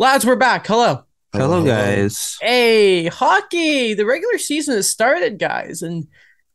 Lads, 0.00 0.24
we're 0.24 0.34
back. 0.34 0.66
Hello. 0.66 1.04
Hello, 1.34 1.62
guys. 1.62 2.38
Hey, 2.40 3.08
hockey. 3.08 3.92
The 3.92 4.06
regular 4.06 4.38
season 4.38 4.74
has 4.74 4.88
started, 4.88 5.38
guys, 5.38 5.82
and 5.82 6.06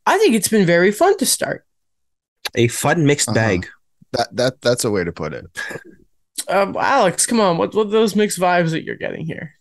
I 0.04 0.18
think 0.18 0.34
it's 0.34 0.48
been 0.48 0.66
very 0.66 0.90
fun 0.90 1.16
to 1.18 1.26
start. 1.26 1.64
A 2.56 2.66
fun 2.66 3.06
mixed 3.06 3.28
Uh-huh. 3.28 3.36
bag. 3.36 3.68
That 4.14 4.34
that 4.34 4.60
that's 4.62 4.84
a 4.84 4.90
way 4.90 5.04
to 5.04 5.12
put 5.12 5.32
it. 5.32 5.44
Um, 6.48 6.76
Alex, 6.76 7.24
come 7.24 7.38
on. 7.38 7.56
What 7.56 7.72
what 7.72 7.86
are 7.86 7.90
those 7.90 8.16
mixed 8.16 8.40
vibes 8.40 8.70
that 8.72 8.82
you're 8.82 8.96
getting 8.96 9.26
here? 9.26 9.52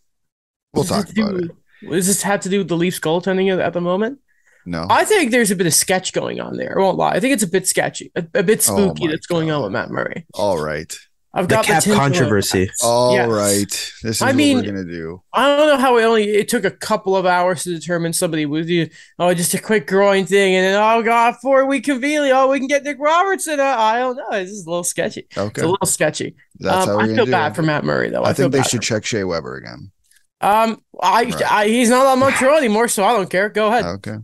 We'll 0.73 0.84
Does 0.84 0.90
talk 0.90 1.05
this 1.05 1.13
do- 1.13 1.21
about 1.27 1.43
it. 1.43 1.52
Does 1.88 2.07
this 2.07 2.23
have 2.23 2.40
to 2.41 2.49
do 2.49 2.57
with 2.57 2.67
the 2.70 2.76
Leafs 2.77 2.99
goaltending 2.99 3.54
at, 3.54 3.59
at 3.59 3.73
the 3.73 3.81
moment? 3.81 4.17
No. 4.65 4.88
I 4.90 5.05
think 5.05 5.29
there's 5.29 5.52
a 5.52 5.55
bit 5.55 5.67
of 5.67 5.76
sketch 5.76 6.12
going 6.12 6.40
on 6.41 6.57
there. 6.57 6.76
I 6.79 6.81
won't 6.81 6.98
lie. 6.98 7.12
I 7.12 7.20
think 7.20 7.34
it's 7.35 7.43
a 7.43 7.48
bit 7.48 7.67
sketchy, 7.67 8.12
a, 8.15 8.26
a 8.34 8.41
bit 8.41 8.59
Oh 8.67 8.76
spooky 8.76 9.05
my 9.05 9.12
that's 9.12 9.27
going 9.27 9.52
on 9.52 9.62
with 9.62 9.71
Matt 9.73 9.91
Murray. 9.91 10.26
All 10.34 10.57
right. 10.59 10.91
I've 11.38 11.49
The 11.49 11.55
got 11.55 11.66
cap 11.66 11.84
controversy. 11.84 12.71
All 12.81 13.17
right. 13.27 13.57
Yes. 13.59 13.99
This 14.02 14.16
is 14.16 14.21
I 14.21 14.27
what 14.27 14.35
mean- 14.35 14.57
we're 14.57 14.63
gonna 14.63 14.85
do. 14.85 15.21
I 15.34 15.57
don't 15.57 15.67
know 15.67 15.77
how 15.77 15.98
it 15.98 16.03
only 16.05 16.23
it 16.30 16.48
took 16.48 16.63
a 16.63 16.71
couple 16.71 17.17
of 17.17 17.26
hours 17.26 17.63
to 17.66 17.71
determine 17.77 18.13
somebody 18.13 18.45
was 18.45 18.70
you 18.70 18.89
oh 19.20 19.34
just 19.34 19.53
a 19.53 19.59
quick 19.62 19.85
groin 19.85 20.26
thing 20.26 20.55
and 20.55 20.66
then 20.66 20.81
oh 20.81 21.03
god 21.03 21.35
four 21.41 21.66
week 21.66 21.84
conveniently 21.84 22.31
oh 22.31 22.48
we 22.49 22.57
can 22.59 22.70
get 22.70 22.84
Nick 22.84 22.98
Robertson 22.99 23.59
uh, 23.59 23.63
I 23.63 23.99
don't 23.99 24.16
know 24.16 24.29
this 24.31 24.49
is 24.49 24.66
a 24.66 24.70
little 24.70 24.85
sketchy 24.85 25.27
Okay, 25.35 25.41
it's 25.41 25.57
Okay. 25.59 25.62
a 25.63 25.67
little 25.67 25.85
sketchy 25.88 26.35
That's 26.59 26.88
um, 26.88 26.90
how 26.90 26.95
we're 27.05 27.12
I 27.12 27.15
feel 27.15 27.26
do 27.26 27.32
bad 27.32 27.51
it. 27.51 27.55
for 27.55 27.63
Matt 27.63 27.84
Murray 27.84 28.10
though 28.10 28.23
I, 28.23 28.34
feel 28.34 28.49
think 28.49 28.54
they 28.63 28.70
should 28.70 28.82
check 28.82 29.04
Shea 29.04 29.26
Weber 29.26 29.57
again. 29.57 29.91
um 30.40 30.82
I, 31.01 31.23
Right. 31.26 31.51
I 31.51 31.67
he's 31.67 31.90
not 31.90 32.05
on 32.05 32.20
Montreal 32.20 32.57
anymore 32.60 32.88
so 32.88 33.04
I 33.04 33.12
don't 33.12 33.29
care 33.29 33.49
go 33.49 33.67
ahead 33.67 33.84
Okay. 33.85 34.15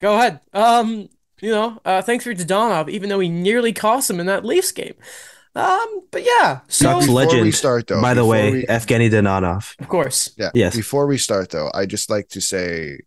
go 0.00 0.14
ahead 0.14 0.38
um 0.52 1.08
you 1.42 1.50
know 1.50 1.80
uh 1.84 2.00
thanks 2.02 2.22
for 2.22 2.32
Dadonov 2.32 2.88
even 2.88 3.08
though 3.08 3.18
he 3.18 3.28
nearly 3.28 3.72
cost 3.72 4.08
him 4.08 4.20
in 4.20 4.26
that 4.26 4.44
Leafs 4.44 4.70
game 4.70 4.94
um 5.56 6.00
but 6.10 6.22
yeah 6.24 6.60
so 6.68 6.84
Ducks 6.86 7.06
before 7.06 7.20
we 7.26 7.26
legend, 7.26 7.54
start, 7.54 7.86
though, 7.88 8.00
by 8.00 8.14
the 8.14 8.24
way, 8.24 8.52
we- 8.52 8.66
Evgeny 8.66 9.10
Dadonov. 9.10 9.74
of 9.80 9.88
course 9.88 10.30
Yeah. 10.38 10.50
Yes. 10.54 10.76
Before 10.76 11.06
we 11.06 11.18
start 11.18 11.50
though, 11.50 11.70
I 11.74 11.86
just 11.86 12.08
like 12.10 12.28
to 12.30 12.40
say 12.40 13.00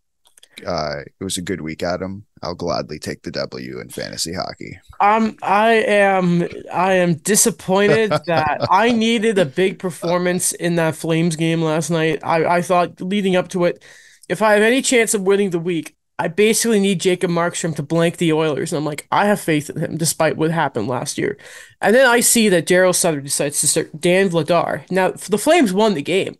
uh 0.65 0.97
it 1.19 1.23
was 1.23 1.37
a 1.37 1.41
good 1.41 1.61
week, 1.61 1.81
Adam. 1.83 2.25
I'll 2.43 2.53
gladly 2.55 2.99
take 2.99 3.23
the 3.23 3.31
W 3.31 3.79
in 3.79 3.89
fantasy 3.89 4.33
hockey. 4.33 4.77
Um, 4.99 5.37
I 5.41 5.75
am 5.87 6.47
I 6.71 6.93
am 6.93 7.15
disappointed 7.15 8.11
that 8.27 8.67
I 8.69 8.91
needed 8.91 9.39
a 9.39 9.45
big 9.45 9.79
performance 9.79 10.51
in 10.51 10.75
that 10.75 10.95
Flames 10.95 11.35
game 11.37 11.61
last 11.61 11.89
night. 11.89 12.19
I, 12.23 12.45
I 12.57 12.61
thought 12.61 12.99
leading 13.01 13.35
up 13.37 13.47
to 13.49 13.63
it, 13.65 13.81
if 14.29 14.41
I 14.41 14.53
have 14.53 14.61
any 14.61 14.81
chance 14.81 15.13
of 15.13 15.21
winning 15.21 15.49
the 15.51 15.59
week, 15.59 15.95
I 16.19 16.27
basically 16.27 16.79
need 16.79 17.01
Jacob 17.01 17.31
Markstrom 17.31 17.75
to 17.75 17.83
blank 17.83 18.17
the 18.17 18.33
Oilers. 18.33 18.71
And 18.71 18.77
I'm 18.77 18.85
like, 18.85 19.07
I 19.11 19.25
have 19.25 19.39
faith 19.39 19.69
in 19.69 19.79
him 19.79 19.97
despite 19.97 20.37
what 20.37 20.51
happened 20.51 20.87
last 20.87 21.17
year. 21.17 21.37
And 21.81 21.95
then 21.95 22.05
I 22.05 22.19
see 22.19 22.49
that 22.49 22.67
Darryl 22.67 22.95
Sutter 22.95 23.21
decides 23.21 23.59
to 23.61 23.67
start 23.67 23.99
Dan 23.99 24.29
Vladar. 24.29 24.89
Now 24.91 25.11
the 25.11 25.37
Flames 25.37 25.73
won 25.73 25.95
the 25.95 26.01
game, 26.01 26.37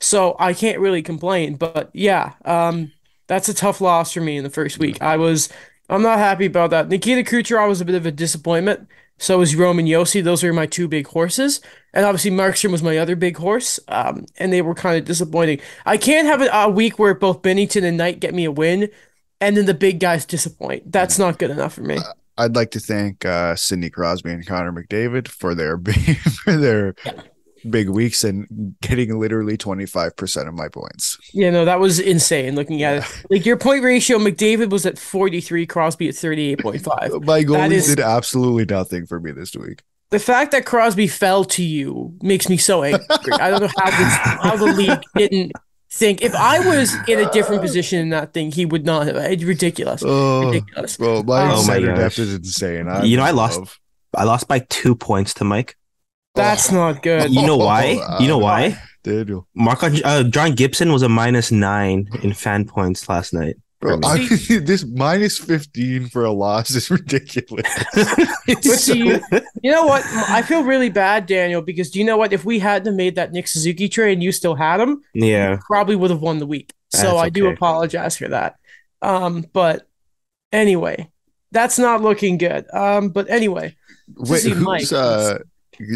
so 0.00 0.36
I 0.38 0.54
can't 0.54 0.78
really 0.78 1.02
complain. 1.02 1.56
But 1.56 1.90
yeah, 1.92 2.34
um, 2.44 2.92
that's 3.26 3.48
a 3.48 3.54
tough 3.54 3.80
loss 3.80 4.12
for 4.12 4.20
me 4.20 4.36
in 4.36 4.44
the 4.44 4.50
first 4.50 4.78
week. 4.78 5.02
I 5.02 5.16
was 5.16 5.48
I'm 5.88 6.02
not 6.02 6.18
happy 6.18 6.46
about 6.46 6.70
that. 6.70 6.88
Nikita 6.88 7.28
Kucherov 7.28 7.68
was 7.68 7.80
a 7.80 7.84
bit 7.84 7.94
of 7.94 8.06
a 8.06 8.12
disappointment. 8.12 8.88
So 9.18 9.38
was 9.38 9.56
Roman 9.56 9.86
Josi. 9.86 10.22
Those 10.22 10.42
were 10.42 10.52
my 10.52 10.66
two 10.66 10.88
big 10.88 11.06
horses. 11.06 11.60
And 11.94 12.04
obviously 12.04 12.30
Markstrom 12.30 12.70
was 12.70 12.82
my 12.82 12.98
other 12.98 13.16
big 13.16 13.38
horse. 13.38 13.80
Um, 13.88 14.26
and 14.36 14.52
they 14.52 14.60
were 14.60 14.74
kind 14.74 14.98
of 14.98 15.04
disappointing. 15.04 15.60
I 15.86 15.96
can't 15.96 16.26
have 16.26 16.42
a, 16.42 16.48
a 16.48 16.68
week 16.68 16.98
where 16.98 17.14
both 17.14 17.40
Binnington 17.40 17.84
and 17.84 17.96
Knight 17.96 18.20
get 18.20 18.34
me 18.34 18.44
a 18.44 18.52
win 18.52 18.90
and 19.40 19.56
then 19.56 19.66
the 19.66 19.74
big 19.74 20.00
guys 20.00 20.24
disappoint. 20.24 20.90
That's 20.92 21.18
not 21.18 21.38
good 21.38 21.50
enough 21.50 21.74
for 21.74 21.82
me. 21.82 21.98
I'd 22.38 22.54
like 22.54 22.70
to 22.72 22.80
thank 22.80 23.24
uh 23.24 23.56
Sidney 23.56 23.90
Crosby 23.90 24.30
and 24.30 24.46
Connor 24.46 24.72
McDavid 24.72 25.28
for 25.28 25.54
their 25.54 25.76
big 25.76 26.18
for 26.18 26.56
their 26.56 26.94
big 27.68 27.88
weeks 27.88 28.22
and 28.22 28.76
getting 28.80 29.18
literally 29.18 29.56
25% 29.56 30.46
of 30.46 30.54
my 30.54 30.68
points. 30.68 31.18
Yeah, 31.32 31.50
no, 31.50 31.64
that 31.64 31.80
was 31.80 31.98
insane 31.98 32.54
looking 32.54 32.82
at 32.84 32.98
it. 32.98 33.24
Like 33.30 33.44
your 33.46 33.56
point 33.56 33.82
ratio, 33.82 34.18
McDavid 34.18 34.70
was 34.70 34.86
at 34.86 34.98
43, 34.98 35.66
Crosby 35.66 36.08
at 36.08 36.14
38.5. 36.14 37.24
My 37.24 37.42
goalies 37.42 37.72
is- 37.72 37.86
did 37.88 38.00
absolutely 38.00 38.66
nothing 38.66 39.06
for 39.06 39.18
me 39.18 39.32
this 39.32 39.56
week. 39.56 39.82
The 40.10 40.20
fact 40.20 40.52
that 40.52 40.64
Crosby 40.64 41.08
fell 41.08 41.44
to 41.46 41.64
you 41.64 42.14
makes 42.22 42.48
me 42.48 42.56
so 42.56 42.84
angry. 42.84 43.04
I 43.32 43.50
don't 43.50 43.62
know 43.62 43.70
how 43.76 43.90
this, 43.90 44.16
how 44.16 44.56
the 44.56 44.72
league 44.72 45.00
didn't 45.16 45.50
think. 45.96 46.22
If 46.22 46.34
I 46.34 46.60
was 46.60 46.94
in 47.08 47.18
a 47.18 47.30
different 47.32 47.62
position 47.62 47.98
in 48.00 48.08
that 48.10 48.32
thing, 48.34 48.52
he 48.52 48.64
would 48.66 48.84
not 48.84 49.06
have. 49.06 49.16
It's 49.16 49.42
ridiculous. 49.44 50.02
Oh, 50.04 50.46
Ridiculous. 50.50 50.98
well, 50.98 51.22
my 51.22 51.42
Oh 51.42 51.56
my 51.56 51.62
center 51.62 51.86
gosh. 51.88 51.98
depth 51.98 52.18
is 52.18 52.34
insane. 52.34 52.88
I'm 52.88 53.04
You 53.04 53.16
know, 53.16 53.24
I 53.24 53.30
lost- 53.32 53.58
love. 53.58 53.78
I 54.16 54.24
lost 54.24 54.48
by 54.48 54.60
two 54.60 54.94
points 54.94 55.34
to 55.34 55.44
Mike. 55.44 55.76
That's 56.34 56.70
not 56.70 57.02
good. 57.02 57.30
You 57.34 57.46
know 57.46 57.56
why? 57.56 57.98
Oh, 58.00 58.18
You 58.20 58.28
know 58.28 58.38
why? 58.38 58.78
Daniel. 59.02 59.46
Mark 59.54 59.82
uh, 59.82 60.22
John 60.24 60.52
Gibson 60.54 60.92
was 60.92 61.02
a 61.02 61.08
minus 61.08 61.52
nine 61.52 62.08
in 62.22 62.32
fan 62.32 62.64
points 62.66 63.08
last 63.08 63.32
night. 63.34 63.56
Bro, 63.86 64.00
I 64.04 64.14
I, 64.14 64.58
this 64.60 64.84
minus 64.84 65.38
15 65.38 66.08
for 66.08 66.24
a 66.24 66.32
loss 66.32 66.70
is 66.70 66.90
ridiculous. 66.90 67.66
See, 68.62 68.98
you, 68.98 69.20
you 69.62 69.70
know 69.70 69.86
what? 69.86 70.04
I 70.06 70.42
feel 70.42 70.64
really 70.64 70.90
bad, 70.90 71.26
Daniel, 71.26 71.62
because 71.62 71.90
do 71.90 71.98
you 71.98 72.04
know 72.04 72.16
what? 72.16 72.32
If 72.32 72.44
we 72.44 72.58
hadn't 72.58 72.96
made 72.96 73.14
that 73.14 73.32
Nick 73.32 73.48
Suzuki 73.48 73.88
trade 73.88 74.14
and 74.14 74.22
you 74.22 74.32
still 74.32 74.54
had 74.54 74.80
him, 74.80 75.02
yeah. 75.14 75.58
probably 75.66 75.96
would 75.96 76.10
have 76.10 76.20
won 76.20 76.38
the 76.38 76.46
week. 76.46 76.72
So 76.90 77.02
That's 77.02 77.16
I 77.18 77.28
do 77.28 77.48
apologize 77.48 78.16
for 78.16 78.28
that. 78.28 78.56
Um, 79.02 79.44
but 79.52 79.88
anyway, 80.52 81.10
that's 81.52 81.78
not 81.78 82.02
looking 82.02 82.38
good. 82.38 82.66
Um, 82.72 83.10
but 83.10 83.30
anyway, 83.30 83.76
Wait, 84.16 84.40
see 84.40 84.50
who's 84.50 84.62
Mike. 84.62 84.92
uh 84.92 85.38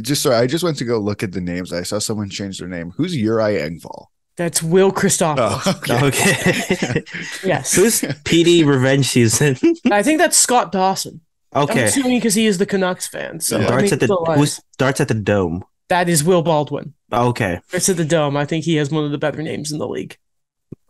just 0.03 0.23
sorry, 0.23 0.37
I 0.37 0.47
just 0.47 0.65
went 0.65 0.77
to 0.79 0.85
go 0.85 0.99
look 0.99 1.23
at 1.23 1.33
the 1.33 1.41
names. 1.41 1.73
I 1.73 1.83
saw 1.83 1.99
someone 1.99 2.29
change 2.29 2.59
their 2.59 2.69
name. 2.69 2.91
Who's 2.91 3.17
Uri 3.17 3.55
Engvall? 3.55 4.07
That's 4.41 4.63
Will 4.63 4.91
Christopoulos. 4.91 5.63
Oh, 5.67 6.07
Okay. 6.09 7.05
Yes, 7.45 7.75
Who's 7.75 8.01
PD 8.25 8.65
revenge 8.65 9.07
season? 9.09 9.57
I 9.91 10.03
think 10.03 10.19
that's 10.19 10.37
Scott 10.37 10.73
Dawson. 10.73 11.21
I'm 11.53 11.65
okay. 11.65 11.85
assuming 11.85 12.19
because 12.19 12.35
he 12.35 12.47
is 12.47 12.57
the 12.59 12.65
Canucks 12.67 13.07
fan. 13.07 13.41
So 13.41 13.59
Yeah. 13.59 13.67
Darts 13.69 13.93
at 13.93 14.01
the 14.01 14.07
still, 14.07 14.25
uh, 14.27 14.37
who 14.39 14.47
starts 14.47 15.01
at 15.01 15.09
the 15.09 15.15
dome. 15.15 15.63
that 15.91 16.09
is 16.09 16.25
Will 16.25 16.43
Baldwin. 16.43 16.95
Okay. 17.13 17.61
Starts 17.69 17.89
at 17.91 17.97
the 17.99 18.05
Dome. 18.05 18.37
I 18.37 18.47
think 18.47 18.65
he 18.65 18.77
has 18.77 18.91
one 18.91 19.05
of 19.05 19.11
the 19.11 19.19
better 19.19 19.43
names 19.43 19.73
in 19.73 19.79
the 19.79 19.89
league. 19.89 20.17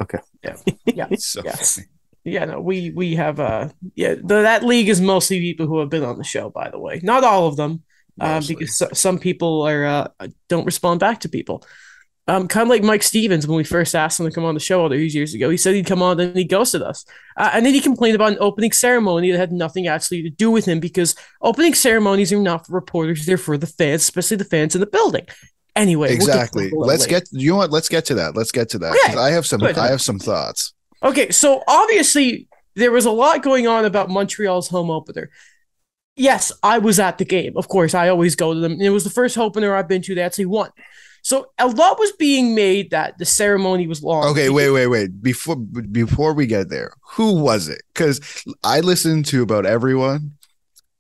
Okay. 0.03 0.19
Yeah. 0.44 0.56
Yeah. 0.84 1.06
It's 1.11 1.27
so 1.27 1.43
Yes. 1.44 1.75
funny. 1.77 1.87
Yeah, 2.22 2.44
no, 2.44 2.61
we 2.61 2.91
we 2.91 3.15
have 3.17 3.41
uh 3.41 3.71
yeah, 3.94 4.15
the, 4.15 4.43
that 4.43 4.62
league 4.62 4.91
is 4.91 5.00
mostly 5.00 5.41
people 5.41 5.67
who 5.67 5.78
have 5.81 5.88
been 5.88 6.05
on 6.05 6.19
the 6.19 6.25
show, 6.25 6.50
by 6.50 6.69
the 6.71 6.78
way. 6.78 7.00
Not 7.03 7.25
all 7.25 7.47
of 7.49 7.56
them, 7.56 7.82
uh, 8.21 8.43
because 8.47 8.77
so, 8.77 8.88
some 8.93 9.19
people 9.19 9.62
are 9.62 9.87
uh 9.87 10.09
don't 10.50 10.67
respond 10.67 11.00
back 11.00 11.21
to 11.21 11.28
people. 11.31 11.65
Um, 12.31 12.47
kind 12.47 12.63
of 12.63 12.69
like 12.69 12.85
Mike 12.85 13.03
Stevens 13.03 13.45
when 13.45 13.57
we 13.57 13.65
first 13.65 13.93
asked 13.93 14.21
him 14.21 14.27
to 14.27 14.33
come 14.33 14.45
on 14.45 14.55
the 14.55 14.61
show 14.61 14.83
all 14.83 14.89
these 14.89 15.17
years 15.17 15.35
ago. 15.35 15.51
He 15.51 15.57
said 15.57 15.75
he'd 15.75 15.87
come 15.87 16.01
on, 16.01 16.17
then 16.17 16.33
he 16.37 16.45
ghosted 16.45 16.81
us, 16.81 17.05
uh, 17.37 17.51
and 17.53 17.67
then 17.67 17.75
he 17.75 17.81
complained 17.81 18.15
about 18.15 18.31
an 18.31 18.39
opening 18.41 18.71
ceremony 18.71 19.33
that 19.33 19.39
had 19.39 19.51
nothing 19.51 19.89
actually 19.89 20.23
to 20.23 20.31
do 20.31 20.49
with 20.49 20.65
him 20.65 20.79
because 20.79 21.17
opening 21.43 21.75
ceremonies 21.75 22.33
are 22.33 22.39
not 22.39 22.69
for 22.69 22.75
reporters; 22.75 23.27
they're 23.27 23.37
for 23.37 23.59
the 23.59 23.67
fans, 23.67 24.03
especially 24.03 24.37
the 24.37 24.45
fans 24.45 24.77
in 24.77 24.81
the 24.81 24.87
building. 24.87 25.27
Anyway, 25.75 26.11
we'll 26.11 26.27
get 26.27 26.35
exactly. 26.35 26.65
little 26.65 26.87
Let's 26.87 27.09
later. 27.09 27.21
get 27.21 27.29
you 27.33 27.51
know 27.51 27.57
what? 27.57 27.73
Let's 27.73 27.89
get 27.89 28.05
to 28.07 28.15
that. 28.15 28.37
Let's 28.37 28.53
get 28.53 28.69
to 28.71 28.79
that. 28.79 28.97
Okay. 29.07 29.19
I 29.19 29.31
have 29.31 29.45
some 29.45 29.59
Good. 29.59 29.77
I 29.77 29.89
have 29.89 30.01
some 30.01 30.21
thoughts. 30.21 30.73
Okay, 31.03 31.33
so 31.33 31.65
obviously 31.67 32.47
there 32.77 32.93
was 32.93 33.07
a 33.07 33.11
lot 33.11 33.43
going 33.43 33.67
on 33.67 33.85
about 33.85 34.09
Montreal's 34.09 34.69
home 34.69 34.91
opener. 34.91 35.31
Yes, 36.15 36.53
I 36.62 36.79
was 36.79 37.01
at 37.01 37.19
the 37.19 37.25
game. 37.25 37.55
Of 37.56 37.67
course, 37.67 37.93
I 37.93 38.09
always 38.09 38.37
go 38.37 38.55
to 38.55 38.61
them. 38.61 38.81
It 38.81 38.91
was 38.91 39.03
the 39.03 39.11
first 39.11 39.37
opener 39.37 39.75
I've 39.75 39.88
been 39.88 40.03
to 40.03 40.15
that 40.15 40.23
actually 40.23 40.47
won. 40.47 40.71
So 41.22 41.50
a 41.58 41.69
lot 41.69 41.99
was 41.99 42.12
being 42.12 42.55
made 42.55 42.90
that 42.90 43.19
the 43.19 43.25
ceremony 43.25 43.87
was 43.87 44.02
long. 44.02 44.25
Okay, 44.28 44.49
wait, 44.50 44.70
wait, 44.70 44.87
wait. 44.87 45.22
Before 45.22 45.56
before 45.56 46.34
we 46.34 46.46
get 46.46 46.69
there, 46.69 46.93
who 47.12 47.40
was 47.40 47.69
it? 47.69 47.82
Because 47.93 48.20
I 48.64 48.81
listened 48.81 49.26
to 49.26 49.43
about 49.43 49.67
everyone, 49.67 50.32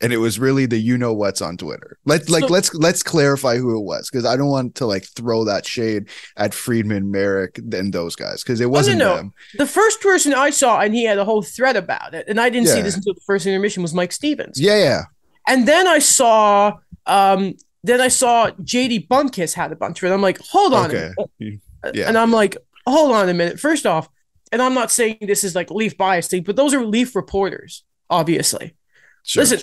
and 0.00 0.12
it 0.12 0.18
was 0.18 0.38
really 0.38 0.66
the 0.66 0.78
you 0.78 0.96
know 0.96 1.12
what's 1.12 1.42
on 1.42 1.56
Twitter. 1.56 1.98
Let's 2.04 2.28
like 2.28 2.44
So- 2.44 2.52
let's 2.52 2.74
let's 2.74 3.02
clarify 3.02 3.56
who 3.56 3.76
it 3.78 3.82
was 3.82 4.08
because 4.10 4.24
I 4.24 4.36
don't 4.36 4.48
want 4.48 4.74
to 4.76 4.86
like 4.86 5.04
throw 5.04 5.44
that 5.44 5.66
shade 5.66 6.08
at 6.36 6.54
Friedman, 6.54 7.10
Merrick, 7.10 7.58
and 7.58 7.92
those 7.92 8.16
guys 8.16 8.42
because 8.42 8.60
it 8.60 8.70
wasn't 8.70 8.98
no. 8.98 9.16
them. 9.16 9.32
The 9.56 9.66
first 9.66 10.00
person 10.00 10.34
I 10.34 10.50
saw, 10.50 10.80
and 10.80 10.94
he 10.94 11.04
had 11.04 11.18
a 11.18 11.24
whole 11.24 11.42
thread 11.42 11.76
about 11.76 12.14
it, 12.14 12.26
and 12.28 12.40
I 12.40 12.50
didn't 12.50 12.68
see 12.68 12.82
this 12.82 12.96
until 12.96 13.14
the 13.14 13.22
first 13.26 13.46
intermission, 13.46 13.82
was 13.82 13.94
Mike 13.94 14.12
Stevens. 14.12 14.60
Yeah, 14.60 14.78
yeah. 14.78 15.02
And 15.48 15.66
then 15.66 15.88
I 15.88 15.98
saw, 15.98 16.74
um, 17.06 17.54
then 17.82 18.00
I 18.00 18.08
saw 18.08 18.50
JD 18.50 19.08
Bunkis 19.08 19.54
had 19.54 19.72
a 19.72 19.76
bunch 19.76 20.02
of 20.02 20.10
it. 20.10 20.14
I'm 20.14 20.22
like, 20.22 20.38
hold 20.38 20.74
on. 20.74 20.90
Okay. 20.90 21.60
Yeah. 21.94 22.08
And 22.08 22.18
I'm 22.18 22.30
like, 22.30 22.56
hold 22.86 23.12
on 23.12 23.28
a 23.28 23.34
minute. 23.34 23.58
First 23.58 23.86
off, 23.86 24.08
and 24.52 24.60
I'm 24.60 24.74
not 24.74 24.90
saying 24.90 25.18
this 25.22 25.44
is 25.44 25.54
like 25.54 25.70
Leaf 25.70 25.96
bias 25.96 26.28
thing, 26.28 26.42
but 26.42 26.56
those 26.56 26.74
are 26.74 26.84
Leaf 26.84 27.14
reporters, 27.14 27.84
obviously. 28.08 28.74
Sure. 29.22 29.42
Listen, 29.42 29.60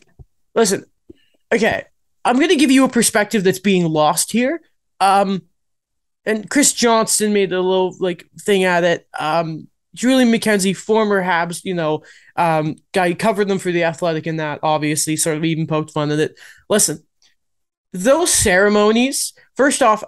listen. 0.56 0.86
Okay, 1.54 1.84
I'm 2.26 2.40
gonna 2.40 2.56
give 2.56 2.72
you 2.72 2.86
a 2.86 2.90
perspective 2.90 3.44
that's 3.44 3.60
being 3.60 3.88
lost 3.88 4.32
here. 4.32 4.62
Um, 5.00 5.44
and 6.26 6.50
Chris 6.50 6.74
Johnston 6.74 7.34
made 7.34 7.54
a 7.54 7.62
little 7.62 7.96
like 8.00 8.28
thing 8.42 8.64
at 8.64 8.84
it. 8.84 9.08
Um, 9.18 9.68
Julian 9.94 10.32
McKenzie, 10.32 10.76
former 10.76 11.24
Habs, 11.24 11.62
you 11.64 11.74
know, 11.74 12.04
um, 12.36 12.76
guy 12.94 13.10
who 13.10 13.16
covered 13.16 13.48
them 13.48 13.60
for 13.60 13.72
the 13.72 13.84
Athletic, 13.84 14.28
and 14.28 14.40
that 14.40 14.60
obviously 14.62 15.16
sort 15.16 15.38
of 15.38 15.46
even 15.46 15.68
poked 15.68 15.92
fun 15.92 16.12
at 16.12 16.20
it. 16.20 16.40
Listen, 16.70 17.04
those 18.04 18.34
ceremonies. 18.34 19.34
First 19.56 19.82
off, 19.82 20.04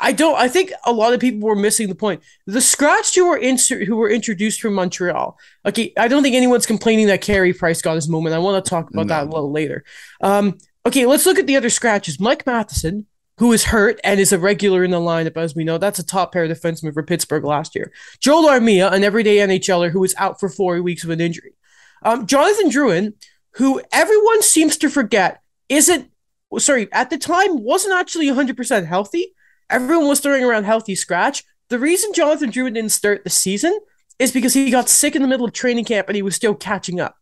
I 0.00 0.10
don't. 0.12 0.36
I 0.36 0.48
think 0.48 0.72
a 0.84 0.92
lot 0.92 1.12
of 1.12 1.20
people 1.20 1.46
were 1.48 1.54
missing 1.54 1.88
the 1.88 1.94
point. 1.94 2.20
The 2.46 2.60
scratch 2.60 3.14
who 3.14 3.28
were 3.28 3.36
insert 3.36 3.86
who 3.86 3.96
were 3.96 4.10
introduced 4.10 4.60
from 4.60 4.74
Montreal. 4.74 5.38
Okay, 5.64 5.92
I 5.96 6.08
don't 6.08 6.24
think 6.24 6.34
anyone's 6.34 6.66
complaining 6.66 7.06
that 7.06 7.20
Carey 7.20 7.52
Price 7.52 7.82
got 7.82 7.94
his 7.94 8.08
moment. 8.08 8.34
I 8.34 8.38
want 8.38 8.64
to 8.64 8.68
talk 8.68 8.90
about 8.90 9.06
that 9.08 9.24
a 9.24 9.30
little 9.30 9.52
later. 9.52 9.84
Um, 10.20 10.58
okay, 10.84 11.06
let's 11.06 11.24
look 11.24 11.38
at 11.38 11.46
the 11.46 11.56
other 11.56 11.70
scratches. 11.70 12.18
Mike 12.18 12.44
Matheson, 12.46 13.06
who 13.38 13.52
is 13.52 13.64
hurt 13.64 14.00
and 14.02 14.18
is 14.18 14.32
a 14.32 14.40
regular 14.40 14.82
in 14.82 14.90
the 14.90 14.98
lineup, 14.98 15.36
as 15.36 15.54
we 15.54 15.62
know, 15.62 15.78
that's 15.78 16.00
a 16.00 16.06
top 16.06 16.32
pair 16.32 16.48
defenseman 16.48 16.92
for 16.92 17.04
Pittsburgh 17.04 17.44
last 17.44 17.76
year. 17.76 17.92
Joel 18.18 18.48
Armia, 18.48 18.92
an 18.92 19.04
everyday 19.04 19.36
NHLer 19.36 19.90
who 19.90 20.00
was 20.00 20.16
out 20.16 20.40
for 20.40 20.48
four 20.48 20.82
weeks 20.82 21.04
with 21.04 21.12
an 21.12 21.24
injury. 21.24 21.54
Um, 22.02 22.26
Jonathan 22.26 22.70
Drouin, 22.70 23.12
who 23.52 23.80
everyone 23.92 24.42
seems 24.42 24.76
to 24.78 24.90
forget 24.90 25.42
isn't 25.68 26.10
sorry 26.58 26.88
at 26.92 27.10
the 27.10 27.18
time 27.18 27.62
wasn't 27.62 27.94
actually 27.94 28.26
100% 28.26 28.86
healthy. 28.86 29.34
Everyone 29.68 30.08
was 30.08 30.20
throwing 30.20 30.44
around 30.44 30.64
healthy 30.64 30.94
scratch. 30.94 31.44
The 31.68 31.78
reason 31.78 32.12
Jonathan 32.12 32.50
Drouin 32.50 32.74
didn't 32.74 32.92
start 32.92 33.24
the 33.24 33.30
season 33.30 33.78
is 34.18 34.32
because 34.32 34.54
he 34.54 34.70
got 34.70 34.88
sick 34.88 35.16
in 35.16 35.22
the 35.22 35.28
middle 35.28 35.46
of 35.46 35.52
training 35.52 35.84
camp 35.84 36.08
and 36.08 36.16
he 36.16 36.22
was 36.22 36.36
still 36.36 36.54
catching 36.54 37.00
up. 37.00 37.16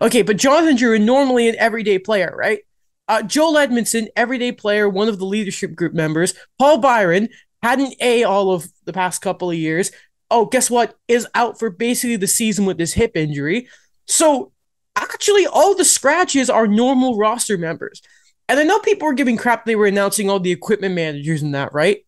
Okay, 0.00 0.22
but 0.22 0.36
Jonathan 0.36 0.76
Drouin, 0.76 1.04
normally 1.04 1.48
an 1.48 1.56
everyday 1.58 1.98
player, 1.98 2.32
right? 2.36 2.60
Uh, 3.08 3.22
Joel 3.22 3.54
Edmundson, 3.54 4.08
everyday 4.14 4.52
player, 4.52 4.88
one 4.88 5.08
of 5.08 5.18
the 5.18 5.24
leadership 5.24 5.74
group 5.74 5.94
members. 5.94 6.34
Paul 6.58 6.78
Byron 6.78 7.30
had 7.62 7.80
an 7.80 7.92
A 8.00 8.22
all 8.22 8.52
of 8.52 8.68
the 8.84 8.92
past 8.92 9.22
couple 9.22 9.50
of 9.50 9.56
years. 9.56 9.90
Oh, 10.30 10.44
guess 10.44 10.70
what? 10.70 10.94
Is 11.08 11.26
out 11.34 11.58
for 11.58 11.70
basically 11.70 12.16
the 12.16 12.26
season 12.26 12.66
with 12.66 12.78
this 12.78 12.92
hip 12.92 13.16
injury. 13.16 13.68
So 14.06 14.52
actually, 14.94 15.46
all 15.46 15.74
the 15.74 15.84
scratches 15.84 16.50
are 16.50 16.68
normal 16.68 17.16
roster 17.16 17.58
members. 17.58 18.02
And 18.48 18.58
I 18.58 18.62
know 18.62 18.78
people 18.78 19.06
were 19.06 19.14
giving 19.14 19.36
crap 19.36 19.66
they 19.66 19.76
were 19.76 19.86
announcing 19.86 20.30
all 20.30 20.40
the 20.40 20.52
equipment 20.52 20.94
managers 20.94 21.42
and 21.42 21.54
that, 21.54 21.72
right? 21.74 21.98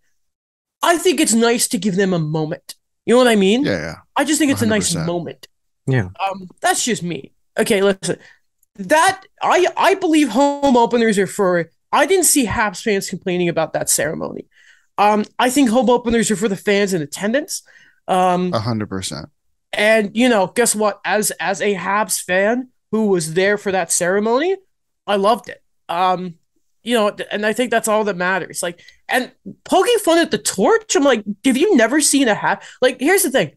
I 0.83 0.97
think 0.97 1.21
it's 1.21 1.35
nice 1.35 1.69
to 1.69 1.79
give 1.79 1.97
them 1.97 2.13
a 2.15 2.19
moment. 2.19 2.75
You 3.05 3.15
know 3.15 3.19
what 3.19 3.29
I 3.29 3.37
mean? 3.37 3.65
Yeah, 3.65 3.79
yeah. 3.81 3.95
I 4.17 4.25
just 4.25 4.39
think 4.39 4.51
it's 4.53 4.63
a 4.63 4.67
nice 4.67 4.95
moment. 4.95 5.49
Yeah. 5.87 6.09
Um, 6.27 6.49
that's 6.61 6.85
just 6.85 7.03
me. 7.03 7.33
Okay, 7.59 7.83
listen. 7.83 8.19
That 8.77 9.23
I 9.43 9.67
I 9.77 9.95
believe 9.95 10.29
home 10.31 10.77
openers 10.77 11.19
are 11.19 11.27
for. 11.27 11.71
I 11.93 12.07
didn't 12.07 12.25
see 12.25 12.47
Habs 12.47 12.83
fans 12.83 13.11
complaining 13.11 13.49
about 13.49 13.73
that 13.73 13.91
ceremony. 13.91 14.47
Um, 14.97 15.25
I 15.39 15.51
think 15.51 15.69
home 15.71 15.91
openers 15.91 16.31
are 16.31 16.37
for 16.37 16.49
the 16.49 16.57
fans 16.57 16.95
in 16.95 17.03
attendance. 17.03 17.63
Um, 18.09 18.53
A 18.55 18.61
hundred 18.61 18.89
percent. 18.89 19.29
and 19.73 20.11
you 20.17 20.29
know, 20.29 20.47
guess 20.47 20.75
what? 20.75 21.01
As 21.05 21.31
as 21.33 21.61
a 21.61 21.75
Habs 21.75 22.23
fan 22.23 22.69
who 22.93 23.09
was 23.09 23.35
there 23.35 23.59
for 23.59 23.73
that 23.73 23.91
ceremony, 23.93 24.57
I 25.07 25.17
loved 25.17 25.49
it. 25.49 25.63
Um, 25.91 26.35
you 26.83 26.95
know, 26.95 27.15
and 27.31 27.45
I 27.45 27.53
think 27.53 27.71
that's 27.71 27.89
all 27.89 28.05
that 28.05 28.17
matters. 28.17 28.63
Like, 28.63 28.81
and 29.09 29.31
poking 29.65 29.99
fun 29.99 30.19
at 30.19 30.31
the 30.31 30.39
torch, 30.39 30.97
I'm 30.97 31.05
like, 31.05 31.23
have 31.45 31.57
you 31.59 31.77
never 31.77 32.01
seen 32.01 32.29
a 32.29 32.35
Hab? 32.35 32.63
Like, 32.81 32.99
here's 33.01 33.23
the 33.23 33.31
thing: 33.31 33.53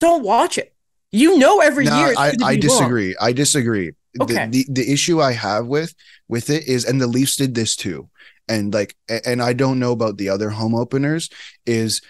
don't 0.00 0.22
watch 0.22 0.58
it. 0.58 0.74
You 1.12 1.38
know, 1.38 1.60
every 1.60 1.84
No, 1.86 1.98
year. 1.98 2.14
I, 2.18 2.28
I 2.28 2.32
be 2.32 2.42
wrong. 2.42 2.60
disagree. 2.60 3.16
I 3.18 3.32
disagree. 3.32 3.92
Okay. 4.20 4.46
The, 4.48 4.64
the 4.66 4.82
the 4.82 4.92
issue 4.92 5.20
I 5.22 5.32
have 5.32 5.66
with 5.66 5.94
with 6.28 6.50
it 6.50 6.66
is, 6.68 6.84
and 6.84 7.00
the 7.00 7.06
Leafs 7.06 7.36
did 7.36 7.54
this 7.54 7.76
too, 7.76 8.10
and 8.48 8.74
like, 8.74 8.96
and 9.24 9.40
I 9.40 9.52
don't 9.54 9.78
know 9.78 9.92
about 9.92 10.18
the 10.18 10.28
other 10.28 10.50
home 10.50 10.74
openers. 10.74 11.30
Is 11.64 12.02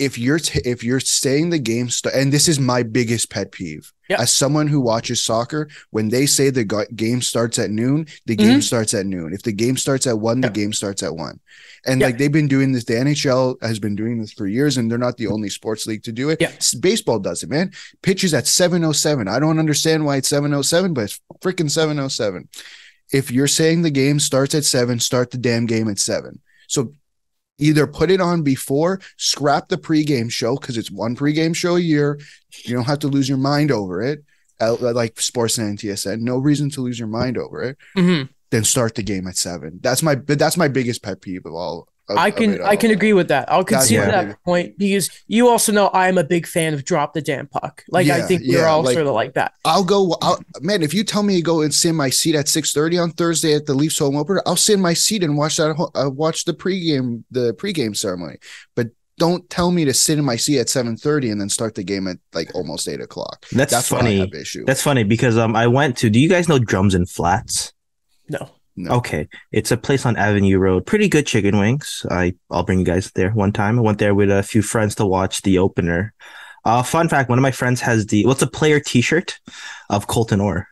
if 0.00 0.18
you're 0.18 0.38
t- 0.38 0.62
if 0.64 0.82
you're 0.82 0.98
saying 0.98 1.50
the 1.50 1.58
game 1.58 1.90
st- 1.90 2.14
and 2.14 2.32
this 2.32 2.48
is 2.48 2.58
my 2.58 2.82
biggest 2.82 3.30
pet 3.30 3.52
peeve. 3.52 3.92
Yep. 4.08 4.18
as 4.18 4.32
someone 4.32 4.66
who 4.66 4.80
watches 4.80 5.22
soccer 5.22 5.68
when 5.90 6.08
they 6.08 6.26
say 6.26 6.50
the 6.50 6.64
go- 6.64 6.84
game 6.96 7.22
starts 7.22 7.60
at 7.60 7.70
noon 7.70 8.08
the 8.26 8.34
mm-hmm. 8.34 8.48
game 8.48 8.60
starts 8.62 8.92
at 8.92 9.06
noon. 9.06 9.32
If 9.32 9.44
the 9.44 9.52
game 9.52 9.76
starts 9.76 10.04
at 10.08 10.18
one 10.18 10.42
Yep. 10.42 10.52
the 10.52 10.60
game 10.60 10.72
starts 10.72 11.04
at 11.04 11.14
one. 11.14 11.38
And 11.86 12.00
Yep. 12.00 12.08
like 12.08 12.18
they've 12.18 12.32
been 12.32 12.48
doing 12.48 12.72
this 12.72 12.84
the 12.86 12.94
nhl 12.94 13.62
has 13.62 13.78
been 13.78 13.94
doing 13.94 14.18
this 14.20 14.32
for 14.32 14.48
years 14.48 14.78
and 14.78 14.90
they're 14.90 14.98
not 14.98 15.16
the 15.16 15.28
only 15.28 15.48
sports 15.48 15.86
league 15.86 16.02
to 16.02 16.12
do 16.12 16.28
it. 16.30 16.42
Baseball 16.80 17.20
does 17.20 17.44
it 17.44 17.50
man. 17.50 17.70
Pitches 18.02 18.34
at 18.34 18.48
707 18.48 19.28
i 19.28 19.38
don't 19.38 19.60
understand 19.60 20.04
why 20.04 20.16
it's 20.16 20.28
707 20.28 20.92
but 20.92 21.04
it's 21.04 21.20
freaking 21.40 21.70
707 21.70 22.48
if 23.12 23.30
you're 23.30 23.46
saying 23.46 23.82
the 23.82 23.90
game 23.90 24.18
starts 24.18 24.56
at 24.56 24.64
7 24.64 24.98
start 24.98 25.30
the 25.30 25.38
damn 25.38 25.66
game 25.66 25.88
at 25.88 26.00
7 26.00 26.40
so 26.66 26.92
either 27.60 27.86
put 27.86 28.10
it 28.10 28.20
on 28.20 28.42
before, 28.42 29.00
scrap 29.16 29.68
the 29.68 29.76
pregame 29.76 30.30
show 30.30 30.56
because 30.56 30.76
it's 30.76 30.90
one 30.90 31.14
pregame 31.16 31.54
show 31.54 31.76
a 31.76 31.80
year. 31.80 32.18
You 32.64 32.74
don't 32.74 32.84
have 32.86 32.98
to 33.00 33.08
lose 33.08 33.28
your 33.28 33.38
mind 33.38 33.70
over 33.70 34.02
it. 34.02 34.24
Uh, 34.60 34.76
like 34.92 35.14
Sportsnet 35.14 35.68
and 35.70 35.78
TSN, 35.78 36.20
no 36.20 36.36
reason 36.36 36.68
to 36.70 36.82
lose 36.82 36.98
your 36.98 37.08
mind 37.08 37.38
over 37.38 37.62
it. 37.62 37.78
Mhm. 37.96 38.28
Then 38.50 38.64
start 38.64 38.94
the 38.94 39.02
game 39.02 39.26
at 39.26 39.36
seven. 39.38 39.78
That's 39.80 40.02
my, 40.02 40.16
but 40.16 40.38
that's 40.38 40.56
my 40.58 40.68
biggest 40.68 41.02
pet 41.02 41.22
peeve 41.22 41.46
of 41.46 41.54
all. 41.54 41.88
Of- 42.10 42.18
I 42.18 42.30
can 42.30 42.60
I 42.62 42.76
can 42.76 42.90
agree 42.90 43.12
with 43.12 43.28
that. 43.28 43.50
I'll 43.50 43.64
That's 43.64 43.88
concede 43.88 44.00
my 44.00 44.04
that 44.06 44.20
favorite. 44.20 44.42
point 44.44 44.78
because 44.78 45.10
you 45.26 45.48
also 45.48 45.72
know 45.72 45.90
I'm 45.92 46.18
a 46.18 46.24
big 46.24 46.46
fan 46.46 46.74
of 46.74 46.84
drop 46.84 47.14
the 47.14 47.22
damn 47.22 47.46
puck. 47.46 47.84
Like 47.88 48.06
I 48.08 48.18
Yeah, 48.18 48.26
think 48.26 48.42
we're 48.46 48.58
yeah, 48.58 48.64
all 48.66 48.82
like- 48.82 48.94
sort 48.94 49.06
of 49.06 49.14
like 49.14 49.34
that. 49.34 49.52
I'll 49.64 49.84
go. 49.84 50.16
I'll, 50.22 50.40
man, 50.60 50.82
if 50.82 50.92
you 50.94 51.04
tell 51.04 51.22
me 51.22 51.36
to 51.36 51.42
go 51.42 51.60
and 51.62 51.72
sit 51.74 51.90
in 51.90 51.96
my 51.96 52.10
seat 52.10 52.34
at 52.34 52.48
six 52.48 52.72
thirty 52.72 52.98
on 52.98 53.10
Thursday 53.12 53.54
at 53.54 53.66
the 53.66 53.74
Leafs 53.74 53.98
home 53.98 54.16
opener, 54.16 54.42
I'll 54.46 54.56
sit 54.56 54.74
in 54.74 54.80
my 54.80 54.94
seat 54.94 55.22
and 55.22 55.36
watch 55.36 55.56
that. 55.56 55.74
ho- 55.76 55.90
Uh, 55.94 56.10
watch 56.10 56.44
the 56.44 56.52
pregame 56.54 57.24
the 57.30 57.54
pregame 57.54 57.96
ceremony. 57.96 58.36
But 58.76 58.88
don't 59.18 59.48
tell 59.50 59.70
me 59.70 59.84
to 59.84 59.92
sit 59.92 60.18
in 60.18 60.24
my 60.24 60.36
seat 60.36 60.58
at 60.58 60.68
seven 60.70 60.96
thirty 60.96 61.28
and 61.30 61.38
then 61.40 61.50
start 61.50 61.74
the 61.74 61.82
game 61.84 62.06
at 62.08 62.16
like 62.32 62.54
almost 62.54 62.88
eight 62.88 63.00
o'clock. 63.02 63.44
That's, 63.52 63.70
That's 63.72 63.90
what 63.90 63.98
I 64.00 64.04
funny. 64.04 64.18
have 64.20 64.32
issue. 64.34 64.64
That's 64.64 64.82
funny 64.82 65.04
because 65.04 65.36
um 65.36 65.54
I 65.54 65.66
went 65.66 65.98
to. 65.98 66.08
Do 66.10 66.18
you 66.18 66.28
guys 66.28 66.48
know 66.48 66.58
Drums 66.58 66.94
and 66.94 67.08
Flats? 67.08 67.72
No. 68.30 68.48
No. 68.76 68.92
Okay, 68.96 69.28
it's 69.52 69.70
a 69.70 69.76
place 69.76 70.06
on 70.06 70.16
Avenue 70.16 70.58
Road. 70.58 70.86
Pretty 70.86 71.08
good 71.08 71.26
chicken 71.26 71.58
wings. 71.58 72.06
I 72.10 72.34
I'll 72.50 72.62
bring 72.62 72.78
you 72.78 72.84
guys 72.84 73.10
there 73.12 73.30
one 73.30 73.52
time. 73.52 73.78
I 73.78 73.82
went 73.82 73.98
there 73.98 74.14
with 74.14 74.30
a 74.30 74.42
few 74.42 74.62
friends 74.62 74.94
to 74.96 75.06
watch 75.06 75.42
the 75.42 75.58
opener. 75.58 76.14
Uh, 76.64 76.82
fun 76.82 77.08
fact: 77.08 77.28
one 77.28 77.38
of 77.38 77.42
my 77.42 77.50
friends 77.50 77.80
has 77.82 78.06
the 78.06 78.24
what's 78.26 78.42
a 78.42 78.46
player 78.46 78.80
T-shirt 78.80 79.38
of 79.90 80.06
Colton 80.06 80.40
Orr. 80.40 80.66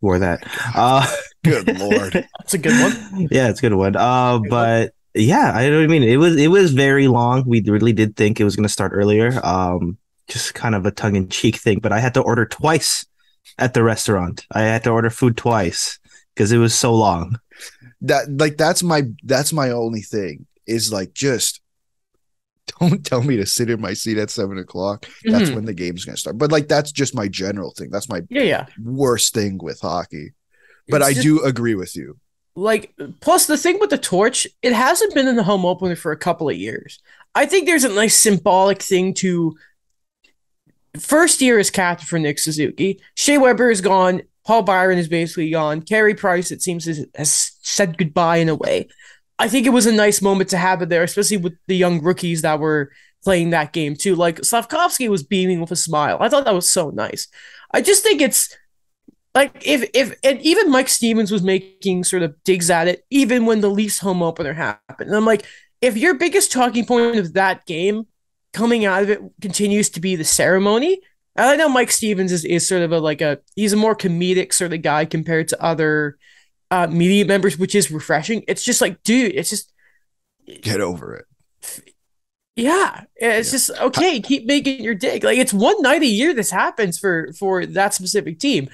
Wore 0.00 0.18
that. 0.18 0.46
Uh, 0.74 1.06
Good 1.44 1.78
lord. 1.78 2.12
That's 2.12 2.54
a 2.54 2.58
good 2.58 2.72
one. 2.80 3.28
yeah, 3.30 3.48
it's 3.48 3.60
a 3.60 3.62
good 3.68 3.74
one. 3.74 3.96
Uh, 3.96 4.40
but 4.50 4.92
yeah, 5.14 5.52
I 5.54 5.68
know 5.68 5.76
what 5.76 5.84
I 5.84 5.86
mean. 5.88 6.02
It 6.02 6.16
was 6.16 6.36
it 6.36 6.48
was 6.48 6.72
very 6.72 7.06
long. 7.08 7.44
We 7.46 7.62
really 7.62 7.92
did 7.92 8.16
think 8.16 8.40
it 8.40 8.44
was 8.44 8.56
going 8.56 8.64
to 8.64 8.72
start 8.72 8.92
earlier. 8.94 9.40
Um, 9.44 9.96
just 10.28 10.54
kind 10.54 10.74
of 10.74 10.86
a 10.86 10.90
tongue 10.90 11.16
in 11.16 11.28
cheek 11.28 11.56
thing. 11.56 11.78
But 11.80 11.92
I 11.92 12.00
had 12.00 12.14
to 12.14 12.22
order 12.22 12.46
twice 12.46 13.06
at 13.58 13.74
the 13.74 13.82
restaurant. 13.82 14.46
I 14.50 14.62
had 14.62 14.84
to 14.84 14.90
order 14.90 15.10
food 15.10 15.36
twice 15.36 15.98
because 16.34 16.50
it 16.50 16.58
was 16.58 16.74
so 16.74 16.94
long. 16.94 17.38
That 18.02 18.30
like 18.38 18.56
that's 18.56 18.82
my 18.82 19.02
that's 19.22 19.52
my 19.52 19.70
only 19.70 20.00
thing 20.02 20.46
is 20.66 20.92
like 20.92 21.14
just 21.14 21.60
don't 22.80 23.04
tell 23.04 23.22
me 23.22 23.36
to 23.36 23.46
sit 23.46 23.68
in 23.70 23.80
my 23.80 23.92
seat 23.92 24.16
at 24.18 24.30
seven 24.30 24.58
o'clock. 24.58 25.06
That's 25.24 25.50
Mhm. 25.50 25.54
when 25.54 25.64
the 25.66 25.74
game's 25.74 26.04
gonna 26.04 26.16
start. 26.16 26.38
But 26.38 26.50
like 26.52 26.66
that's 26.68 26.92
just 26.92 27.14
my 27.14 27.28
general 27.28 27.72
thing. 27.72 27.90
That's 27.90 28.08
my 28.08 28.22
Yeah, 28.30 28.42
yeah. 28.42 28.66
worst 28.82 29.34
thing 29.34 29.58
with 29.58 29.80
hockey. 29.80 30.32
But 30.88 31.00
It's 31.02 31.08
I 31.10 31.12
just- 31.14 31.24
do 31.24 31.42
agree 31.44 31.74
with 31.74 31.94
you. 31.96 32.18
like 32.56 32.94
plus 33.20 33.46
the 33.46 33.56
thing 33.58 33.78
with 33.80 33.90
the 33.90 33.98
torch 33.98 34.46
it 34.62 34.72
hasn't 34.72 35.12
been 35.12 35.26
in 35.26 35.34
the 35.34 35.42
home 35.42 35.64
opener 35.66 35.96
for 35.96 36.12
a 36.12 36.16
couple 36.16 36.48
of 36.48 36.54
years 36.56 37.00
i 37.34 37.44
think 37.44 37.66
there's 37.66 37.82
a 37.82 37.88
nice 37.88 38.16
symbolic 38.16 38.80
thing 38.80 39.12
to 39.12 39.56
first 41.00 41.40
year 41.40 41.58
is 41.58 41.68
captain 41.70 42.06
for 42.06 42.16
nick 42.18 42.38
suzuki 42.38 43.00
shea 43.16 43.38
weber 43.38 43.70
is 43.72 43.80
gone 43.80 44.22
paul 44.46 44.62
byron 44.62 44.98
is 44.98 45.08
basically 45.08 45.50
gone. 45.50 45.82
Carey 45.82 46.14
price 46.14 46.50
it 46.50 46.62
seems 46.62 46.84
has, 46.86 47.52
said 47.62 47.98
goodbye 47.98 48.38
in 48.38 48.48
a 48.48 48.54
way. 48.54 48.88
I 49.38 49.48
think 49.48 49.66
it 49.66 49.70
was 49.70 49.86
a 49.86 49.92
nice 49.92 50.22
moment 50.22 50.50
to 50.50 50.58
have 50.58 50.82
it 50.82 50.88
there 50.88 51.02
especially 51.02 51.38
with 51.38 51.54
the 51.66 51.76
young 51.76 52.02
rookies 52.02 52.42
that 52.42 52.60
were 52.60 52.92
playing 53.22 53.50
that 53.50 53.72
game 53.72 53.96
too. 53.96 54.14
Like 54.14 54.40
slafkovsky 54.40 55.08
was 55.08 55.22
beaming 55.22 55.60
with 55.60 55.70
a 55.70 55.76
smile. 55.76 56.18
I 56.20 56.28
thought 56.28 56.44
that 56.44 56.54
was 56.54 56.70
so 56.70 56.90
nice. 56.90 57.28
I 57.72 57.80
just 57.80 58.02
think 58.02 58.20
it's 58.20 58.54
like 59.34 59.66
if 59.66 59.88
if 59.94 60.14
and 60.22 60.40
even 60.42 60.70
Mike 60.70 60.88
Stevens 60.88 61.32
was 61.32 61.42
making 61.42 62.04
sort 62.04 62.22
of 62.22 62.36
digs 62.44 62.70
at 62.70 62.86
it 62.86 63.04
even 63.10 63.46
when 63.46 63.60
the 63.60 63.70
Leafs 63.70 63.98
home 63.98 64.22
opener 64.22 64.52
happened. 64.52 65.08
And 65.08 65.16
I'm 65.16 65.24
like, 65.24 65.44
if 65.80 65.96
your 65.96 66.14
biggest 66.14 66.52
talking 66.52 66.86
point 66.86 67.16
of 67.16 67.32
that 67.34 67.66
game 67.66 68.06
coming 68.52 68.84
out 68.84 69.02
of 69.02 69.10
it 69.10 69.20
continues 69.40 69.90
to 69.90 70.00
be 70.00 70.14
the 70.14 70.24
ceremony, 70.24 71.00
I 71.36 71.56
know 71.56 71.68
Mike 71.68 71.90
Stevens 71.90 72.32
is, 72.32 72.44
is 72.44 72.66
sort 72.66 72.82
of 72.82 72.92
a 72.92 72.98
like 73.00 73.20
a 73.20 73.38
he's 73.56 73.72
a 73.72 73.76
more 73.76 73.96
comedic 73.96 74.52
sort 74.52 74.72
of 74.72 74.82
guy 74.82 75.04
compared 75.04 75.48
to 75.48 75.62
other 75.62 76.16
uh, 76.70 76.86
media 76.88 77.24
members, 77.24 77.58
which 77.58 77.74
is 77.74 77.90
refreshing. 77.90 78.44
It's 78.48 78.64
just 78.64 78.80
like, 78.80 79.02
dude, 79.02 79.34
it's 79.34 79.50
just 79.50 79.72
Get 80.62 80.80
over 80.80 81.14
it. 81.16 81.26
yeah, 82.56 83.04
it's 83.16 83.50
Yeah. 83.50 83.52
just 83.52 83.70
okay. 83.80 84.20
Keep 84.20 84.46
making 84.46 84.82
your 84.84 84.94
dig. 84.94 85.24
Like 85.24 85.38
it's 85.38 85.52
one 85.52 85.80
night 85.82 86.02
a 86.02 86.06
year 86.06 86.34
this 86.34 86.50
happens 86.50 86.98
for 86.98 87.32
for 87.38 87.66
that 87.66 87.94
specific 87.94 88.38
team. 88.38 88.68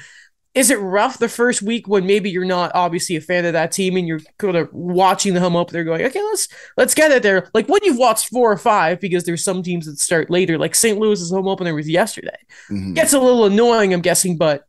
Is 0.52 0.70
it 0.70 0.80
rough 0.80 1.18
the 1.18 1.28
first 1.28 1.62
week 1.62 1.86
when 1.86 2.06
maybe 2.06 2.28
you're 2.28 2.44
not 2.44 2.72
obviously 2.74 3.14
a 3.14 3.20
fan 3.20 3.44
of 3.44 3.52
that 3.52 3.70
team 3.70 3.96
and 3.96 4.08
you're 4.08 4.20
kind 4.38 4.56
of 4.56 4.68
watching 4.72 5.32
the 5.32 5.38
home 5.40 5.54
opener 5.54 5.84
going, 5.84 6.02
okay, 6.02 6.20
let's 6.22 6.48
let's 6.76 6.94
get 6.94 7.12
it 7.12 7.22
there. 7.22 7.48
Like 7.54 7.68
when 7.68 7.80
you've 7.84 7.98
watched 7.98 8.30
four 8.30 8.50
or 8.50 8.56
five 8.56 9.00
because 9.00 9.22
there's 9.24 9.44
some 9.44 9.62
teams 9.62 9.86
that 9.86 10.00
start 10.00 10.28
later. 10.28 10.58
Like 10.58 10.74
St. 10.74 10.98
Louis's 10.98 11.30
home 11.30 11.46
opener 11.46 11.72
was 11.72 11.88
yesterday. 11.88 12.36
Mhm. 12.68 12.96
Gets 12.96 13.12
a 13.12 13.20
little 13.20 13.44
annoying, 13.44 13.94
I'm 13.94 14.00
guessing, 14.00 14.36
but 14.36 14.64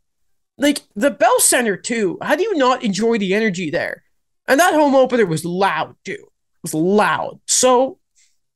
like 0.60 0.82
the 0.96 1.10
Bell 1.10 1.40
Center 1.40 1.76
too. 1.76 2.20
How 2.22 2.36
do 2.36 2.44
you 2.44 2.56
not 2.58 2.84
enjoy 2.84 3.18
the 3.18 3.34
energy 3.34 3.72
there? 3.72 4.04
And 4.48 4.60
that 4.60 4.76
home 4.76 4.94
opener 4.94 5.26
was 5.26 5.44
loud 5.46 5.96
too. 6.06 6.12
It 6.14 6.62
was 6.62 6.76
loud. 6.76 7.40
So 7.48 7.98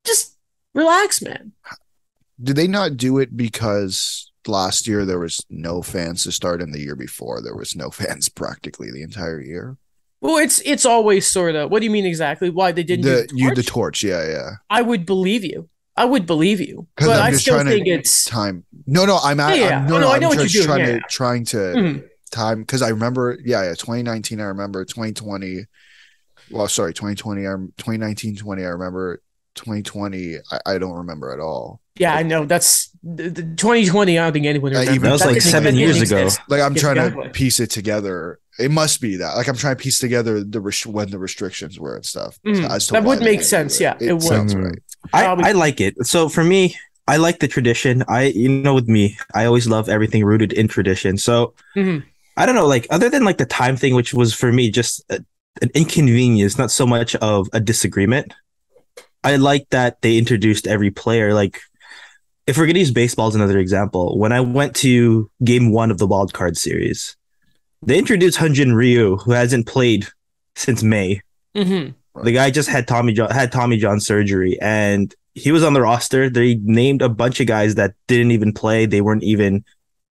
just 0.05 0.37
relax, 0.75 1.23
man. 1.23 1.53
Did 2.41 2.55
they 2.55 2.67
not 2.67 2.97
do 2.97 3.17
it 3.17 3.35
because 3.35 4.31
last 4.47 4.87
year 4.87 5.05
there 5.05 5.19
was 5.19 5.43
no 5.49 5.81
fans 5.81 6.23
to 6.23 6.31
start, 6.31 6.61
and 6.61 6.73
the 6.73 6.79
year 6.79 6.95
before 6.95 7.41
there 7.41 7.55
was 7.55 7.75
no 7.75 7.89
fans 8.01 8.29
practically 8.29 8.91
the 8.91 9.01
entire 9.03 9.41
year? 9.41 9.77
Well, 10.21 10.37
it's 10.37 10.59
it's 10.65 10.85
always 10.85 11.27
sort 11.27 11.55
of. 11.55 11.69
What 11.69 11.79
do 11.79 11.85
you 11.85 11.91
mean 11.91 12.05
exactly? 12.05 12.49
Why 12.49 12.71
they 12.71 12.83
didn't 12.83 13.05
The, 13.05 13.27
do 13.27 13.35
you 13.37 13.49
the 13.49 13.55
the 13.55 13.63
torch? 13.63 14.03
yeah, 14.03 14.27
yeah. 14.27 14.49
I 14.69 14.81
would 14.81 15.05
believe 15.05 15.43
you. 15.43 15.69
I 15.97 16.03
would 16.05 16.25
believe 16.25 16.59
you, 16.59 16.87
but 16.97 17.09
I'm 17.09 17.23
I 17.27 17.31
just 17.31 17.43
still 17.43 17.63
think 17.63 17.87
it's. 17.87 18.25
Time. 18.25 18.65
No, 18.85 19.05
no, 19.05 19.17
I'm 19.23 19.39
at. 19.39 19.57
Yeah. 19.57 19.79
I'm, 19.79 19.87
no, 19.87 19.95
Oh, 19.95 19.99
no, 19.99 20.05
no, 20.07 20.11
I 20.11 20.15
I'm 20.15 20.21
know 20.21 20.29
what 20.29 20.39
just 20.39 20.53
you're 20.55 20.65
doing, 20.65 20.77
trying 20.77 20.87
yeah, 20.95 20.99
to 20.99 21.05
trying 21.09 21.45
to 21.45 21.57
Mhm. 21.57 22.03
time 22.31 22.59
because 22.61 22.81
I 22.81 22.89
remember, 22.89 23.37
yeah, 23.45 23.63
yeah, 23.63 23.69
2019. 23.75 24.41
I 24.41 24.45
remember 24.45 24.83
2020. 24.83 25.65
Well, 26.51 26.67
sorry, 26.67 26.93
2020. 26.93 27.45
I'm 27.45 27.73
2019, 27.77 28.35
20. 28.37 28.63
I 28.63 28.67
remember 28.67 29.21
2020. 29.55 30.37
I, 30.51 30.59
I 30.65 30.77
don't 30.77 30.97
remember 30.97 31.31
at 31.31 31.39
all. 31.39 31.81
Yeah, 31.97 32.13
I 32.13 32.23
know. 32.23 32.45
That's 32.45 32.89
the, 33.05 33.29
the 33.29 33.43
2020. 33.55 34.17
I 34.17 34.23
don't 34.23 34.33
think 34.33 34.45
anyone 34.47 34.71
remembers. 34.71 34.95
even- 34.95 35.03
That 35.03 35.11
was 35.13 35.21
That 35.21 35.31
like 35.33 35.41
seven 35.41 35.75
years 35.75 36.01
ago. 36.01 36.17
exist. 36.17 36.39
Like 36.49 36.61
I'm 36.61 36.73
Yeah, 36.73 36.81
trying 36.81 36.97
exactly. 36.97 37.23
to 37.25 37.29
piece 37.29 37.59
it 37.59 37.69
together. 37.69 38.39
It 38.57 38.71
must 38.71 38.99
be 39.01 39.17
that. 39.17 39.35
Like 39.35 39.47
I'm 39.47 39.55
trying 39.55 39.75
to 39.75 39.81
piece 39.83 39.99
together 39.99 40.43
the 40.43 40.59
res- 40.61 40.85
when 40.85 41.09
the 41.11 41.19
restrictions 41.19 41.79
were 41.79 41.95
and 41.95 42.05
stuff. 42.05 42.39
As 42.45 42.87
to 42.87 42.93
That 42.93 43.03
would 43.03 43.19
make 43.21 43.43
sense, 43.43 43.77
do 43.77 43.83
yeah, 43.83 43.97
it 43.99 44.13
would. 44.13 44.21
sounds 44.23 44.55
right. 44.55 44.79
I, 45.13 45.23
Probably- 45.23 45.45
I 45.45 45.51
like 45.51 45.79
it. 45.81 46.05
So 46.07 46.29
for 46.29 46.43
me, 46.43 46.75
I 47.07 47.17
like 47.17 47.39
the 47.39 47.47
tradition. 47.47 48.03
I 48.07 48.23
you 48.23 48.49
know 48.49 48.73
with 48.73 48.87
me, 48.87 49.17
I 49.35 49.45
always 49.45 49.67
love 49.67 49.87
everything 49.89 50.23
rooted 50.25 50.51
in 50.53 50.67
tradition. 50.67 51.17
So 51.17 51.53
Mhm. 51.75 52.03
I 52.37 52.45
don't 52.47 52.55
know, 52.55 52.65
like 52.65 52.87
other 52.89 53.09
than 53.09 53.23
like 53.23 53.37
the 53.37 53.45
time 53.45 53.77
thing, 53.77 53.93
which 53.93 54.13
was 54.13 54.33
for 54.33 54.51
me 54.51 54.71
just 54.71 55.03
a, 55.11 55.19
an 55.61 55.69
inconvenience, 55.75 56.57
not 56.57 56.71
so 56.71 56.87
much 56.87 57.15
of 57.17 57.47
a 57.53 57.59
disagreement. 57.59 58.33
I 59.23 59.35
like 59.37 59.69
that 59.69 60.01
they 60.01 60.17
introduced 60.17 60.65
every 60.67 60.91
player. 60.91 61.33
Like 61.33 61.59
if 62.47 62.57
we're 62.57 62.67
gonna 62.67 62.79
use 62.79 62.91
baseball 62.91 63.27
as 63.27 63.35
another 63.35 63.57
example, 63.57 64.17
when 64.17 64.31
I 64.31 64.41
went 64.41 64.75
to 64.77 65.29
game 65.43 65.71
one 65.71 65.91
of 65.91 65.97
the 65.97 66.07
wild 66.07 66.33
card 66.33 66.57
series, 66.57 67.15
they 67.81 67.97
introduced 67.97 68.37
Hyun-jin 68.37 68.73
Ryu, 68.73 69.17
who 69.17 69.31
hasn't 69.31 69.67
played 69.67 70.07
since 70.55 70.83
May. 70.83 71.21
Mhm. 71.55 71.93
The 72.23 72.31
guy 72.31 72.49
just 72.49 72.69
had 72.69 72.87
Tommy 72.87 73.13
John 73.13 73.29
had 73.31 73.51
Tommy 73.51 73.77
John 73.77 73.99
surgery, 73.99 74.57
and 74.61 75.13
he 75.33 75.51
was 75.51 75.63
on 75.63 75.73
the 75.73 75.81
roster. 75.81 76.29
They 76.29 76.55
named 76.55 77.01
a 77.01 77.09
bunch 77.09 77.39
of 77.39 77.47
guys 77.47 77.75
that 77.75 77.93
didn't 78.07 78.31
even 78.31 78.53
play. 78.53 78.85
They 78.85 79.01
weren't 79.01 79.23
even 79.23 79.65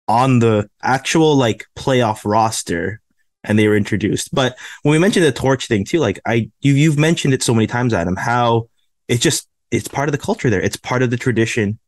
on 0.08 0.40
the 0.40 0.70
actual 0.82 1.36
like 1.36 1.66
playoff 1.78 2.22
roster, 2.26 3.00
and 3.44 3.58
they 3.58 3.68
were 3.68 3.78
introduced. 3.78 4.34
But 4.34 4.58
when 4.82 4.92
we 4.92 5.00
mentioned 5.00 5.26
the 5.26 5.32
torch 5.32 5.68
thing 5.68 5.86
too, 5.86 6.00
like 6.00 6.20
I 6.26 6.50
you 6.62 6.74
you've 6.74 7.00
mentioned 7.00 7.34
it 7.34 7.44
so 7.44 7.54
many 7.54 7.68
times, 7.68 7.94
Adam, 7.94 8.18
how 8.18 8.68
it's 9.08 9.22
just 9.22 9.48
it's 9.72 9.88
part 9.88 10.10
of 10.10 10.12
the 10.12 10.18
culture 10.18 10.50
there. 10.50 10.62
It's 10.62 10.78
part 10.78 11.02
of 11.02 11.10
the 11.10 11.18
tradition 11.18 11.80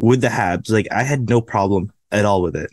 with 0.00 0.20
the 0.20 0.28
Habs. 0.28 0.70
Like 0.70 0.88
I 0.90 1.02
had 1.02 1.28
no 1.28 1.40
problem 1.40 1.92
at 2.10 2.24
all 2.24 2.42
with 2.42 2.56
it. 2.56 2.70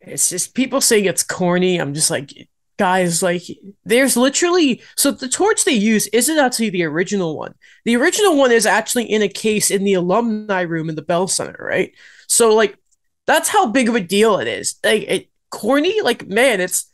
It's 0.00 0.30
just 0.30 0.54
people 0.54 0.80
saying 0.80 1.04
it's 1.04 1.22
corny. 1.22 1.78
I'm 1.78 1.92
just 1.92 2.10
like, 2.10 2.48
guys, 2.78 3.22
like, 3.22 3.42
there's 3.84 4.16
literally 4.16 4.80
so 4.96 5.10
the 5.10 5.28
torch 5.28 5.64
they 5.64 5.72
use 5.72 6.06
isn't 6.08 6.38
actually 6.38 6.70
the 6.70 6.84
original 6.84 7.36
one. 7.36 7.54
The 7.84 7.96
original 7.96 8.36
one 8.36 8.52
is 8.52 8.64
actually 8.64 9.04
in 9.04 9.22
a 9.22 9.28
case 9.28 9.70
in 9.70 9.84
the 9.84 9.94
alumni 9.94 10.62
room 10.62 10.88
in 10.88 10.94
the 10.94 11.02
Bell 11.02 11.26
Center, 11.28 11.56
right? 11.60 11.92
So 12.28 12.54
like, 12.54 12.76
that's 13.26 13.48
how 13.48 13.66
big 13.66 13.88
of 13.88 13.94
a 13.96 14.00
deal 14.00 14.38
it 14.38 14.46
is. 14.48 14.76
Like, 14.84 15.02
it 15.02 15.30
corny, 15.50 16.00
like, 16.00 16.26
man, 16.26 16.60
it's. 16.60 16.86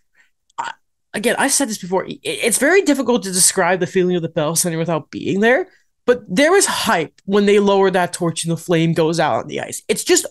Again, 1.12 1.37
I 1.38 1.46
said 1.46 1.68
this 1.68 1.78
before. 1.78 2.04
it- 2.06 2.18
It's 2.25 2.58
very 2.58 2.82
difficult 2.82 3.23
to 3.23 3.30
describe 3.30 3.78
the 3.78 3.87
feeling 3.87 4.16
of 4.16 4.23
the 4.23 4.28
Bell 4.28 4.56
Center 4.56 4.78
without 4.78 5.12
being 5.12 5.38
there. 5.38 5.68
But 6.06 6.23
there 6.28 6.56
is 6.56 6.66
hype 6.66 7.20
when 7.25 7.46
they 7.46 7.58
lower 7.61 7.90
that 7.90 8.12
torch 8.12 8.44
and 8.44 8.52
the 8.52 8.56
flame 8.56 8.92
goes 8.92 9.18
out 9.18 9.42
on 9.44 9.49
the 9.49 9.61
ice. 9.61 9.82
It's 9.88 10.04
just, 10.04 10.26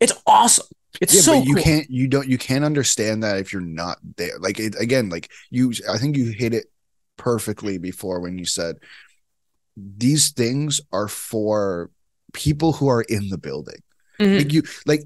it's 0.00 0.12
awesome. 0.26 0.66
It's 1.00 1.14
yeah, 1.14 1.20
so 1.20 1.38
but 1.38 1.46
you 1.46 1.54
cool. 1.54 1.62
can't 1.64 1.90
you 1.90 2.06
don't 2.06 2.28
you 2.28 2.38
can't 2.38 2.64
understand 2.64 3.24
that 3.24 3.38
if 3.38 3.52
you're 3.52 3.62
not 3.62 3.98
there. 4.16 4.38
Like 4.38 4.60
it 4.60 4.76
again, 4.80 5.08
like 5.08 5.28
you 5.50 5.72
I 5.90 5.98
think 5.98 6.16
you 6.16 6.26
hit 6.26 6.54
it 6.54 6.66
perfectly 7.16 7.78
before 7.78 8.20
when 8.20 8.38
you 8.38 8.44
said 8.44 8.76
these 9.76 10.30
things 10.30 10.80
are 10.92 11.08
for 11.08 11.90
people 12.32 12.74
who 12.74 12.88
are 12.88 13.02
in 13.02 13.28
the 13.28 13.38
building. 13.38 13.82
Mhm. 14.20 14.38
Like 14.38 14.52
you 14.52 14.62
like 14.86 15.02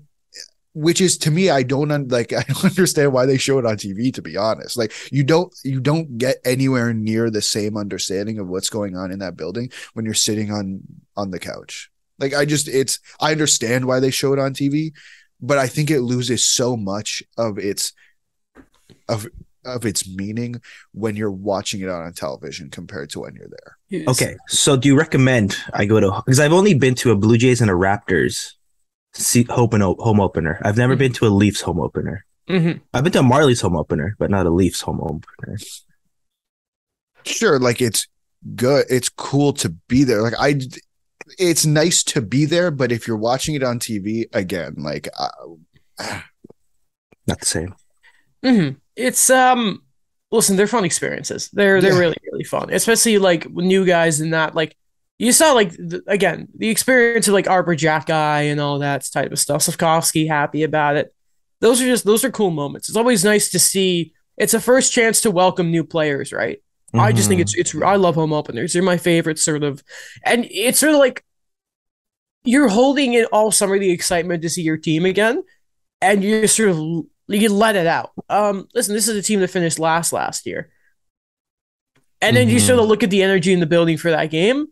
which 0.78 1.00
is 1.00 1.18
to 1.18 1.30
me 1.32 1.50
I 1.50 1.64
don't 1.64 1.90
un- 1.90 2.08
like 2.08 2.32
I 2.32 2.42
don't 2.42 2.64
understand 2.64 3.12
why 3.12 3.26
they 3.26 3.36
show 3.36 3.58
it 3.58 3.66
on 3.66 3.76
TV 3.76 4.14
to 4.14 4.22
be 4.22 4.36
honest. 4.36 4.78
Like 4.78 4.92
you 5.12 5.24
don't 5.24 5.52
you 5.64 5.80
don't 5.80 6.18
get 6.18 6.36
anywhere 6.44 6.94
near 6.94 7.30
the 7.30 7.42
same 7.42 7.76
understanding 7.76 8.38
of 8.38 8.48
what's 8.48 8.70
going 8.70 8.96
on 8.96 9.10
in 9.10 9.18
that 9.18 9.36
building 9.36 9.72
when 9.94 10.04
you're 10.04 10.14
sitting 10.14 10.52
on 10.52 10.80
on 11.16 11.32
the 11.32 11.40
couch. 11.40 11.90
Like 12.18 12.32
I 12.32 12.44
just 12.44 12.68
it's 12.68 13.00
I 13.20 13.32
understand 13.32 13.86
why 13.86 13.98
they 13.98 14.12
show 14.12 14.32
it 14.32 14.38
on 14.38 14.54
TV, 14.54 14.92
but 15.40 15.58
I 15.58 15.66
think 15.66 15.90
it 15.90 16.02
loses 16.02 16.46
so 16.46 16.76
much 16.76 17.24
of 17.36 17.58
its 17.58 17.92
of 19.08 19.26
of 19.64 19.84
its 19.84 20.08
meaning 20.08 20.62
when 20.92 21.16
you're 21.16 21.30
watching 21.30 21.80
it 21.80 21.88
on 21.88 22.12
television 22.12 22.70
compared 22.70 23.10
to 23.10 23.20
when 23.20 23.34
you're 23.34 23.48
there. 23.48 24.06
Okay, 24.08 24.36
so 24.46 24.76
do 24.76 24.88
you 24.88 24.96
recommend 24.96 25.56
I 25.74 25.86
go 25.86 25.98
to 25.98 26.22
because 26.24 26.38
I've 26.38 26.52
only 26.52 26.74
been 26.74 26.94
to 26.96 27.10
a 27.10 27.16
Blue 27.16 27.36
Jays 27.36 27.60
and 27.60 27.70
a 27.70 27.74
Raptors 27.74 28.52
see, 29.14 29.44
home, 29.44 29.70
and, 29.72 29.82
home 29.82 30.20
opener. 30.20 30.60
I've 30.64 30.76
never 30.76 30.94
Mhm. 30.94 30.98
been 30.98 31.12
to 31.14 31.26
a 31.26 31.28
Leafs 31.28 31.60
home 31.60 31.80
opener. 31.80 32.24
Mhm. 32.48 32.80
I've 32.94 33.04
been 33.04 33.12
to 33.14 33.20
a 33.20 33.22
Marlies 33.22 33.60
home 33.62 33.76
opener, 33.76 34.16
but 34.18 34.30
not 34.30 34.46
a 34.46 34.50
Leafs 34.50 34.80
home 34.80 35.00
opener. 35.02 35.58
Sure, 37.24 37.58
like 37.58 37.80
it's 37.82 38.06
good, 38.54 38.86
it's 38.88 39.08
cool 39.08 39.52
to 39.54 39.68
be 39.88 40.04
there. 40.04 40.22
Like 40.22 40.34
I 40.38 40.60
it's 41.38 41.66
nice 41.66 42.02
to 42.04 42.22
be 42.22 42.46
there, 42.46 42.70
but 42.70 42.90
if 42.90 43.06
you're 43.06 43.16
watching 43.18 43.54
it 43.54 43.62
on 43.62 43.78
TV 43.78 44.26
again, 44.32 44.74
like 44.78 45.08
uh, 45.18 45.28
Not 47.26 47.40
the 47.40 47.46
same. 47.46 47.74
Mhm. 48.42 48.76
It's 48.96 49.28
um 49.28 49.82
listen, 50.30 50.56
they're 50.56 50.66
fun 50.66 50.84
experiences. 50.84 51.50
They're 51.52 51.80
they're 51.82 51.92
Yeah. 51.92 51.98
really 51.98 52.16
really 52.32 52.44
fun, 52.44 52.72
especially 52.72 53.18
like 53.18 53.50
new 53.50 53.84
guys 53.84 54.20
and 54.20 54.32
that 54.32 54.54
like 54.54 54.76
you 55.18 55.32
saw 55.32 55.52
like 55.52 55.72
the, 55.72 56.02
again 56.06 56.48
the 56.56 56.68
experience 56.68 57.26
of 57.28 57.34
like 57.34 57.48
Arber 57.48 57.74
Xhekaj 57.74 58.50
and 58.50 58.60
all 58.60 58.78
that 58.80 59.04
type 59.12 59.32
of 59.32 59.38
stuff. 59.38 59.62
Slafkovsky 59.62 60.28
happy 60.28 60.62
about 60.62 60.96
it. 60.96 61.14
Those 61.60 61.80
are 61.82 61.86
just 61.86 62.04
those 62.04 62.24
are 62.24 62.30
cool 62.30 62.50
moments. 62.50 62.88
It's 62.88 62.96
always 62.96 63.24
nice 63.24 63.50
to 63.50 63.58
see. 63.58 64.12
It's 64.36 64.54
a 64.54 64.60
first 64.60 64.92
chance 64.92 65.20
to 65.22 65.30
welcome 65.30 65.70
new 65.70 65.82
players, 65.84 66.32
right? 66.32 66.62
I 66.94 67.12
just 67.12 67.28
think 67.28 67.40
Mhm. 67.40 67.42
it's 67.42 67.54
it's 67.56 67.74
I 67.82 67.96
love 67.96 68.14
home 68.14 68.32
openers. 68.32 68.72
They're 68.72 68.82
my 68.82 68.96
favorite 68.96 69.38
sort 69.38 69.62
of, 69.62 69.82
and 70.24 70.46
it's 70.50 70.78
sort 70.78 70.92
of 70.92 70.98
like 70.98 71.22
you're 72.44 72.68
holding 72.68 73.12
in 73.14 73.26
all 73.26 73.50
summer 73.50 73.78
the 73.78 73.90
excitement 73.90 74.42
to 74.42 74.48
see 74.48 74.62
your 74.62 74.76
team 74.78 75.04
again, 75.04 75.42
and 76.00 76.22
you 76.24 76.46
sort 76.46 76.70
of 76.70 76.78
you 77.26 77.48
let 77.52 77.76
it 77.76 77.86
out. 77.86 78.12
Um, 78.30 78.68
listen, 78.74 78.94
this 78.94 79.06
is 79.08 79.16
a 79.16 79.22
team 79.22 79.40
that 79.40 79.48
finished 79.48 79.78
last 79.78 80.12
last 80.14 80.46
year, 80.46 80.70
and 82.22 82.34
then 82.36 82.48
you 82.48 82.56
Mhm. 82.56 82.66
sort 82.66 82.78
of 82.78 82.86
look 82.86 83.02
at 83.02 83.10
the 83.10 83.22
energy 83.22 83.52
in 83.52 83.60
the 83.60 83.66
building 83.66 83.98
for 83.98 84.10
that 84.10 84.30
game. 84.30 84.68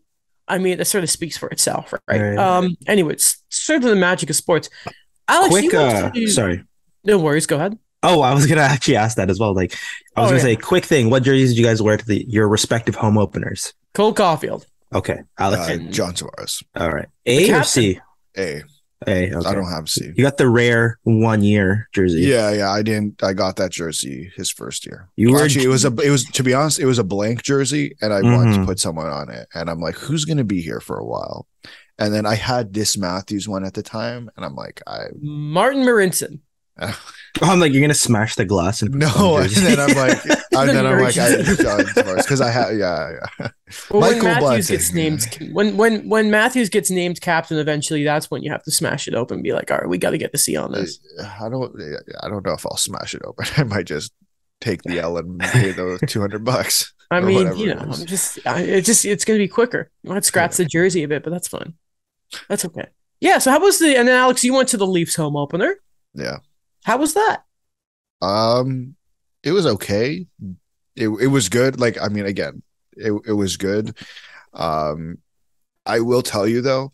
I 0.47 0.57
mean, 0.59 0.79
it 0.79 0.85
sort 0.85 1.03
of 1.03 1.09
speaks 1.09 1.37
for 1.37 1.49
itself, 1.49 1.93
right? 2.07 2.21
Right. 2.21 2.37
Um, 2.37 2.75
anyways, 2.87 3.37
sort 3.49 3.77
of 3.83 3.89
the 3.89 3.95
magic 3.95 4.29
of 4.29 4.35
sports. 4.35 4.69
Alex, 5.27 5.49
quick. 5.49 5.65
you 5.71 5.77
Uh, 5.79 6.09
to- 6.11 6.27
sorry. 6.29 6.63
no 7.03 7.17
worries. 7.17 7.45
Go 7.45 7.57
ahead. 7.57 7.77
Oh, 8.03 8.21
I 8.21 8.33
was 8.33 8.45
gonna 8.45 8.61
actually 8.61 8.95
ask 8.95 9.17
that 9.17 9.29
as 9.29 9.39
well. 9.39 9.53
Like, 9.53 9.73
I 10.15 10.21
was 10.21 10.27
Oh, 10.31 10.35
gonna 10.37 10.49
yeah. 10.49 10.55
say, 10.55 10.61
quick 10.61 10.85
thing. 10.85 11.09
What 11.09 11.23
jerseys 11.23 11.49
did 11.49 11.57
you 11.59 11.65
guys 11.65 11.81
wear 11.81 11.97
to 11.97 12.05
the 12.05 12.25
your 12.29 12.47
respective 12.47 12.95
home 12.95 13.17
openers? 13.17 13.73
Cole 13.93 14.13
Caufield. 14.13 14.65
Okay, 14.93 15.19
Alex. 15.37 15.67
uh, 15.67 15.73
And- 15.73 15.93
John 15.93 16.13
Tavares. 16.13 16.63
All 16.75 16.89
right. 16.91 17.07
A 17.25 17.51
or. 17.53 17.63
C? 17.63 17.99
A. 18.37 18.63
A. 19.05 19.31
Okay. 19.33 19.47
I 19.47 19.53
don't 19.53 19.69
have 19.69 19.87
C. 19.89 20.11
You 20.15 20.23
got 20.23 20.37
the 20.37 20.49
rare 20.49 20.97
one 21.03 21.43
year 21.43 21.87
jersey. 21.93 22.21
Yeah, 22.21 22.51
yeah, 22.51 22.71
I 22.71 22.81
didn't. 22.81 23.21
I 23.23 23.33
got 23.33 23.57
that 23.57 23.71
jersey 23.71 24.31
his 24.35 24.49
first 24.49 24.85
year. 24.87 25.07
You 25.15 25.31
were 25.33 25.43
Actually, 25.43 25.65
it 25.65 25.69
was 25.69 25.85
a. 25.85 25.93
It 26.01 26.09
was 26.09 26.23
to 26.25 26.43
be 26.43 26.53
honest, 26.55 26.79
it 26.79 26.85
was 26.87 26.97
a 26.97 27.03
blank 27.03 27.43
jersey, 27.43 27.95
and 28.01 28.11
I 28.11 28.21
wanted 28.21 28.53
to 28.55 28.59
Mhm. 28.61 28.65
put 28.65 28.79
someone 28.79 29.07
on 29.07 29.29
it, 29.29 29.47
and 29.53 29.69
I'm 29.69 29.79
like, 29.79 29.95
who's 29.95 30.25
gonna 30.25 30.43
be 30.43 30.61
here 30.61 30.79
for 30.79 30.97
a 30.97 31.05
while? 31.05 31.47
And 31.99 32.13
then 32.13 32.25
I 32.25 32.35
had 32.35 32.73
this 32.73 32.97
Matthews 32.97 33.47
one 33.47 33.63
at 33.65 33.73
the 33.75 33.83
time, 33.83 34.29
and 34.35 34.45
I'm 34.45 34.55
like, 34.55 34.81
I 34.87 35.05
Martin 35.21 35.83
Marinson. 35.83 36.39
Oh, 36.79 37.01
I'm 37.41 37.59
like, 37.59 37.71
you're 37.73 37.81
gonna 37.81 37.93
smash 37.93 38.35
the 38.35 38.45
glass 38.45 38.81
and 38.81 38.91
put 38.93 39.03
it 39.03 39.15
on 39.15 39.21
no, 39.21 39.37
and 39.37 39.49
then 39.51 39.79
I'm 39.79 39.95
like, 39.95 40.25
and 40.25 40.69
then 40.69 40.85
I'm 40.85 40.99
like, 41.01 41.17
I 41.17 41.35
Emergency. 41.35 41.63
John 41.63 41.85
because 42.15 42.41
I 42.41 42.49
have, 42.49 42.77
yeah, 42.77 43.11
yeah. 43.39 43.47
Well, 43.91 44.01
when 44.01 44.13
Michael 44.23 44.23
Matthews 44.23 44.67
Bunting. 44.69 44.75
gets 44.75 44.93
named, 44.93 45.53
when 45.53 45.77
when 45.77 46.09
when 46.09 46.31
Matthews 46.31 46.69
gets 46.69 46.89
named 46.89 47.21
captain, 47.21 47.57
eventually, 47.57 48.03
that's 48.03 48.31
when 48.31 48.41
you 48.41 48.51
have 48.51 48.63
to 48.63 48.71
smash 48.71 49.07
it 49.07 49.13
open. 49.13 49.35
and 49.35 49.43
Be 49.43 49.53
like, 49.53 49.69
all 49.69 49.77
right, 49.77 49.89
we 49.89 49.97
got 49.97 50.11
to 50.11 50.17
get 50.17 50.31
the 50.31 50.37
C 50.37 50.55
on 50.55 50.71
this. 50.71 50.99
I 51.39 51.49
don't, 51.49 51.75
I 52.21 52.27
don't 52.29 52.45
know 52.45 52.53
if 52.53 52.65
I'll 52.65 52.77
smash 52.77 53.13
it 53.13 53.21
open. 53.23 53.45
I 53.57 53.63
might 53.63 53.85
just 53.85 54.13
take 54.61 54.81
the 54.83 54.99
L 54.99 55.17
and 55.17 55.39
pay 55.39 55.71
the 55.71 55.99
200 56.07 56.43
bucks. 56.43 56.93
I 57.11 57.19
mean, 57.19 57.55
you 57.55 57.75
know. 57.75 57.81
I'm 57.81 58.05
just, 58.05 58.39
I, 58.47 58.61
it 58.61 58.85
just, 58.85 59.05
it's 59.05 59.25
gonna 59.25 59.39
be 59.39 59.47
quicker. 59.47 59.91
You 60.03 60.11
might 60.11 60.25
scratch 60.25 60.57
the 60.57 60.65
jersey 60.65 61.03
a 61.03 61.07
bit, 61.07 61.23
but 61.23 61.29
that's 61.29 61.47
fine. 61.47 61.75
That's 62.49 62.65
okay. 62.65 62.87
Yeah. 63.19 63.37
So 63.37 63.51
how 63.51 63.59
was 63.59 63.79
the? 63.79 63.97
And 63.97 64.07
then 64.07 64.17
Alex, 64.19 64.43
you 64.43 64.53
went 64.53 64.69
to 64.69 64.77
the 64.77 64.87
Leafs 64.87 65.15
home 65.15 65.35
opener. 65.35 65.75
Yeah. 66.13 66.37
How 66.87 66.95
was 66.95 67.15
that? 67.15 67.43
Um, 68.21 68.95
it 69.43 69.51
was 69.51 69.65
okay. 69.65 70.25
It 70.95 71.09
it 71.09 71.27
was 71.27 71.49
good. 71.49 71.81
Like 71.81 72.01
I 72.01 72.07
mean, 72.07 72.25
again, 72.25 72.63
it 72.93 73.11
it 73.27 73.33
was 73.33 73.57
good. 73.57 73.93
Um, 74.53 75.17
I 75.85 75.99
will 75.99 76.21
tell 76.21 76.47
you 76.47 76.61
though, 76.61 76.93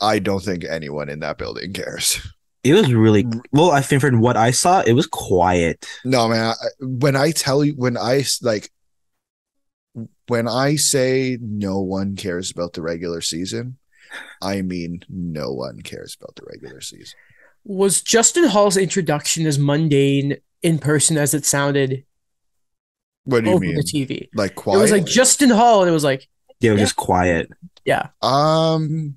I 0.00 0.18
don't 0.18 0.42
think 0.42 0.64
anyone 0.64 1.08
in 1.08 1.20
that 1.20 1.38
building 1.38 1.72
cares. 1.72 2.20
It 2.64 2.74
was 2.74 2.92
really 2.92 3.26
well. 3.52 3.70
I 3.70 3.80
think 3.80 4.00
from 4.00 4.20
what 4.20 4.36
I 4.36 4.50
saw, 4.50 4.80
it 4.80 4.94
was 4.94 5.06
quiet. 5.06 5.86
No, 6.04 6.26
man. 6.28 6.54
I, 6.60 6.66
when 6.80 7.14
I 7.14 7.30
tell 7.30 7.64
you, 7.64 7.74
when 7.74 7.96
I 7.96 8.24
like, 8.42 8.72
when 10.26 10.48
I 10.48 10.74
say 10.74 11.38
no 11.40 11.78
one 11.78 12.16
cares 12.16 12.50
about 12.50 12.72
the 12.72 12.82
regular 12.82 13.20
season, 13.20 13.78
I 14.42 14.62
mean 14.62 15.04
no 15.08 15.52
one 15.52 15.82
cares 15.82 16.16
about 16.20 16.34
the 16.34 16.42
regular 16.44 16.80
season. 16.80 17.18
Was 17.64 18.00
Justin 18.02 18.44
Holl's 18.44 18.76
introduction 18.76 19.46
as 19.46 19.58
mundane 19.58 20.36
in 20.62 20.78
person 20.78 21.16
as 21.16 21.34
it 21.34 21.44
sounded 21.44 22.04
What 23.24 23.44
do 23.44 23.50
you 23.50 23.56
over 23.56 23.64
mean? 23.64 23.74
the 23.76 23.82
TV? 23.82 24.28
Like 24.34 24.52
It 24.58 24.66
was 24.66 24.90
like 24.90 25.04
Justin 25.06 25.50
Hall, 25.50 25.80
and 25.82 25.88
it 25.90 25.92
was 25.92 26.04
like, 26.04 26.28
They 26.60 26.70
were 26.70 26.76
Yeah. 26.76 26.82
just 26.84 26.96
quiet. 26.96 27.50
yeah, 27.84 28.08
Um, 28.20 29.16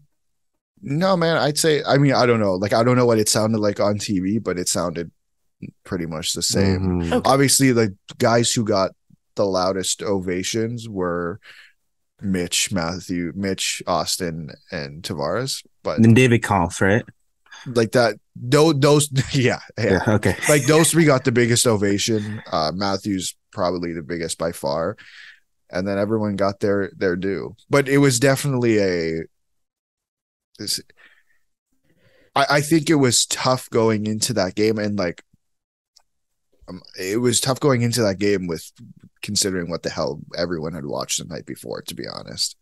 no, 0.81 1.15
man. 1.17 1.37
I'd 1.37 1.57
say. 1.57 1.83
I 1.83 1.97
mean, 1.97 2.13
I 2.13 2.25
don't 2.27 2.39
know. 2.39 2.53
Like, 2.55 2.73
I 2.73 2.83
don't 2.83 2.95
know 2.95 3.05
what 3.07 3.17
it 3.19 3.29
sounded 3.29 3.59
like 3.59 3.79
on 3.79 3.97
TV, 3.97 4.37
but 4.43 4.57
it 4.59 4.67
sounded 4.69 5.11
pretty 5.83 6.05
much 6.05 6.33
the 6.33 6.41
same. 6.43 7.01
Mhm. 7.01 7.11
Okay. 7.13 7.29
Obviously, 7.29 7.71
the 7.71 7.95
guys 8.19 8.51
who 8.51 8.63
got 8.63 8.91
the 9.35 9.45
loudest 9.45 10.01
ovations 10.03 10.87
were 10.87 11.39
Mitch, 12.21 12.71
Matthew, 12.71 13.31
Mitch, 13.35 13.81
Austin, 13.87 14.51
and 14.71 15.01
Tavares. 15.03 15.65
But 15.83 15.95
And 15.97 16.05
then 16.05 16.13
David 16.13 16.43
Kampf, 16.43 16.81
right? 16.81 17.03
Like 17.65 17.91
that, 17.93 18.15
those, 18.35 18.79
those, 18.79 19.09
yeah, 19.35 19.59
yeah. 19.77 20.01
Yeah. 20.05 20.15
Okay. 20.15 20.35
like 20.49 20.65
those 20.65 20.91
three 20.91 21.05
got 21.05 21.25
the 21.25 21.31
biggest 21.31 21.65
ovation. 21.67 22.41
Uh, 22.51 22.71
Matthews 22.73 23.35
probably 23.51 23.93
the 23.93 24.03
biggest 24.03 24.37
by 24.37 24.51
far, 24.51 24.97
and 25.71 25.87
then 25.87 25.97
everyone 25.97 26.35
got 26.35 26.59
their 26.59 26.91
their 26.95 27.15
due. 27.15 27.55
But 27.69 27.89
it 27.89 27.97
was 27.97 28.19
definitely 28.19 28.79
a. 28.79 29.23
This, 30.59 30.79
I 32.35 32.45
I 32.49 32.61
think 32.61 32.89
it 32.89 32.95
was 32.95 33.25
tough 33.25 33.69
going 33.69 34.05
into 34.05 34.33
that 34.33 34.55
game, 34.55 34.77
and 34.77 34.97
like, 34.97 35.23
um, 36.67 36.81
it 36.99 37.17
was 37.17 37.39
tough 37.39 37.59
going 37.59 37.81
into 37.81 38.01
that 38.03 38.19
game 38.19 38.47
with 38.47 38.71
considering 39.21 39.69
what 39.69 39.83
the 39.83 39.89
hell 39.89 40.19
everyone 40.37 40.73
had 40.73 40.85
watched 40.85 41.19
the 41.19 41.25
night 41.25 41.45
before. 41.45 41.81
To 41.81 41.95
be 41.95 42.05
honest, 42.07 42.57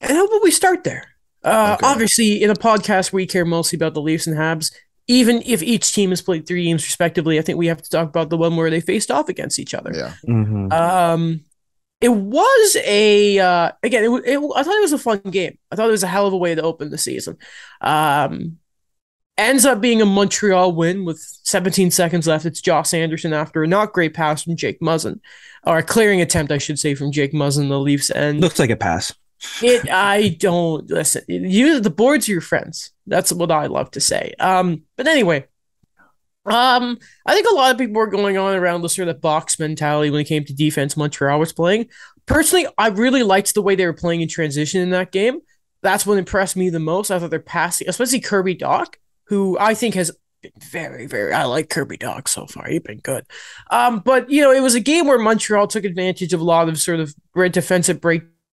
and 0.00 0.12
how 0.12 0.26
about 0.26 0.42
we 0.42 0.50
start 0.50 0.84
there? 0.84 1.13
Uh, 1.44 1.76
Okay. 1.78 1.86
Obviously, 1.86 2.42
in 2.42 2.50
a 2.50 2.54
podcast 2.54 3.12
we 3.12 3.26
care 3.26 3.44
mostly 3.44 3.76
about 3.76 3.94
the 3.94 4.00
Leafs 4.02 4.26
and 4.26 4.36
Habs. 4.36 4.72
Even 5.06 5.42
if 5.44 5.62
each 5.62 5.92
team 5.92 6.10
has 6.10 6.22
played 6.22 6.46
three 6.46 6.64
games 6.64 6.82
respectively, 6.84 7.38
I 7.38 7.42
think 7.42 7.58
we 7.58 7.66
have 7.66 7.82
to 7.82 7.90
talk 7.90 8.08
about 8.08 8.30
the 8.30 8.38
one 8.38 8.56
where 8.56 8.70
they 8.70 8.80
faced 8.80 9.10
off 9.10 9.28
against 9.28 9.58
each 9.58 9.74
other. 9.74 9.92
yeah, 9.94 10.14
Mhm. 10.26 10.72
Um, 10.72 11.40
it 12.00 12.08
was 12.08 12.76
a 12.84 13.38
uh, 13.38 13.72
again. 13.82 14.04
It, 14.04 14.08
wa- 14.08 14.22
it, 14.24 14.38
I 14.56 14.62
thought 14.62 14.76
it 14.76 14.80
was 14.82 14.92
a 14.94 14.98
fun 14.98 15.18
game. 15.30 15.58
I 15.70 15.76
thought 15.76 15.88
it 15.88 15.92
was 15.92 16.02
a 16.02 16.06
hell 16.08 16.26
of 16.26 16.32
a 16.32 16.36
way 16.38 16.54
to 16.54 16.62
open 16.62 16.88
the 16.90 16.96
season. 16.98 17.36
Um, 17.82 18.58
ends 19.36 19.64
up 19.66 19.80
being 19.80 20.00
a 20.00 20.06
Montreal 20.06 20.72
win 20.72 21.04
with 21.04 21.18
17 21.42 21.90
seconds 21.90 22.26
left. 22.26 22.46
It's 22.46 22.60
Josh 22.60 22.94
Anderson 22.94 23.32
after 23.32 23.62
a 23.62 23.66
not 23.68 23.92
great 23.92 24.14
pass 24.14 24.42
from 24.44 24.56
Jake 24.56 24.80
Muzzin, 24.80 25.20
or 25.64 25.76
a 25.78 25.82
clearing 25.82 26.20
attempt, 26.20 26.52
I 26.52 26.58
should 26.58 26.78
say, 26.78 26.94
from 26.94 27.10
Jake 27.12 27.32
Muzzin. 27.32 27.68
The 27.68 27.78
Leafs 27.78 28.10
end. 28.10 28.40
Looks 28.40 28.58
like 28.58 28.70
a 28.70 28.76
pass. 28.76 29.12
It. 29.62 29.90
I 29.90 30.28
don't 30.38 30.88
listen. 30.90 31.24
You 31.28 31.80
the 31.80 31.90
boards 31.90 32.28
are 32.28 32.32
your 32.32 32.40
friends. 32.40 32.92
That's 33.06 33.32
what 33.32 33.50
I 33.50 33.66
love 33.66 33.90
to 33.92 34.00
say. 34.00 34.34
Um, 34.38 34.82
but 34.96 35.06
anyway. 35.06 35.46
Um, 36.46 36.98
I 37.24 37.32
think 37.32 37.46
a 37.50 37.54
lot 37.54 37.72
of 37.72 37.78
people 37.78 37.94
were 37.94 38.06
going 38.06 38.36
on 38.36 38.54
around 38.54 38.82
the 38.82 38.90
sort 38.90 39.08
of 39.08 39.22
box 39.22 39.58
mentality 39.58 40.10
when 40.10 40.20
it 40.20 40.24
came 40.24 40.44
to 40.44 40.52
defense 40.52 40.94
Montreal 40.94 41.38
was 41.38 41.54
playing. 41.54 41.88
Personally, 42.26 42.66
I 42.76 42.88
really 42.88 43.22
liked 43.22 43.54
the 43.54 43.62
way 43.62 43.74
they 43.76 43.86
were 43.86 43.94
playing 43.94 44.20
in 44.20 44.28
transition 44.28 44.82
in 44.82 44.90
that 44.90 45.10
game. 45.10 45.40
That's 45.82 46.06
what 46.06 46.18
impressed 46.18 46.56
me 46.56 46.70
the 46.70 46.80
most. 46.80 47.10
I 47.10 47.18
thought 47.18 47.30
they're 47.30 47.40
passing, 47.40 47.88
especially 47.88 48.20
Kirby 48.20 48.56
Dach, 48.56 48.94
who 49.24 49.58
I 49.58 49.74
think 49.74 49.94
has 49.94 50.10
been 50.42 50.52
very, 50.58 51.06
very. 51.06 51.32
I 51.32 51.44
like 51.44 51.70
Kirby 51.70 51.98
Dach 51.98 52.28
so 52.28 52.46
far. 52.46 52.66
He's 52.66 52.80
been 52.80 52.98
good. 52.98 53.26
Um, 53.70 54.00
but 54.00 54.30
you 54.30 54.42
know, 54.42 54.52
it 54.52 54.60
was 54.60 54.74
a 54.74 54.80
game 54.80 55.06
where 55.06 55.18
Montreal 55.18 55.66
took 55.66 55.84
advantage 55.84 56.32
of 56.32 56.40
a 56.40 56.44
lot 56.44 56.68
of 56.68 56.78
sort 56.78 57.00
of 57.00 57.14
defensive 57.52 58.00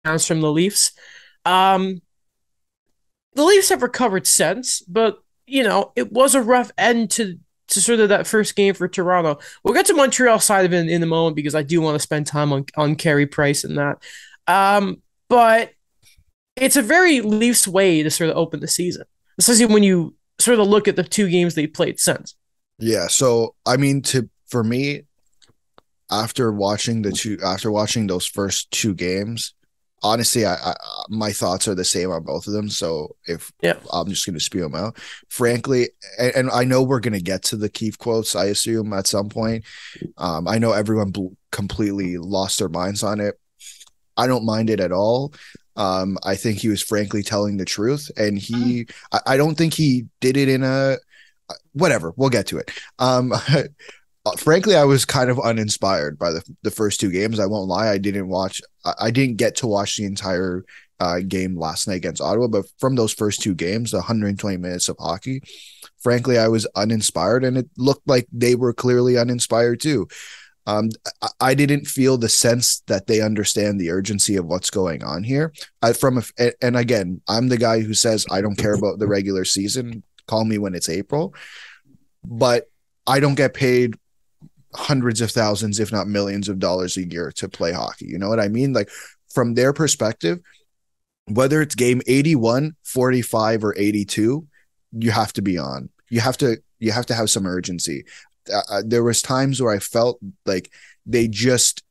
from 0.07 0.41
the 0.41 0.51
Leafs. 0.51 0.93
Um, 1.45 2.01
the 3.35 3.45
Leafs 3.45 3.69
have 3.69 3.83
recovered 3.83 4.27
since, 4.27 4.81
but 4.83 5.19
you 5.47 5.63
know, 5.63 5.93
it 5.97 6.13
was 6.13 6.35
a 6.35 6.43
rough 6.43 6.71
end 6.77 7.11
to 7.13 7.39
to 7.69 7.81
sort 7.81 8.01
of 8.01 8.11
that 8.11 8.27
first 8.27 8.55
game 8.55 8.75
for 8.75 8.89
Toronto. 8.89 9.39
We'll 9.63 9.75
get 9.75 9.87
to 9.87 9.95
Montreal 9.95 10.39
side 10.39 10.65
of 10.65 10.73
it 10.73 10.79
in, 10.79 10.89
in 10.89 11.03
a 11.03 11.07
moment 11.07 11.37
because 11.37 11.55
I 11.55 11.63
do 11.63 11.81
want 11.81 11.97
to 11.97 12.03
spend 12.03 12.27
time 12.27 12.53
on 12.53 12.65
on 12.77 12.97
Carey 12.97 13.27
Price 13.27 13.65
and 13.65 13.79
that. 13.79 14.03
Um, 14.47 15.03
but 15.29 15.73
it's 16.55 16.77
a 16.77 16.83
very 16.83 17.21
Leafs 17.21 17.67
way 17.69 18.03
to 18.03 18.11
sort 18.11 18.31
of 18.31 18.37
open 18.37 18.61
the 18.61 18.69
season, 18.69 19.05
especially 19.39 19.67
when 19.67 19.83
you 19.83 20.15
sort 20.39 20.59
of 20.59 20.67
look 20.67 20.89
at 20.89 20.97
the 20.97 21.05
two 21.05 21.29
games 21.29 21.55
they 21.55 21.67
played 21.67 21.99
since. 22.01 22.35
yeah. 22.79 23.09
So 23.09 23.55
I 23.67 23.77
mean, 23.77 24.03
to 24.03 24.29
for 24.47 24.63
me, 24.65 25.03
after 26.11 26.53
watching 26.53 27.03
the 27.03 27.13
two, 27.13 27.39
after 27.45 27.71
watching 27.71 28.07
those 28.07 28.27
first 28.27 28.71
two 28.71 28.95
games, 28.95 29.55
honestly, 30.03 30.45
I, 30.45 30.55
I 30.55 30.75
my 31.09 31.33
thoughts 31.33 31.67
are 31.69 31.75
the 31.75 31.85
same 31.85 32.11
on 32.11 32.23
both 32.23 32.47
of 32.47 32.53
them. 32.53 32.69
So 32.69 33.17
if 33.27 33.53
Yeah. 33.63 33.79
I'm 33.93 34.09
just 34.09 34.27
going 34.27 34.35
to 34.35 34.45
spew 34.45 34.61
them 34.63 34.75
out, 34.75 34.99
frankly, 35.29 35.91
and, 36.19 36.33
and 36.35 36.51
I 36.51 36.65
know 36.65 36.83
we're 36.83 37.01
going 37.01 37.15
to 37.15 37.21
get 37.21 37.43
to 37.45 37.57
the 37.57 37.69
Keefe 37.69 37.99
quotes. 37.99 38.35
I 38.37 38.47
assume 38.47 38.93
at 38.93 39.07
some 39.07 39.29
point. 39.29 39.65
Um, 40.19 40.47
I 40.49 40.59
know 40.59 40.73
everyone 40.73 41.11
bl- 41.11 41.29
completely 41.53 42.19
lost 42.19 42.59
their 42.59 42.69
minds 42.69 43.03
on 43.03 43.21
it. 43.21 43.39
I 44.17 44.27
don't 44.27 44.45
mind 44.47 44.71
it 44.71 44.81
at 44.81 44.93
all. 44.93 45.35
Um, 45.77 46.17
I 46.25 46.37
think 46.37 46.59
he 46.59 46.69
was 46.69 46.83
frankly 46.83 47.23
telling 47.23 47.59
the 47.59 47.67
truth, 47.67 48.11
and 48.17 48.39
he. 48.39 48.87
I, 49.13 49.21
I 49.27 49.37
don't 49.37 49.57
think 49.57 49.75
he 49.75 50.07
did 50.21 50.37
it 50.37 50.49
in 50.49 50.63
a. 50.63 50.97
Whatever, 51.75 52.13
we'll 52.17 52.31
get 52.31 52.47
to 52.49 52.59
it. 52.59 52.71
Um, 52.99 53.33
frankly, 54.39 54.75
I 54.75 54.85
was 54.85 55.05
kind 55.05 55.31
of 55.31 55.39
uninspired 55.41 56.19
by 56.19 56.33
the 56.33 56.43
the 56.63 56.71
first 56.71 57.01
two 57.01 57.11
games. 57.11 57.39
I 57.39 57.47
won't 57.47 57.69
lie. 57.69 57.89
I 57.89 57.99
didn't 57.99 58.29
watch. 58.29 58.61
I, 58.85 58.95
I 59.03 59.11
didn't 59.11 59.37
get 59.37 59.57
to 59.57 59.67
watch 59.67 59.97
the 59.97 60.05
entire 60.05 60.65
uh, 61.01 61.21
game 61.21 61.57
last 61.59 61.87
night 61.87 61.97
against 61.97 62.23
Ottawa, 62.23 62.49
but 62.49 62.67
from 62.79 62.97
those 62.97 63.13
first 63.13 63.43
two 63.43 63.55
games, 63.55 63.91
the 63.91 63.99
120 63.99 64.57
minutes 64.57 64.89
of 64.89 64.97
hockey, 64.99 65.43
frankly, 65.99 66.39
I 66.39 66.49
was 66.49 66.67
uninspired, 66.75 67.45
and 67.45 67.59
it 67.59 67.69
looked 67.77 68.09
like 68.09 68.27
they 68.33 68.55
were 68.55 68.73
clearly 68.73 69.19
uninspired 69.19 69.81
too. 69.81 70.09
Um, 70.69 70.91
I, 71.41 71.55
didn't 71.55 71.87
feel 71.87 72.19
the 72.19 72.29
sense 72.29 72.81
that 72.89 73.07
they 73.07 73.21
understand 73.21 73.79
the 73.79 73.91
urgency 73.91 74.35
of 74.35 74.47
what's 74.47 74.69
going 74.69 75.05
on 75.05 75.23
here. 75.23 75.53
I, 75.81 75.93
from 75.93 76.19
a, 76.19 76.53
and 76.61 76.77
again, 76.77 77.21
I'm 77.29 77.47
the 77.47 77.57
guy 77.57 77.81
who 77.81 77.95
says 77.95 78.27
I 78.33 78.41
don't 78.41 78.57
care 78.57 78.75
about 78.75 78.99
the 78.99 79.07
regular 79.07 79.45
season. 79.45 80.03
Call 80.27 80.45
me 80.45 80.59
when 80.59 80.75
it's 80.75 80.89
April, 80.89 81.35
but 82.25 82.69
I 83.07 83.21
don't 83.21 83.37
get 83.37 83.55
paid 83.55 83.95
hundreds 84.77 85.21
of 85.21 85.31
thousands, 85.31 85.81
if 85.81 85.91
not 85.91 86.07
millions 86.07 86.49
of 86.49 86.59
dollars 86.59 86.97
a 86.97 87.09
year 87.09 87.33
to 87.37 87.49
play 87.49 87.73
hockey. 87.73 88.07
You 88.07 88.19
know 88.19 88.29
what 88.29 88.41
I 88.41 88.49
mean? 88.49 88.73
Like 88.73 88.91
from 89.33 89.55
their 89.55 89.73
perspective, 89.73 90.41
whether 91.27 91.61
it's 91.61 91.75
game 91.75 92.03
81, 92.07 92.77
45, 92.85 93.65
or 93.65 93.75
82, 93.77 94.47
you 94.93 95.11
have 95.11 95.33
to 95.35 95.43
be 95.43 95.59
on. 95.59 95.91
You 96.09 96.21
have 96.21 96.37
to 96.39 96.59
you 96.79 96.93
have 96.93 97.07
to 97.07 97.15
have 97.15 97.31
some 97.31 97.47
urgency. 97.47 98.05
Uh, 98.53 98.61
uh, 98.71 98.83
there 98.85 99.03
was 99.03 99.23
times 99.23 99.61
where 99.61 99.73
I 99.73 99.79
felt 99.79 100.21
like 100.45 100.71
they 101.05 101.27
just 101.27 101.83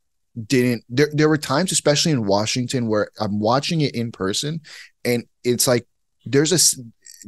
didn't 0.47 0.83
there, 0.89 1.09
there 1.13 1.29
were 1.29 1.37
times 1.37 1.71
especially 1.71 2.11
in 2.11 2.25
Washington 2.25 2.87
where 2.87 3.09
I'm 3.19 3.39
watching 3.39 3.81
it 3.81 3.95
in 3.95 4.11
person 4.11 4.61
and 5.05 5.25
it's 5.43 5.67
like 5.67 5.87
there's 6.25 6.51
a 6.51 6.59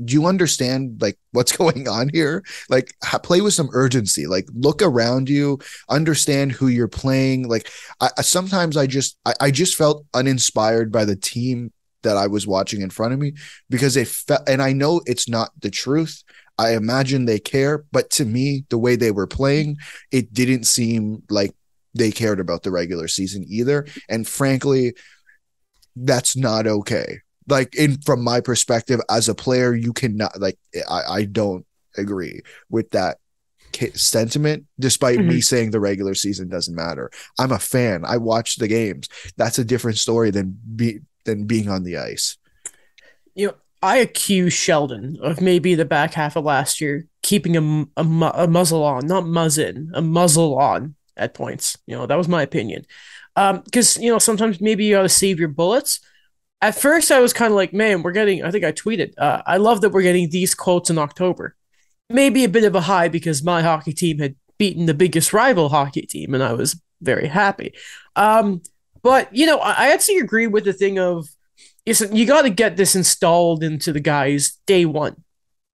do 0.03 0.13
you 0.13 0.25
understand 0.25 1.01
like 1.01 1.17
what's 1.31 1.55
going 1.57 1.87
on 1.87 2.09
here? 2.09 2.43
Like 2.69 2.93
play 3.23 3.41
with 3.41 3.53
some 3.53 3.69
urgency. 3.73 4.27
Like 4.27 4.47
look 4.53 4.81
around 4.81 5.29
you 5.29 5.59
understand 5.89 6.51
who 6.51 6.67
you're 6.67 6.87
playing. 6.87 7.47
Like 7.47 7.71
I, 7.99 8.09
sometimes 8.21 8.77
I 8.77 8.87
just 8.87 9.17
I, 9.25 9.33
I 9.39 9.51
just 9.51 9.75
felt 9.75 10.05
uninspired 10.13 10.91
by 10.91 11.05
the 11.05 11.15
team 11.15 11.71
that 12.03 12.17
I 12.17 12.27
was 12.27 12.47
watching 12.47 12.81
in 12.81 12.89
front 12.89 13.13
of 13.13 13.19
me 13.19 13.33
because 13.69 13.97
it 13.97 14.07
felt 14.07 14.47
and 14.47 14.61
I 14.61 14.73
know 14.73 15.01
it's 15.05 15.27
not 15.27 15.51
the 15.61 15.71
truth. 15.71 16.23
I 16.59 16.75
imagine 16.75 17.25
they 17.25 17.39
care 17.39 17.85
but 17.91 18.09
to 18.11 18.25
me 18.25 18.65
the 18.69 18.77
way 18.77 18.95
they 18.95 19.11
were 19.11 19.27
playing 19.27 19.77
it 20.11 20.33
didn't 20.33 20.63
seem 20.63 21.23
like 21.29 21.53
they 21.93 22.11
cared 22.11 22.39
about 22.39 22.63
the 22.63 22.71
regular 22.71 23.07
season 23.07 23.45
either. 23.47 23.85
And 24.09 24.27
frankly 24.27 24.93
that's 25.95 26.35
not 26.35 26.67
okay 26.67 27.21
like 27.47 27.75
in 27.75 27.97
from 28.01 28.23
my 28.23 28.41
perspective 28.41 28.99
as 29.09 29.29
a 29.29 29.35
player 29.35 29.75
you 29.75 29.93
cannot 29.93 30.39
like 30.39 30.57
i, 30.89 31.01
I 31.09 31.23
don't 31.25 31.65
agree 31.97 32.41
with 32.69 32.91
that 32.91 33.17
sentiment 33.93 34.65
despite 34.79 35.19
me 35.19 35.39
saying 35.39 35.69
the 35.69 35.79
regular 35.79 36.15
season 36.15 36.49
doesn't 36.49 36.75
matter 36.75 37.11
i'm 37.37 37.51
a 37.51 37.59
fan 37.59 38.03
i 38.05 38.17
watch 38.17 38.55
the 38.55 38.67
games 38.67 39.07
that's 39.35 39.59
a 39.59 39.65
different 39.65 39.97
story 39.97 40.31
than 40.31 40.57
be 40.75 40.99
than 41.25 41.45
being 41.45 41.69
on 41.69 41.83
the 41.83 41.97
ice 41.97 42.37
You 43.35 43.47
know, 43.47 43.53
I 43.81 43.97
accuse 43.97 44.53
Sheldon 44.53 45.17
of 45.21 45.41
maybe 45.41 45.75
the 45.75 45.85
back 45.85 46.13
half 46.13 46.35
of 46.35 46.45
last 46.45 46.81
year 46.81 47.07
keeping 47.21 47.55
a, 47.55 47.85
a, 48.01 48.03
a 48.33 48.47
muzzle 48.47 48.83
on, 48.83 49.05
not 49.05 49.23
muzzin, 49.25 49.89
a 49.93 50.01
muzzle 50.01 50.57
on 50.57 50.95
at 51.15 51.33
points. 51.33 51.77
You 51.85 51.95
know, 51.95 52.05
that 52.07 52.17
was 52.17 52.27
my 52.27 52.41
opinion. 52.41 52.85
Um, 53.35 53.61
because 53.63 53.97
you 53.97 54.11
know 54.11 54.17
sometimes 54.19 54.59
maybe 54.59 54.85
you 54.85 54.95
got 54.95 55.03
to 55.03 55.09
save 55.09 55.39
your 55.39 55.49
bullets. 55.49 55.99
At 56.61 56.75
first, 56.75 57.11
I 57.11 57.19
was 57.19 57.33
kind 57.33 57.51
of 57.51 57.55
like, 57.55 57.71
man, 57.71 58.01
we're 58.01 58.11
getting. 58.11 58.43
I 58.43 58.51
think 58.51 58.63
I 58.63 58.71
tweeted. 58.71 59.13
Uh, 59.17 59.41
I 59.45 59.57
love 59.57 59.81
that 59.81 59.91
we're 59.91 60.01
getting 60.01 60.29
these 60.29 60.55
quotes 60.55 60.89
in 60.89 60.97
October. 60.97 61.55
Maybe 62.09 62.43
a 62.43 62.49
bit 62.49 62.63
of 62.63 62.73
a 62.73 62.81
high 62.81 63.09
because 63.09 63.43
my 63.43 63.61
hockey 63.61 63.93
team 63.93 64.19
had 64.19 64.35
beaten 64.57 64.85
the 64.87 64.93
biggest 64.93 65.33
rival 65.33 65.69
hockey 65.69 66.01
team, 66.01 66.33
and 66.33 66.43
I 66.43 66.53
was 66.53 66.81
very 67.01 67.27
happy. 67.27 67.73
Um, 68.15 68.61
but 69.03 69.33
you 69.35 69.45
know, 69.45 69.59
I, 69.59 69.87
I 69.87 69.93
actually 69.93 70.17
agree 70.17 70.47
with 70.47 70.65
the 70.65 70.73
thing 70.73 70.97
of, 70.97 71.27
you 71.85 72.25
got 72.25 72.41
to 72.41 72.49
get 72.49 72.75
this 72.75 72.95
installed 72.95 73.63
into 73.63 73.93
the 73.93 73.99
guys 73.99 74.57
day 74.65 74.85
one. 74.85 75.23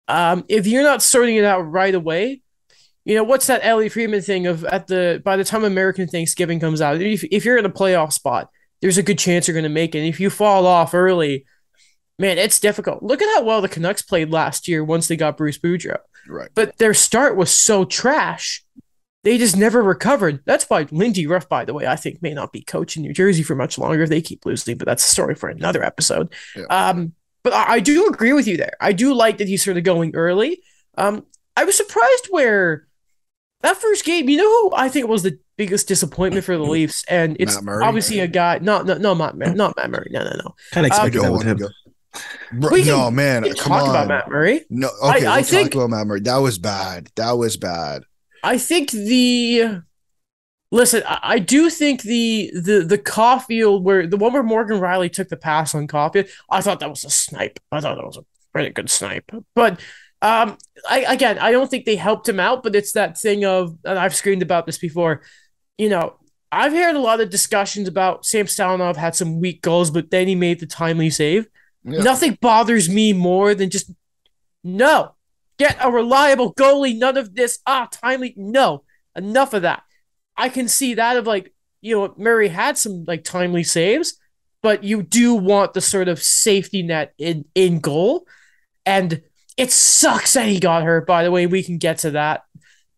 Um, 0.07 0.43
if 0.49 0.67
you're 0.67 0.83
not 0.83 1.01
sorting 1.01 1.35
it 1.35 1.45
out 1.45 1.61
right 1.61 1.93
away, 1.93 2.41
you 3.05 3.15
know 3.15 3.23
what's 3.23 3.47
that 3.47 3.61
Elliotte 3.63 3.91
Friedman 3.91 4.21
thing 4.21 4.47
of 4.47 4.65
at 4.65 4.87
the 4.87 5.21
by 5.23 5.37
the 5.37 5.43
time 5.43 5.63
American 5.63 6.07
Thanksgiving 6.07 6.59
comes 6.59 6.81
out, 6.81 7.01
if, 7.01 7.23
if 7.25 7.45
you're 7.45 7.57
in 7.57 7.65
a 7.65 7.69
playoff 7.69 8.13
spot, 8.13 8.49
there's 8.81 8.97
a 8.97 9.03
good 9.03 9.19
chance 9.19 9.47
you're 9.47 9.53
going 9.53 9.63
to 9.63 9.69
make 9.69 9.95
it. 9.95 9.99
And 9.99 10.07
if 10.07 10.19
you 10.19 10.29
fall 10.29 10.65
off 10.65 10.93
early, 10.93 11.45
man, 12.19 12.37
it's 12.37 12.59
difficult. 12.59 13.03
Look 13.03 13.21
at 13.21 13.35
how 13.35 13.43
well 13.43 13.61
the 13.61 13.69
Canucks 13.69 14.01
played 14.01 14.31
last 14.31 14.67
year 14.67 14.83
once 14.83 15.07
they 15.07 15.15
got 15.15 15.37
Bruce 15.37 15.57
Boudreau. 15.57 15.97
Right. 16.27 16.49
But 16.53 16.77
their 16.77 16.93
start 16.93 17.35
was 17.35 17.51
so 17.51 17.85
trash, 17.85 18.63
they 19.23 19.37
just 19.37 19.55
never 19.55 19.83
recovered. 19.83 20.41
That's 20.45 20.69
why 20.69 20.87
Lindy 20.91 21.27
Ruff, 21.27 21.47
by 21.47 21.65
the 21.65 21.73
way, 21.73 21.85
I 21.85 21.95
think 21.95 22.21
may 22.21 22.33
not 22.33 22.51
be 22.51 22.61
coach 22.61 22.95
in 22.95 23.03
New 23.03 23.13
Jersey 23.13 23.43
for 23.43 23.55
much 23.55 23.77
longer 23.77 24.03
if 24.03 24.09
they 24.09 24.21
keep 24.21 24.45
losing. 24.45 24.77
But 24.77 24.87
that's 24.87 25.05
a 25.05 25.11
story 25.11 25.35
for 25.35 25.49
another 25.49 25.83
episode. 25.83 26.33
Yeah. 26.55 26.65
Um, 26.65 27.13
but 27.43 27.53
I, 27.53 27.73
I 27.73 27.79
do 27.79 28.07
agree 28.07 28.33
with 28.33 28.47
you 28.47 28.57
there. 28.57 28.73
I 28.79 28.93
do 28.93 29.13
like 29.13 29.37
that 29.37 29.47
he's 29.47 29.63
sort 29.63 29.77
of 29.77 29.83
going 29.83 30.15
early. 30.15 30.61
Um, 30.97 31.25
I 31.55 31.65
was 31.65 31.77
surprised 31.77 32.27
where 32.29 32.87
that 33.61 33.77
first 33.77 34.05
game. 34.05 34.29
You 34.29 34.37
know 34.37 34.49
who 34.69 34.75
I 34.75 34.89
think 34.89 35.07
was 35.07 35.23
the 35.23 35.39
biggest 35.65 35.87
disappointment 35.87 36.43
for 36.45 36.57
the 36.57 36.63
Leafs, 36.63 37.03
and 37.07 37.37
it's 37.39 37.61
Matt 37.61 37.81
obviously 37.83 38.19
a 38.19 38.27
guy. 38.27 38.57
Not 38.59 38.85
no 38.85 38.97
no 38.97 39.13
Matt 39.15 39.35
Murray, 39.37 39.53
not 39.53 39.75
Matt 39.77 39.89
Murray. 39.91 40.09
No 40.11 40.23
no 40.23 40.31
no. 40.43 40.55
Kind 40.71 40.85
of 40.85 40.91
Um, 40.91 40.97
expected 40.97 41.13
don't 41.21 41.25
that 41.25 41.31
with 41.33 41.47
him. 41.47 41.57
go. 41.57 41.67
Bro, 42.59 42.71
We 42.73 42.79
can- 42.83 42.87
no, 42.97 43.11
man, 43.11 43.43
We 43.43 43.49
can 43.49 43.57
come 43.57 43.71
talk 43.73 43.83
on. 43.83 43.89
about 43.95 44.07
Matt 44.07 44.29
Murray. 44.29 44.65
No, 44.69 44.89
okay, 45.03 45.25
I 45.25 45.35
we'll 45.37 45.43
think- 45.43 45.71
talk 45.71 45.83
about 45.85 45.89
Matt 45.97 46.07
Murray. 46.07 46.19
That 46.21 46.37
was 46.37 46.57
bad. 46.57 47.09
That 47.15 47.31
was 47.37 47.55
bad. 47.57 48.03
I 48.43 48.57
think 48.57 48.91
the 48.91 49.81
listen. 50.71 51.03
I, 51.07 51.19
I 51.35 51.39
do 51.39 51.69
think 51.69 52.01
the 52.01 52.51
the 52.53 52.83
the 52.87 52.97
Caufield 52.97 53.83
where 53.83 54.07
the 54.07 54.17
one 54.17 54.33
where 54.33 54.43
Morgan 54.43 54.79
Rielly 54.79 55.11
took 55.11 55.29
the 55.29 55.37
pass 55.37 55.75
on 55.75 55.87
Caufield. 55.87 56.27
I 56.49 56.61
thought 56.61 56.79
that 56.79 56.89
was 56.89 57.05
a 57.05 57.09
snipe. 57.09 57.59
I 57.71 57.79
thought 57.81 57.95
that 57.97 58.05
was 58.05 58.17
a 58.17 58.25
pretty 58.53 58.69
good 58.71 58.89
snipe. 58.89 59.31
But 59.55 59.79
um, 60.23 60.57
I 60.89 60.99
again, 61.07 61.39
I 61.39 61.51
don't 61.51 61.69
think 61.71 61.85
they 61.85 61.95
helped 61.95 62.27
him 62.27 62.39
out. 62.39 62.61
But 62.63 62.75
it's 62.75 62.91
that 62.93 63.17
thing 63.17 63.45
of, 63.45 63.77
and 63.85 63.97
I've 63.97 64.15
screamed 64.15 64.41
about 64.41 64.65
this 64.65 64.77
before. 64.77 65.21
You 65.81 65.89
know, 65.89 66.13
I've 66.51 66.73
heard 66.73 66.95
a 66.95 66.99
lot 66.99 67.21
of 67.21 67.31
discussions 67.31 67.87
about 67.87 68.23
Sam 68.23 68.45
Stalinov 68.45 68.97
had 68.97 69.15
some 69.15 69.39
weak 69.41 69.63
goals, 69.63 69.89
but 69.89 70.11
then 70.11 70.27
he 70.27 70.35
made 70.35 70.59
the 70.59 70.67
timely 70.67 71.09
save. 71.09 71.47
Yeah. 71.83 72.03
Nothing 72.03 72.37
bothers 72.39 72.87
me 72.87 73.13
more 73.13 73.55
than 73.55 73.71
just 73.71 73.91
no. 74.63 75.15
Get 75.57 75.77
a 75.81 75.89
reliable 75.89 76.53
goalie. 76.53 76.95
None 76.95 77.17
of 77.17 77.33
this. 77.33 77.57
Ah, 77.65 77.87
timely. 77.89 78.35
No, 78.37 78.83
enough 79.15 79.55
of 79.55 79.63
that. 79.63 79.81
I 80.37 80.49
can 80.49 80.67
see 80.67 80.93
that 80.93 81.17
of 81.17 81.25
like 81.25 81.51
you 81.81 81.95
know 81.95 82.13
Murray 82.15 82.49
had 82.49 82.77
some 82.77 83.03
like 83.07 83.23
timely 83.23 83.63
saves, 83.63 84.19
but 84.61 84.83
you 84.83 85.01
do 85.01 85.33
want 85.33 85.73
the 85.73 85.81
sort 85.81 86.09
of 86.09 86.21
safety 86.21 86.83
net 86.83 87.15
in 87.17 87.45
in 87.55 87.79
goal, 87.79 88.27
and 88.85 89.23
it 89.57 89.71
sucks 89.71 90.33
that 90.33 90.47
he 90.47 90.59
got 90.59 90.83
hurt. 90.83 91.07
By 91.07 91.23
the 91.23 91.31
way, 91.31 91.47
we 91.47 91.63
can 91.63 91.79
get 91.79 91.97
to 91.99 92.11
that, 92.11 92.43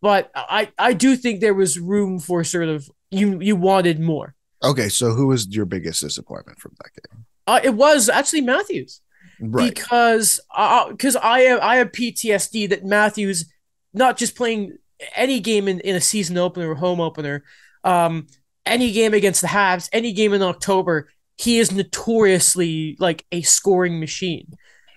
but 0.03 0.29
I 0.35 0.69
I 0.77 0.91
do 0.91 1.15
think 1.15 1.39
there 1.39 1.53
was 1.53 1.79
room 1.79 2.19
for 2.19 2.43
sort 2.43 2.67
of 2.67 2.91
you 3.09 3.39
you 3.39 3.55
wanted 3.55 4.01
more. 4.01 4.35
Okay, 4.61 4.89
so 4.89 5.11
who 5.11 5.27
was 5.27 5.47
your 5.47 5.65
biggest 5.65 6.01
disappointment 6.01 6.59
from 6.59 6.75
that 6.83 6.89
game? 6.93 7.25
Uh, 7.47 7.61
it 7.63 7.73
was 7.73 8.09
actually 8.09 8.41
Matthews. 8.41 8.99
Right. 9.39 9.73
because 9.73 10.41
because 10.89 11.15
I 11.15 11.39
have 11.41 11.59
I 11.61 11.77
have 11.77 11.93
PTSD 11.93 12.69
that 12.69 12.83
Matthews 12.83 13.45
not 13.93 14.17
just 14.17 14.35
playing 14.35 14.77
any 15.15 15.39
game 15.39 15.69
in, 15.69 15.79
in 15.79 15.95
a 15.95 16.01
season 16.01 16.37
opener 16.37 16.71
or 16.71 16.75
home 16.75 16.99
opener, 16.99 17.45
um, 17.85 18.27
any 18.65 18.91
game 18.91 19.13
against 19.13 19.39
the 19.39 19.47
Habs, 19.47 19.87
any 19.93 20.11
game 20.11 20.33
in 20.33 20.41
October, 20.41 21.09
he 21.37 21.59
is 21.59 21.71
notoriously 21.71 22.97
like 22.99 23.25
a 23.31 23.41
scoring 23.41 24.01
machine. 24.01 24.47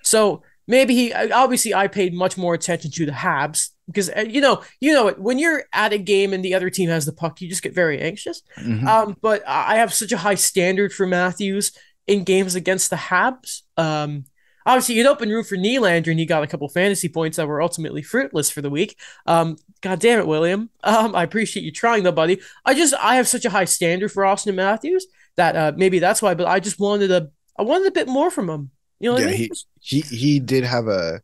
So 0.02 0.42
maybe 0.66 0.96
he 0.96 1.12
obviously 1.12 1.74
I 1.74 1.86
paid 1.86 2.12
much 2.12 2.36
more 2.36 2.54
attention 2.54 2.90
to 2.90 3.06
the 3.06 3.12
Habs 3.12 3.70
because 3.86 4.10
uh, 4.10 4.24
you 4.28 4.40
know 4.40 4.62
you 4.80 4.92
know 4.92 5.08
it 5.08 5.18
when 5.18 5.38
you're 5.38 5.64
at 5.72 5.92
a 5.92 5.98
game 5.98 6.32
and 6.32 6.44
the 6.44 6.54
other 6.54 6.70
team 6.70 6.88
has 6.88 7.06
the 7.06 7.12
puck, 7.12 7.40
you 7.40 7.48
just 7.48 7.62
get 7.62 7.74
very 7.74 8.00
anxious. 8.00 8.42
Mhm. 8.58 8.86
Um, 8.86 9.16
but 9.22 9.42
I 9.46 9.76
have 9.76 9.92
such 9.92 10.12
a 10.12 10.18
high 10.18 10.34
standard 10.34 10.92
for 10.92 11.06
Matthews 11.06 11.72
in 12.06 12.24
games 12.24 12.54
against 12.54 12.90
the 12.90 12.96
Habs. 12.96 13.62
Um, 13.76 14.24
obviously, 14.64 14.96
you'd 14.96 15.06
open 15.06 15.28
room 15.30 15.44
for 15.44 15.56
Nylander, 15.56 16.08
and 16.10 16.18
he 16.18 16.26
got 16.26 16.42
a 16.42 16.46
couple 16.46 16.68
fantasy 16.68 17.08
points 17.08 17.36
that 17.36 17.46
were 17.48 17.62
ultimately 17.62 18.02
fruitless 18.02 18.50
for 18.50 18.62
the 18.62 18.70
week. 18.70 18.96
Um, 19.26 19.56
God 19.80 20.00
damn 20.00 20.18
it, 20.20 20.26
William. 20.26 20.70
Um, 20.84 21.16
I 21.16 21.24
appreciate 21.24 21.64
you 21.64 21.72
trying, 21.72 22.04
though, 22.04 22.12
buddy. 22.12 22.40
I 22.64 22.72
just 22.74 22.94
I 22.94 23.16
have 23.16 23.26
such 23.26 23.44
a 23.44 23.50
high 23.50 23.64
standard 23.64 24.10
for 24.12 24.24
Austin 24.24 24.54
Matthews 24.54 25.04
that 25.36 25.56
uh, 25.56 25.72
maybe 25.76 25.98
that's 25.98 26.22
why. 26.22 26.34
But 26.34 26.46
I 26.46 26.60
just 26.60 26.78
wanted 26.78 27.10
a 27.10 27.28
I 27.58 27.62
wanted 27.62 27.88
a 27.88 27.90
bit 27.90 28.06
more 28.06 28.30
from 28.30 28.48
him. 28.48 28.70
You 29.00 29.08
know 29.10 29.14
what 29.14 29.24
Yeah, 29.24 29.28
I 29.30 29.38
mean? 29.38 29.50
he 29.80 30.00
he 30.02 30.38
did 30.40 30.62
have 30.64 30.86
a 30.86 31.20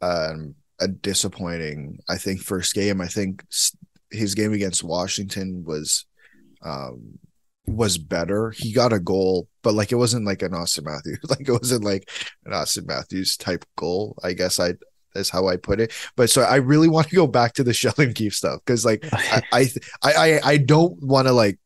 um 0.00 0.54
a 0.82 0.88
disappointing 0.88 1.98
I 2.08 2.16
think 2.16 2.40
first 2.40 2.74
game. 2.74 3.00
I 3.00 3.06
think 3.06 3.44
his 4.10 4.34
game 4.34 4.52
against 4.52 4.84
Washington 4.84 5.64
was 5.64 6.06
um 6.62 7.18
was 7.66 7.96
better. 7.96 8.50
He 8.50 8.72
got 8.72 8.92
a 8.92 8.98
goal, 8.98 9.48
but 9.62 9.74
like 9.74 9.92
it 9.92 9.96
wasn't 9.96 10.26
like 10.26 10.42
an 10.42 10.54
Austin 10.54 10.84
Matthews. 10.84 11.18
Like 11.28 11.48
it 11.48 11.52
wasn't 11.52 11.84
like 11.84 12.08
an 12.44 12.52
Austin 12.52 12.86
Matthews 12.86 13.36
type 13.36 13.64
goal. 13.76 14.16
I 14.22 14.32
guess 14.32 14.58
I 14.58 14.74
that's 15.14 15.30
how 15.30 15.48
I 15.48 15.56
put 15.56 15.80
it. 15.80 15.92
But 16.16 16.30
so 16.30 16.42
I 16.42 16.56
really 16.56 16.88
want 16.88 17.08
to 17.08 17.16
go 17.16 17.26
back 17.26 17.54
to 17.54 17.64
the 17.64 17.74
Sheldon 17.74 18.14
Keefe 18.14 18.34
stuff 18.34 18.60
because 18.64 18.84
like 18.84 19.04
I 19.12 19.42
I 19.52 19.68
I, 20.02 20.40
I 20.44 20.56
don't 20.56 21.00
want 21.02 21.28
to 21.28 21.32
like 21.32 21.58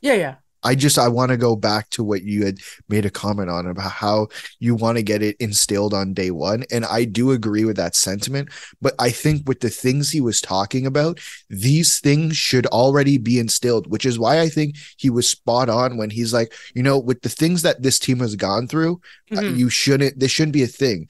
yeah, 0.00 0.14
yeah. 0.14 0.34
I 0.64 0.74
just 0.74 0.98
I 0.98 1.08
want 1.08 1.30
to 1.30 1.36
go 1.36 1.56
back 1.56 1.90
to 1.90 2.02
what 2.02 2.22
you 2.22 2.44
had 2.44 2.58
made 2.88 3.04
a 3.04 3.10
comment 3.10 3.50
on 3.50 3.66
about 3.66 3.90
how 3.92 4.28
you 4.58 4.74
want 4.74 4.96
to 4.96 5.02
get 5.02 5.22
it 5.22 5.36
instilled 5.38 5.92
on 5.92 6.14
day 6.14 6.30
one, 6.30 6.64
and 6.72 6.84
I 6.86 7.04
do 7.04 7.30
agree 7.32 7.64
with 7.64 7.76
that 7.76 7.94
sentiment. 7.94 8.48
But 8.80 8.94
I 8.98 9.10
think 9.10 9.46
with 9.46 9.60
the 9.60 9.70
things 9.70 10.10
he 10.10 10.20
was 10.22 10.40
talking 10.40 10.86
about, 10.86 11.20
these 11.50 12.00
things 12.00 12.36
should 12.36 12.66
already 12.66 13.18
be 13.18 13.38
instilled, 13.38 13.86
which 13.88 14.06
is 14.06 14.18
why 14.18 14.40
I 14.40 14.48
think 14.48 14.76
he 14.96 15.10
was 15.10 15.28
spot 15.28 15.68
on 15.68 15.96
when 15.98 16.10
he's 16.10 16.32
like, 16.32 16.52
you 16.74 16.82
know, 16.82 16.98
with 16.98 17.20
the 17.22 17.28
things 17.28 17.62
that 17.62 17.82
this 17.82 17.98
team 17.98 18.20
has 18.20 18.34
gone 18.34 18.66
through, 18.66 19.00
uh, 19.32 19.40
Mhm. 19.40 19.56
you 19.58 19.68
shouldn't. 19.68 20.18
This 20.18 20.30
shouldn't 20.32 20.54
be 20.54 20.62
a 20.62 20.66
thing, 20.66 21.08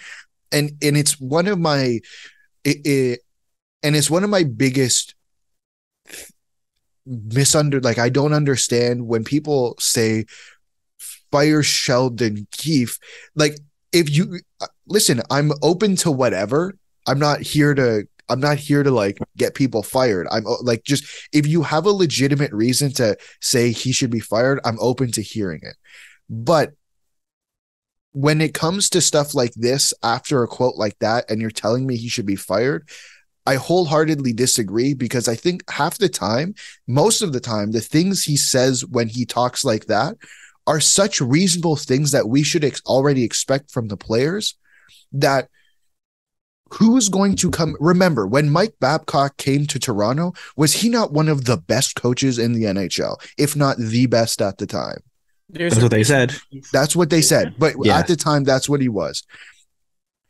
and 0.50 0.72
and 0.82 0.96
it's 0.96 1.20
one 1.20 1.46
of 1.46 1.58
my, 1.60 2.00
it, 2.64 2.86
it 2.86 3.20
and 3.82 3.94
it's 3.94 4.10
one 4.10 4.24
of 4.24 4.30
my 4.30 4.42
biggest 4.44 5.14
misunder 7.08 7.82
like 7.82 7.98
I 7.98 8.08
don't 8.08 8.32
understand 8.32 9.06
when 9.06 9.24
people 9.24 9.76
say 9.78 10.24
fire 11.30 11.62
Sheldon 11.62 12.46
Keefe. 12.52 12.98
Like 13.34 13.58
if 13.92 14.10
you 14.10 14.40
uh, 14.60 14.66
listen, 14.86 15.22
I'm 15.30 15.52
open 15.62 15.96
to 15.96 16.10
whatever. 16.10 16.74
I'm 17.06 17.18
not 17.18 17.40
here 17.40 17.74
to 17.74 18.06
I'm 18.28 18.40
not 18.40 18.56
here 18.56 18.82
to 18.82 18.90
like 18.90 19.18
get 19.36 19.54
people 19.54 19.82
fired. 19.82 20.26
I'm 20.30 20.44
like 20.62 20.84
just 20.84 21.04
if 21.32 21.46
you 21.46 21.62
have 21.62 21.86
a 21.86 21.90
legitimate 21.90 22.52
reason 22.52 22.92
to 22.92 23.16
say 23.40 23.70
he 23.70 23.92
should 23.92 24.10
be 24.10 24.20
fired, 24.20 24.60
I'm 24.64 24.78
open 24.80 25.12
to 25.12 25.22
hearing 25.22 25.60
it. 25.62 25.76
But 26.30 26.72
when 28.12 28.40
it 28.40 28.54
comes 28.54 28.88
to 28.90 29.00
stuff 29.00 29.34
like 29.34 29.52
this 29.54 29.92
after 30.02 30.42
a 30.42 30.48
quote 30.48 30.76
like 30.76 30.96
that 31.00 31.28
and 31.28 31.40
you're 31.40 31.50
telling 31.50 31.84
me 31.84 31.96
he 31.96 32.08
should 32.08 32.26
be 32.26 32.36
fired, 32.36 32.88
I 33.46 33.56
wholeheartedly 33.56 34.32
disagree 34.32 34.94
because 34.94 35.28
I 35.28 35.34
think 35.34 35.68
half 35.70 35.98
the 35.98 36.08
time, 36.08 36.54
most 36.86 37.20
of 37.22 37.32
the 37.32 37.40
time, 37.40 37.72
the 37.72 37.80
things 37.80 38.22
he 38.24 38.36
says 38.36 38.84
when 38.86 39.08
he 39.08 39.26
talks 39.26 39.64
like 39.64 39.86
that 39.86 40.16
are 40.66 40.80
such 40.80 41.20
reasonable 41.20 41.76
things 41.76 42.10
that 42.12 42.28
we 42.28 42.42
should 42.42 42.64
ex- 42.64 42.80
already 42.86 43.22
expect 43.22 43.70
from 43.70 43.88
the 43.88 43.96
players 43.98 44.56
that 45.12 45.48
who's 46.70 47.08
going 47.10 47.36
to 47.36 47.50
come 47.50 47.76
remember 47.78 48.26
when 48.26 48.48
Mike 48.50 48.74
Babcock 48.80 49.36
came 49.36 49.66
to 49.66 49.78
Toronto 49.78 50.32
was 50.56 50.72
he 50.72 50.88
not 50.88 51.12
one 51.12 51.28
of 51.28 51.44
the 51.44 51.58
best 51.58 51.94
coaches 51.96 52.38
in 52.38 52.52
the 52.54 52.64
NHL 52.64 53.16
if 53.38 53.54
not 53.54 53.76
the 53.76 54.06
best 54.06 54.40
at 54.40 54.56
the 54.58 54.66
time 54.66 54.96
There's 55.50 55.74
That's 55.74 55.82
what 55.82 55.90
they 55.92 56.02
said. 56.02 56.34
that's 56.72 56.96
what 56.96 57.10
they 57.10 57.20
said 57.20 57.54
but 57.58 57.74
Yeah. 57.82 57.98
at 57.98 58.06
the 58.08 58.16
time 58.16 58.42
that's 58.44 58.68
what 58.68 58.80
he 58.80 58.88
was 58.88 59.22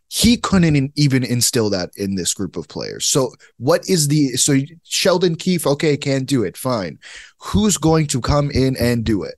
he 0.09 0.37
couldn't 0.37 0.93
even 0.97 1.25
instill 1.25 1.71
that 1.71 1.91
in 1.97 2.15
this 2.15 2.35
group 2.35 2.57
of 2.57 2.69
players. 2.69 3.07
So 3.07 3.33
what 3.57 3.89
is 3.89 4.09
the 4.09 4.31
so 4.37 4.59
Sheldon 4.85 5.35
Keefe 5.35 5.67
okay 5.67 5.97
can't 5.97 6.27
do 6.27 6.45
it 6.45 6.57
fine. 6.57 6.99
Who's 7.39 7.77
going 7.77 8.07
to 8.09 8.21
come 8.21 8.51
in 8.51 8.77
and 8.77 9.05
do 9.05 9.23
it? 9.23 9.35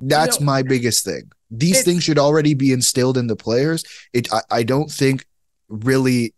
That's 0.00 0.38
You 0.38 0.46
know, 0.46 0.52
my 0.52 0.62
biggest 0.62 1.04
thing. 1.04 1.30
These 1.50 1.82
things 1.82 2.04
should 2.04 2.18
already 2.18 2.54
be 2.54 2.72
instilled 2.72 3.16
in 3.16 3.26
the 3.26 3.36
players. 3.36 3.84
It 4.12 4.32
I, 4.32 4.42
I 4.50 4.62
don't 4.62 4.90
think 4.90 5.24
really 5.68 6.34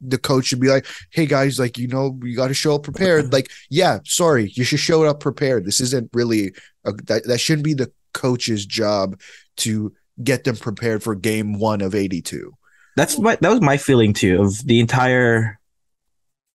the 0.00 0.18
coach 0.18 0.46
should 0.46 0.60
be 0.60 0.68
like, 0.68 0.86
"Hey 1.10 1.26
guys, 1.26 1.58
like 1.58 1.78
you 1.78 1.88
know, 1.88 2.18
you 2.22 2.36
got 2.36 2.48
to 2.48 2.54
show 2.54 2.74
up 2.74 2.82
prepared." 2.82 3.32
like, 3.32 3.50
yeah, 3.68 3.98
sorry, 4.04 4.50
you 4.54 4.64
should 4.64 4.80
show 4.80 5.04
up 5.04 5.20
prepared. 5.20 5.64
This 5.64 5.80
isn't 5.80 6.10
really 6.12 6.52
a, 6.84 6.92
that. 7.04 7.24
That 7.26 7.38
shouldn't 7.38 7.64
be 7.64 7.74
the 7.74 7.92
coach's 8.12 8.66
job 8.66 9.20
to 9.58 9.92
get 10.22 10.44
them 10.44 10.56
prepared 10.56 11.02
for 11.02 11.14
game 11.14 11.58
one 11.58 11.80
of 11.80 11.94
eighty 11.94 12.22
two. 12.22 12.54
That's 12.96 13.18
my 13.18 13.36
that 13.40 13.50
was 13.50 13.60
my 13.60 13.76
feeling 13.76 14.12
too 14.12 14.42
of 14.42 14.66
the 14.66 14.80
entire 14.80 15.58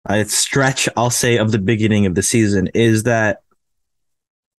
uh, 0.08 0.24
stretch. 0.24 0.88
I'll 0.96 1.10
say 1.10 1.38
of 1.38 1.52
the 1.52 1.58
beginning 1.58 2.06
of 2.06 2.14
the 2.14 2.22
season 2.22 2.68
is 2.74 3.04
that 3.04 3.42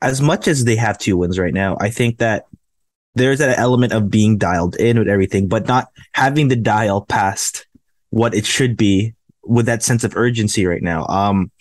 as 0.01 0.21
much 0.21 0.47
as 0.47 0.65
they 0.65 0.75
have 0.75 0.97
two 0.97 1.17
wins 1.17 1.39
right 1.39 1.53
now, 1.53 1.77
I 1.79 1.89
think 1.89 2.17
that 2.17 2.45
there's 3.15 3.41
an 3.41 3.51
element 3.51 3.93
of 3.93 4.09
being 4.09 4.37
dialed 4.37 4.75
in 4.75 4.99
with 4.99 5.07
everything, 5.07 5.47
but 5.47 5.67
not 5.67 5.87
having 6.13 6.47
the 6.47 6.55
dial 6.55 7.05
past 7.05 7.67
what 8.09 8.33
it 8.33 8.45
should 8.45 8.75
be 8.75 9.13
with 9.43 9.65
that 9.65 9.83
sense 9.83 10.03
of 10.03 10.15
urgency 10.15 10.65
right 10.65 10.81
now. 10.81 11.05
Um, 11.07 11.51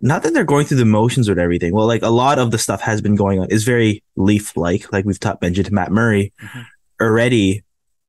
not 0.00 0.22
that 0.22 0.32
they're 0.32 0.44
going 0.44 0.66
through 0.66 0.78
the 0.78 0.84
motions 0.84 1.28
with 1.28 1.38
everything. 1.38 1.74
Well, 1.74 1.86
like 1.86 2.02
a 2.02 2.08
lot 2.08 2.38
of 2.38 2.50
the 2.50 2.58
stuff 2.58 2.80
has 2.80 3.00
been 3.00 3.16
going 3.16 3.38
on 3.38 3.50
is 3.50 3.64
very 3.64 4.02
leaf 4.16 4.56
like, 4.56 4.90
like 4.92 5.04
we've 5.04 5.20
talked 5.20 5.42
mentioned 5.42 5.66
to 5.66 5.74
Matt 5.74 5.92
Murray 5.92 6.32
mm-hmm. 6.42 6.60
already. 7.00 7.64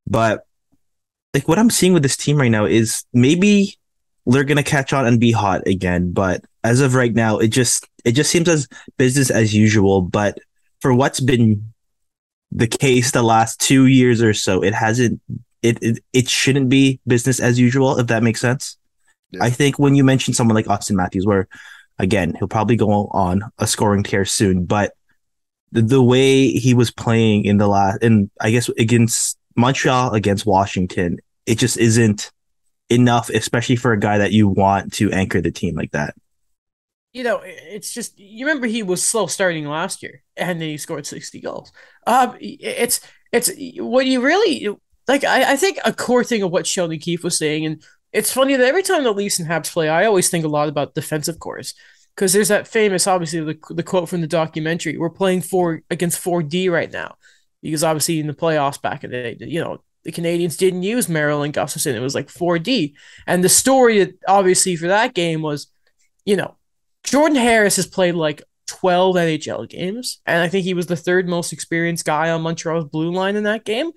But 0.07 0.45
like 1.33 1.47
what 1.47 1.59
I'm 1.59 1.69
seeing 1.69 1.93
with 1.93 2.03
this 2.03 2.17
team 2.17 2.37
right 2.37 2.51
now 2.51 2.65
is 2.65 3.03
maybe 3.13 3.77
they're 4.25 4.43
gonna 4.43 4.63
catch 4.63 4.93
on 4.93 5.05
and 5.05 5.19
be 5.19 5.31
hot 5.31 5.67
again. 5.67 6.13
But 6.13 6.45
as 6.63 6.79
of 6.79 6.95
right 6.95 7.13
now, 7.13 7.39
it 7.39 7.49
just 7.49 7.87
it 8.05 8.13
just 8.13 8.31
seems 8.31 8.47
as 8.47 8.67
business 8.97 9.29
as 9.29 9.53
usual. 9.53 10.01
But 10.01 10.39
for 10.79 10.93
what's 10.93 11.19
been 11.19 11.73
the 12.51 12.67
case 12.67 13.11
the 13.11 13.23
last 13.23 13.59
two 13.59 13.87
years 13.87 14.21
or 14.21 14.33
so, 14.33 14.63
it 14.63 14.73
hasn't. 14.73 15.21
It 15.61 15.77
it, 15.81 16.03
it 16.13 16.29
shouldn't 16.29 16.69
be 16.69 16.99
business 17.05 17.39
as 17.39 17.59
usual 17.59 17.99
if 17.99 18.07
that 18.07 18.23
makes 18.23 18.41
sense. 18.41 18.77
Yeah. 19.31 19.43
I 19.43 19.49
think 19.49 19.77
when 19.77 19.95
you 19.95 20.03
mention 20.03 20.33
someone 20.33 20.55
like 20.55 20.67
Austin 20.67 20.95
Matthews, 20.95 21.25
where 21.25 21.47
again 22.01 22.35
he'll 22.37 22.47
probably 22.47 22.75
go 22.75 23.07
on 23.11 23.43
a 23.59 23.67
scoring 23.67 24.03
tear 24.03 24.25
soon, 24.25 24.65
but 24.65 24.93
the, 25.71 25.81
the 25.81 26.03
way 26.03 26.49
he 26.49 26.73
was 26.73 26.91
playing 26.91 27.45
in 27.45 27.57
the 27.57 27.67
last, 27.67 28.03
and 28.03 28.29
I 28.41 28.51
guess 28.51 28.67
against 28.69 29.37
Montreal 29.55 30.13
against 30.13 30.45
Washington, 30.45 31.19
it 31.45 31.57
just 31.57 31.77
isn't 31.77 32.31
enough, 32.89 33.29
especially 33.29 33.77
for 33.77 33.93
a 33.93 33.99
guy 33.99 34.17
that 34.17 34.33
you 34.33 34.49
want 34.49 34.91
to 34.93 35.11
anchor 35.11 35.39
the 35.39 35.51
team 35.51 35.75
like 35.75 35.91
that 35.91 36.13
you 37.13 37.23
know, 37.23 37.41
it's 37.43 37.93
just 37.93 38.17
you 38.17 38.45
remember 38.45 38.67
he 38.67 38.83
was 38.83 39.03
slow 39.03 39.27
starting 39.27 39.65
last 39.65 40.01
year, 40.01 40.23
and 40.37 40.61
then 40.61 40.69
he 40.69 40.77
scored 40.77 41.05
sixty 41.05 41.41
goals. 41.41 41.71
Um, 42.07 42.37
it's 42.39 43.01
it's 43.31 43.51
what 43.77 44.05
you 44.05 44.21
really 44.21 44.69
like. 45.07 45.23
I, 45.23 45.53
I 45.53 45.55
think 45.57 45.77
a 45.83 45.93
core 45.93 46.23
thing 46.23 46.41
of 46.41 46.51
what 46.51 46.67
Sheldon 46.67 46.99
Keefe 46.99 47.23
was 47.23 47.37
saying, 47.37 47.65
and 47.65 47.83
it's 48.13 48.31
funny 48.31 48.55
that 48.55 48.65
every 48.65 48.83
time 48.83 49.03
the 49.03 49.11
Leafs 49.11 49.39
and 49.39 49.49
Habs 49.49 49.71
play, 49.71 49.89
I 49.89 50.05
always 50.05 50.29
think 50.29 50.45
a 50.45 50.49
lot 50.49 50.69
about 50.69 50.95
defensive 50.95 51.39
cores 51.39 51.73
because 52.15 52.33
there's 52.33 52.49
that 52.49 52.67
famous, 52.67 53.07
obviously, 53.07 53.39
the, 53.39 53.57
the 53.73 53.83
quote 53.83 54.09
from 54.09 54.21
the 54.21 54.27
documentary: 54.27 54.97
"We're 54.97 55.09
playing 55.09 55.41
four 55.41 55.81
against 55.89 56.19
four 56.19 56.43
D 56.43 56.69
right 56.69 56.91
now," 56.91 57.15
because 57.61 57.83
obviously 57.83 58.19
in 58.19 58.27
the 58.27 58.33
playoffs 58.33 58.81
back 58.81 59.03
in 59.03 59.11
the 59.11 59.35
day, 59.35 59.37
you 59.39 59.61
know, 59.61 59.81
the 60.03 60.11
Canadiens 60.11 60.57
didn't 60.57 60.83
use 60.83 61.09
Marilyn 61.09 61.45
and 61.45 61.53
Gustafsson; 61.53 61.95
it 61.95 61.99
was 61.99 62.15
like 62.15 62.29
four 62.29 62.59
D, 62.59 62.95
and 63.27 63.43
the 63.43 63.49
story 63.49 64.13
obviously 64.27 64.75
for 64.75 64.87
that 64.87 65.13
game 65.13 65.41
was, 65.41 65.67
you 66.25 66.35
know 66.35 66.55
Jordan 67.03 67.37
Harris 67.37 67.75
has 67.77 67.87
played 67.87 68.15
like 68.15 68.43
12 68.67 69.15
NHL 69.15 69.69
games, 69.69 70.21
and 70.25 70.41
I 70.41 70.47
think 70.47 70.63
he 70.63 70.73
was 70.73 70.87
the 70.87 70.95
third 70.95 71.27
most 71.27 71.51
experienced 71.51 72.05
guy 72.05 72.29
on 72.29 72.41
Montreal's 72.41 72.85
blue 72.85 73.11
line 73.11 73.35
in 73.35 73.43
that 73.43 73.65
game. 73.65 73.91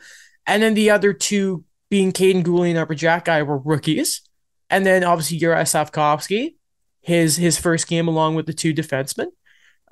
And 0.47 0.63
then 0.63 0.75
the 0.75 0.91
other 0.91 1.13
two, 1.13 1.65
being 1.91 2.13
Kaiden 2.13 2.43
Guhle 2.43 2.71
and 2.71 2.79
Arber 2.79 2.95
Xhekaj, 2.95 3.47
were 3.47 3.59
rookies. 3.59 4.23
And 4.71 4.85
then 4.85 5.05
obviously 5.05 5.39
Juraj 5.39 5.63
Slafkovsky, 5.63 6.57
his 7.05 7.37
his 7.37 7.59
first 7.59 7.87
game 7.87 8.09
along 8.09 8.35
with 8.35 8.47
the 8.47 8.53
two 8.53 8.75
defensemen. 8.75 9.27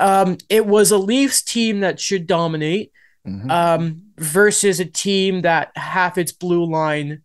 Um, 0.01 0.39
it 0.49 0.67
was 0.67 0.91
a 0.91 0.99
Leafs 0.99 1.43
team 1.43 1.81
that 1.81 2.01
should 2.01 2.27
dominate 2.27 2.93
mm-hmm. 3.27 3.51
um, 3.51 4.03
versus 4.17 4.81
a 4.81 4.85
team 4.85 5.43
that 5.43 5.71
half 5.77 6.19
its 6.19 6.33
blue 6.33 6.65
line 6.65 7.23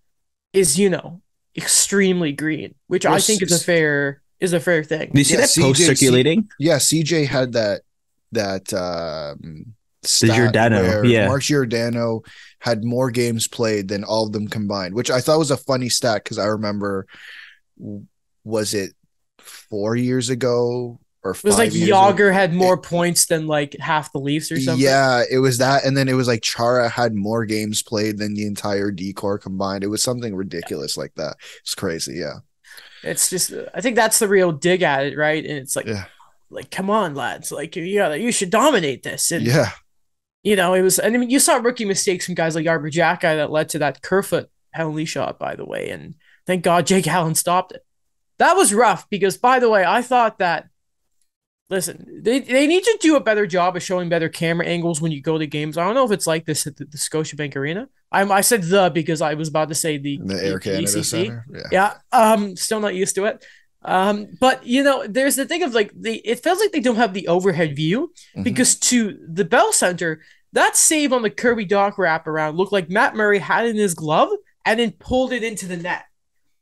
is, 0.53 0.77
you 0.77 0.89
know, 0.89 1.21
extremely 1.55 2.33
green, 2.33 2.75
which 2.87 3.05
I 3.05 3.19
think 3.19 3.41
is 3.41 3.51
a 3.51 3.63
fair 3.63 4.21
is 4.39 4.53
a 4.53 4.59
fair 4.59 4.83
thing. 4.83 5.11
Do 5.13 5.19
you 5.19 5.23
see 5.23 5.33
yeah, 5.35 5.41
that 5.41 5.49
CJ, 5.49 5.61
post 5.61 5.85
circulating? 5.85 6.41
C- 6.43 6.49
yeah, 6.59 6.77
CJ 6.77 7.27
had 7.27 7.53
that 7.53 7.81
that 8.33 8.73
um 8.73 9.73
the 10.01 10.27
Giordano, 10.27 11.03
yeah. 11.03 11.27
Mark 11.27 11.41
Giordano 11.41 12.23
had 12.59 12.83
more 12.83 13.09
games 13.09 13.47
played 13.47 13.87
than 13.87 14.03
all 14.03 14.27
of 14.27 14.33
them 14.33 14.47
combined, 14.47 14.93
which 14.93 15.09
I 15.09 15.21
thought 15.21 15.39
was 15.39 15.51
a 15.51 15.57
funny 15.57 15.89
stat 15.89 16.23
because 16.23 16.37
I 16.37 16.45
remember 16.45 17.07
was 18.43 18.73
it 18.73 18.93
four 19.47 19.95
years 19.95 20.29
ago 20.29 20.99
or 21.27 21.31
it 21.31 21.43
was 21.43 21.57
like 21.57 21.71
Jagr 21.71 22.31
had 22.31 22.53
more 22.53 22.75
it, 22.75 22.83
points 22.83 23.25
than 23.25 23.47
like 23.47 23.75
half 23.79 24.11
the 24.11 24.19
Leafs 24.19 24.51
or 24.51 24.59
something. 24.59 24.83
Yeah, 24.83 25.23
it 25.29 25.39
was 25.39 25.57
that, 25.57 25.83
and 25.83 25.97
then 25.97 26.07
it 26.07 26.13
was 26.13 26.27
like 26.27 26.41
Chara 26.41 26.87
had 26.87 27.13
more 27.13 27.45
games 27.45 27.83
played 27.83 28.17
than 28.17 28.33
the 28.33 28.45
entire 28.45 28.91
decor 28.91 29.37
combined. 29.37 29.83
It 29.83 29.87
was 29.87 30.01
something 30.01 30.35
ridiculous 30.35 30.95
like 30.95 31.13
that. 31.15 31.35
It's 31.61 31.75
crazy, 31.75 32.15
yeah. 32.15 32.39
It's 33.03 33.29
just 33.29 33.53
I 33.73 33.81
think 33.81 33.95
that's 33.95 34.19
the 34.19 34.27
real 34.27 34.51
dig 34.51 34.83
at 34.83 35.05
it, 35.05 35.17
right? 35.17 35.43
And 35.43 35.57
it's 35.57 35.75
like, 35.75 35.87
yeah. 35.87 36.05
like 36.49 36.71
come 36.71 36.89
on, 36.89 37.15
lads, 37.15 37.51
like 37.51 37.75
yeah, 37.75 38.13
you 38.13 38.31
should 38.31 38.49
dominate 38.49 39.03
this. 39.03 39.31
And 39.31 39.45
yeah, 39.45 39.71
you 40.43 40.55
know, 40.55 40.73
it 40.73 40.81
was. 40.81 40.99
I 40.99 41.09
mean, 41.09 41.29
you 41.29 41.39
saw 41.39 41.57
rookie 41.57 41.85
mistakes 41.85 42.25
from 42.25 42.35
guys 42.35 42.55
like 42.55 42.67
Arber 42.67 42.89
Xhekaj 42.89 43.21
that 43.21 43.51
led 43.51 43.69
to 43.69 43.79
that 43.79 44.01
Kerfoot 44.01 44.49
penalty 44.73 45.05
shot, 45.05 45.39
by 45.39 45.55
the 45.55 45.65
way. 45.65 45.89
And 45.89 46.15
thank 46.45 46.63
God 46.63 46.87
Jake 46.87 47.07
Allen 47.07 47.35
stopped 47.35 47.73
it. 47.73 47.83
That 48.39 48.53
was 48.55 48.73
rough 48.73 49.09
because, 49.09 49.37
by 49.37 49.59
the 49.59 49.69
way, 49.69 49.83
I 49.85 50.01
thought 50.01 50.39
that 50.39 50.67
listen, 51.69 52.21
they, 52.23 52.39
they 52.39 52.67
need 52.67 52.83
to 52.83 52.97
do 53.01 53.15
a 53.15 53.19
better 53.19 53.45
job 53.45 53.75
of 53.75 53.83
showing 53.83 54.09
better 54.09 54.29
camera 54.29 54.65
angles 54.65 55.01
when 55.01 55.11
you 55.11 55.21
go 55.21 55.37
to 55.37 55.45
games. 55.45 55.77
I 55.77 55.83
don't 55.83 55.95
know 55.95 56.05
if 56.05 56.11
it's 56.11 56.27
like 56.27 56.45
this 56.45 56.65
at 56.65 56.77
the, 56.77 56.85
the 56.85 56.97
Scotiabank 56.97 57.55
Arena. 57.55 57.89
I, 58.11 58.23
I 58.23 58.41
said 58.41 58.63
the 58.63 58.89
because 58.93 59.21
I 59.21 59.33
was 59.33 59.49
about 59.49 59.69
to 59.69 59.75
say 59.75 59.97
the, 59.97 60.19
the 60.23 60.43
Air 60.43 60.59
Canada 60.59 61.03
Center. 61.03 61.45
Yeah. 61.51 61.61
yeah. 61.71 61.93
Um, 62.11 62.55
still 62.55 62.79
not 62.79 62.95
used 62.95 63.15
to 63.15 63.25
it. 63.25 63.45
Um, 63.83 64.27
but 64.39 64.65
you 64.65 64.83
know, 64.83 65.05
there's 65.07 65.35
the 65.35 65.45
thing 65.45 65.63
of 65.63 65.73
like 65.73 65.91
the 65.95 66.15
it 66.27 66.43
feels 66.43 66.59
like 66.59 66.71
they 66.71 66.79
don't 66.79 66.95
have 66.95 67.13
the 67.13 67.27
overhead 67.27 67.75
view 67.75 68.07
mm-hmm. 68.07 68.43
because 68.43 68.75
to 68.75 69.17
the 69.27 69.45
Bell 69.45 69.71
Center, 69.71 70.21
that 70.53 70.75
save 70.75 71.13
on 71.13 71.21
the 71.21 71.29
Kirby 71.29 71.65
Dach 71.65 71.95
wraparound 71.95 72.57
looked 72.57 72.71
like 72.71 72.89
Matt 72.89 73.15
Murray 73.15 73.39
had 73.39 73.67
in 73.67 73.75
his 73.75 73.93
glove 73.93 74.29
and 74.65 74.79
then 74.79 74.91
pulled 74.91 75.31
it 75.31 75.43
into 75.43 75.67
the 75.67 75.77
net. 75.77 76.05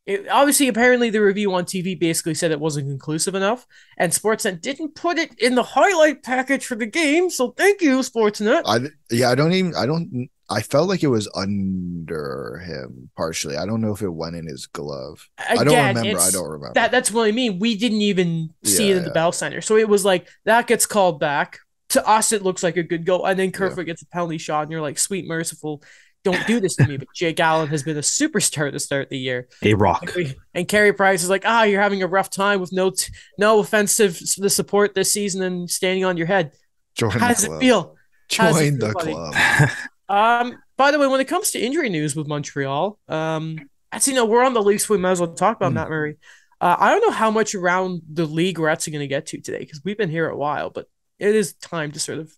It, 0.06 0.28
obviously, 0.30 0.68
apparently, 0.68 1.10
the 1.10 1.22
review 1.22 1.54
on 1.54 1.66
TV 1.66 2.00
basically 2.00 2.36
said 2.36 2.52
it 2.52 2.60
wasn't 2.60 2.88
conclusive 2.88 3.34
enough, 3.34 3.66
and 3.98 4.12
Sportsnet 4.12 4.62
didn't 4.62 4.94
put 4.94 5.18
it 5.18 5.34
in 5.40 5.56
the 5.56 5.64
highlight 5.64 6.22
package 6.22 6.66
for 6.66 6.76
the 6.76 6.86
game. 6.86 7.30
So, 7.30 7.52
thank 7.52 7.82
you, 7.82 8.00
Sportsnet. 8.00 8.62
I 8.66 8.90
yeah, 9.10 9.32
I 9.32 9.36
don't 9.36 9.54
even 9.54 9.76
I 9.76 9.88
don't 9.88 10.30
I 10.50 10.62
felt 10.62 10.88
like 10.90 11.02
it 11.02 11.08
was 11.08 11.28
under 11.36 12.62
him 12.64 13.10
partially. 13.18 13.58
I 13.58 13.66
don't 13.66 13.82
know 13.82 13.94
if 13.94 14.02
it 14.02 14.10
went 14.10 14.36
in 14.36 14.46
his 14.46 14.68
glove. 14.68 15.28
Again, 15.40 15.60
I 15.60 15.64
don't 15.64 15.96
remember. 15.96 16.20
I 16.20 16.32
don't 16.32 16.50
remember. 16.50 16.74
That 16.76 16.92
that's 16.92 17.12
what 17.12 17.28
I 17.28 17.32
mean. 17.32 17.58
We 17.58 17.76
didn't 17.76 18.02
even 18.02 18.54
see 18.64 18.90
yeah, 18.90 18.96
it 18.96 18.98
in 18.98 19.04
the 19.06 19.12
Bell 19.12 19.32
Center, 19.32 19.62
so 19.62 19.76
it 19.76 19.90
was 19.90 20.06
like 20.06 20.28
that 20.46 20.68
gets 20.68 20.86
called 20.86 21.20
back. 21.20 21.60
To 21.90 22.06
us, 22.08 22.32
it 22.32 22.42
looks 22.42 22.62
like 22.62 22.78
a 22.78 22.84
good 22.84 23.06
goal, 23.06 23.26
and 23.26 23.40
then 23.40 23.52
Kerfoot 23.52 23.80
yeah. 23.80 23.94
gets 23.94 24.02
a 24.02 24.08
penalty 24.08 24.38
shot, 24.38 24.64
and 24.64 24.72
you're 24.72 24.82
like, 24.82 25.00
"Sweet, 25.00 25.28
merciful." 25.28 25.82
Don't 26.26 26.46
do 26.46 26.60
this 26.60 26.76
to 26.76 26.88
me. 26.88 26.98
But 26.98 27.08
Jake 27.16 27.40
Allen 27.40 27.70
has 27.70 27.84
been 27.84 27.96
a 27.96 28.02
superstar 28.02 28.72
to 28.72 28.80
start 28.80 29.10
the 29.10 29.18
year. 29.18 29.48
A 29.62 29.74
rock. 29.76 30.12
And, 30.54 30.68
Carey 30.68 30.92
Price 30.92 31.24
is 31.24 31.30
like, 31.30 31.44
ah, 31.46 31.64
you're 31.64 31.82
having 31.82 32.04
a 32.04 32.08
rough 32.08 32.30
time 32.30 32.60
with 32.60 32.74
no 32.74 32.90
t- 32.90 33.14
no 33.38 33.60
offensive 33.60 34.20
the 34.38 34.50
support 34.50 34.94
this 34.94 35.12
season 35.12 35.44
and 35.44 35.70
standing 35.70 36.04
on 36.04 36.18
your 36.18 36.28
head. 36.28 36.52
Join 36.96 37.12
How 37.12 37.30
does 37.30 37.46
club. 37.46 37.62
it 37.62 37.66
feel? 37.66 37.96
Join 38.28 38.80
the 38.80 38.92
buddy? 38.92 39.14
club. 39.14 39.70
um. 40.10 40.58
By 40.78 40.92
the 40.92 41.00
way, 41.00 41.08
when 41.08 41.22
it 41.22 41.30
comes 41.30 41.52
to 41.52 41.60
injury 41.60 41.88
news 41.88 42.18
with 42.18 42.28
Montreal, 42.28 43.00
um, 43.08 43.70
as 43.94 44.10
you 44.10 44.14
know, 44.14 44.26
we're 44.26 44.44
on 44.44 44.54
the 44.54 44.62
Leafs. 44.62 44.90
We 44.90 44.98
might 44.98 45.12
as 45.12 45.22
well 45.22 45.34
talk 45.34 45.56
about 45.56 45.72
mm. 45.72 45.76
Matt 45.76 45.90
Murray. 45.90 46.18
Uh, 46.60 46.76
I 46.78 46.92
don't 46.92 47.06
know 47.06 47.14
how 47.14 47.32
much 47.32 47.56
around 47.56 48.02
the 48.12 48.26
league 48.26 48.60
we're 48.60 48.68
actually 48.68 48.92
going 48.92 49.04
to 49.04 49.08
get 49.08 49.28
to 49.28 49.40
today 49.40 49.60
because 49.60 49.82
we've 49.86 49.98
been 49.98 50.10
here 50.10 50.28
a 50.28 50.36
while, 50.36 50.70
but 50.70 50.88
it 51.18 51.34
is 51.34 51.54
time 51.54 51.94
to 51.94 52.00
sort 52.00 52.18
of 52.18 52.34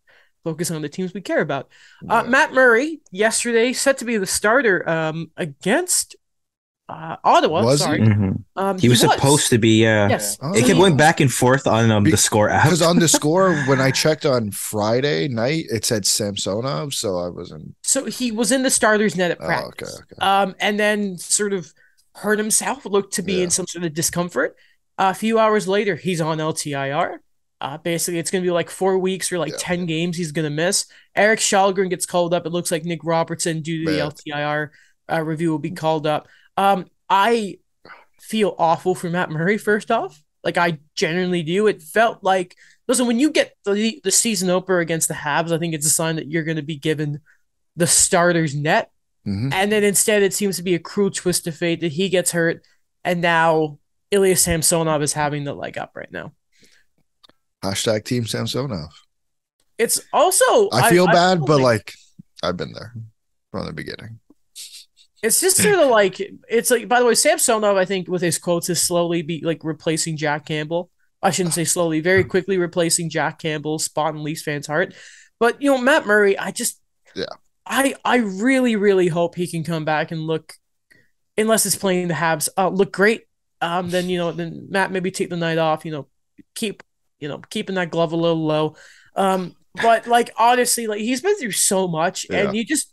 focus 0.48 0.72
on 0.72 0.82
the 0.82 0.88
teams 0.88 1.14
we 1.14 1.20
care 1.20 1.42
about. 1.42 1.70
Uh, 2.08 2.24
Matt 2.24 2.54
Murray 2.54 3.02
yesterday 3.12 3.74
set 3.74 3.98
to 3.98 4.06
be 4.06 4.16
the 4.16 4.26
starter 4.26 4.88
um, 4.88 5.30
against 5.36 6.16
uh, 6.88 7.18
Ottawa. 7.22 7.64
Was 7.66 7.82
sorry, 7.82 8.00
he? 8.00 8.08
Mm-hmm. 8.08 8.32
Um, 8.56 8.80
he, 8.80 8.88
was, 8.88 9.04
was, 9.04 9.12
supposed 9.12 9.50
to 9.50 9.58
be. 9.58 9.86
Uh, 9.86 10.08
yes, 10.08 10.38
oh. 10.42 10.54
it 10.56 10.66
kept 10.66 10.80
going 10.80 10.96
back 10.96 11.20
and 11.20 11.30
forth 11.30 11.68
on 11.68 11.92
um, 11.92 12.06
the 12.06 12.16
score 12.16 12.50
app. 12.50 12.64
Because 12.64 12.82
on 12.82 13.00
the 13.00 13.08
score, 13.20 13.56
when 13.66 13.82
I 13.82 13.92
checked 13.92 14.26
on 14.26 14.52
Friday 14.52 15.28
night, 15.28 15.66
it 15.70 15.84
said 15.84 16.06
Samsonov, 16.06 16.94
so 16.94 17.18
I 17.18 17.28
wasn't. 17.28 17.76
So 17.84 18.06
he 18.06 18.32
was 18.32 18.54
in 18.54 18.64
the 18.64 18.72
starters 18.72 19.18
net 19.18 19.32
at 19.32 19.40
practice. 19.40 19.98
Oh, 20.00 20.04
okay, 20.04 20.16
okay. 20.16 20.26
Um, 20.26 20.56
and 20.62 20.80
then 20.80 21.18
sort 21.18 21.52
of 21.52 21.74
hurt 22.16 22.40
himself, 22.40 22.86
looked 22.86 23.14
to 23.16 23.22
be 23.22 23.34
yeah. 23.34 23.44
in 23.44 23.50
some 23.50 23.68
sort 23.68 23.84
of 23.84 23.94
discomfort. 23.94 24.56
a 24.98 25.14
few 25.14 25.40
hours 25.40 25.68
later, 25.68 25.98
he's 25.98 26.22
on 26.22 26.38
LTIR. 26.38 27.18
Uh, 27.60 27.78
basically, 27.78 28.20
it's 28.20 28.30
going 28.30 28.44
to 28.44 28.48
be 28.48 28.52
like 28.52 28.70
four 28.70 28.98
weeks 29.00 29.32
or 29.32 29.40
like 29.40 29.52
yeah. 29.54 29.58
10 29.60 29.86
games 29.88 30.16
he's 30.16 30.32
going 30.32 30.44
to 30.46 30.50
miss. 30.52 30.86
Erik 31.16 31.40
Källgren 31.40 31.90
gets 31.90 32.06
called 32.06 32.34
up. 32.34 32.46
It 32.46 32.52
looks 32.52 32.72
like 32.72 32.86
Nick 32.86 33.00
Robertson, 33.04 33.62
due 33.62 33.84
to 33.84 33.92
Man. 33.92 33.96
the 33.98 34.32
LTIR 34.32 34.70
uh, 35.12 35.22
review, 35.24 35.52
will 35.52 35.58
be 35.60 35.72
called 35.72 36.06
up. 36.06 36.28
Um, 36.56 36.86
I 37.10 37.58
feel 38.22 38.56
awful 38.60 38.94
for 38.94 39.10
Matt 39.10 39.32
Murray. 39.32 39.58
First 39.58 39.90
off, 39.90 40.22
like 40.44 40.58
I 40.58 40.78
genuinely 40.96 41.42
do. 41.44 41.66
It 41.68 41.82
felt 41.82 42.24
like 42.24 42.56
listen 42.88 43.08
when 43.08 43.20
you 43.20 43.32
get 43.32 43.56
the 43.66 44.00
the 44.04 44.12
season 44.12 44.50
opener 44.50 44.80
against 44.80 45.08
the 45.08 45.14
Habs, 45.16 45.52
I 45.52 45.58
think 45.58 45.74
it's 45.74 45.86
a 45.86 45.90
sign 45.92 46.16
that 46.18 46.30
you're 46.30 46.44
going 46.44 46.58
to 46.58 46.64
be 46.64 46.78
given 46.78 47.22
the 47.76 47.88
starters 47.88 48.54
net, 48.56 48.92
Mhm. 49.26 49.52
and 49.54 49.72
then 49.72 49.84
instead 49.84 50.24
it 50.24 50.34
seems 50.34 50.58
to 50.58 50.64
be 50.64 50.74
a 50.76 50.80
cruel 50.80 51.12
twist 51.12 51.48
of 51.48 51.56
fate 51.56 51.82
that 51.82 51.94
he 51.94 52.10
gets 52.10 52.32
hurt, 52.32 52.64
and 53.04 53.22
now 53.22 53.80
Ilya 54.12 54.36
Samsonov 54.38 55.02
is 55.02 55.14
having 55.14 55.44
the 55.44 55.54
leg 55.54 55.78
up 55.78 55.92
right 55.96 56.12
now. 56.12 56.34
Hashtag 57.64 58.06
Team 58.06 58.26
Samsonov. 58.26 58.92
It's 59.78 60.02
also 60.12 60.70
I 60.72 60.90
feel 60.90 61.06
bad, 61.06 61.40
feel 61.40 61.46
but 61.46 61.60
like 61.60 61.94
I've 62.44 62.58
been 62.58 62.74
there 62.74 62.94
from 63.52 63.66
the 63.66 63.74
beginning. 63.74 64.20
It's 65.24 65.42
just 65.42 65.58
sort 65.58 65.80
of 65.80 65.90
like 65.90 66.20
it's 66.48 66.70
like. 66.70 66.88
By 66.88 67.00
the 67.00 67.06
way, 67.06 67.16
Samsonov, 67.16 67.76
I 67.76 67.86
think, 67.86 68.08
with 68.08 68.22
his 68.22 68.38
quotes, 68.38 68.70
is 68.70 68.82
slowly 68.82 69.24
be 69.24 69.42
like 69.44 69.64
replacing 69.64 70.18
Jack 70.18 70.46
Campbell. 70.46 70.92
I 71.22 71.32
shouldn't 71.32 71.56
say 71.56 71.64
slowly, 71.64 72.00
very 72.00 72.24
quickly 72.24 72.58
replacing 72.58 73.10
Jack 73.10 73.40
Campbell's 73.40 73.86
spot 73.86 74.14
in 74.14 74.24
Leafs 74.24 74.44
fans' 74.44 74.68
heart. 74.68 74.94
But 75.40 75.62
you 75.62 75.72
know, 75.72 75.80
Matt 75.80 76.06
Murray, 76.06 76.38
I 76.38 76.52
just, 76.52 76.80
Yeah. 77.16 77.26
I 77.66 77.96
I 78.06 78.18
really 78.18 78.76
really 78.76 79.08
hope 79.08 79.36
he 79.36 79.48
can 79.48 79.64
come 79.64 79.86
back 79.86 80.12
and 80.12 80.22
look, 80.22 80.54
unless 81.38 81.66
it's 81.66 81.76
playing 81.76 82.08
the 82.08 82.14
Habs, 82.14 82.50
uh, 82.56 82.70
look 82.70 82.94
great. 82.94 83.24
Um, 83.60 83.90
then 83.90 84.10
you 84.10 84.20
know, 84.20 84.32
then 84.32 84.68
Matt 84.70 84.92
maybe 84.92 85.10
take 85.10 85.30
the 85.32 85.38
night 85.38 85.58
off. 85.58 85.84
You 85.84 85.92
know, 85.92 86.08
keep 86.54 86.84
you 87.20 87.28
know 87.28 87.40
keeping 87.50 87.76
that 87.76 87.92
glove 87.92 88.12
a 88.12 88.16
little 88.18 88.46
low. 88.46 88.76
Um, 89.16 89.56
but 89.82 90.08
like 90.08 90.32
honestly, 90.38 90.88
like 90.88 91.00
he's 91.00 91.22
been 91.22 91.36
through 91.38 91.52
so 91.52 91.88
much, 91.88 92.26
Yeah. 92.30 92.48
and 92.48 92.56
you 92.58 92.66
just 92.66 92.92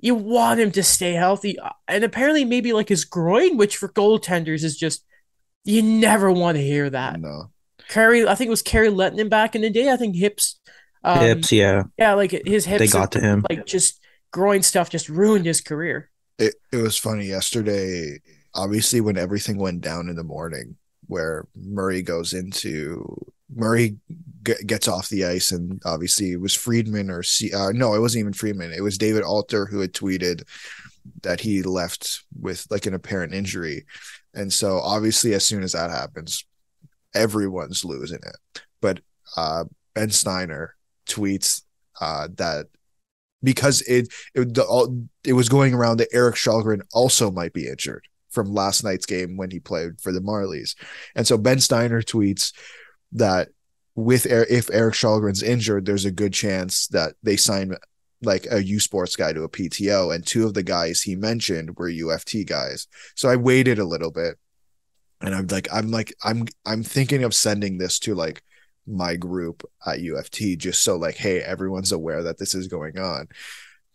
you 0.00 0.14
want 0.14 0.60
him 0.60 0.70
to 0.72 0.82
stay 0.82 1.12
healthy. 1.12 1.58
Uh, 1.58 1.70
And 1.88 2.04
apparently, 2.04 2.44
maybe 2.44 2.72
like 2.72 2.88
his 2.88 3.04
groin, 3.04 3.56
which 3.56 3.76
for 3.76 3.88
goaltenders 3.88 4.64
is 4.64 4.76
just 4.76 5.04
you 5.64 5.80
never 5.82 6.30
want 6.32 6.56
to 6.56 6.62
hear 6.62 6.90
that. 6.90 7.20
No. 7.20 7.50
Kari, 7.88 8.26
I 8.26 8.34
think 8.34 8.48
it 8.48 8.50
was 8.50 8.62
Kari 8.62 8.88
Lehtonen 8.88 9.28
back 9.30 9.54
in 9.54 9.62
the 9.62 9.70
day. 9.70 9.90
I 9.90 9.96
think 9.96 10.16
hips, 10.16 10.58
um, 11.04 11.18
Hips, 11.18 11.52
yeah, 11.52 11.84
yeah, 11.98 12.14
like 12.14 12.30
his 12.46 12.64
hips, 12.64 12.78
they 12.80 12.86
got 12.86 13.12
to 13.12 13.20
him. 13.20 13.44
like 13.50 13.66
just 13.66 14.00
groin 14.32 14.62
stuff, 14.62 14.88
just 14.90 15.08
ruined 15.08 15.44
his 15.46 15.60
career. 15.60 16.10
It 16.38 16.54
it 16.72 16.78
was 16.78 16.96
funny 16.96 17.26
yesterday. 17.26 18.20
Obviously, 18.54 19.00
when 19.00 19.18
everything 19.18 19.56
went 19.58 19.82
down 19.82 20.08
in 20.08 20.16
the 20.16 20.24
morning, 20.24 20.76
where 21.06 21.46
Murray 21.54 22.02
goes 22.02 22.32
into 22.32 23.04
Murray 23.54 23.96
g- 24.44 24.54
gets 24.66 24.88
off 24.88 25.08
the 25.08 25.24
ice, 25.24 25.52
and 25.52 25.80
obviously 25.84 26.32
it 26.32 26.40
was 26.40 26.54
Friedman 26.54 27.10
or 27.10 27.22
C. 27.22 27.52
Uh, 27.52 27.70
no, 27.72 27.94
it 27.94 28.00
wasn't 28.00 28.20
even 28.20 28.32
Friedman. 28.32 28.72
It 28.72 28.82
was 28.82 28.98
David 28.98 29.22
Alter 29.22 29.66
who 29.66 29.80
had 29.80 29.92
tweeted 29.92 30.44
that 31.22 31.40
he 31.40 31.62
left 31.62 32.22
with 32.38 32.66
like 32.70 32.86
an 32.86 32.94
apparent 32.94 33.34
injury, 33.34 33.86
and 34.34 34.52
so 34.52 34.78
obviously 34.78 35.34
as 35.34 35.44
soon 35.44 35.62
as 35.62 35.72
that 35.72 35.90
happens, 35.90 36.44
everyone's 37.14 37.84
losing 37.84 38.20
it. 38.24 38.62
But 38.80 39.00
uh, 39.36 39.64
Ben 39.94 40.10
Steiner 40.10 40.74
tweets 41.06 41.62
uh, 42.00 42.28
that 42.36 42.66
because 43.42 43.82
it 43.82 44.12
it, 44.34 44.54
the, 44.54 44.64
all, 44.64 45.06
it 45.24 45.32
was 45.32 45.48
going 45.48 45.74
around 45.74 45.98
that 45.98 46.12
Erik 46.12 46.36
Källgren 46.36 46.82
also 46.92 47.30
might 47.30 47.52
be 47.52 47.68
injured 47.68 48.06
from 48.30 48.54
last 48.54 48.82
night's 48.82 49.04
game 49.04 49.36
when 49.36 49.50
he 49.50 49.60
played 49.60 50.00
for 50.00 50.10
the 50.12 50.20
Marlies, 50.20 50.74
and 51.14 51.26
so 51.26 51.36
Ben 51.36 51.60
Steiner 51.60 52.02
tweets 52.02 52.52
that 53.12 53.48
with 53.94 54.26
if 54.26 54.70
Erik 54.70 54.94
Källgren's 54.94 55.42
injured, 55.42 55.84
there's 55.84 56.04
a 56.04 56.10
good 56.10 56.32
chance 56.32 56.88
that 56.88 57.14
they 57.22 57.36
sign 57.36 57.74
like 58.22 58.46
a 58.50 58.62
U 58.62 58.80
Sports 58.80 59.16
guy 59.16 59.32
to 59.32 59.42
a 59.42 59.48
PTO, 59.48 60.14
and 60.14 60.26
two 60.26 60.46
of 60.46 60.54
the 60.54 60.62
guys 60.62 61.02
he 61.02 61.16
mentioned 61.16 61.76
were 61.76 61.90
UFT 61.90 62.46
guys. 62.46 62.86
So 63.16 63.28
I 63.28 63.36
waited 63.36 63.78
a 63.78 63.84
little 63.84 64.10
bit, 64.10 64.38
and 65.20 65.34
I'm 65.34 65.46
like, 65.48 65.68
I'm 65.72 65.90
like, 65.90 66.14
I'm 66.24 66.46
I'm 66.64 66.82
thinking 66.82 67.24
of 67.24 67.34
sending 67.34 67.78
this 67.78 67.98
to 68.00 68.14
like 68.14 68.42
my 68.86 69.16
group 69.16 69.68
at 69.86 70.00
UFT 70.00 70.58
just 70.58 70.82
so 70.82 70.96
like, 70.96 71.16
hey, 71.16 71.40
everyone's 71.40 71.92
aware 71.92 72.22
that 72.22 72.38
this 72.38 72.54
is 72.54 72.66
going 72.68 72.98
on. 72.98 73.28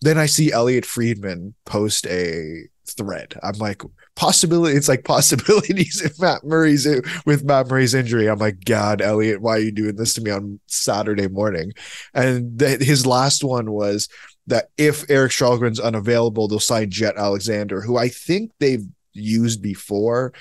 Then 0.01 0.17
I 0.17 0.27
see 0.27 0.51
Elliotte 0.51 0.85
Friedman 0.85 1.55
post 1.65 2.05
a 2.07 2.67
thread. 2.87 3.33
I'm 3.41 3.57
like, 3.57 3.81
possibility. 4.17 4.75
It's 4.75 4.89
like 4.89 5.05
possibilities 5.05 6.01
if 6.05 6.19
Matt 6.19 6.43
Murray's 6.43 6.85
with 7.25 7.45
Matt 7.45 7.67
Murray's 7.67 7.93
injury. 7.93 8.27
I'm 8.27 8.39
like, 8.39 8.65
God, 8.65 9.01
Elliotte, 9.01 9.41
why 9.41 9.55
are 9.55 9.59
you 9.59 9.71
doing 9.71 9.95
this 9.95 10.15
to 10.15 10.21
me 10.21 10.31
on 10.31 10.59
Saturday 10.67 11.29
morning? 11.29 11.71
And 12.13 12.59
th- 12.59 12.81
his 12.81 13.05
last 13.05 13.43
one 13.43 13.71
was 13.71 14.09
that 14.47 14.69
if 14.77 15.09
Erik 15.09 15.31
Källgren's 15.31 15.79
unavailable, 15.79 16.47
they'll 16.47 16.59
sign 16.59 16.89
Jett 16.89 17.15
Alexander, 17.15 17.79
who 17.79 17.97
I 17.97 18.09
think 18.09 18.51
they've 18.59 18.85
used 19.13 19.61
before. 19.61 20.33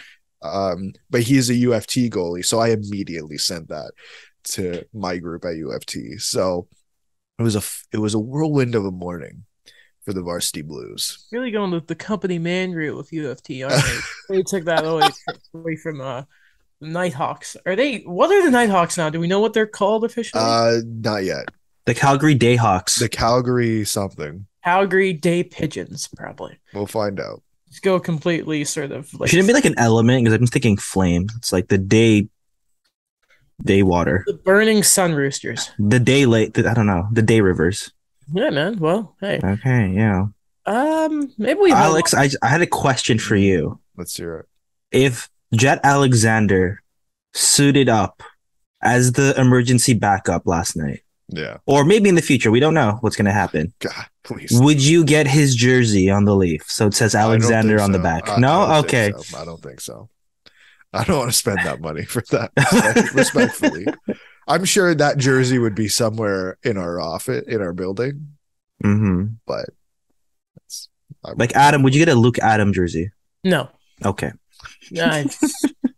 Um, 0.43 0.93
but 1.11 1.23
he's 1.23 1.51
a 1.51 1.55
UFT 1.55 2.11
goalie, 2.11 2.45
so 2.45 2.59
I 2.59 2.71
immediately 2.71 3.39
sent 3.39 3.69
that 3.69 3.93
to 4.45 4.85
my 4.95 5.19
group 5.19 5.45
at 5.45 5.55
UFT. 5.55 6.21
So 6.21 6.69
it 7.39 7.43
was 7.43 7.57
a 7.57 7.63
it 7.93 8.01
was 8.01 8.15
a 8.15 8.19
whirlwind 8.19 8.75
of 8.75 8.85
a 8.85 8.91
morning 8.91 9.45
for 10.07 10.13
the 10.13 10.23
Varsity 10.23 10.63
Blues. 10.63 11.27
Really 11.33 11.51
going 11.51 11.73
with 11.73 11.89
the 11.89 11.97
company 11.97 12.39
man 12.39 12.73
route 12.73 12.97
with 12.97 13.11
UFT, 13.11 13.69
aren't 13.69 13.85
they? 13.85 13.99
they 14.37 14.43
took 14.45 14.65
that 14.65 14.85
away, 14.85 15.09
away 15.53 15.77
from 15.77 16.01
uh, 16.01 16.23
the 16.81 16.87
Nighthawks. 16.87 17.57
Are 17.67 17.75
they? 17.75 17.99
What 17.99 18.31
are 18.31 18.43
the 18.43 18.53
Nighthawks 18.53 18.97
now? 18.97 19.11
Do 19.11 19.19
we 19.19 19.27
know 19.27 19.41
what 19.41 19.53
they're 19.53 19.67
called 19.67 20.05
officially? 20.05 20.43
Uh, 20.43 20.79
not 20.87 21.25
yet. 21.25 21.49
The 21.87 21.95
Calgary 21.95 22.37
Dayhawks. 22.37 23.01
The 23.01 23.09
Calgary 23.09 23.85
something. 23.85 24.47
Calgary 24.65 25.13
Day 25.13 25.43
Pigeons, 25.43 26.09
probably. 26.17 26.59
We'll 26.73 26.87
find 26.87 27.19
out. 27.21 27.43
Just 27.69 27.83
go 27.83 27.99
completely 27.99 28.65
sort 28.65 28.93
of 28.93 29.13
like 29.15 29.29
Shouldn't 29.29 29.49
it 29.49 29.51
be 29.51 29.55
like 29.55 29.65
an 29.65 29.77
element 29.77 30.25
because 30.25 30.39
I'm 30.39 30.47
thinking 30.47 30.77
flame. 30.77 31.27
It's 31.37 31.53
like 31.53 31.67
the 31.67 31.79
day, 31.79 32.29
day 33.63 33.83
water, 33.83 34.23
the 34.27 34.35
burning 34.35 34.85
sun 34.85 35.15
roosters. 35.15 35.73
the 35.81 35.99
day 35.99 36.27
late. 36.27 36.57
I 36.59 36.75
don't 36.75 36.87
know 36.87 37.09
the 37.11 37.23
day 37.23 37.41
rivers. 37.41 37.91
Yeah, 38.33 38.51
man. 38.51 38.79
Well, 38.79 39.15
hey, 39.21 39.41
Okay, 39.43 39.91
yeah. 39.95 40.27
um, 40.67 41.33
maybe 41.39 41.61
we 41.61 41.73
Alex, 41.73 42.13
I 42.15 42.29
I 42.43 42.49
had 42.49 42.61
a 42.63 42.67
question 42.67 43.19
for 43.19 43.37
you. 43.37 43.81
Let's 43.97 44.17
hear 44.17 44.39
it. 44.39 44.47
If 44.91 45.29
Jett 45.55 45.81
Alexander 45.85 46.83
suited 47.35 47.89
up 47.89 48.23
as 48.83 49.13
the 49.13 49.39
emergency 49.41 49.95
backup 49.95 50.47
last 50.47 50.77
night, 50.77 51.01
Yeah. 51.29 51.59
or 51.67 51.85
maybe 51.85 52.09
in 52.09 52.15
the 52.15 52.23
future, 52.23 52.51
we 52.51 52.61
don't 52.61 52.75
know 52.75 52.99
what's 53.01 53.17
going 53.17 53.27
to 53.27 53.33
happen. 53.33 53.73
God, 53.79 54.07
please. 54.25 54.53
Would 54.61 54.83
you 54.83 55.05
get 55.05 55.27
his 55.27 55.55
jersey 55.55 56.11
on 56.11 56.25
the 56.25 56.35
leaf? 56.37 56.65
So 56.69 56.87
it 56.89 56.95
says 56.95 57.15
Alexander 57.15 57.77
think 57.79 57.85
on 57.85 57.93
the 57.93 57.99
back. 57.99 58.29
I- 58.29 58.35
I 58.35 58.39
no, 58.39 58.67
don't 58.67 58.85
okay. 58.87 59.13
so. 59.23 59.39
I 59.39 59.45
don't 59.45 59.63
think 59.63 59.81
so. 59.81 60.09
I 60.93 61.05
don't 61.05 61.19
want 61.19 61.31
to 61.31 61.37
spend 61.37 61.59
that 61.65 61.81
money 61.81 62.05
for 62.05 62.23
that. 62.31 62.53
Respectfully, 63.15 63.87
I'm 64.47 64.65
sure 64.65 64.95
that 64.95 65.19
jersey 65.19 65.59
would 65.59 65.75
be 65.75 65.89
somewhere 65.89 66.59
in 66.63 66.77
our 66.77 67.01
office, 67.01 67.45
in 67.49 67.61
our 67.61 67.73
building. 67.73 68.37
hmm 68.83 69.25
But 69.47 69.71
it's 70.65 70.89
I, 71.25 71.33
Like 71.33 71.55
Adam, 71.57 71.83
would 71.83 71.95
you 71.95 72.05
get 72.05 72.13
a 72.15 72.19
Luke 72.19 72.39
Adam 72.39 72.73
jersey? 72.73 73.11
no, 73.45 73.69
Okay. 74.05 74.33
I, 75.01 75.29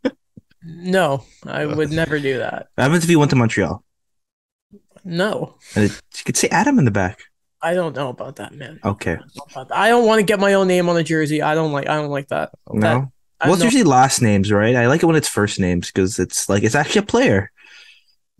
no, 0.64 1.24
I 1.46 1.66
would 1.66 1.90
never 1.90 2.18
do 2.18 2.38
that. 2.38 2.68
What 2.74 2.82
happens 2.84 3.04
if 3.04 3.10
you 3.10 3.18
went 3.18 3.30
to 3.30 3.36
Montreal? 3.36 3.82
No, 5.04 5.54
And 5.74 5.84
it, 5.84 5.92
you 6.18 6.24
could 6.24 6.36
say 6.36 6.48
Adam 6.48 6.78
in 6.78 6.84
the 6.84 6.90
back. 6.90 7.20
I 7.62 7.74
don't 7.74 7.94
know 7.96 8.08
about 8.10 8.36
that, 8.36 8.52
man. 8.54 8.78
Okay. 8.84 9.12
I 9.12 9.16
don't 9.16 9.36
know 9.36 9.46
about 9.50 9.68
that. 9.68 9.76
I 9.76 9.88
don't 9.88 10.06
want 10.06 10.20
to 10.20 10.24
get 10.24 10.38
my 10.38 10.54
own 10.54 10.68
name 10.68 10.88
on 10.88 10.96
a 10.96 11.02
jersey. 11.02 11.42
I 11.42 11.54
don't 11.54 11.72
like. 11.72 11.88
I 11.88 11.96
don't 11.96 12.10
like 12.10 12.28
that. 12.28 12.50
No. 12.70 13.10
I 13.40 13.46
Well, 13.46 13.54
it's 13.54 13.60
know- 13.60 13.64
usually 13.66 13.84
last 13.84 14.20
names, 14.22 14.52
right? 14.52 14.76
I 14.76 14.86
like 14.86 15.02
it 15.02 15.06
when 15.06 15.16
it's 15.16 15.28
first 15.28 15.58
names 15.58 15.88
because 15.88 16.18
it's 16.18 16.48
like 16.48 16.62
it's 16.62 16.74
actually 16.74 17.00
a 17.00 17.04
player. 17.06 17.50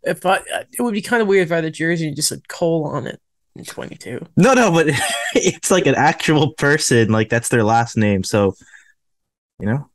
If 0.08 0.26
I, 0.26 0.36
it 0.36 0.80
would 0.80 0.94
be 0.94 1.02
kind 1.02 1.22
of 1.22 1.28
weird 1.28 1.46
if 1.46 1.52
I 1.52 1.56
had 1.56 1.64
a 1.64 1.70
jersey 1.70 2.06
and 2.06 2.16
just 2.16 2.28
said 2.28 2.48
Cole 2.48 2.86
on 2.86 3.06
it 3.06 3.20
in 3.56 3.64
22. 3.64 4.20
No, 4.36 4.54
no, 4.54 4.70
but 4.72 4.86
it's 5.34 5.70
like 5.70 5.86
an 5.86 5.94
actual 5.94 6.52
person. 6.52 7.10
Like 7.10 7.28
that's 7.28 7.48
their 7.48 7.64
last 7.64 7.96
name. 7.96 8.24
So, 8.24 8.54
you 9.60 9.66
know. 9.66 9.88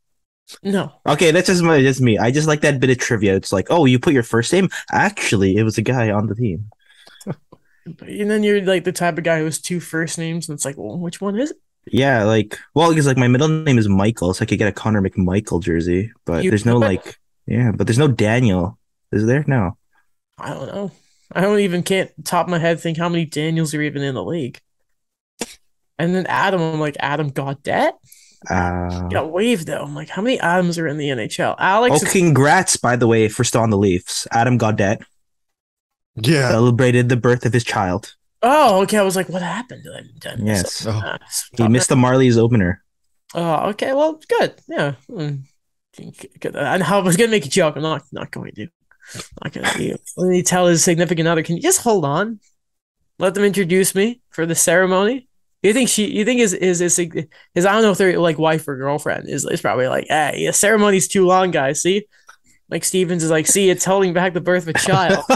No, 0.62 0.92
Okay, 1.06 1.30
that's 1.30 1.46
just 1.46 1.62
my 1.62 1.80
just 1.80 2.02
me. 2.02 2.18
I 2.18 2.30
just 2.30 2.46
like 2.46 2.60
that 2.60 2.78
bit 2.78 2.90
of 2.90 2.98
trivia. 2.98 3.34
It's 3.34 3.52
like, 3.52 3.68
oh, 3.70 3.86
you 3.86 3.98
put 3.98 4.12
your 4.12 4.22
first 4.22 4.52
name. 4.52 4.68
Actually, 4.92 5.56
it 5.56 5.62
was 5.62 5.78
a 5.78 5.82
guy 5.82 6.10
on 6.10 6.26
the 6.26 6.34
team. 6.34 6.70
and 7.86 8.30
then 8.30 8.42
you're 8.42 8.62
like 8.62 8.84
the 8.84 8.92
type 8.92 9.16
of 9.18 9.24
guy 9.24 9.38
who 9.38 9.46
has 9.46 9.58
two 9.58 9.80
first 9.80 10.18
names, 10.18 10.48
and 10.48 10.54
it's 10.54 10.64
like, 10.64 10.76
well, 10.76 10.98
which 10.98 11.20
one 11.20 11.38
is 11.38 11.50
it? 11.50 11.56
Yeah, 11.86 12.24
like 12.24 12.58
well, 12.74 12.90
because 12.90 13.06
like 13.06 13.16
my 13.16 13.28
middle 13.28 13.48
name 13.48 13.78
is 13.78 13.88
Michael, 13.88 14.32
so 14.34 14.42
I 14.42 14.46
could 14.46 14.58
get 14.58 14.68
a 14.68 14.72
Connor 14.72 15.02
McMichael 15.02 15.62
jersey. 15.62 16.12
But 16.24 16.44
You 16.44 16.50
there's 16.50 16.66
no 16.66 16.76
like, 16.76 17.18
yeah, 17.46 17.72
but 17.74 17.86
there's 17.86 17.98
no 17.98 18.08
Daniel. 18.08 18.78
Is 19.12 19.26
there? 19.26 19.44
No. 19.46 19.76
I 20.38 20.50
don't 20.50 20.66
know. 20.66 20.90
I 21.32 21.40
don't 21.40 21.60
even 21.60 21.82
can't 21.82 22.10
top 22.24 22.48
my 22.48 22.58
head 22.58 22.80
think 22.80 22.98
how 22.98 23.08
many 23.08 23.24
Daniels 23.24 23.74
are 23.74 23.82
even 23.82 24.02
in 24.02 24.14
the 24.14 24.24
league. 24.24 24.60
And 25.98 26.14
then 26.14 26.26
Adam, 26.26 26.60
I'm 26.60 26.80
like 26.80 26.96
Adam 27.00 27.30
Gaudette. 27.30 27.94
Uh, 28.48 29.08
Got 29.08 29.32
waived 29.32 29.66
though. 29.66 29.82
I'm 29.82 29.94
like, 29.94 30.08
how 30.08 30.22
many 30.22 30.38
Adams 30.38 30.78
are 30.78 30.86
in 30.86 30.98
the 30.98 31.08
NHL? 31.08 31.54
Alex, 31.58 32.02
oh, 32.02 32.10
congrats, 32.10 32.76
by 32.76 32.96
the 32.96 33.06
way, 33.06 33.28
for 33.28 33.42
still 33.42 33.62
on 33.62 33.70
the 33.70 33.78
Leafs. 33.78 34.26
Adam 34.32 34.58
Gaudette 34.58 35.02
yeah. 36.16 36.50
celebrated 36.50 37.08
the 37.08 37.16
birth 37.16 37.46
of 37.46 37.52
his 37.52 37.64
child. 37.64 38.14
Oh, 38.42 38.82
okay. 38.82 38.98
I 38.98 39.02
was 39.02 39.16
like, 39.16 39.28
what 39.28 39.40
happened 39.40 39.82
to 39.84 39.96
him? 39.96 40.10
Did 40.18 40.32
I 40.32 40.36
miss 40.36 40.46
Yes. 40.46 40.86
Oh. 40.86 41.00
Ah, 41.02 41.18
He 41.56 41.68
missed 41.68 41.88
the 41.88 41.94
Marlies 41.94 42.36
opener. 42.36 42.82
Oh, 43.34 43.70
okay. 43.70 43.92
Well, 43.94 44.20
good. 44.28 44.54
Yeah. 44.68 44.94
Mm. 45.10 45.44
And 46.42 46.82
I 46.82 46.98
was 46.98 47.16
gonna 47.16 47.30
make 47.30 47.46
a 47.46 47.48
joke. 47.48 47.76
I'm 47.76 47.82
not 47.82 48.02
not 48.12 48.30
going 48.30 48.52
to. 48.56 48.68
Not 49.42 49.52
gonna 49.52 49.72
do. 49.76 49.96
When 50.16 50.32
he 50.32 50.42
tell 50.42 50.66
his 50.66 50.82
significant 50.82 51.28
other, 51.28 51.42
can 51.42 51.56
you 51.56 51.62
just 51.62 51.82
hold 51.82 52.04
on? 52.04 52.40
Let 53.18 53.34
them 53.34 53.44
introduce 53.44 53.94
me 53.94 54.20
for 54.30 54.46
the 54.46 54.54
ceremony. 54.54 55.28
You 55.62 55.72
think 55.72 55.88
she? 55.88 56.10
You 56.10 56.24
think 56.24 56.40
his 56.40 56.52
his, 56.52 56.80
his 56.80 56.96
I 56.98 57.72
don't 57.72 57.82
know 57.82 57.90
if 57.90 57.98
they're 57.98 58.18
like 58.18 58.38
wife 58.38 58.68
or 58.68 58.76
girlfriend 58.76 59.28
is 59.28 59.44
is 59.46 59.62
probably 59.62 59.88
like, 59.88 60.06
hey, 60.08 60.46
the 60.46 60.52
ceremony's 60.52 61.08
too 61.08 61.26
long, 61.26 61.50
guys. 61.50 61.80
See, 61.80 62.06
like 62.68 62.84
Stevens 62.84 63.22
is 63.22 63.30
like, 63.30 63.46
see, 63.46 63.70
it's 63.70 63.84
holding 63.84 64.12
back 64.12 64.34
the 64.34 64.40
birth 64.40 64.64
of 64.64 64.74
a 64.74 64.78
child. 64.78 65.24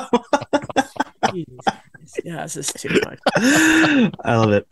yeah, 2.24 2.42
this 2.42 2.56
is 2.56 2.72
too 2.72 3.00
much. 3.04 3.18
I 3.36 4.36
love 4.36 4.52
it. 4.52 4.66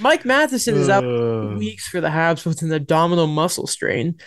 Mike 0.00 0.24
Matheson 0.24 0.76
is 0.76 0.88
out 0.88 1.04
uh. 1.04 1.56
weeks 1.58 1.88
for 1.88 2.00
the 2.00 2.08
Habs 2.08 2.46
with 2.46 2.62
an 2.62 2.72
abdominal 2.72 3.26
muscle 3.26 3.66
strain. 3.66 4.18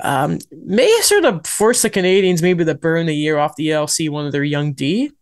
Um, 0.00 0.38
may 0.50 0.90
sort 1.02 1.24
of 1.24 1.46
force 1.46 1.82
the 1.82 1.90
Canadiens 1.90 2.42
maybe 2.42 2.64
to 2.64 2.74
burn 2.74 3.08
a 3.08 3.12
year 3.12 3.38
off 3.38 3.56
the 3.56 3.68
LC 3.68 4.10
one 4.10 4.26
of 4.26 4.32
their 4.32 4.44
young 4.44 4.72
D, 4.72 5.12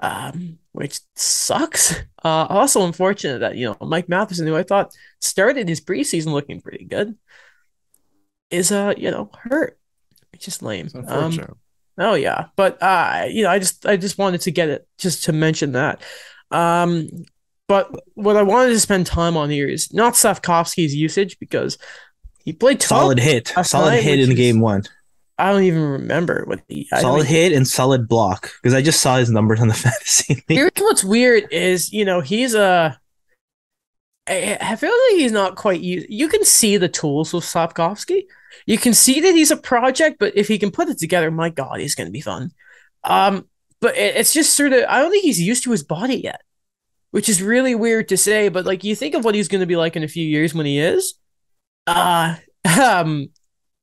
um, 0.00 0.58
which 0.72 1.00
sucks. 1.16 1.94
Uh, 2.22 2.46
also 2.48 2.84
unfortunate 2.84 3.38
that 3.38 3.56
you 3.56 3.66
know 3.66 3.86
Mike 3.86 4.08
Matheson, 4.08 4.46
who 4.46 4.56
I 4.56 4.62
thought 4.62 4.94
started 5.20 5.68
his 5.68 5.80
preseason 5.80 6.32
looking 6.32 6.60
pretty 6.60 6.84
good, 6.84 7.16
is 8.50 8.70
uh 8.70 8.94
you 8.96 9.10
know 9.10 9.30
hurt, 9.34 9.78
which 10.32 10.46
is 10.46 10.62
lame. 10.62 10.88
Um, 11.06 11.32
oh 11.98 12.14
yeah, 12.14 12.46
but 12.54 12.82
uh 12.82 13.26
you 13.28 13.44
know 13.44 13.50
I 13.50 13.58
just 13.58 13.86
I 13.86 13.96
just 13.96 14.18
wanted 14.18 14.42
to 14.42 14.50
get 14.50 14.68
it 14.68 14.86
just 14.98 15.24
to 15.24 15.32
mention 15.32 15.72
that. 15.72 16.02
Um, 16.50 17.08
but 17.66 17.94
what 18.14 18.36
I 18.36 18.42
wanted 18.42 18.70
to 18.70 18.80
spend 18.80 19.06
time 19.06 19.36
on 19.36 19.50
here 19.50 19.68
is 19.68 19.92
not 19.92 20.14
Slafkovsky's 20.14 20.94
usage 20.94 21.38
because 21.38 21.76
he 22.48 22.54
played 22.54 22.80
solid 22.80 23.18
hit, 23.18 23.52
solid 23.62 23.90
night, 23.90 24.02
hit 24.02 24.20
in 24.20 24.30
is, 24.30 24.36
game 24.36 24.58
one. 24.58 24.82
I 25.36 25.52
don't 25.52 25.64
even 25.64 25.82
remember 25.82 26.44
what 26.46 26.62
he 26.66 26.88
solid 26.98 27.26
hit 27.26 27.52
and 27.52 27.68
solid 27.68 28.08
block 28.08 28.52
because 28.62 28.72
I 28.72 28.80
just 28.80 29.00
saw 29.00 29.18
his 29.18 29.28
numbers 29.28 29.60
on 29.60 29.68
the 29.68 29.74
fantasy. 29.74 30.36
League. 30.36 30.44
Here's 30.48 30.70
what's 30.78 31.04
weird 31.04 31.52
is 31.52 31.92
you 31.92 32.06
know 32.06 32.22
he's 32.22 32.54
a. 32.54 32.98
I 34.26 34.76
feel 34.76 34.88
like 34.88 35.20
he's 35.20 35.30
not 35.32 35.56
quite. 35.56 35.82
used. 35.82 36.06
You 36.08 36.28
can 36.28 36.42
see 36.42 36.78
the 36.78 36.88
tools 36.88 37.34
with 37.34 37.44
Slafkovsky. 37.44 38.22
You 38.64 38.78
can 38.78 38.94
see 38.94 39.20
that 39.20 39.34
he's 39.34 39.50
a 39.50 39.56
project, 39.58 40.16
but 40.18 40.34
if 40.34 40.48
he 40.48 40.58
can 40.58 40.70
put 40.70 40.88
it 40.88 40.96
together, 40.96 41.30
my 41.30 41.50
God, 41.50 41.80
he's 41.80 41.94
going 41.94 42.08
to 42.08 42.12
be 42.12 42.22
fun. 42.22 42.52
Um, 43.04 43.46
but 43.82 43.94
it's 43.94 44.32
just 44.32 44.56
sort 44.56 44.72
of. 44.72 44.84
I 44.88 45.02
don't 45.02 45.10
think 45.10 45.24
he's 45.24 45.38
used 45.38 45.64
to 45.64 45.70
his 45.70 45.82
body 45.82 46.16
yet 46.16 46.40
which 47.10 47.28
is 47.28 47.42
really 47.42 47.74
weird 47.74 48.08
to 48.08 48.16
say, 48.16 48.48
but 48.48 48.66
like 48.66 48.84
you 48.84 48.94
think 48.94 49.14
of 49.14 49.24
what 49.24 49.34
he's 49.34 49.48
going 49.48 49.60
to 49.60 49.66
be 49.66 49.76
like 49.76 49.96
in 49.96 50.04
a 50.04 50.08
few 50.08 50.26
years 50.26 50.54
when 50.54 50.66
he 50.66 50.78
is. 50.78 51.14
Uh 51.88 52.36
um 52.82 53.30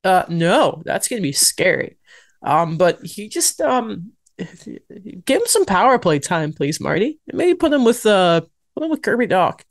uh 0.04 0.26
no, 0.30 0.82
that's 0.86 1.08
going 1.08 1.22
to 1.22 1.28
be 1.28 1.32
scary. 1.32 1.98
Um 2.44 2.78
but 2.78 3.04
he 3.04 3.30
just 3.30 3.60
um 3.62 4.12
give 4.38 5.42
him 5.42 5.48
some 5.48 5.66
power 5.66 5.98
play 5.98 6.20
time, 6.20 6.54
please, 6.54 6.80
Marty. 6.80 7.20
Maybe 7.32 7.56
put 7.56 7.74
him 7.74 7.84
with 7.84 8.06
uh 8.06 8.42
put 8.76 8.84
him 8.84 8.90
with 8.90 9.02
Kirby 9.02 9.28
Dach. 9.28 9.62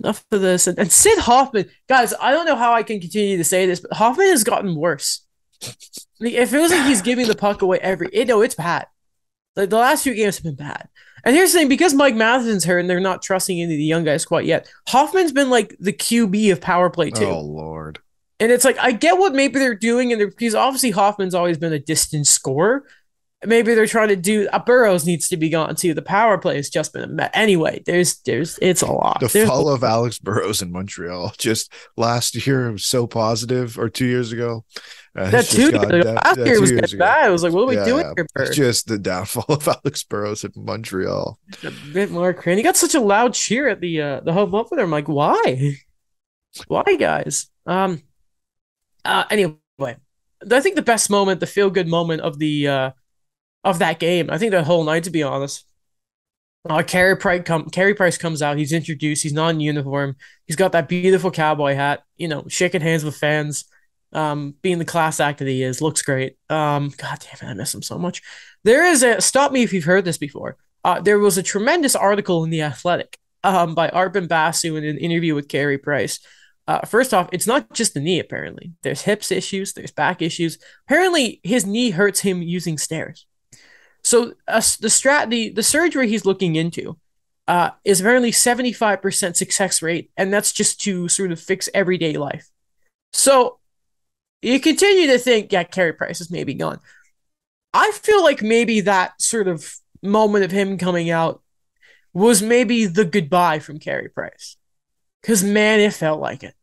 Enough 0.00 0.24
of 0.32 0.40
this. 0.40 0.66
And, 0.66 0.78
and 0.78 0.90
Sid 0.90 1.18
Hoffman, 1.18 1.70
guys, 1.88 2.12
I 2.20 2.32
don't 2.32 2.46
know 2.46 2.56
how 2.56 2.72
I 2.72 2.82
can 2.82 3.00
continue 3.00 3.36
to 3.36 3.44
say 3.44 3.66
this, 3.66 3.78
but 3.80 3.92
Hoffman 3.92 4.28
has 4.28 4.42
gotten 4.42 4.74
worse. 4.74 5.24
it 6.20 6.46
feels 6.46 6.72
like 6.72 6.86
he's 6.86 7.02
giving 7.02 7.28
the 7.28 7.36
puck 7.36 7.62
away 7.62 7.78
every. 7.78 8.08
It, 8.12 8.26
no, 8.26 8.42
it's 8.42 8.56
bad. 8.56 8.86
Like 9.54 9.70
the 9.70 9.76
last 9.76 10.02
few 10.02 10.14
games 10.14 10.36
have 10.38 10.44
been 10.44 10.56
bad. 10.56 10.88
And 11.24 11.36
here's 11.36 11.52
the 11.52 11.60
thing: 11.60 11.68
because 11.68 11.94
Mike 11.94 12.14
Matheson's 12.14 12.64
hurt 12.64 12.78
and 12.78 12.90
they're 12.90 13.00
not 13.00 13.22
trusting 13.22 13.60
any 13.60 13.74
of 13.74 13.78
the 13.78 13.84
young 13.84 14.04
guys 14.04 14.24
quite 14.24 14.44
yet, 14.44 14.68
Hoffman's 14.88 15.32
been 15.32 15.50
like 15.50 15.76
the 15.78 15.92
QB 15.92 16.52
of 16.52 16.60
power 16.60 16.90
play 16.90 17.10
too. 17.10 17.26
Oh 17.26 17.40
lord! 17.40 18.00
And 18.40 18.50
it's 18.50 18.64
like 18.64 18.78
I 18.78 18.92
get 18.92 19.18
what 19.18 19.34
maybe 19.34 19.58
they're 19.58 19.74
doing, 19.74 20.12
and 20.12 20.20
they're, 20.20 20.28
because 20.28 20.54
obviously 20.54 20.90
Hoffman's 20.90 21.34
always 21.34 21.58
been 21.58 21.72
a 21.72 21.78
distant 21.78 22.26
scorer. 22.26 22.84
Maybe 23.44 23.74
they're 23.74 23.86
trying 23.86 24.08
to 24.08 24.16
do. 24.16 24.48
Uh, 24.52 24.60
Burrows 24.60 25.04
needs 25.04 25.28
to 25.28 25.36
be 25.36 25.48
gone 25.48 25.74
too. 25.74 25.94
The 25.94 26.02
power 26.02 26.38
play 26.38 26.56
has 26.56 26.70
just 26.70 26.92
been 26.92 27.02
a 27.02 27.08
mess. 27.08 27.30
Anyway, 27.34 27.82
there's 27.86 28.18
there's 28.20 28.58
it's 28.62 28.82
a 28.82 28.92
lot. 28.92 29.20
The 29.20 29.28
there's 29.28 29.48
fall 29.48 29.68
of 29.68 29.82
Alex 29.82 30.18
Burrows 30.18 30.62
in 30.62 30.70
Montreal 30.72 31.34
just 31.38 31.72
last 31.96 32.46
year 32.46 32.70
was 32.70 32.84
so 32.84 33.06
positive, 33.06 33.78
or 33.78 33.88
two 33.88 34.06
years 34.06 34.32
ago. 34.32 34.64
Uh, 35.14 35.28
that 35.28 35.44
two 35.44 35.70
that, 35.70 36.04
last 36.24 36.38
year 36.38 36.58
was 36.58 36.72
bad. 36.94 37.26
I 37.26 37.28
was 37.28 37.42
like, 37.42 37.52
what 37.52 37.64
are 37.64 37.66
we 37.66 37.76
yeah, 37.76 37.84
doing 37.84 38.12
here? 38.16 38.26
It's 38.36 38.56
just 38.56 38.86
the 38.86 38.98
downfall 38.98 39.44
of 39.48 39.68
Alex 39.84 40.02
Burrows 40.04 40.42
in 40.42 40.52
Montreal. 40.56 41.38
A 41.64 41.70
bit 41.92 42.10
more 42.10 42.32
crazy. 42.32 42.60
He 42.60 42.62
got 42.62 42.78
such 42.78 42.94
a 42.94 43.00
loud 43.00 43.34
cheer 43.34 43.68
at 43.68 43.80
the 43.80 44.00
uh, 44.00 44.20
the 44.20 44.32
home 44.32 44.54
opener. 44.54 44.82
I'm 44.82 44.90
like, 44.90 45.08
why? 45.08 45.76
Why, 46.66 46.96
guys? 46.98 47.50
Um. 47.66 48.02
Uh. 49.04 49.24
Anyway, 49.30 49.56
I 49.80 50.60
think 50.60 50.76
the 50.76 50.82
best 50.82 51.10
moment, 51.10 51.40
the 51.40 51.46
feel 51.46 51.68
good 51.68 51.88
moment 51.88 52.22
of 52.22 52.38
the 52.38 52.68
uh 52.68 52.90
of 53.64 53.80
that 53.80 53.98
game. 53.98 54.30
I 54.30 54.38
think 54.38 54.52
that 54.52 54.64
whole 54.64 54.84
night, 54.84 55.04
to 55.04 55.10
be 55.10 55.22
honest. 55.22 55.66
Uh, 56.70 56.80
Carey 56.80 57.16
Price 57.16 57.42
come 57.44 57.68
Carey 57.68 57.92
Price 57.92 58.16
comes 58.16 58.40
out. 58.40 58.56
He's 58.56 58.72
introduced. 58.72 59.24
He's 59.24 59.32
not 59.32 59.50
in 59.50 59.60
uniform. 59.60 60.16
He's 60.46 60.56
got 60.56 60.72
that 60.72 60.88
beautiful 60.88 61.30
cowboy 61.32 61.74
hat. 61.74 62.04
You 62.16 62.28
know, 62.28 62.44
shaking 62.48 62.80
hands 62.80 63.04
with 63.04 63.16
fans 63.16 63.66
um, 64.12 64.54
being 64.62 64.78
the 64.78 64.84
class 64.84 65.20
act 65.20 65.38
that 65.38 65.48
he 65.48 65.62
is, 65.62 65.80
looks 65.80 66.02
great. 66.02 66.36
Um, 66.50 66.92
God 66.96 67.18
damn 67.20 67.48
it, 67.48 67.50
I 67.50 67.54
miss 67.54 67.74
him 67.74 67.82
so 67.82 67.98
much. 67.98 68.22
There 68.64 68.84
is 68.86 69.02
a 69.02 69.20
stop 69.20 69.52
me 69.52 69.62
if 69.62 69.72
you've 69.72 69.84
heard 69.84 70.04
this 70.04 70.18
before. 70.18 70.56
Uh, 70.84 71.00
there 71.00 71.18
was 71.18 71.38
a 71.38 71.42
tremendous 71.42 71.94
article 71.94 72.44
in 72.44 72.50
the 72.50 72.62
Athletic 72.62 73.18
um, 73.44 73.74
by 73.74 73.88
Arpan 73.88 74.28
Basu 74.28 74.76
in 74.76 74.84
an 74.84 74.98
interview 74.98 75.34
with 75.34 75.48
Carey 75.48 75.78
Price. 75.78 76.20
Uh, 76.68 76.80
first 76.86 77.12
off, 77.12 77.28
it's 77.32 77.46
not 77.46 77.72
just 77.72 77.94
the 77.94 78.00
knee. 78.00 78.20
Apparently, 78.20 78.72
there's 78.82 79.02
hips 79.02 79.32
issues, 79.32 79.72
there's 79.72 79.90
back 79.90 80.22
issues. 80.22 80.58
Apparently, 80.86 81.40
his 81.42 81.66
knee 81.66 81.90
hurts 81.90 82.20
him 82.20 82.40
using 82.40 82.78
stairs. 82.78 83.26
So 84.04 84.34
uh, 84.48 84.62
the 84.80 84.88
strat, 84.88 85.30
the, 85.30 85.50
the 85.50 85.62
surgery 85.62 86.08
he's 86.08 86.24
looking 86.24 86.56
into, 86.56 86.98
uh, 87.48 87.70
is 87.84 88.00
apparently 88.00 88.30
75% 88.30 89.36
success 89.36 89.82
rate, 89.82 90.10
and 90.16 90.32
that's 90.32 90.52
just 90.52 90.80
to 90.82 91.08
sort 91.08 91.32
of 91.32 91.40
fix 91.40 91.68
everyday 91.74 92.16
life. 92.16 92.48
So 93.12 93.58
you 94.42 94.60
continue 94.60 95.06
to 95.06 95.18
think, 95.18 95.52
yeah, 95.52 95.64
Carey 95.64 95.92
Price 95.92 96.20
is 96.20 96.30
maybe 96.30 96.54
gone. 96.54 96.80
I 97.72 97.90
feel 97.92 98.22
like 98.22 98.42
maybe 98.42 98.82
that 98.82 99.20
sort 99.22 99.48
of 99.48 99.74
moment 100.02 100.44
of 100.44 100.50
him 100.50 100.76
coming 100.76 101.10
out 101.10 101.42
was 102.12 102.42
maybe 102.42 102.86
the 102.86 103.04
goodbye 103.04 103.60
from 103.60 103.78
Carey 103.78 104.08
Price. 104.08 104.56
Because 105.22 105.42
man, 105.44 105.80
it 105.80 105.94
felt 105.94 106.20
like 106.20 106.42
it. 106.42 106.54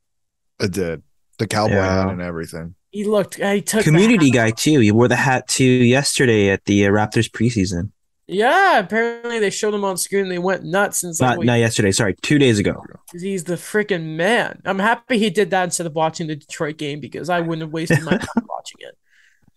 It 0.59 0.73
did. 0.73 1.01
The 1.37 1.47
cowboy 1.47 1.75
yeah. 1.75 2.03
hat 2.03 2.11
and 2.11 2.21
everything. 2.21 2.75
He 2.91 3.05
looked. 3.05 3.35
He 3.35 3.61
took 3.61 3.83
community 3.83 4.29
guy 4.29 4.51
too. 4.51 4.79
He 4.79 4.91
wore 4.91 5.07
the 5.07 5.15
hat 5.15 5.47
too 5.47 5.63
yesterday 5.63 6.49
at 6.49 6.65
the 6.65 6.85
uh, 6.85 6.89
Raptors 6.89 7.29
preseason. 7.29 7.91
Yeah, 8.31 8.77
apparently 8.77 9.39
they 9.39 9.49
showed 9.49 9.73
him 9.73 9.83
on 9.83 9.97
screen 9.97 10.23
and 10.23 10.31
they 10.31 10.37
went 10.37 10.63
nuts. 10.63 11.03
And 11.03 11.15
not, 11.19 11.39
like, 11.39 11.45
not 11.47 11.55
yesterday, 11.55 11.91
sorry, 11.91 12.13
two 12.21 12.37
days 12.37 12.59
ago. 12.59 12.83
He's 13.11 13.43
the 13.43 13.55
freaking 13.55 14.15
man. 14.15 14.61
I'm 14.65 14.77
happy 14.77 15.17
he 15.17 15.31
did 15.31 15.49
that 15.49 15.63
instead 15.63 15.87
of 15.87 15.95
watching 15.95 16.27
the 16.27 16.35
Detroit 16.35 16.77
game 16.77 16.99
because 16.99 17.29
I 17.29 17.39
wouldn't 17.39 17.61
have 17.61 17.71
wasted 17.71 18.03
my 18.03 18.11
time 18.11 18.45
watching 18.47 18.77
it. 18.81 18.95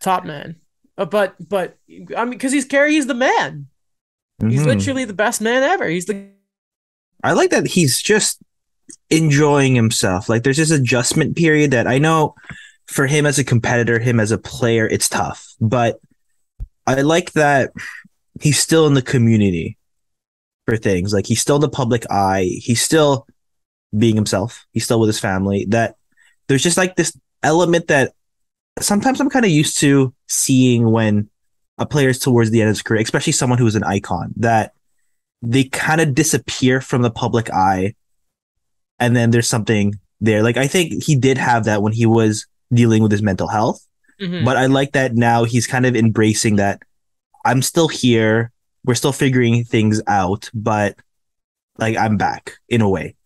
Top 0.00 0.24
man. 0.24 0.56
Uh, 0.96 1.04
but 1.04 1.36
but 1.46 1.76
I 2.16 2.24
mean, 2.24 2.30
because 2.30 2.52
he's 2.52 2.64
Carey, 2.64 2.92
he's 2.92 3.06
the 3.06 3.14
man. 3.14 3.66
He's 4.40 4.60
mm-hmm. 4.60 4.70
literally 4.70 5.04
the 5.04 5.12
best 5.12 5.40
man 5.40 5.62
ever. 5.62 5.86
He's 5.86 6.06
the. 6.06 6.30
I 7.22 7.32
like 7.32 7.50
that 7.50 7.66
he's 7.66 8.00
just 8.00 8.42
enjoying 9.10 9.74
himself. 9.74 10.30
Like 10.30 10.44
there's 10.44 10.56
this 10.56 10.70
adjustment 10.70 11.36
period 11.36 11.72
that 11.72 11.86
I 11.86 11.98
know 11.98 12.34
for 12.86 13.06
him 13.06 13.26
as 13.26 13.38
a 13.38 13.44
competitor, 13.44 13.98
him 13.98 14.18
as 14.18 14.30
a 14.32 14.38
player, 14.38 14.86
it's 14.86 15.08
tough. 15.08 15.46
But 15.60 16.00
I 16.86 17.02
like 17.02 17.32
that 17.32 17.70
he's 18.42 18.58
still 18.58 18.86
in 18.88 18.94
the 18.94 19.02
community 19.02 19.78
for 20.66 20.76
things. 20.76 21.12
Like 21.12 21.26
he's 21.26 21.40
still 21.40 21.56
in 21.56 21.62
the 21.62 21.68
public 21.68 22.04
eye. 22.10 22.58
He's 22.60 22.82
still 22.82 23.26
being 23.96 24.16
himself. 24.16 24.66
He's 24.72 24.84
still 24.84 25.00
with 25.00 25.08
his 25.08 25.20
family. 25.20 25.64
That 25.68 25.94
there's 26.48 26.62
just 26.62 26.76
like 26.76 26.96
this 26.96 27.16
element 27.42 27.86
that 27.88 28.12
sometimes 28.80 29.20
I'm 29.20 29.30
kind 29.30 29.44
of 29.44 29.50
used 29.50 29.78
to 29.80 30.12
seeing 30.28 30.90
when 30.90 31.30
a 31.78 31.86
player 31.86 32.08
is 32.08 32.18
towards 32.18 32.50
the 32.50 32.60
end 32.60 32.68
of 32.68 32.76
his 32.76 32.82
career, 32.82 33.00
especially 33.00 33.32
someone 33.32 33.58
who 33.58 33.66
is 33.66 33.76
an 33.76 33.84
icon, 33.84 34.32
that 34.36 34.72
they 35.40 35.64
kind 35.64 36.00
of 36.00 36.14
disappear 36.14 36.80
from 36.80 37.02
the 37.02 37.10
public 37.10 37.48
eye. 37.50 37.94
And 38.98 39.14
then 39.14 39.30
there's 39.30 39.48
something 39.48 39.94
there. 40.20 40.42
Like 40.42 40.56
I 40.56 40.66
think 40.66 41.04
he 41.04 41.14
did 41.16 41.38
have 41.38 41.64
that 41.64 41.82
when 41.82 41.92
he 41.92 42.06
was 42.06 42.46
dealing 42.72 43.02
with 43.02 43.12
his 43.12 43.22
mental 43.22 43.48
health. 43.48 43.86
Mm-hmm. 44.20 44.44
But 44.44 44.56
I 44.56 44.66
like 44.66 44.92
that 44.92 45.14
now 45.14 45.44
he's 45.44 45.66
kind 45.66 45.86
of 45.86 45.94
embracing 45.96 46.56
that 46.56 46.82
I'm 47.44 47.62
still 47.62 47.88
here. 47.88 48.52
We're 48.84 48.94
still 48.94 49.12
figuring 49.12 49.64
things 49.64 50.02
out, 50.06 50.50
but 50.52 50.96
like 51.78 51.96
I'm 51.96 52.16
back 52.16 52.58
in 52.68 52.80
a 52.80 52.88
way. 52.88 53.16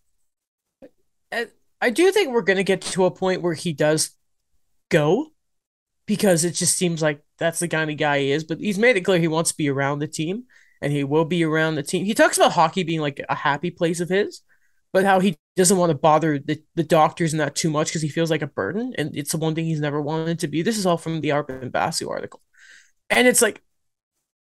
I 1.81 1.89
do 1.89 2.11
think 2.11 2.31
we're 2.31 2.41
going 2.41 2.57
to 2.57 2.63
get 2.63 2.81
to 2.81 3.05
a 3.05 3.11
point 3.11 3.41
where 3.41 3.53
he 3.53 3.73
does 3.73 4.11
go 4.89 5.27
because 6.05 6.43
it 6.43 6.51
just 6.51 6.75
seems 6.75 7.01
like 7.01 7.21
that's 7.37 7.59
the 7.59 7.67
kind 7.67 7.91
of 7.91 7.97
guy 7.97 8.19
he 8.19 8.31
is. 8.31 8.43
But 8.43 8.59
he's 8.59 8.79
made 8.79 8.97
it 8.97 9.01
clear 9.01 9.19
he 9.19 9.27
wants 9.27 9.51
to 9.51 9.57
be 9.57 9.69
around 9.69 9.99
the 9.99 10.07
team 10.07 10.45
and 10.81 10.91
he 10.91 11.03
will 11.03 11.25
be 11.25 11.43
around 11.43 11.75
the 11.75 11.83
team. 11.83 12.05
He 12.05 12.13
talks 12.13 12.37
about 12.37 12.53
hockey 12.53 12.83
being 12.83 13.01
like 13.01 13.23
a 13.29 13.35
happy 13.35 13.69
place 13.69 13.99
of 13.99 14.09
his, 14.09 14.41
but 14.91 15.05
how 15.05 15.19
he 15.19 15.35
doesn't 15.55 15.77
want 15.77 15.91
to 15.91 15.97
bother 15.97 16.39
the, 16.39 16.61
the 16.75 16.83
doctors 16.83 17.33
and 17.33 17.39
that 17.39 17.55
too 17.55 17.69
much 17.69 17.87
because 17.89 18.01
he 18.01 18.09
feels 18.09 18.31
like 18.31 18.41
a 18.41 18.47
burden. 18.47 18.93
And 18.97 19.15
it's 19.15 19.31
the 19.31 19.37
one 19.37 19.53
thing 19.53 19.65
he's 19.65 19.81
never 19.81 20.01
wanted 20.01 20.39
to 20.39 20.47
be. 20.47 20.61
This 20.61 20.77
is 20.77 20.85
all 20.85 20.97
from 20.97 21.21
the 21.21 21.29
Arpan 21.29 21.71
Basu 21.71 22.09
article. 22.09 22.41
And 23.09 23.27
it's 23.27 23.41
like 23.41 23.61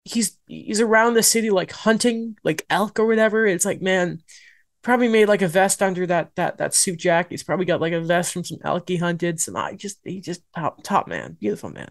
he's 0.06 0.38
he's 0.47 0.80
around 0.80 1.16
the 1.16 1.24
city 1.24 1.49
like 1.49 1.72
hunting 1.72 2.38
like 2.43 2.66
elk 2.70 2.99
or 2.99 3.08
whatever. 3.08 3.45
It's 3.45 3.66
like, 3.66 3.82
man, 3.82 4.22
probably 4.84 5.10
made 5.10 5.28
like 5.28 5.41
a 5.41 5.47
vest 5.47 5.82
under 5.82 6.06
that 6.08 6.34
that 6.36 6.60
that 6.60 6.74
suit 6.74 6.99
jacket. 6.99 7.32
He's 7.32 7.43
probably 7.43 7.66
got 7.66 7.82
like 7.82 7.93
a 7.93 7.99
vest 7.99 8.32
from 8.32 8.45
some 8.45 8.60
elk 8.64 8.88
he 8.88 8.97
hunted. 8.97 9.41
Some 9.41 9.58
I 9.58 9.74
just 9.74 9.99
he 10.03 10.22
just 10.22 10.41
top 10.56 10.82
top 10.84 11.08
man, 11.08 11.36
beautiful 11.39 11.72
man. 11.72 11.89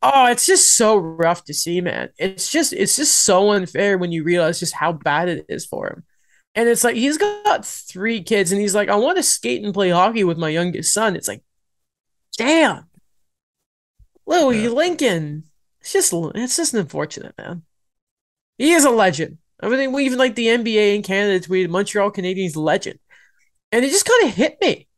Oh, 0.00 0.26
it's 0.26 0.46
just 0.46 0.76
so 0.76 0.96
rough 0.96 1.42
to 1.44 1.54
see, 1.54 1.80
man. 1.80 2.10
It's 2.18 2.52
just 2.52 2.72
it's 2.72 2.96
just 2.96 3.24
so 3.24 3.50
unfair 3.52 3.98
when 3.98 4.12
you 4.12 4.22
realize 4.22 4.60
just 4.60 4.74
how 4.74 4.92
bad 4.92 5.28
it 5.28 5.46
is 5.48 5.66
for 5.66 5.88
him. 5.88 6.04
And 6.54 6.68
it's 6.68 6.84
like 6.84 6.96
he's 6.96 7.18
got 7.18 7.64
three 7.66 8.22
kids, 8.22 8.52
and 8.52 8.60
he's 8.60 8.74
like, 8.74 8.88
I 8.88 8.96
want 8.96 9.16
to 9.16 9.22
skate 9.22 9.64
and 9.64 9.74
play 9.74 9.90
hockey 9.90 10.24
with 10.24 10.38
my 10.38 10.50
youngest 10.50 10.92
son. 10.92 11.16
It's 11.16 11.28
like, 11.28 11.42
damn, 12.36 12.84
Louis 14.26 14.64
yeah. 14.64 14.70
Lincoln. 14.70 15.44
It's 15.80 15.92
just 15.92 16.12
it's 16.12 16.56
just 16.56 16.74
unfortunate, 16.74 17.34
man. 17.38 17.62
He 18.58 18.72
is 18.72 18.84
a 18.84 18.90
legend. 18.90 19.38
I 19.60 19.68
mean, 19.68 19.92
we 19.92 20.04
even 20.04 20.18
like 20.18 20.34
the 20.34 20.46
NBA 20.46 20.94
in 20.94 21.02
Canada 21.02 21.44
tweeted 21.44 21.70
Montreal 21.70 22.10
Canadiens 22.10 22.56
legend, 22.56 22.98
and 23.72 23.84
it 23.84 23.90
just 23.90 24.06
kind 24.06 24.28
of 24.28 24.34
hit 24.34 24.60
me 24.60 24.88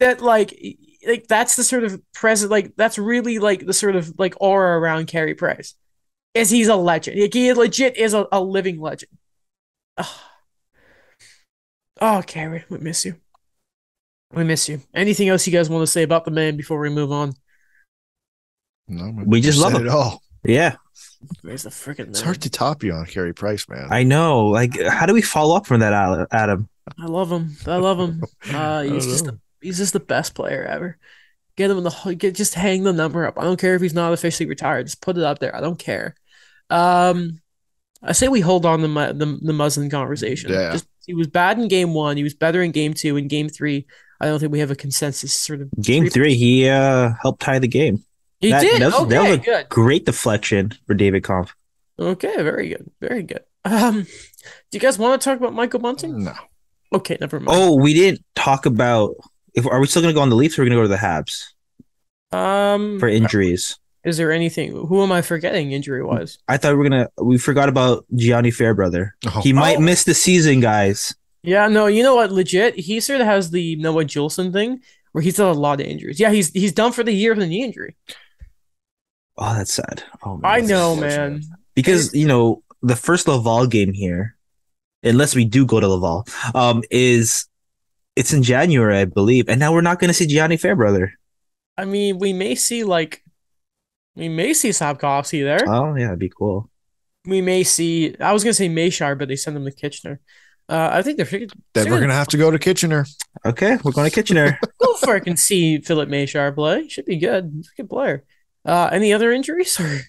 that 0.00 0.20
like 0.20 0.54
like 1.06 1.26
that's 1.28 1.56
the 1.56 1.64
sort 1.64 1.84
of 1.84 2.00
present 2.12 2.50
like 2.50 2.74
that's 2.76 2.98
really 2.98 3.38
like 3.38 3.66
the 3.66 3.72
sort 3.72 3.96
of 3.96 4.18
like 4.18 4.34
aura 4.40 4.78
around 4.78 5.06
Carey 5.06 5.34
Price, 5.34 5.74
is 6.34 6.50
he's 6.50 6.68
a 6.68 6.76
legend. 6.76 7.20
Like, 7.20 7.32
he 7.32 7.52
legit 7.52 7.96
is 7.96 8.14
a, 8.14 8.26
a 8.32 8.40
living 8.40 8.80
legend. 8.80 9.12
Oh. 9.96 10.22
oh, 12.00 12.22
Carey, 12.26 12.64
we 12.68 12.78
miss 12.78 13.04
you. 13.04 13.16
We 14.32 14.42
miss 14.44 14.68
you. 14.68 14.82
Anything 14.92 15.28
else 15.28 15.46
you 15.46 15.52
guys 15.52 15.70
want 15.70 15.82
to 15.82 15.86
say 15.86 16.02
about 16.02 16.24
the 16.24 16.32
man 16.32 16.56
before 16.56 16.80
we 16.80 16.90
move 16.90 17.12
on? 17.12 17.34
No, 18.88 19.12
we 19.24 19.40
just 19.40 19.58
love 19.58 19.74
him. 19.74 19.86
It 19.86 19.88
all. 19.88 20.22
Yeah. 20.44 20.76
Where's 21.42 21.62
the 21.62 21.70
freaking? 21.70 22.08
It's 22.08 22.20
hard 22.20 22.42
to 22.42 22.50
top 22.50 22.82
you 22.82 22.92
on 22.92 23.06
Carey 23.06 23.32
Price, 23.32 23.68
man. 23.68 23.88
I 23.90 24.02
know. 24.02 24.46
Like, 24.46 24.78
how 24.80 25.06
do 25.06 25.14
we 25.14 25.22
follow 25.22 25.56
up 25.56 25.66
from 25.66 25.80
that, 25.80 26.26
Adam? 26.30 26.68
I 26.98 27.06
love 27.06 27.32
him. 27.32 27.56
I 27.66 27.76
love 27.76 27.98
him. 27.98 28.22
Uh, 28.54 28.82
he's 28.82 29.06
just 29.06 29.24
the, 29.24 29.38
he's 29.62 29.78
just 29.78 29.94
the 29.94 30.00
best 30.00 30.34
player 30.34 30.64
ever. 30.64 30.98
Get 31.56 31.70
him 31.70 31.78
in 31.78 31.84
the 31.84 32.16
get 32.18 32.34
just 32.34 32.54
hang 32.54 32.82
the 32.82 32.92
number 32.92 33.26
up. 33.26 33.38
I 33.38 33.44
don't 33.44 33.60
care 33.60 33.74
if 33.74 33.80
he's 33.80 33.94
not 33.94 34.12
officially 34.12 34.48
retired. 34.48 34.86
Just 34.86 35.00
put 35.00 35.16
it 35.16 35.22
up 35.22 35.38
there. 35.38 35.54
I 35.56 35.60
don't 35.60 35.78
care. 35.78 36.14
Um, 36.68 37.40
I 38.02 38.12
say 38.12 38.28
we 38.28 38.40
hold 38.40 38.66
on 38.66 38.82
the 38.82 38.88
the, 38.88 39.38
the 39.40 39.52
Muslin 39.52 39.88
conversation. 39.88 40.52
Yeah. 40.52 40.72
Just, 40.72 40.86
he 41.06 41.14
was 41.14 41.26
bad 41.26 41.58
in 41.58 41.68
game 41.68 41.94
one. 41.94 42.16
He 42.16 42.22
was 42.22 42.34
better 42.34 42.62
in 42.62 42.70
game 42.72 42.92
two. 42.92 43.16
In 43.16 43.28
game 43.28 43.48
three, 43.48 43.86
I 44.20 44.26
don't 44.26 44.38
think 44.40 44.52
we 44.52 44.60
have 44.60 44.70
a 44.70 44.76
consensus 44.76 45.32
sort 45.32 45.60
of. 45.60 45.70
Game 45.80 46.08
three, 46.10 46.34
he 46.34 46.68
uh 46.68 47.12
helped 47.22 47.40
tie 47.40 47.58
the 47.58 47.68
game. 47.68 48.04
He 48.44 48.50
that, 48.50 48.60
did. 48.60 48.82
That 48.82 48.86
was, 48.86 48.94
okay, 48.94 49.08
that 49.08 49.22
was 49.22 49.38
a 49.38 49.40
good. 49.40 49.68
great 49.70 50.04
deflection 50.04 50.72
for 50.86 50.92
David 50.92 51.24
Kampf. 51.24 51.54
Okay, 51.98 52.36
very 52.36 52.68
good, 52.68 52.90
very 53.00 53.22
good. 53.22 53.40
Um, 53.64 54.02
do 54.02 54.08
you 54.72 54.80
guys 54.80 54.98
want 54.98 55.18
to 55.18 55.24
talk 55.24 55.38
about 55.38 55.54
Michael 55.54 55.80
Bunting? 55.80 56.24
No. 56.24 56.34
Okay, 56.92 57.16
never 57.22 57.40
mind. 57.40 57.58
Oh, 57.58 57.74
we 57.74 57.94
didn't 57.94 58.22
talk 58.34 58.66
about. 58.66 59.14
If 59.54 59.66
are 59.66 59.80
we 59.80 59.86
still 59.86 60.02
going 60.02 60.12
to 60.12 60.14
go 60.14 60.20
on 60.20 60.28
the 60.28 60.36
Leafs 60.36 60.58
or 60.58 60.62
are 60.62 60.64
we 60.64 60.70
going 60.70 60.82
to 60.82 60.88
go 60.88 60.94
to 60.94 61.00
the 61.00 61.06
Habs? 61.06 61.54
Um, 62.36 63.00
for 63.00 63.08
injuries. 63.08 63.78
Is 64.04 64.18
there 64.18 64.30
anything? 64.30 64.72
Who 64.72 65.02
am 65.02 65.10
I 65.10 65.22
forgetting 65.22 65.72
injury 65.72 66.04
wise? 66.04 66.36
I 66.46 66.58
thought 66.58 66.72
we 66.72 66.76
were 66.76 66.88
gonna. 66.90 67.08
We 67.16 67.38
forgot 67.38 67.70
about 67.70 68.04
Gianni 68.14 68.50
Fairbrother. 68.50 69.16
Oh. 69.26 69.40
He 69.40 69.54
might 69.54 69.78
oh. 69.78 69.80
miss 69.80 70.04
the 70.04 70.12
season, 70.12 70.60
guys. 70.60 71.14
Yeah, 71.42 71.68
no, 71.68 71.86
you 71.86 72.02
know 72.02 72.14
what? 72.14 72.30
Legit, 72.30 72.74
he 72.74 73.00
sort 73.00 73.22
of 73.22 73.26
has 73.26 73.50
the 73.50 73.76
Noah 73.76 74.04
Juulsen 74.04 74.52
thing 74.52 74.82
where 75.12 75.22
he's 75.22 75.36
had 75.36 75.46
a 75.46 75.52
lot 75.52 75.80
of 75.80 75.86
injuries. 75.86 76.18
Yeah, 76.18 76.32
he's 76.32 76.50
he's 76.50 76.72
done 76.72 76.90
for 76.92 77.04
the 77.04 77.12
year 77.12 77.34
with 77.34 77.44
a 77.44 77.46
knee 77.46 77.62
injury. 77.62 77.96
Oh, 79.36 79.54
that's 79.54 79.72
sad. 79.72 80.02
Oh, 80.22 80.36
man, 80.36 80.50
I 80.50 80.60
know, 80.60 80.94
man. 80.96 81.42
Because 81.74 82.14
you 82.14 82.26
know 82.26 82.62
the 82.82 82.96
first 82.96 83.26
Laval 83.26 83.66
game 83.66 83.92
here, 83.92 84.36
unless 85.02 85.34
we 85.34 85.44
do 85.44 85.66
go 85.66 85.80
to 85.80 85.88
Laval, 85.88 86.26
um, 86.54 86.82
is 86.90 87.48
it's 88.14 88.32
in 88.32 88.42
January, 88.42 88.98
I 88.98 89.04
believe, 89.06 89.48
and 89.48 89.58
now 89.58 89.72
we're 89.72 89.80
not 89.80 89.98
going 89.98 90.08
to 90.08 90.14
see 90.14 90.26
Gianni 90.26 90.56
Fairbrother. 90.56 91.14
I 91.76 91.84
mean, 91.84 92.18
we 92.18 92.32
may 92.32 92.54
see 92.54 92.84
like, 92.84 93.24
we 94.14 94.28
may 94.28 94.54
see 94.54 94.70
Slafkovsky 94.70 95.42
there. 95.42 95.68
Oh 95.68 95.96
yeah, 95.96 96.06
that'd 96.06 96.20
be 96.20 96.30
cool. 96.30 96.70
We 97.26 97.40
may 97.40 97.64
see. 97.64 98.14
I 98.20 98.32
was 98.32 98.44
gonna 98.44 98.54
say 98.54 98.68
Mesar, 98.68 99.18
but 99.18 99.26
they 99.28 99.36
send 99.36 99.56
them 99.56 99.64
to 99.64 99.72
Kitchener. 99.72 100.20
Uh, 100.68 100.90
I 100.92 101.02
think 101.02 101.16
they're. 101.16 101.48
Then 101.74 101.90
we're 101.90 102.00
gonna 102.00 102.12
have 102.12 102.28
to 102.28 102.36
go 102.36 102.50
to 102.50 102.58
Kitchener. 102.58 103.06
Okay, 103.44 103.76
we're 103.82 103.92
going 103.92 104.08
to 104.08 104.14
Kitchener. 104.14 104.58
go 104.78 104.94
for 104.94 105.16
it 105.16 105.26
and 105.26 105.38
see 105.38 105.78
Filip 105.78 106.08
Mesar 106.08 106.54
play. 106.54 106.88
Should 106.88 107.06
be 107.06 107.16
good. 107.16 107.50
He's 107.54 107.70
a 107.76 107.82
good 107.82 107.90
player. 107.90 108.24
Uh, 108.64 108.88
any 108.92 109.12
other 109.12 109.32
injuries 109.32 109.78
or? 109.78 110.00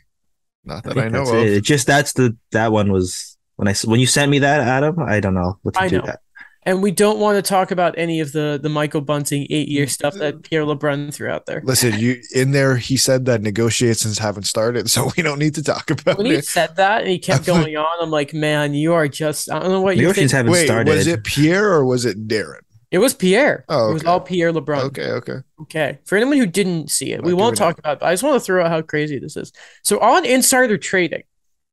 Not 0.64 0.84
that 0.84 0.98
I, 0.98 1.06
I 1.06 1.10
know 1.10 1.22
of. 1.22 1.46
It. 1.46 1.62
Just 1.64 1.88
that's 1.88 2.14
the 2.14 2.36
that 2.52 2.72
one 2.72 2.92
was 2.92 3.38
when 3.56 3.68
I 3.68 3.76
when 3.86 4.00
you 4.00 4.08
sent 4.08 4.32
me 4.32 4.40
that 4.40 4.62
Adam. 4.62 5.00
I 5.00 5.20
don't 5.20 5.36
know 5.36 5.60
what 5.62 5.76
to 5.76 5.82
I 5.82 5.88
do 5.88 5.98
know. 6.00 6.06
that. 6.06 6.22
And 6.68 6.82
we 6.82 6.90
don't 6.90 7.20
want 7.20 7.36
to 7.36 7.48
talk 7.48 7.70
about 7.70 7.94
any 7.96 8.20
of 8.22 8.32
the 8.32 8.60
the 8.62 8.70
Michael 8.70 9.02
Bunting 9.02 9.46
eight 9.52 9.68
year 9.68 9.86
stuff 9.86 10.16
that 10.16 10.42
Pierre 10.42 10.64
LeBrun 10.64 11.14
threw 11.14 11.30
out 11.30 11.46
there. 11.46 11.62
Listen, 11.64 12.00
you 12.00 12.20
in 12.34 12.52
there. 12.52 12.76
He 12.76 12.98
said 12.98 13.26
that 13.26 13.44
negotiations 13.44 14.18
haven't 14.18 14.46
started, 14.46 14.90
so 14.90 15.12
we 15.16 15.22
don't 15.22 15.38
need 15.38 15.54
to 15.56 15.64
talk 15.64 15.92
about 15.92 16.18
when 16.18 16.26
it. 16.26 16.30
When 16.30 16.36
he 16.38 16.42
said 16.42 16.76
that 16.78 17.02
and 17.02 17.12
he 17.12 17.20
kept 17.20 17.46
going 17.46 17.78
on, 17.78 18.02
I'm 18.02 18.10
like, 18.10 18.34
man, 18.34 18.74
you 18.74 18.94
are 18.94 19.08
just. 19.08 19.52
I 19.52 19.60
don't 19.60 19.70
know 19.70 19.82
what 19.82 19.98
negotiations 19.98 20.32
haven't 20.32 20.52
Wait, 20.52 20.66
started. 20.66 20.90
Was 20.90 21.06
it 21.06 21.24
Pierre 21.24 21.72
or 21.72 21.86
was 21.86 22.06
it 22.06 22.28
Darren? 22.28 22.62
It 22.92 23.00
was 23.00 23.14
Pierre. 23.14 23.66
Oh, 23.68 23.86
okay. 23.86 23.92
it 23.92 23.94
was 23.94 24.06
all 24.06 24.20
Pierre 24.22 24.54
LeBrun. 24.54 24.84
Okay, 24.86 25.12
okay, 25.12 25.38
okay. 25.62 26.00
For 26.06 26.16
anyone 26.18 26.38
who 26.38 26.46
didn't 26.46 26.90
see 26.90 27.12
it, 27.14 27.24
we 27.24 27.34
won't 27.34 27.58
talk 27.58 27.78
about. 27.80 27.98
It, 28.02 28.06
I 28.06 28.14
just 28.14 28.24
want 28.24 28.36
to 28.36 28.46
throw 28.46 28.64
out 28.64 28.72
how 28.72 28.82
crazy 28.82 29.20
this 29.20 29.36
is. 29.36 29.52
So 29.84 30.00
on 30.00 30.26
insider 30.26 30.78
trading, 30.78 31.24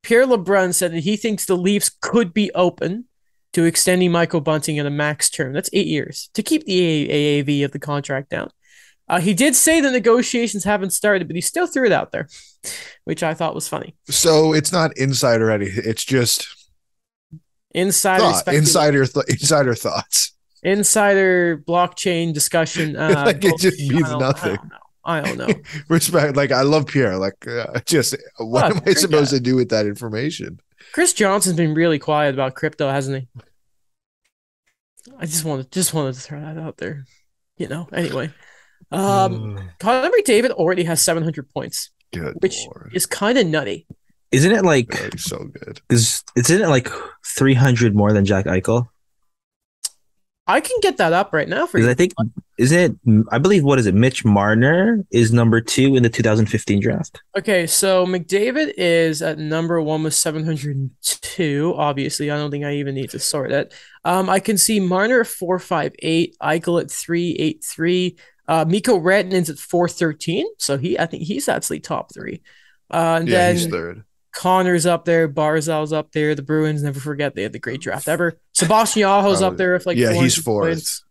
Pierre 0.02 0.26
LeBrun 0.26 0.74
said 0.74 0.92
that 0.92 1.04
he 1.04 1.16
thinks 1.16 1.44
the 1.44 1.56
Leafs 1.56 1.90
could 2.00 2.32
be 2.34 2.50
open 2.54 3.04
to 3.52 3.64
extending 3.64 4.10
Michael 4.10 4.40
Bunting 4.40 4.76
in 4.76 4.86
a 4.86 4.90
max 4.90 5.30
term. 5.30 5.52
That's 5.52 5.70
eight 5.72 5.86
years 5.86 6.30
to 6.34 6.42
keep 6.42 6.64
the 6.64 7.08
AAV 7.08 7.64
of 7.64 7.72
the 7.72 7.78
contract 7.78 8.30
down. 8.30 8.50
Uh, 9.08 9.20
he 9.20 9.34
did 9.34 9.54
say 9.54 9.80
the 9.80 9.90
negotiations 9.90 10.64
haven't 10.64 10.90
started, 10.90 11.26
but 11.26 11.36
he 11.36 11.42
still 11.42 11.66
threw 11.66 11.84
it 11.84 11.92
out 11.92 12.12
there, 12.12 12.28
which 13.04 13.22
I 13.22 13.34
thought 13.34 13.54
was 13.54 13.68
funny. 13.68 13.94
So 14.08 14.54
it's 14.54 14.72
not 14.72 14.96
insider 14.96 15.50
Eddie. 15.50 15.66
It's 15.66 16.04
just 16.04 16.48
insider 17.72 18.22
thought, 18.22 18.54
insider 18.54 19.06
th- 19.06 19.26
insider 19.28 19.74
thoughts, 19.74 20.32
insider 20.62 21.58
blockchain 21.58 22.32
discussion. 22.32 22.96
Uh, 23.02 23.22
like 23.26 23.44
it 23.44 23.58
just 23.58 23.78
means 23.80 24.08
I 24.08 24.18
nothing. 24.18 24.58
I 25.04 25.20
don't 25.20 25.38
know. 25.38 25.48
Respect. 25.88 26.36
Like 26.36 26.52
I 26.52 26.62
love 26.62 26.86
Pierre. 26.86 27.18
Like 27.18 27.46
uh, 27.46 27.80
just 27.86 28.16
what 28.38 28.76
am 28.76 28.80
I 28.86 28.92
supposed 28.92 29.32
guy. 29.32 29.38
to 29.38 29.42
do 29.42 29.56
with 29.56 29.70
that 29.70 29.86
information? 29.86 30.60
Chris 30.92 31.12
Johnston's 31.12 31.56
been 31.56 31.74
really 31.74 31.98
quiet 31.98 32.34
about 32.34 32.54
crypto, 32.54 32.88
hasn't 32.90 33.22
he? 33.22 33.42
I 35.18 35.26
just 35.26 35.44
wanted 35.44 35.70
just 35.72 35.92
wanted 35.94 36.14
to 36.14 36.20
throw 36.20 36.40
that 36.40 36.58
out 36.58 36.76
there. 36.76 37.06
You 37.56 37.68
know. 37.68 37.88
Anyway, 37.92 38.32
um, 38.92 39.56
uh, 39.56 39.62
Connor 39.80 40.10
McDavid 40.10 40.50
already 40.50 40.84
has 40.84 41.02
700 41.02 41.48
points, 41.50 41.90
Good 42.12 42.36
which 42.40 42.64
Lord. 42.66 42.92
is 42.94 43.06
kind 43.06 43.38
of 43.38 43.46
nutty. 43.46 43.86
Isn't 44.30 44.52
it 44.52 44.64
like 44.64 44.94
so 45.18 45.38
good? 45.38 45.80
Is 45.90 46.22
isn't 46.36 46.62
it 46.62 46.68
like 46.68 46.88
300 47.36 47.94
more 47.94 48.12
than 48.12 48.24
Jack 48.24 48.46
Eichel? 48.46 48.88
I 50.46 50.60
can 50.60 50.76
get 50.80 50.96
that 50.96 51.12
up 51.12 51.32
right 51.32 51.48
now 51.48 51.66
for 51.66 51.78
you. 51.78 51.88
I 51.88 51.94
think 51.94 52.12
is 52.58 52.72
it 52.72 52.96
I 53.30 53.38
believe 53.38 53.62
what 53.62 53.78
is 53.78 53.86
it? 53.86 53.94
Mitch 53.94 54.24
Marner 54.24 55.04
is 55.10 55.32
number 55.32 55.60
two 55.60 55.94
in 55.94 56.02
the 56.02 56.08
2015 56.08 56.80
draft. 56.80 57.22
Okay, 57.38 57.66
so 57.66 58.04
McDavid 58.06 58.74
is 58.76 59.22
at 59.22 59.38
number 59.38 59.80
one 59.80 60.02
with 60.02 60.14
702. 60.14 61.74
Obviously, 61.76 62.30
I 62.30 62.36
don't 62.36 62.50
think 62.50 62.64
I 62.64 62.74
even 62.74 62.94
need 62.96 63.10
to 63.10 63.20
sort 63.20 63.52
it. 63.52 63.72
Um, 64.04 64.28
I 64.28 64.40
can 64.40 64.58
see 64.58 64.80
Marner 64.80 65.20
at 65.20 65.28
458, 65.28 66.36
Eichel 66.42 66.82
at 66.82 66.90
383, 66.90 68.16
uh, 68.48 68.64
Mikko 68.66 68.98
Rantanen's 68.98 69.48
at 69.48 69.58
413. 69.58 70.46
So 70.58 70.76
he 70.76 70.98
I 70.98 71.06
think 71.06 71.22
he's 71.22 71.48
actually 71.48 71.80
top 71.80 72.12
three. 72.12 72.42
Uh, 72.90 73.18
and 73.20 73.28
yeah, 73.28 73.38
then 73.38 73.56
he's 73.56 73.66
third. 73.68 74.04
Connor's 74.34 74.86
up 74.86 75.04
there, 75.04 75.28
Barzal's 75.28 75.92
up 75.92 76.12
there. 76.12 76.34
The 76.34 76.42
Bruins 76.42 76.82
never 76.82 77.00
forget 77.00 77.34
they 77.34 77.42
had 77.42 77.52
the 77.52 77.58
great 77.58 77.80
draft 77.80 78.08
ever. 78.08 78.38
Sebastian 78.52 79.04
Aho's 79.04 79.42
up 79.42 79.56
there 79.56 79.74
with 79.74 79.86
like 79.86 79.98
yeah, 79.98 80.12
he's 80.12 80.36
fourth. 80.36 81.02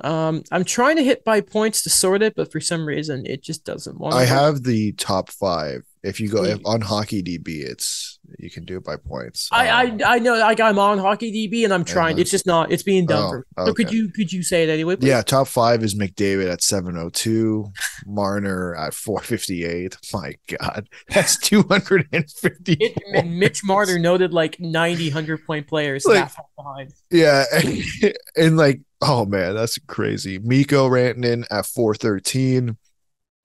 Um, 0.00 0.42
I'm 0.50 0.64
trying 0.64 0.96
to 0.96 1.04
hit 1.04 1.24
by 1.24 1.40
points 1.40 1.82
to 1.82 1.90
sort 1.90 2.22
it, 2.22 2.34
but 2.34 2.50
for 2.50 2.60
some 2.60 2.86
reason 2.86 3.24
it 3.26 3.42
just 3.42 3.64
doesn't 3.64 3.98
want. 3.98 4.14
I 4.14 4.24
have 4.24 4.64
the 4.64 4.92
top 4.92 5.30
five. 5.30 5.84
If 6.02 6.18
you 6.18 6.28
go 6.28 6.44
if, 6.44 6.60
on 6.64 6.80
Hockey 6.80 7.22
DB, 7.22 7.62
it's 7.64 8.01
You 8.38 8.50
can 8.50 8.64
do 8.64 8.76
it 8.76 8.84
by 8.84 8.96
points. 8.96 9.48
I, 9.52 9.68
Um, 9.86 10.00
I 10.04 10.14
I 10.14 10.18
know 10.18 10.36
like 10.38 10.60
I'm 10.60 10.78
on 10.78 10.98
hockey 10.98 11.32
DB 11.32 11.64
and 11.64 11.72
I'm 11.72 11.84
trying. 11.84 12.16
then- 12.16 12.22
It's 12.22 12.30
just 12.30 12.46
not. 12.46 12.70
It's 12.72 12.82
being 12.82 13.06
done 13.06 13.22
Oh, 13.24 13.28
for 13.30 13.38
me. 13.38 13.66
So 13.66 13.74
could 13.74 13.92
you 13.92 14.10
could 14.10 14.32
you 14.32 14.42
say 14.42 14.62
it 14.64 14.68
anyway? 14.68 14.96
please? 14.96 15.08
yeah, 15.08 15.22
top 15.22 15.48
five 15.48 15.82
is 15.82 15.94
McDavid 15.94 16.50
at 16.50 16.62
702, 16.62 17.72
Marner 18.06 18.74
at 18.76 18.94
458. 18.94 19.96
My 20.12 20.34
God, 20.58 20.88
that's 21.08 21.36
250. 21.96 22.72
It, 22.80 22.98
and 23.14 23.38
Mitch 23.38 23.62
Marner 23.64 23.98
noted 23.98 24.32
like 24.32 24.58
90, 24.60 25.08
100 25.08 25.44
point 25.46 25.66
players 25.66 26.04
Like- 26.04 26.16
that 26.18 26.30
far 26.32 26.46
behind. 26.56 26.92
Yeah, 27.10 27.44
and, 27.52 27.78
and 28.36 28.56
like, 28.56 28.80
oh 29.00 29.24
man, 29.26 29.54
that's 29.54 29.78
crazy. 29.86 30.38
Mikko 30.38 30.88
Rantanen 30.88 31.44
at 31.50 31.66
413. 31.66 32.76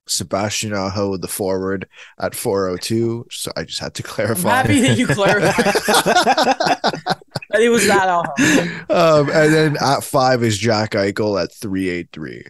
Sebastian 0.07 0.73
Aho, 0.73 1.17
the 1.17 1.27
forward, 1.27 1.87
at 2.19 2.33
402. 2.35 3.27
So 3.31 3.51
I 3.55 3.63
just 3.63 3.79
had 3.79 3.93
to 3.95 4.03
I'm 4.03 4.09
clarify. 4.09 4.49
happy 4.49 4.81
that 4.81 4.97
you 4.97 5.07
clarified 5.07 5.65
that 7.51 7.61
it 7.61 7.69
was 7.69 7.87
that. 7.87 8.07
I'll 8.09 8.21
um, 8.89 9.29
and 9.29 9.53
then 9.53 9.77
at 9.81 10.03
five 10.03 10.43
is 10.43 10.57
Jack 10.57 10.91
Eichel 10.91 11.41
at 11.41 11.53
383. 11.53 12.43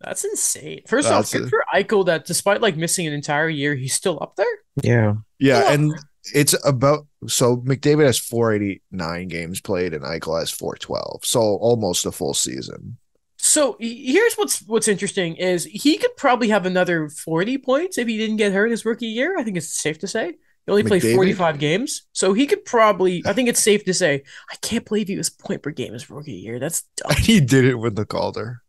That's 0.00 0.24
insane. 0.24 0.80
First 0.86 1.08
That's 1.08 1.34
off, 1.34 1.38
good 1.40 1.46
a- 1.46 1.50
for 1.50 1.64
Eichel 1.74 2.06
that 2.06 2.24
despite 2.24 2.60
like 2.62 2.76
missing 2.76 3.06
an 3.06 3.12
entire 3.12 3.48
year, 3.48 3.74
he's 3.74 3.94
still 3.94 4.18
up 4.22 4.36
there. 4.36 4.46
yeah. 4.82 5.14
Yeah, 5.38 5.60
Yeah. 5.64 5.72
and 5.72 5.92
it's 6.34 6.54
about 6.64 7.06
so 7.26 7.56
McDavid 7.58 8.06
has 8.06 8.18
489 8.18 9.28
games 9.28 9.60
played 9.60 9.92
and 9.94 10.04
Eichel 10.04 10.38
has 10.38 10.50
412. 10.50 11.20
So 11.24 11.40
almost 11.40 12.06
a 12.06 12.12
full 12.12 12.34
season. 12.34 12.96
So 13.42 13.76
here's 13.80 14.34
what's 14.34 14.60
what's 14.66 14.88
interesting 14.88 15.36
is 15.36 15.64
he 15.64 15.98
could 15.98 16.16
probably 16.16 16.48
have 16.48 16.66
another 16.66 17.08
40 17.08 17.58
points 17.58 17.98
if 17.98 18.06
he 18.06 18.18
didn't 18.18 18.36
get 18.36 18.52
hurt 18.52 18.70
his 18.70 18.84
rookie 18.84 19.06
year. 19.06 19.38
I 19.38 19.44
think 19.44 19.56
it's 19.56 19.68
safe 19.68 19.98
to 20.00 20.06
say. 20.06 20.36
He 20.66 20.70
only 20.72 20.84
played 20.84 21.02
45 21.02 21.58
games. 21.58 22.02
So 22.12 22.32
he 22.32 22.46
could 22.46 22.64
probably 22.64 23.22
I 23.26 23.32
think 23.32 23.48
it's 23.48 23.62
safe 23.62 23.84
to 23.84 23.94
say 23.94 24.22
I 24.50 24.56
can't 24.56 24.84
believe 24.84 25.08
he 25.08 25.16
was 25.16 25.30
point 25.30 25.62
per 25.62 25.70
game 25.70 25.94
his 25.94 26.10
rookie 26.10 26.32
year. 26.32 26.58
That's 26.58 26.82
dumb. 26.96 27.12
And 27.12 27.18
he 27.24 27.40
did 27.40 27.64
it 27.64 27.76
with 27.76 27.96
the 27.96 28.04
Calder. 28.04 28.62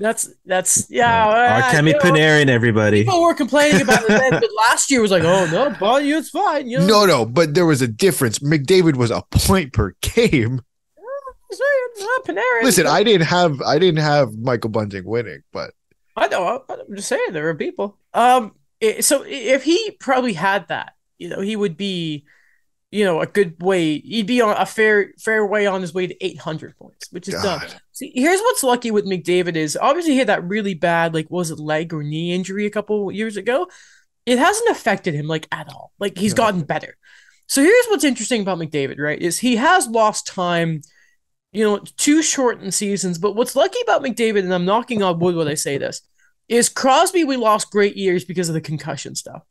That's 0.00 0.28
that's 0.44 0.90
yeah. 0.90 1.28
uh, 1.28 1.62
Artemi 1.62 1.88
you 1.88 1.92
know, 1.92 1.98
Panarin, 1.98 2.48
everybody. 2.48 3.04
People 3.04 3.22
were 3.22 3.34
complaining 3.34 3.82
about 3.82 4.02
it 4.02 4.08
then, 4.08 4.30
but 4.30 4.48
last 4.68 4.90
year 4.90 5.00
was 5.00 5.10
like, 5.10 5.22
oh 5.22 5.46
no, 5.46 5.74
but 5.78 6.04
it's 6.04 6.30
fine. 6.30 6.68
You 6.68 6.80
know, 6.80 6.86
No, 6.86 7.06
no, 7.06 7.26
but 7.26 7.54
there 7.54 7.66
was 7.66 7.82
a 7.82 7.88
difference. 7.88 8.40
McDavid 8.40 8.96
was 8.96 9.10
a 9.10 9.22
point 9.30 9.72
per 9.72 9.94
game. 10.00 10.62
Panarin. 12.26 12.62
Listen, 12.62 12.86
I 12.86 13.02
didn't 13.02 13.26
have 13.26 13.60
I 13.62 13.78
didn't 13.78 14.00
have 14.02 14.34
Michael 14.36 14.70
Bunting 14.70 15.04
winning, 15.04 15.42
but 15.52 15.72
I 16.16 16.28
know. 16.28 16.64
I'm 16.68 16.96
just 16.96 17.08
saying 17.08 17.32
there 17.32 17.48
are 17.48 17.54
people. 17.54 17.98
Um, 18.12 18.54
so 19.00 19.24
if 19.26 19.64
he 19.64 19.92
probably 20.00 20.32
had 20.34 20.68
that, 20.68 20.92
you 21.18 21.28
know, 21.28 21.40
he 21.40 21.56
would 21.56 21.76
be, 21.76 22.24
you 22.90 23.04
know, 23.04 23.20
a 23.20 23.26
good 23.26 23.60
way. 23.62 23.98
He'd 23.98 24.26
be 24.26 24.40
on 24.40 24.56
a 24.56 24.66
fair 24.66 25.12
fair 25.18 25.44
way 25.46 25.66
on 25.66 25.80
his 25.80 25.92
way 25.92 26.06
to 26.06 26.24
800 26.24 26.76
points, 26.76 27.08
which 27.10 27.28
is 27.28 27.34
done. 27.42 27.66
See, 27.92 28.12
here's 28.14 28.40
what's 28.40 28.62
lucky 28.62 28.90
with 28.90 29.06
McDavid 29.06 29.56
is 29.56 29.76
obviously 29.80 30.12
he 30.12 30.18
had 30.18 30.28
that 30.28 30.44
really 30.44 30.74
bad, 30.74 31.14
like, 31.14 31.30
was 31.30 31.50
it 31.50 31.58
leg 31.58 31.92
or 31.92 32.02
knee 32.02 32.32
injury 32.32 32.66
a 32.66 32.70
couple 32.70 33.10
years 33.10 33.36
ago? 33.36 33.68
It 34.26 34.38
hasn't 34.38 34.70
affected 34.70 35.14
him 35.14 35.26
like 35.26 35.46
at 35.52 35.68
all. 35.68 35.92
Like 35.98 36.16
he's 36.16 36.32
No. 36.32 36.44
gotten 36.44 36.62
better. 36.62 36.96
So 37.46 37.60
here's 37.62 37.86
what's 37.88 38.04
interesting 38.04 38.40
about 38.40 38.58
McDavid, 38.58 38.98
right? 38.98 39.20
Is 39.20 39.38
he 39.40 39.56
has 39.56 39.86
lost 39.86 40.26
time, 40.26 40.80
you 41.54 41.64
know, 41.64 41.78
two 41.96 42.22
shortened 42.22 42.74
seasons. 42.74 43.18
But 43.18 43.36
what's 43.36 43.56
lucky 43.56 43.78
about 43.82 44.02
McDavid, 44.02 44.40
and 44.40 44.52
I'm 44.52 44.64
knocking 44.64 45.02
on 45.02 45.20
wood 45.20 45.36
when 45.36 45.48
I 45.48 45.54
say 45.54 45.78
this, 45.78 46.02
is 46.48 46.68
Crosby. 46.68 47.24
We 47.24 47.36
lost 47.36 47.70
great 47.70 47.96
years 47.96 48.24
because 48.24 48.48
of 48.48 48.54
the 48.54 48.60
concussion 48.60 49.14
stuff. 49.14 49.42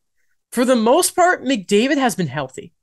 For 0.52 0.66
the 0.66 0.76
most 0.76 1.16
part, 1.16 1.44
McDavid 1.44 1.98
has 1.98 2.16
been 2.16 2.28
healthy. 2.28 2.74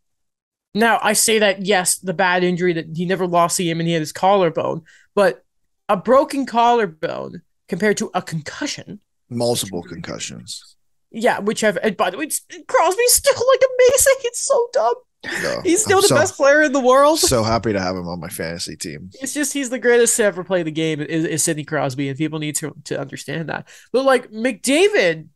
Now 0.75 0.99
I 1.03 1.13
say 1.13 1.39
that 1.41 1.67
yes, 1.67 1.99
the 1.99 2.15
bad 2.15 2.43
injury 2.43 2.73
that 2.75 2.97
he 2.97 3.05
never 3.05 3.27
lost 3.27 3.59
the 3.59 3.65
game 3.65 3.81
and 3.81 3.87
he 3.87 3.93
had 3.93 4.03
his 4.03 4.13
collarbone, 4.13 4.83
but 5.15 5.45
a 5.89 5.97
broken 5.97 6.47
collarbone 6.47 7.43
compared 7.69 7.97
to 7.99 8.11
a 8.15 8.23
concussion, 8.23 9.01
multiple 9.29 9.83
concussions. 9.83 10.70
Yeah, 11.11 11.39
which 11.41 11.61
have 11.63 11.77
and 11.83 11.97
by 11.97 12.11
the 12.11 12.17
way, 12.19 12.29
Crosby's 12.69 13.13
still 13.13 13.35
like 13.35 13.61
amazing. 13.63 14.15
It's 14.25 14.41
so 14.47 14.69
dumb. 14.73 14.95
No, 15.43 15.61
He's 15.63 15.83
still 15.83 15.99
I'm 15.99 16.03
the 16.03 16.09
so, 16.09 16.15
best 16.15 16.35
player 16.37 16.63
in 16.63 16.73
the 16.73 16.81
world. 16.81 17.19
So 17.19 17.43
happy 17.43 17.75
to 17.75 17.81
have 17.81 17.95
him 17.95 18.09
on 18.09 18.21
my 18.21 18.29
fantasy 18.29 18.75
team. 18.75 19.11
It's 19.21 19.35
just 19.35 19.53
he's 19.53 19.69
the 19.69 19.79
greatest 19.79 20.17
to 20.17 20.25
ever 20.25 20.43
play 20.45 20.63
the 20.63 20.71
game 20.71 20.99
is, 21.03 21.27
is 21.27 21.43
Sidney 21.45 21.65
Crosby, 21.65 22.09
and 22.09 22.17
people 22.17 22.39
need 22.39 22.57
to 22.57 22.75
to 22.85 22.99
understand 22.99 23.51
that. 23.51 23.69
But 23.93 24.07
like 24.07 24.31
McDavid, 24.31 25.29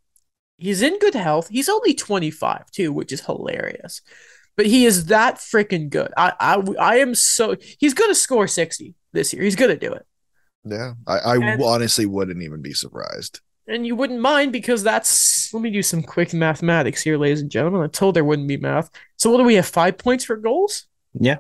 he's 0.57 0.81
in 0.81 0.99
good 1.01 1.15
health. 1.15 1.49
He's 1.49 1.69
only 1.69 1.93
25 1.93 2.71
too, 2.71 2.93
which 2.93 3.13
is 3.13 3.21
hilarious. 3.27 4.01
But 4.57 4.67
he 4.67 4.87
is 4.87 5.07
that 5.07 5.37
freaking 5.37 5.91
good. 5.91 6.13
I 6.17 6.33
I 6.41 6.63
I 6.81 6.97
am 6.97 7.15
so 7.15 7.57
he's 7.79 7.93
gonna 7.93 8.15
score 8.15 8.47
60 8.47 8.95
this 9.13 9.35
year. 9.35 9.43
He's 9.43 9.57
gonna 9.57 9.77
do 9.77 9.93
it. 9.93 10.07
Yeah, 10.65 10.95
I, 11.07 11.19
I 11.19 11.37
And- 11.37 11.63
honestly 11.63 12.07
wouldn't 12.07 12.43
even 12.43 12.63
be 12.63 12.73
surprised. 12.73 13.41
And 13.67 13.87
you 13.87 13.97
wouldn't 13.97 14.21
mind 14.21 14.53
because 14.53 14.83
that's 14.83 15.53
let 15.55 15.63
me 15.63 15.71
do 15.71 15.83
some 15.83 16.03
quick 16.03 16.35
mathematics 16.35 17.03
here, 17.03 17.17
ladies 17.17 17.41
and 17.41 17.51
gentlemen. 17.51 17.83
I 17.83 17.87
told 17.87 18.15
there 18.15 18.25
wouldn't 18.25 18.49
be 18.49 18.59
math. 18.59 18.91
So 19.17 19.31
what 19.31 19.39
do 19.39 19.45
we 19.45 19.55
have? 19.55 19.67
Five 19.67 19.97
points 19.97 20.25
for 20.25 20.37
goals? 20.37 20.87
Yeah. 21.19 21.37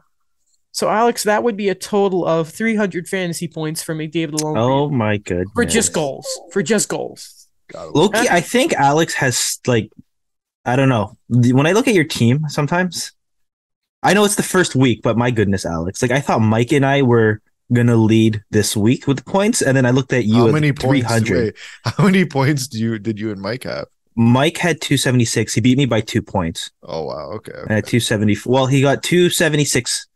So 0.73 0.89
Alex, 0.89 1.23
that 1.25 1.43
would 1.43 1.57
be 1.57 1.69
a 1.69 1.75
total 1.75 2.27
of 2.27 2.49
300 2.49 3.07
fantasy 3.07 3.47
points 3.47 3.83
for 3.83 3.95
McDavid 3.95 4.41
alone. 4.41 4.59
Oh 4.59 4.89
my 4.89 5.19
goodness. 5.19 5.51
for 5.55 5.65
just 5.65 5.93
goals. 5.93 6.27
For 6.51 6.63
just 6.63 6.89
goals. 6.89 7.49
Loki, 7.75 8.29
I 8.29 8.41
think 8.41 8.73
Alex 8.73 9.15
has 9.15 9.59
like, 9.67 9.91
I 10.65 10.77
don't 10.77 10.89
know. 10.89 11.17
When 11.29 11.67
I 11.67 11.73
look 11.73 11.89
at 11.89 11.95
your 11.95 12.05
team, 12.05 12.49
sometimes 12.49 13.13
I 14.03 14.15
know 14.15 14.25
it's 14.25 14.37
the 14.37 14.43
first 14.43 14.75
week, 14.75 15.01
but 15.03 15.17
my 15.17 15.31
goodness, 15.31 15.65
Alex, 15.65 16.03
like 16.03 16.11
I 16.11 16.21
thought 16.21 16.41
Mike 16.41 16.73
and 16.73 16.85
I 16.85 17.03
were 17.03 17.41
gonna 17.73 17.97
lead 17.97 18.43
this 18.51 18.77
week 18.77 19.07
with 19.07 19.25
points, 19.25 19.63
and 19.63 19.77
then 19.77 19.87
I 19.87 19.91
looked 19.91 20.13
at 20.13 20.25
you 20.25 20.35
How 20.37 20.49
at 20.49 20.55
many 20.55 20.73
three 20.73 21.03
points? 21.03 21.31
Wait, 21.31 21.57
how 21.85 22.05
many 22.05 22.25
points 22.25 22.69
do 22.69 22.79
you 22.79 22.99
did 22.99 23.19
you 23.19 23.31
and 23.33 23.41
Mike 23.41 23.65
have? 23.65 23.87
Mike 24.17 24.59
had 24.59 24.81
two 24.81 24.97
seventy 24.97 25.25
six. 25.25 25.55
He 25.55 25.61
beat 25.61 25.77
me 25.79 25.87
by 25.87 26.01
two 26.01 26.23
points. 26.23 26.71
Oh 26.83 27.05
wow, 27.05 27.31
okay. 27.37 27.53
I 27.69 27.73
had 27.75 27.87
two 27.87 28.01
seventy. 28.01 28.37
Well, 28.47 28.67
he 28.67 28.81
got 28.81 29.03
two 29.03 29.29
seventy 29.31 29.65
six 29.65 30.07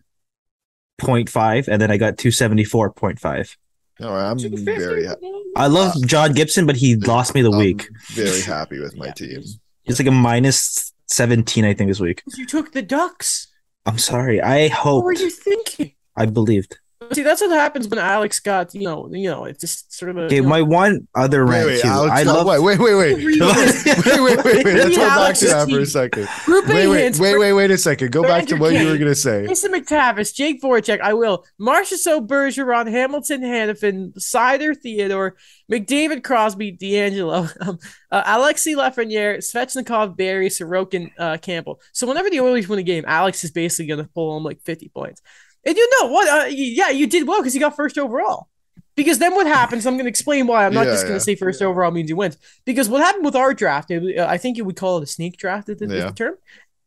point 0.98 1.28
five, 1.30 1.68
and 1.68 1.80
then 1.80 1.90
I 1.90 1.96
got 1.96 2.18
two 2.18 2.30
seventy 2.30 2.64
four 2.64 2.90
point 2.92 3.18
five. 3.18 3.56
All 4.00 4.10
right, 4.12 4.30
I'm 4.30 4.38
very 4.64 5.06
ha- 5.06 5.16
I 5.56 5.66
love 5.66 5.92
John 6.06 6.32
Gibson, 6.32 6.66
but 6.66 6.76
he 6.76 6.94
lost 6.94 7.34
me 7.34 7.42
the 7.42 7.50
I'm 7.50 7.58
week. 7.58 7.88
very 8.12 8.40
happy 8.42 8.78
with 8.78 8.96
my 8.96 9.06
Yeah, 9.06 9.12
team. 9.12 9.42
It's 9.86 9.98
like 9.98 10.06
a 10.06 10.12
minus 10.12 10.92
seventeen, 11.06 11.64
I 11.64 11.74
think, 11.74 11.90
this 11.90 11.98
week. 11.98 12.22
You 12.36 12.46
took 12.46 12.72
the 12.72 12.82
Ducks. 12.82 13.48
I'm 13.86 13.98
sorry. 13.98 14.40
I 14.40 14.68
hope. 14.68 15.02
What 15.02 15.06
were 15.06 15.12
you 15.14 15.30
thinking? 15.30 15.94
I 16.16 16.26
believed. 16.26 16.78
See, 17.12 17.22
that's 17.22 17.40
what 17.40 17.50
happens 17.50 17.86
when 17.86 18.00
Alex 18.00 18.40
got, 18.40 18.74
you 18.74 18.82
know, 18.82 19.08
you 19.12 19.30
know, 19.30 19.44
it's 19.44 19.60
just 19.60 19.92
sort 19.92 20.10
of 20.10 20.16
a. 20.16 20.20
Okay, 20.22 20.36
you 20.36 20.42
know, 20.42 20.48
my 20.48 20.62
one 20.62 21.06
other 21.14 21.46
Wait, 21.46 21.52
rant 21.52 21.66
wait, 21.66 21.82
too. 21.82 21.88
Alex, 21.88 22.12
I 22.12 22.24
no, 22.24 22.34
love. 22.34 22.46
wait, 22.46 22.58
wait, 22.60 22.80
wait, 22.80 22.94
wait, 22.94 23.16
wait, 23.24 23.40
wait, 23.40 24.20
wait, 24.20 24.44
wait, 24.44 24.64
wait. 24.64 24.74
Let's 24.74 24.96
go 24.96 25.06
back 25.06 25.36
to 25.36 25.46
that 25.46 25.70
for 25.70 25.78
a 25.78 25.86
second. 25.86 26.28
grouping 26.44 26.74
Wait, 26.74 26.88
wait, 26.88 27.18
wait, 27.20 27.38
wait, 27.38 27.52
wait 27.52 27.70
a 27.70 27.78
second. 27.78 28.10
Go 28.10 28.22
back 28.22 28.46
to 28.48 28.56
what 28.56 28.74
you 28.74 28.88
were 28.88 28.98
gonna 28.98 29.14
say. 29.14 29.42
Mason 29.42 29.72
McTavish, 29.72 30.34
Jake 30.34 30.60
Voracek, 30.60 31.00
I 31.00 31.14
will. 31.14 31.44
Marchessault, 31.60 32.26
Bergeron, 32.26 32.90
Hamilton, 32.90 33.42
Hanifin, 33.42 34.12
Seider, 34.18 34.76
Theodore, 34.76 35.36
McDavid, 35.70 36.24
Crosby, 36.24 36.76
DeAngelo, 36.76 37.54
um, 37.68 37.78
uh, 38.10 38.22
Alexis 38.26 38.74
Lafreniere, 38.74 39.38
Svechnikov, 39.38 40.16
Barrie, 40.16 40.48
Sorokin, 40.48 41.10
uh, 41.18 41.36
Campbell. 41.38 41.80
So 41.92 42.06
whenever 42.06 42.28
the 42.28 42.40
Oilers 42.40 42.68
win 42.68 42.80
a 42.80 42.82
game, 42.82 43.04
Alex 43.06 43.44
is 43.44 43.50
basically 43.52 43.86
going 43.86 44.04
to 44.04 44.10
pull 44.12 44.32
home 44.32 44.44
like 44.44 44.62
50 44.62 44.88
points. 44.88 45.22
And 45.68 45.76
you 45.76 45.90
know 46.00 46.08
what? 46.08 46.28
Uh, 46.28 46.46
yeah, 46.48 46.88
you 46.88 47.06
did 47.06 47.28
well 47.28 47.40
because 47.40 47.54
you 47.54 47.60
got 47.60 47.76
first 47.76 47.98
overall. 47.98 48.48
Because 48.96 49.18
then 49.18 49.34
what 49.34 49.46
happens? 49.46 49.86
I'm 49.86 49.94
going 49.94 50.06
to 50.06 50.08
explain 50.08 50.46
why. 50.46 50.64
I'm 50.66 50.72
not 50.74 50.86
Yeah, 50.86 50.92
just 50.92 51.02
going 51.04 51.12
to 51.20 51.20
yeah. 51.20 51.24
say 51.24 51.34
first 51.36 51.60
overall 51.62 51.90
means 51.90 52.08
you 52.08 52.16
win. 52.16 52.32
Because 52.64 52.88
what 52.88 53.02
happened 53.02 53.24
with 53.24 53.36
our 53.36 53.52
draft, 53.54 53.90
it- 53.90 54.18
uh, 54.18 54.26
I 54.26 54.38
think 54.38 54.56
you 54.56 54.64
would 54.64 54.76
call 54.76 54.96
it 54.98 55.02
a 55.04 55.06
sneak 55.06 55.36
draft, 55.36 55.68
is 55.68 55.76
the- 55.78 55.86
Yeah. 55.94 56.06
the 56.06 56.12
term. 56.12 56.34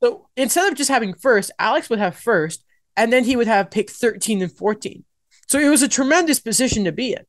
So 0.03 0.27
instead 0.35 0.67
of 0.69 0.75
just 0.77 0.89
having 0.89 1.13
first, 1.13 1.51
Alex 1.59 1.89
would 1.89 1.99
have 1.99 2.15
first, 2.15 2.63
and 2.97 3.13
then 3.13 3.23
he 3.23 3.35
would 3.35 3.47
have 3.47 3.69
pick 3.71 3.89
13 3.91 4.41
and 4.41 4.51
14. 4.51 5.03
So 5.47 5.59
it 5.59 5.69
was 5.69 5.83
a 5.83 5.87
tremendous 5.87 6.39
position 6.39 6.83
to 6.85 6.91
be 6.91 7.13
in. 7.13 7.23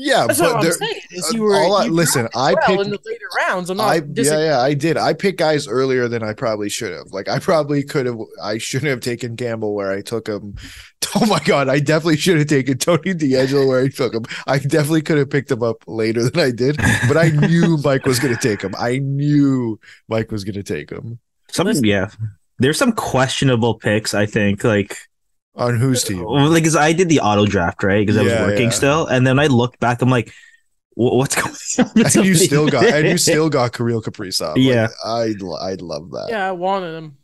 Yeah, 0.00 0.26
That's 0.28 0.38
but 0.40 0.54
what 0.54 0.64
I'm 0.66 0.72
saying. 0.72 1.00
Is 1.10 1.24
uh, 1.24 1.36
you 1.36 1.42
were 1.42 1.54
all 1.56 1.74
I- 1.74 1.86
you 1.86 1.90
listen, 1.90 2.28
I 2.34 2.54
well 2.54 2.62
picked- 2.66 2.82
in 2.84 2.90
the 2.90 2.98
later 3.04 3.26
rounds. 3.36 3.68
I'm 3.68 3.78
not. 3.78 3.88
I 3.88 3.98
dis- 4.00 4.28
yeah, 4.28 4.38
yeah, 4.38 4.60
I 4.60 4.72
did. 4.74 4.96
I 4.96 5.12
picked 5.12 5.38
guys 5.40 5.66
earlier 5.66 6.06
than 6.06 6.22
I 6.22 6.34
probably 6.34 6.68
should 6.68 6.92
have. 6.92 7.08
Like 7.10 7.28
I 7.28 7.40
probably 7.40 7.82
could 7.82 8.06
have. 8.06 8.16
I 8.40 8.58
shouldn't 8.58 8.90
have 8.90 9.00
taken 9.00 9.36
Campbell 9.36 9.74
where 9.74 9.90
I 9.90 10.00
took 10.02 10.28
him. 10.28 10.54
Oh 11.14 11.24
my 11.24 11.38
god, 11.40 11.70
I 11.70 11.78
definitely 11.78 12.18
should 12.18 12.36
have 12.36 12.48
taken 12.48 12.76
Tony 12.76 13.14
DeAngelo 13.14 13.66
where 13.66 13.80
I 13.82 13.88
took 13.88 14.12
him. 14.12 14.24
I 14.46 14.58
definitely 14.58 15.00
could 15.00 15.16
have 15.16 15.30
picked 15.30 15.50
him 15.50 15.62
up 15.62 15.82
later 15.86 16.22
than 16.28 16.38
I 16.38 16.50
did, 16.50 16.76
but 17.08 17.16
I 17.16 17.30
knew 17.46 17.78
Mike 17.82 18.04
was 18.04 18.18
going 18.18 18.34
to 18.36 18.40
take 18.40 18.60
him. 18.60 18.74
I 18.78 18.98
knew 18.98 19.80
Mike 20.08 20.30
was 20.30 20.44
going 20.44 20.56
to 20.56 20.62
take 20.62 20.90
him. 20.90 21.18
Some 21.50 21.66
yeah. 21.82 22.10
There's 22.58 22.76
some 22.76 22.92
questionable 22.92 23.76
picks. 23.78 24.12
I 24.12 24.26
think 24.26 24.64
like 24.64 24.98
On 25.58 25.76
whose 25.76 26.04
team? 26.04 26.24
well, 26.24 26.48
like 26.50 26.64
'cause 26.64 26.76
I 26.76 26.92
did 26.92 27.08
the 27.08 27.20
auto 27.20 27.44
draft 27.46 27.82
right 27.82 28.06
because 28.06 28.16
I 28.16 28.22
was 28.22 28.32
Yeah, 28.32 28.46
working 28.46 28.64
yeah. 28.64 28.70
still, 28.70 29.06
and 29.06 29.26
then 29.26 29.38
I 29.38 29.46
looked 29.46 29.78
back. 29.80 30.00
I'm 30.02 30.10
like, 30.10 30.32
what's 30.94 31.34
going 31.76 31.88
on? 31.88 32.02
And 32.04 32.24
you 32.26 32.34
still 32.34 32.68
got 32.68 32.84
and 32.84 33.06
you 33.06 33.18
still 33.28 33.48
got 33.50 33.72
Kirill 33.76 34.02
Kaprizov. 34.02 34.50
Like, 34.50 34.58
Yeah. 34.58 34.88
I 35.04 35.34
I 35.60 35.74
love 35.80 36.10
that. 36.12 36.26
yeah, 36.30 36.48
I 36.48 36.52
wanted 36.52 36.96
him. 36.96 37.16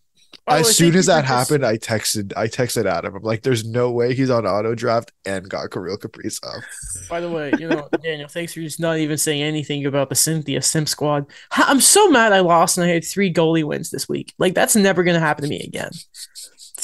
By 0.46 0.58
the 0.58 0.64
way, 0.64 0.68
as 0.68 0.76
soon 0.76 0.94
as 0.94 1.06
that 1.06 1.22
this- 1.22 1.30
happened, 1.30 1.64
I 1.64 1.78
texted 1.78 2.32
I 2.36 2.48
texted 2.48 2.84
Adam. 2.84 3.16
I'm 3.16 3.22
like, 3.22 3.42
there's 3.42 3.64
no 3.64 3.90
way 3.90 4.14
he's 4.14 4.28
on 4.28 4.46
auto 4.46 4.74
draft 4.74 5.10
and 5.24 5.48
got 5.48 5.70
Kirill 5.70 5.96
Kaprizov. 5.96 6.62
By 7.08 7.20
the 7.20 7.30
way, 7.30 7.50
you 7.58 7.66
know, 7.68 7.88
Daniel, 8.02 8.28
thanks 8.28 8.52
for 8.52 8.60
just 8.60 8.78
not 8.78 8.98
even 8.98 9.16
saying 9.16 9.42
anything 9.42 9.86
about 9.86 10.08
the 10.10 10.14
Cynthia 10.16 10.60
Sim 10.60 10.86
squad. 10.86 11.24
I'm 11.52 11.80
so 11.80 12.10
mad 12.10 12.32
I 12.34 12.40
lost 12.40 12.76
and 12.76 12.84
I 12.84 12.90
had 12.90 13.04
three 13.04 13.32
goalie 13.32 13.64
wins 13.64 13.90
this 13.90 14.06
week. 14.08 14.34
Like 14.38 14.54
that's 14.54 14.76
never 14.76 15.02
gonna 15.02 15.18
happen 15.20 15.44
to 15.44 15.48
me 15.48 15.60
again. 15.62 15.92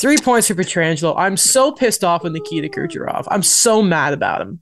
Three 0.01 0.16
points 0.16 0.48
for 0.48 0.55
Pietrangelo. 0.55 1.14
I'm 1.16 1.36
so 1.36 1.72
pissed 1.72 2.03
off 2.05 2.22
with 2.24 2.32
Nikita 2.32 2.68
Kucherov. 2.68 3.26
I'm 3.30 3.42
so 3.42 3.82
mad 3.82 4.12
about 4.14 4.40
him. 4.40 4.61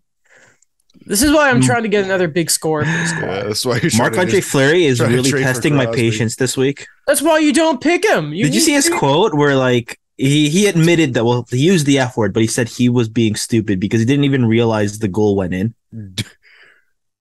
This 1.06 1.22
is 1.22 1.30
why 1.32 1.48
I'm 1.48 1.60
Mm. 1.62 1.66
trying 1.66 1.82
to 1.84 1.88
get 1.88 2.04
another 2.04 2.28
big 2.28 2.50
score 2.50 2.84
for 2.84 2.90
the 2.90 3.06
squad. 3.06 3.22
Yeah, 3.26 3.42
that's 3.44 3.64
why 3.64 3.78
you're 3.82 3.90
Marc 3.96 4.18
Andre 4.18 4.40
just- 4.40 4.50
Fleury 4.50 4.84
is 4.84 5.00
really 5.00 5.30
testing 5.30 5.74
my 5.74 5.86
patience 5.86 6.36
this 6.36 6.56
week. 6.56 6.86
That's 7.06 7.22
why 7.22 7.38
you 7.38 7.52
don't 7.52 7.80
pick 7.80 8.04
him. 8.04 8.30
Did 8.32 8.54
you 8.54 8.60
see 8.60 8.72
his 8.74 8.86
to- 8.86 8.98
quote 8.98 9.32
where 9.34 9.54
like 9.56 9.98
he 10.16 10.48
he 10.50 10.66
admitted 10.66 11.14
that 11.14 11.24
well 11.24 11.46
he 11.50 11.58
used 11.58 11.86
the 11.86 11.98
F 12.00 12.16
word, 12.16 12.34
but 12.34 12.40
he 12.40 12.46
said 12.48 12.68
he 12.68 12.88
was 12.88 13.08
being 13.08 13.36
stupid 13.36 13.78
because 13.80 14.00
he 14.00 14.06
didn't 14.06 14.24
even 14.24 14.44
realize 14.44 14.98
the 14.98 15.08
goal 15.08 15.36
went 15.36 15.54
in. 15.54 15.74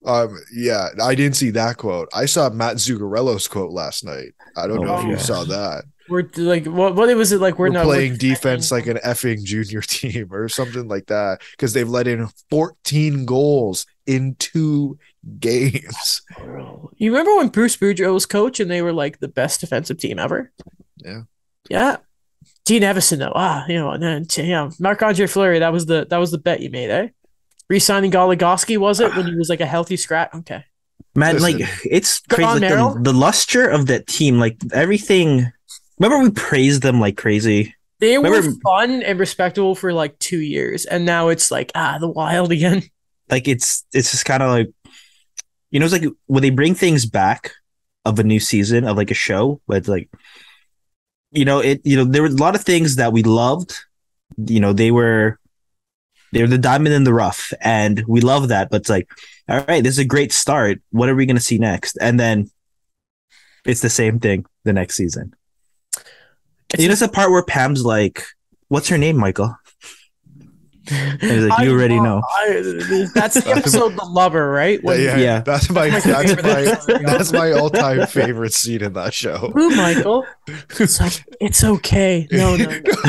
Um, 0.05 0.39
yeah, 0.53 0.89
I 1.03 1.15
didn't 1.15 1.36
see 1.36 1.49
that 1.49 1.76
quote. 1.78 2.07
I 2.13 2.28
saw 2.28 2.49
Matt 2.49 2.78
Zuccarello's 2.78 3.45
quote 3.49 3.72
last 3.72 4.05
night. 4.05 4.34
I 4.55 4.65
don't 4.65 4.80
Oh, 4.80 4.84
know 4.84 4.99
if 5.01 5.05
you 5.07 5.18
saw 5.18 5.43
that. 5.43 5.84
We're 6.10 6.30
like, 6.36 6.66
what? 6.66 6.95
What 6.95 7.16
was 7.16 7.32
it 7.32 7.41
like? 7.41 7.60
We're, 7.60 7.68
We're, 7.68 7.74
not 7.74 7.86
playing 7.86 8.12
we're- 8.14 8.18
defense 8.18 8.72
like 8.72 8.88
an 8.88 8.97
effing 8.97 9.43
junior 9.43 9.82
team 9.88 10.34
or 10.34 10.47
something 10.49 10.88
like 10.88 11.08
that 11.08 11.41
because 11.51 11.74
they've 11.74 11.88
let 11.89 12.08
in 12.08 12.28
14 12.49 13.26
goals 13.26 13.86
in 14.05 14.36
two 14.39 14.97
games. 15.39 16.22
You 16.95 17.12
remember 17.12 17.36
when 17.38 17.49
Bruce 17.49 17.76
Boudreau 17.78 18.14
was 18.14 18.26
coach 18.26 18.60
and 18.60 18.70
they 18.72 18.82
were 18.82 18.93
like 18.93 19.20
the 19.20 19.28
best 19.28 19.60
defensive 19.62 19.97
team 19.97 20.20
ever? 20.20 20.51
Yeah. 20.97 21.24
Yeah. 21.70 21.97
Dean 22.66 22.82
Evason 22.82 23.20
though. 23.20 23.34
Ah, 23.36 23.66
you 23.68 23.76
know, 23.76 23.91
and 23.91 24.03
then 24.03 24.26
yeah, 24.38 24.70
Marc 24.80 25.01
Andre 25.01 25.28
Fleury, 25.28 25.60
that 25.60 25.72
was 25.72 25.86
the 25.86 26.05
that 26.10 26.18
was 26.18 26.32
the 26.32 26.38
bet 26.38 26.60
you 26.62 26.70
made, 26.70 26.89
eh? 26.89 27.08
Resigning 27.70 28.12
Goligoski, 28.12 28.78
was 28.78 28.99
it 29.01 29.14
when 29.16 29.26
he 29.26 29.36
was 29.36 29.49
like 29.49 29.60
a 29.62 29.66
healthy 29.66 29.97
scratch? 29.97 30.30
Okay. 30.34 30.64
Man, 31.16 31.39
Listen. 31.39 31.60
like 31.60 31.70
it's 31.84 32.20
crazy. 32.22 32.43
on, 32.43 32.62
Like, 32.62 32.93
the, 33.03 33.12
the 33.12 33.14
luster 33.14 33.68
of 33.68 33.88
that 33.88 34.08
team, 34.08 34.38
like 34.39 34.58
everything. 34.72 35.51
Remember 36.00 36.24
we 36.24 36.32
praised 36.32 36.82
them 36.82 37.00
like 37.00 37.18
crazy. 37.18 37.76
They 38.00 38.18
were 38.20 38.43
fun 38.64 39.02
and 39.02 39.20
respectable 39.20 39.74
for 39.74 39.91
like 39.91 40.20
two 40.20 40.39
years, 40.39 40.86
and 40.86 41.06
now 41.06 41.30
it's 41.30 41.50
like 41.50 41.72
ah, 41.74 41.98
the 42.00 42.08
wild 42.08 42.52
again. 42.52 42.84
Like 43.30 43.48
it's 43.48 43.86
it's 43.93 44.12
just 44.12 44.26
kind 44.26 44.43
of 44.43 44.50
like 44.50 44.70
you 45.72 45.80
know, 45.80 45.86
it's 45.86 45.93
like 45.93 46.06
when 46.28 46.43
they 46.43 46.50
bring 46.50 46.76
things 46.76 47.06
back 47.06 47.52
of 48.06 48.20
a 48.20 48.24
new 48.24 48.39
season 48.39 48.86
of 48.86 48.95
like 48.95 49.12
a 49.12 49.16
show, 49.16 49.60
but 49.68 49.78
it's 49.78 49.88
like 49.88 50.10
you 51.32 51.45
know, 51.45 51.60
it 51.60 51.82
you 51.84 51.98
know, 51.98 52.06
there 52.06 52.22
were 52.22 52.30
a 52.30 52.32
lot 52.32 52.56
of 52.56 52.64
things 52.64 52.95
that 52.98 53.12
we 53.12 53.24
loved. 53.24 53.76
You 54.38 54.60
know, 54.60 54.74
they 54.74 54.91
were 54.91 55.39
they 56.32 56.41
were 56.41 56.48
the 56.48 56.58
diamond 56.58 56.93
in 56.93 57.04
the 57.04 57.14
rough, 57.14 57.52
and 57.62 58.04
we 58.08 58.22
love 58.22 58.50
that. 58.50 58.70
But 58.70 58.82
it's 58.82 58.89
like, 58.89 59.10
all 59.50 59.64
right, 59.68 59.84
this 59.84 59.93
is 59.93 60.00
a 60.00 60.06
great 60.06 60.32
start. 60.32 60.82
What 60.91 61.10
are 61.10 61.16
we 61.16 61.26
gonna 61.26 61.39
see 61.39 61.58
next? 61.58 61.98
And 62.00 62.20
then 62.20 62.50
it's 63.66 63.82
the 63.82 63.89
same 63.89 64.20
thing 64.20 64.45
the 64.64 64.74
next 64.74 64.95
season. 64.95 65.34
It's 66.74 66.82
you 66.82 66.89
know, 66.89 66.93
it's 66.93 67.01
the 67.01 67.07
part 67.07 67.32
where 67.32 67.43
Pam's 67.43 67.86
like, 67.86 68.24
"What's 68.68 68.89
her 68.89 68.97
name, 68.97 69.18
Michael?" 69.18 69.57
And 70.90 71.22
he's 71.22 71.44
like, 71.46 71.60
I 71.60 71.64
"You 71.64 71.72
already 71.72 71.96
love- 71.96 72.04
know." 72.04 72.22
I- 72.26 73.08
that's 73.14 73.36
the 73.36 73.52
episode, 73.56 73.96
the 73.96 74.06
lover, 74.06 74.50
right? 74.52 74.82
When- 74.84 75.02
yeah, 75.02 75.18
Yeah. 75.18 75.40
that's 75.42 75.70
my 75.70 75.90
my 75.90 76.00
that's 76.00 76.44
my 76.88 76.98
that's 77.04 77.32
my 77.34 77.52
all-time 77.52 78.06
favorite 78.08 78.54
scene 78.54 78.84
in 78.84 78.94
that 78.94 79.14
show. 79.14 79.52
Who, 79.54 79.70
Michael? 79.76 80.26
It's, 80.80 81.00
like, 81.02 81.26
it's 81.42 81.64
okay. 81.64 82.28
No, 82.32 82.56
no, 82.56 82.66
no. 82.66 82.80
but, 82.82 82.86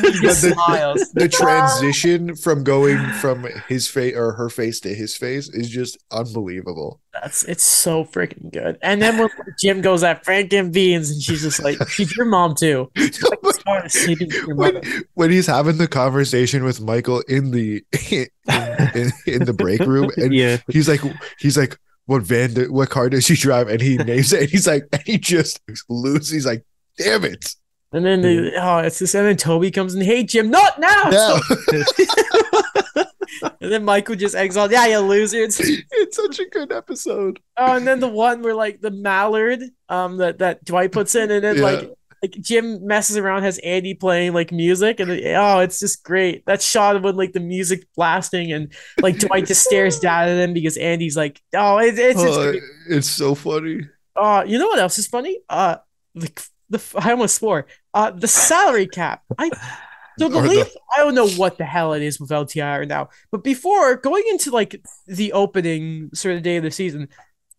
He 0.00 0.20
but 0.20 0.36
the, 0.40 1.06
the 1.14 1.28
transition 1.28 2.34
from 2.34 2.64
going 2.64 2.98
from 3.14 3.46
his 3.68 3.86
face 3.86 4.14
or 4.16 4.32
her 4.32 4.48
face 4.50 4.80
to 4.80 4.94
his 4.94 5.16
face 5.16 5.48
is 5.48 5.68
just 5.70 5.98
unbelievable. 6.10 7.00
That's 7.12 7.42
it's 7.44 7.64
so 7.64 8.04
freaking 8.04 8.52
good. 8.52 8.78
And 8.82 9.02
then 9.02 9.18
when 9.18 9.28
Jim 9.60 9.80
goes 9.82 10.02
at 10.04 10.24
Frank 10.24 10.52
and 10.52 10.72
Beans, 10.72 11.10
and 11.10 11.20
she's 11.20 11.42
just 11.42 11.62
like, 11.62 11.88
"She's 11.88 12.16
your 12.16 12.26
mom 12.26 12.54
too." 12.54 12.90
Like, 13.00 13.49
when, 14.46 14.82
when 15.14 15.30
he's 15.30 15.46
having 15.46 15.78
the 15.78 15.88
conversation 15.88 16.64
with 16.64 16.80
Michael 16.80 17.20
in 17.28 17.50
the 17.50 17.84
in, 18.10 18.26
in, 18.94 19.12
in 19.26 19.44
the 19.44 19.54
break 19.56 19.80
room, 19.80 20.10
and 20.16 20.34
yeah, 20.34 20.58
he's 20.68 20.88
like, 20.88 21.00
he's 21.38 21.56
like, 21.56 21.78
what 22.06 22.22
van? 22.22 22.54
Do, 22.54 22.72
what 22.72 22.90
car 22.90 23.08
does 23.08 23.24
she 23.24 23.34
drive? 23.36 23.68
And 23.68 23.80
he 23.80 23.96
names 23.96 24.32
it. 24.32 24.42
And 24.42 24.50
he's 24.50 24.66
like, 24.66 24.84
and 24.92 25.02
he 25.06 25.18
just 25.18 25.60
loses. 25.88 26.30
He's 26.30 26.46
like, 26.46 26.64
damn 26.98 27.24
it! 27.24 27.54
And 27.92 28.04
then 28.04 28.22
the, 28.22 28.52
oh, 28.60 28.78
it's 28.78 28.98
this. 29.00 29.14
And 29.14 29.26
then 29.26 29.36
Toby 29.36 29.70
comes 29.70 29.94
and 29.94 30.02
Hey, 30.02 30.22
Jim, 30.24 30.50
not 30.50 30.78
now. 30.78 31.04
No, 31.10 31.40
And 33.62 33.70
then 33.72 33.84
Michael 33.84 34.16
just 34.16 34.34
exiled. 34.34 34.72
Yeah, 34.72 34.86
you 34.86 34.98
losers. 34.98 35.58
it's 35.60 36.16
such 36.16 36.40
a 36.40 36.46
good 36.46 36.72
episode. 36.72 37.40
Oh, 37.56 37.76
and 37.76 37.86
then 37.86 38.00
the 38.00 38.08
one 38.08 38.42
where 38.42 38.54
like 38.54 38.80
the 38.80 38.90
mallard, 38.90 39.62
um, 39.88 40.16
that 40.18 40.38
that 40.38 40.64
Dwight 40.64 40.92
puts 40.92 41.14
in, 41.14 41.30
and 41.30 41.42
then 41.44 41.56
Yeah. 41.56 41.62
like 41.62 41.90
like 42.22 42.32
Jim 42.40 42.86
messes 42.86 43.16
around, 43.16 43.42
has 43.42 43.58
Andy 43.58 43.94
playing 43.94 44.32
like 44.34 44.52
music, 44.52 45.00
and 45.00 45.10
oh, 45.10 45.58
it's 45.60 45.80
just 45.80 46.02
great. 46.04 46.44
That 46.46 46.60
shot 46.62 46.96
of 46.96 47.02
when 47.04 47.16
like 47.16 47.32
the 47.32 47.40
music 47.40 47.86
blasting, 47.96 48.52
and 48.52 48.72
like 49.00 49.18
Dwight 49.18 49.46
just 49.46 49.64
stares 49.64 49.98
down 50.00 50.28
at 50.28 50.36
him 50.38 50.52
because 50.52 50.76
Andy's 50.76 51.16
like, 51.16 51.40
oh, 51.54 51.78
it, 51.78 51.98
it's 51.98 52.20
it's 52.22 52.36
Oh, 52.36 52.54
it's 52.88 53.08
so 53.10 53.34
funny. 53.34 53.80
Uh, 54.14 54.44
you 54.46 54.58
know 54.58 54.66
what 54.66 54.78
else 54.78 54.98
is 54.98 55.06
funny? 55.06 55.40
Uh, 55.48 55.76
the 56.14 56.30
the 56.68 56.94
I 56.98 57.12
almost 57.12 57.36
swore. 57.36 57.66
Uh, 57.94 58.10
the 58.10 58.28
salary 58.28 58.86
cap. 58.86 59.22
I 59.38 59.50
so 60.18 60.28
the 60.28 60.36
Or 60.38 60.42
the- 60.42 60.48
Leafs. 60.48 60.76
I 60.94 60.98
don't 60.98 61.14
know 61.14 61.28
what 61.30 61.56
the 61.56 61.64
hell 61.64 61.94
it 61.94 62.02
is 62.02 62.20
with 62.20 62.28
LTI 62.30 62.86
now, 62.86 63.08
but 63.32 63.42
before 63.42 63.96
going 63.96 64.24
into 64.28 64.50
like 64.50 64.78
the 65.06 65.32
opening 65.32 66.10
sort 66.12 66.36
of 66.36 66.42
day 66.42 66.56
of 66.58 66.62
the 66.64 66.70
season, 66.70 67.08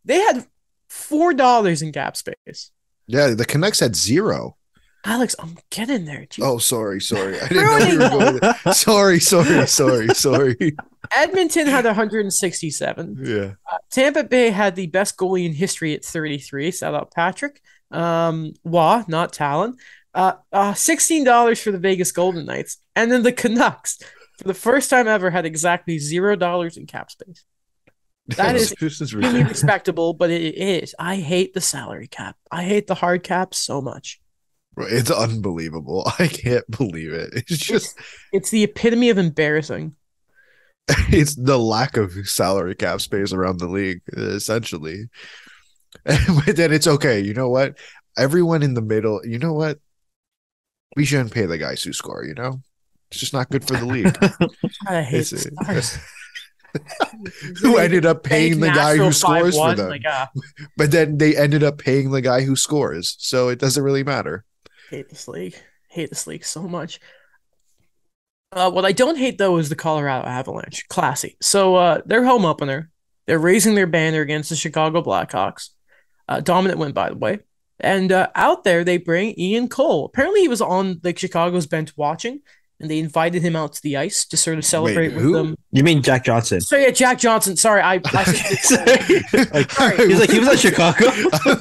they 0.06 0.20
had 0.20 0.46
four 0.90 1.34
dollars 1.34 1.82
in 1.82 1.92
cap 1.92 2.16
space. 2.16 2.70
Yeah, 3.12 3.28
the 3.34 3.46
Canucks 3.46 3.80
had 3.80 3.96
zero. 3.96 4.58
Alex, 5.04 5.36
I'm 5.40 5.58
getting 5.72 6.06
there. 6.06 6.28
Jeez. 6.30 6.44
Oh, 6.44 6.60
sorry, 6.60 7.02
sorry. 7.02 7.40
I 7.40 7.48
didn't 7.48 7.64
know 7.64 7.78
we 7.78 7.98
were 7.98 8.10
going. 8.10 8.40
To, 8.40 8.74
sorry, 8.74 9.20
sorry, 9.20 9.68
sorry, 9.68 10.08
sorry. 10.10 10.78
Edmonton 11.16 11.66
had 11.66 11.86
167. 11.86 13.18
Yeah. 13.24 13.54
Tampa 13.90 14.24
Bay 14.24 14.52
had 14.52 14.76
the 14.76 14.88
best 14.88 15.18
goalie 15.18 15.46
in 15.46 15.54
history 15.54 15.96
at 15.96 16.06
33. 16.06 16.72
Shout 16.72 16.94
out 16.94 17.12
Patrick. 17.12 17.62
Um, 17.90 18.54
Wah, 18.64 19.04
not 19.08 19.34
Talon. 19.34 19.78
Uh, 20.14 20.34
uh, 20.52 20.74
$16 20.74 21.62
for 21.62 21.72
the 21.72 21.80
Vegas 21.80 22.12
Golden 22.12 22.46
Knights. 22.46 22.78
And 22.96 23.12
then 23.12 23.24
the 23.24 23.34
Canucks, 23.34 23.98
for 24.38 24.44
the 24.48 24.54
first 24.54 24.90
time 24.90 25.08
ever, 25.08 25.32
had 25.32 25.46
exactly 25.46 25.98
$0 25.98 26.78
in 26.78 26.86
cap 26.86 27.10
space. 27.10 27.44
That 28.38 28.56
is 28.56 28.74
Really 29.14 29.44
respectable, 29.44 30.14
but 30.14 30.30
it 30.30 30.56
is. 30.56 30.96
I 30.98 31.18
hate 31.18 31.54
the 31.54 31.62
salary 31.62 32.08
cap. 32.08 32.38
I 32.52 32.64
hate 32.64 32.88
the 32.88 32.96
hard 32.96 33.24
cap 33.24 33.54
so 33.54 33.82
much. 33.82 34.22
It's 34.78 35.12
unbelievable. 35.12 36.10
I 36.20 36.28
can't 36.28 36.70
believe 36.70 37.14
it. 37.14 37.32
It's 37.34 37.58
just 37.58 37.98
It's 38.32 38.50
the 38.50 38.64
epitome 38.64 39.10
of 39.10 39.18
embarrassing. 39.18 39.96
it's 41.10 41.36
the 41.36 41.60
lack 41.60 41.98
of 41.98 42.14
salary 42.28 42.76
cap 42.76 43.02
space 43.02 43.34
around 43.34 43.60
the 43.60 43.68
league, 43.68 44.02
essentially. 44.14 45.10
but 46.06 46.56
then 46.56 46.72
it's 46.72 46.88
okay. 46.88 47.20
You 47.20 47.34
know 47.34 47.50
what? 47.50 47.78
Everyone 48.18 48.64
in 48.64 48.74
the 48.74 48.82
middle, 48.82 49.26
you 49.26 49.40
know 49.40 49.54
what? 49.54 49.80
We 50.96 51.06
shouldn't 51.06 51.34
pay 51.34 51.46
the 51.46 51.58
guys 51.58 51.84
who 51.84 51.94
score, 51.94 52.26
you 52.26 52.34
know? 52.34 52.62
It's 53.10 53.20
just 53.20 53.34
not 53.34 53.50
good 53.50 53.66
for 53.66 53.76
the 53.78 53.86
league. 53.86 54.18
I 54.88 55.02
hate 55.02 55.32
It's-. 55.32 56.00
Who 57.62 57.78
ended 57.78 58.06
up 58.06 58.24
paying 58.24 58.60
the 58.60 58.70
guy 58.70 58.98
who 58.98 59.12
scores 59.12 59.56
for 59.56 59.74
5-1, 59.74 59.76
them. 59.78 59.90
Like, 59.90 60.04
ah, 60.08 60.30
But 60.78 60.92
then 60.92 61.18
they 61.18 61.36
ended 61.36 61.64
up 61.64 61.78
paying 61.78 62.12
the 62.12 62.22
guy 62.22 62.42
who 62.42 62.56
scores. 62.56 63.16
So 63.20 63.50
it 63.50 63.60
doesn't 63.60 63.84
really 63.84 64.04
matter. 64.04 64.46
hate 64.90 65.10
this 65.10 65.28
league. 65.28 65.56
Hate 65.90 66.10
this 66.10 66.28
league 66.28 66.46
so 66.46 66.64
much. 66.64 67.00
Uh, 68.54 68.70
what 68.70 68.86
I 68.86 68.92
don't 68.92 69.18
hate 69.18 69.38
though 69.38 69.58
is 69.58 69.70
the 69.70 69.76
Colorado 69.76 70.28
Avalanche. 70.28 70.88
Classy. 70.90 71.38
So 71.42 71.76
uh, 71.76 72.02
their 72.06 72.24
home 72.26 72.46
opener. 72.46 72.90
They're 73.28 73.40
raising 73.40 73.76
their 73.76 73.88
banner 73.88 74.22
against 74.22 74.50
the 74.50 74.56
Chicago 74.56 75.02
Blackhawks. 75.02 75.70
Uh, 76.28 76.42
dominant 76.42 76.80
win, 76.80 76.92
by 76.92 77.10
the 77.10 77.16
way. 77.16 77.40
And 77.80 78.12
uh, 78.12 78.30
out 78.36 78.64
there, 78.64 78.84
they 78.84 78.98
bring 78.98 79.40
Ian 79.40 79.70
Cole. 79.70 80.06
Apparently, 80.06 80.42
he 80.42 80.48
was 80.48 80.62
on 80.62 81.00
like 81.04 81.18
Chicago's 81.18 81.66
bench 81.66 81.96
watching, 81.96 82.42
and 82.82 82.90
they 82.92 83.00
invited 83.00 83.42
him 83.44 83.56
out 83.56 83.74
to 83.74 83.82
the 83.82 83.98
ice 83.98 84.26
to 84.26 84.38
sort 84.38 84.58
of 84.58 84.66
celebrate 84.66 85.12
who? 85.14 85.32
with 85.32 85.34
them. 85.34 85.56
you 85.72 85.84
mean 85.84 86.02
Jack 86.02 86.26
Johnson? 86.26 86.60
So 86.62 86.76
yeah, 86.78 86.90
Jack 86.92 87.20
Johnson. 87.20 87.56
Sorry, 87.56 87.82
I. 87.82 88.02
I 88.06 88.24
Sorry. 88.62 89.46
Like, 89.54 89.72
Sorry. 89.72 89.98
he's 90.08 90.20
like 90.20 90.30
he 90.32 90.40
was 90.40 90.50
at 90.50 90.60
Chicago. 90.60 91.06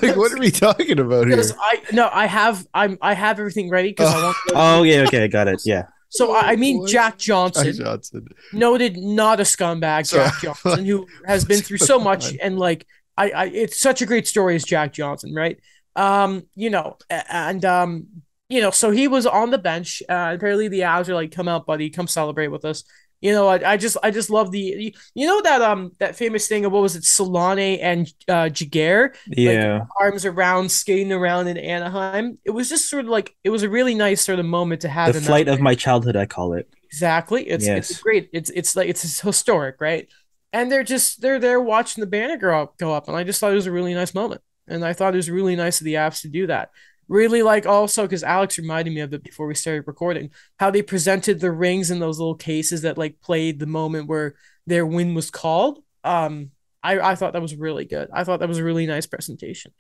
Like, 0.03 0.17
what 0.17 0.33
are 0.33 0.39
we 0.39 0.51
talking 0.51 0.99
about 0.99 1.27
here? 1.29 1.41
I 1.61 1.83
no, 1.93 2.09
I 2.13 2.27
have 2.27 2.67
I'm 2.75 2.99
I 3.03 3.15
have 3.15 3.39
everything 3.39 3.71
ready 3.71 3.91
because 3.91 4.13
I 4.15 4.23
want. 4.23 4.37
To 4.49 4.53
Oh 4.57 4.83
yeah, 4.83 5.03
okay, 5.03 5.29
got 5.29 5.49
it. 5.49 5.63
Yeah, 5.65 5.85
So 6.09 6.33
I, 6.33 6.53
I 6.53 6.57
mean 6.57 6.79
What? 6.81 6.91
Jack 6.91 7.13
Ty 7.15 7.19
Johnson, 7.19 7.73
Johnson. 7.75 8.29
noted 8.53 8.97
not 8.97 9.41
a 9.41 9.45
scumbag, 9.45 10.07
So- 10.07 10.17
Jack 10.19 10.41
Johnson, 10.41 10.85
who 10.85 11.07
has 11.27 11.45
been 11.45 11.61
through 11.61 11.79
so 11.79 11.99
much 11.99 12.35
and 12.43 12.59
like 12.59 12.87
I, 13.17 13.31
I 13.31 13.45
it's 13.47 13.79
such 13.81 14.01
a 14.03 14.07
great 14.07 14.27
story 14.27 14.55
as 14.57 14.65
Jack 14.65 14.93
Johnson, 14.93 15.35
right? 15.35 15.59
Um, 15.97 16.45
you 16.55 16.71
know, 16.71 16.97
and 17.11 17.65
um 17.65 18.07
you 18.51 18.61
know, 18.61 18.71
so 18.71 18.91
he 18.91 19.09
was 19.09 19.27
on 19.27 19.51
the 19.51 19.59
bench. 19.59 20.03
Uh, 20.09 20.33
apparently, 20.35 20.69
the 20.69 20.81
Avs 20.81 21.09
are 21.09 21.15
like, 21.15 21.31
"Come 21.33 21.49
out, 21.49 21.67
buddy, 21.67 21.89
come 21.91 22.07
celebrate 22.07 22.49
with 22.49 22.65
us." 22.65 22.85
You 23.23 23.33
know, 23.33 23.49
I, 23.49 23.73
I 23.73 23.77
just 23.77 23.97
I 24.03 24.11
just 24.11 24.31
love 24.31 24.51
the 24.51 24.95
you 25.15 25.27
know 25.27 25.43
that 25.43 25.61
um 25.61 25.93
that 25.99 26.17
famous 26.17 26.49
thing 26.49 26.65
of 26.65 26.73
what 26.73 26.81
was 26.83 26.97
it, 26.97 27.03
Selanne 27.03 27.79
and 27.83 28.09
uh 28.29 28.49
Giguere, 28.49 29.15
Yeah. 29.27 29.85
arms 30.01 30.25
around, 30.25 30.71
skating 30.71 31.13
around 31.13 31.47
in 31.49 31.59
Anaheim. 31.59 32.39
It 32.45 32.51
was 32.51 32.69
just 32.71 32.89
sort 32.89 33.05
of 33.05 33.11
like 33.11 33.35
it 33.45 33.51
was 33.51 33.63
a 33.63 33.69
really 33.69 33.95
nice 33.95 34.23
sort 34.23 34.39
of 34.39 34.47
moment 34.47 34.81
to 34.83 34.89
have. 34.89 35.13
the 35.13 35.21
flight 35.21 35.49
of 35.49 35.61
my 35.61 35.75
childhood, 35.75 36.17
I 36.17 36.27
call 36.27 36.55
it. 36.55 36.69
Exactly. 36.85 37.49
It's 37.49 37.67
it's 37.67 38.01
great. 38.01 38.31
It's 38.33 38.51
it's 38.51 38.75
like 38.75 38.89
it's 38.89 39.21
historic, 39.21 39.81
right? 39.81 40.09
And 40.53 40.73
they're 40.73 40.83
just 40.83 41.21
they're 41.21 41.39
there 41.39 41.61
watching 41.61 42.01
the 42.01 42.09
banner 42.09 42.37
go 42.39 42.59
up, 42.63 42.79
go 42.79 42.93
up, 42.95 43.07
and 43.07 43.17
I 43.17 43.23
just 43.23 43.39
thought 43.39 43.53
it 43.53 43.57
was 43.57 43.67
a 43.67 43.73
really 43.73 43.95
nice 43.95 44.15
moment. 44.15 44.41
And 44.67 44.85
I 44.85 44.93
thought 44.95 45.15
it 45.15 45.17
was 45.17 45.31
really 45.31 45.57
nice 45.57 45.81
of 45.81 45.85
the 45.85 45.95
apps 45.95 46.23
to 46.23 46.29
do 46.29 46.47
that. 46.47 46.71
Really 47.11 47.43
like 47.43 47.67
also 47.67 48.03
because 48.05 48.23
Alex 48.23 48.57
reminded 48.57 48.95
me 48.95 49.01
of 49.01 49.13
it 49.13 49.25
before 49.25 49.49
we 49.49 49.57
started 49.57 49.85
recording, 49.89 50.31
how 50.61 50.71
they 50.71 50.81
presented 50.81 51.41
the 51.41 51.51
rings 51.51 51.91
in 51.91 51.99
those 51.99 52.21
little 52.21 52.37
cases 52.37 52.83
that 52.83 52.97
like 52.97 53.21
played 53.21 53.59
the 53.59 53.67
moment 53.67 54.07
where 54.09 54.37
their 54.67 54.87
win 54.87 55.15
was 55.15 55.29
called. 55.29 55.83
Um, 56.05 56.53
I 56.85 57.01
I 57.01 57.15
thought 57.17 57.33
that 57.33 57.43
was 57.43 57.57
really 57.57 57.85
good. 57.85 58.09
I 58.13 58.23
thought 58.23 58.39
that 58.39 58.49
was 58.49 58.59
a 58.59 58.65
really 58.65 58.87
nice 58.87 59.07
presentation. 59.07 59.73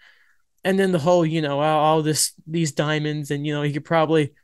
And 0.64 0.76
then 0.76 0.91
the 0.91 0.99
whole, 0.99 1.24
you 1.24 1.41
know, 1.41 1.61
all, 1.61 2.03
this 2.03 2.33
these 2.49 2.72
diamonds, 2.72 3.31
and 3.31 3.47
you 3.47 3.55
know, 3.55 3.62
you 3.62 3.72
could 3.72 3.85
probably 3.85 4.35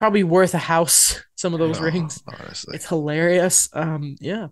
probably 0.00 0.24
worth 0.24 0.54
a 0.54 0.58
house. 0.58 1.22
Some 1.36 1.54
of 1.54 1.60
those 1.60 1.78
No, 1.80 1.86
rings. 1.86 2.22
honestly. 2.26 2.74
It's 2.74 2.88
hilarious. 2.88 3.68
Um, 3.72 4.16
yeah. 4.20 4.48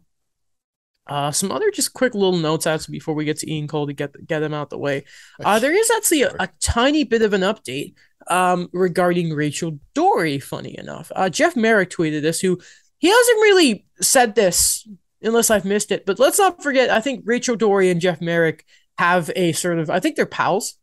Uh, 1.11 1.33
some 1.33 1.51
other 1.51 1.73
just 1.73 1.93
quick 1.93 2.15
little 2.15 2.39
notes 2.39 2.69
out 2.69 2.87
before 2.89 3.15
we 3.15 3.25
get 3.25 3.37
to 3.37 3.53
Ian 3.53 3.67
Cole 3.67 3.89
to 3.89 3.93
get 3.93 4.15
get 4.29 4.39
them 4.39 4.55
out 4.55 4.71
the 4.71 4.79
way. 4.79 5.05
Uh, 5.45 5.59
there 5.59 5.77
is 5.77 5.91
actually 5.91 6.23
a, 6.23 6.33
a 6.39 6.49
tiny 6.61 7.03
bit 7.03 7.23
of 7.23 7.33
an 7.33 7.41
update 7.41 7.95
um, 8.29 8.69
regarding 8.73 9.33
Rachel 9.33 9.81
Doerrie. 9.93 10.39
Funny 10.39 10.79
enough, 10.79 11.11
uh, 11.17 11.29
Jeff 11.29 11.57
Marek 11.57 11.91
tweeted 11.91 12.23
this. 12.23 12.41
Who 12.41 12.61
he 12.99 13.09
hasn't 13.09 13.41
really 13.41 13.87
said 14.01 14.37
this 14.37 14.87
unless 15.21 15.51
I've 15.51 15.65
missed 15.65 15.91
it. 15.91 16.07
But 16.07 16.21
let's 16.21 16.39
not 16.39 16.63
forget. 16.63 16.91
I 16.91 17.01
think 17.01 17.25
Rachel 17.27 17.57
Doerrie 17.57 17.91
and 17.91 18.01
Jeff 18.01 18.21
Marek 18.21 18.65
have 18.97 19.33
a 19.35 19.51
sort 19.51 19.81
of. 19.81 19.91
I 19.91 19.99
think 19.99 20.15
they're 20.15 20.27
pals. 20.27 20.75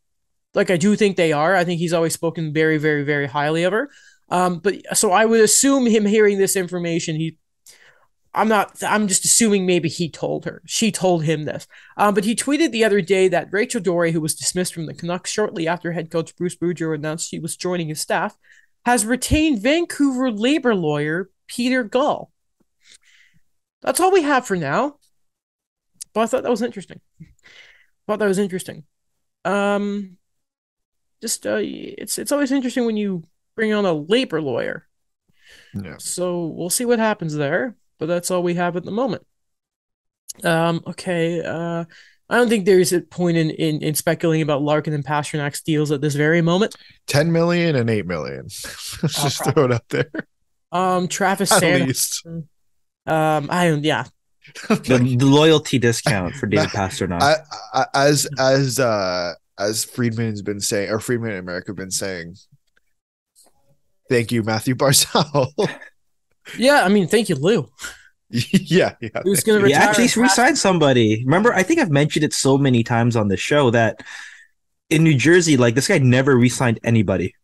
Like 0.54 0.70
I 0.70 0.76
do 0.76 0.98
think 0.98 1.16
they 1.16 1.32
are. 1.32 1.56
I 1.56 1.64
think 1.64 1.80
he's 1.80 1.94
always 1.94 2.14
spoken 2.14 2.52
very, 2.52 2.78
very, 2.78 3.04
very 3.04 3.28
highly 3.28 3.64
of 3.64 3.72
her. 3.72 3.92
Um, 4.30 4.60
but 4.60 4.76
so 4.98 5.12
I 5.12 5.24
would 5.24 5.40
assume 5.40 5.86
him 5.86 6.06
hearing 6.06 6.38
this 6.38 6.58
information, 6.58 7.16
he 7.16 7.38
I'm 8.38 8.48
not 8.48 8.82
I'm 8.84 9.08
just 9.08 9.26
assuming 9.26 9.66
maybe 9.66 9.90
he 9.90 10.10
told 10.10 10.46
her. 10.46 10.62
She 10.66 10.92
told 10.92 11.24
him 11.24 11.46
this. 11.46 11.68
Um, 11.98 12.14
but 12.14 12.24
he 12.24 12.36
tweeted 12.36 12.72
the 12.72 12.84
other 12.84 13.02
day 13.02 13.28
that 13.28 13.50
Rachel 13.52 13.82
Doerrie, 13.82 14.12
who 14.12 14.22
was 14.22 14.36
dismissed 14.36 14.74
from 14.74 14.86
the 14.86 14.94
Canucks 14.94 15.32
shortly 15.32 15.68
after 15.68 15.92
head 15.92 16.12
coach 16.12 16.36
Bruce 16.36 16.56
Boudreau 16.56 16.94
announced 16.94 17.30
she 17.30 17.40
was 17.40 17.58
joining 17.58 17.88
his 17.88 18.00
staff, 18.00 18.38
has 18.86 19.06
retained 19.06 19.62
Vancouver 19.62 20.32
labor 20.32 20.76
lawyer 20.76 21.30
Peter 21.48 21.84
Gall. 21.84 22.32
That's 23.82 24.00
all 24.00 24.12
we 24.12 24.22
have 24.22 24.46
for 24.46 24.56
now. 24.56 24.98
But 26.14 26.22
I 26.22 26.26
thought 26.28 26.44
that 26.44 26.52
was 26.52 26.62
interesting. 26.62 27.02
thought 28.08 28.20
that 28.20 28.28
was 28.28 28.40
interesting. 28.40 28.84
Um 29.46 30.18
just 31.22 31.48
uh 31.48 31.60
it's 31.60 32.20
it's 32.20 32.32
always 32.32 32.52
interesting 32.52 32.86
when 32.86 32.98
you 32.98 33.24
bring 33.56 33.74
on 33.74 33.86
a 33.86 33.94
labor 33.94 34.42
lawyer. 34.42 34.88
Yeah. 35.74 35.96
So 35.98 36.46
we'll 36.46 36.70
see 36.70 36.86
what 36.86 37.00
happens 37.00 37.36
there, 37.36 37.76
but 38.00 38.06
that's 38.08 38.32
all 38.32 38.44
we 38.44 38.56
have 38.56 38.76
at 38.76 38.84
the 38.86 38.92
moment. 38.92 39.26
Um, 40.44 40.82
okay. 40.88 41.42
Uh, 41.42 41.86
I 42.30 42.36
don't 42.36 42.50
think 42.50 42.66
there's 42.66 42.92
a 42.94 43.02
point 43.02 43.38
in, 43.38 43.50
in, 43.52 43.82
in 43.82 43.96
speculating 43.96 44.42
about 44.42 44.62
Larkin 44.62 44.94
and 44.94 45.06
Pastrnak's 45.06 45.62
deals 45.62 45.92
at 45.92 46.02
this 46.02 46.16
very 46.16 46.42
moment. 46.42 46.76
10 47.08 47.32
million 47.32 47.76
and 47.76 47.90
8 47.90 48.06
million. 48.06 48.44
Let's 48.44 49.00
just 49.02 49.38
probably. 49.38 49.54
throw 49.54 49.66
it 49.66 49.72
out 49.72 49.90
there. 49.90 50.12
Um, 50.72 51.08
Travis 51.08 51.52
At 51.54 51.60
Sand. 51.60 51.88
least. 51.88 52.26
Um, 53.06 53.48
I 53.50 53.68
don't. 53.68 53.84
Yeah. 53.84 54.06
The, 54.70 55.16
the 55.18 55.26
loyalty 55.26 55.78
discount 55.78 56.34
for 56.36 56.46
David 56.48 56.70
Pastrnak. 56.70 57.22
I, 57.22 57.36
I, 57.74 57.86
as 57.94 58.30
as 58.40 58.80
uh 58.80 59.34
as 59.60 59.84
Friedman's 59.84 60.42
been 60.42 60.62
saying, 60.62 60.90
or 60.90 61.02
Friedman 61.02 61.32
and 61.32 61.46
Marek 61.46 61.68
have 61.68 61.76
been 61.76 61.92
saying, 61.92 62.38
thank 64.10 64.32
you, 64.32 64.44
Mathew 64.44 64.74
Barzal. 64.76 65.52
Yeah. 66.58 66.84
I 66.84 66.90
mean, 66.90 67.08
thank 67.08 67.30
you, 67.30 67.36
Lou. 67.36 67.70
yeah, 68.30 68.94
yeah. 69.00 69.22
Who's 69.24 69.44
going 69.44 69.62
to 69.62 69.68
he 69.68 69.74
retire? 69.74 69.90
actually 69.90 70.04
and 70.06 70.14
pass- 70.14 70.18
re-signed 70.18 70.58
somebody. 70.58 71.24
Remember, 71.26 71.54
I 71.54 71.64
think 71.64 71.80
I've 71.80 71.92
mentioned 71.92 72.26
it 72.26 72.34
so 72.34 72.58
many 72.58 72.84
times 72.84 73.16
on 73.16 73.30
the 73.30 73.38
show 73.38 73.70
that 73.72 74.02
in 74.90 75.04
New 75.04 75.16
Jersey, 75.16 75.58
like 75.58 75.76
this 75.76 75.88
guy 75.88 75.98
never 75.98 76.36
re-signed 76.36 76.80
anybody. 76.84 77.36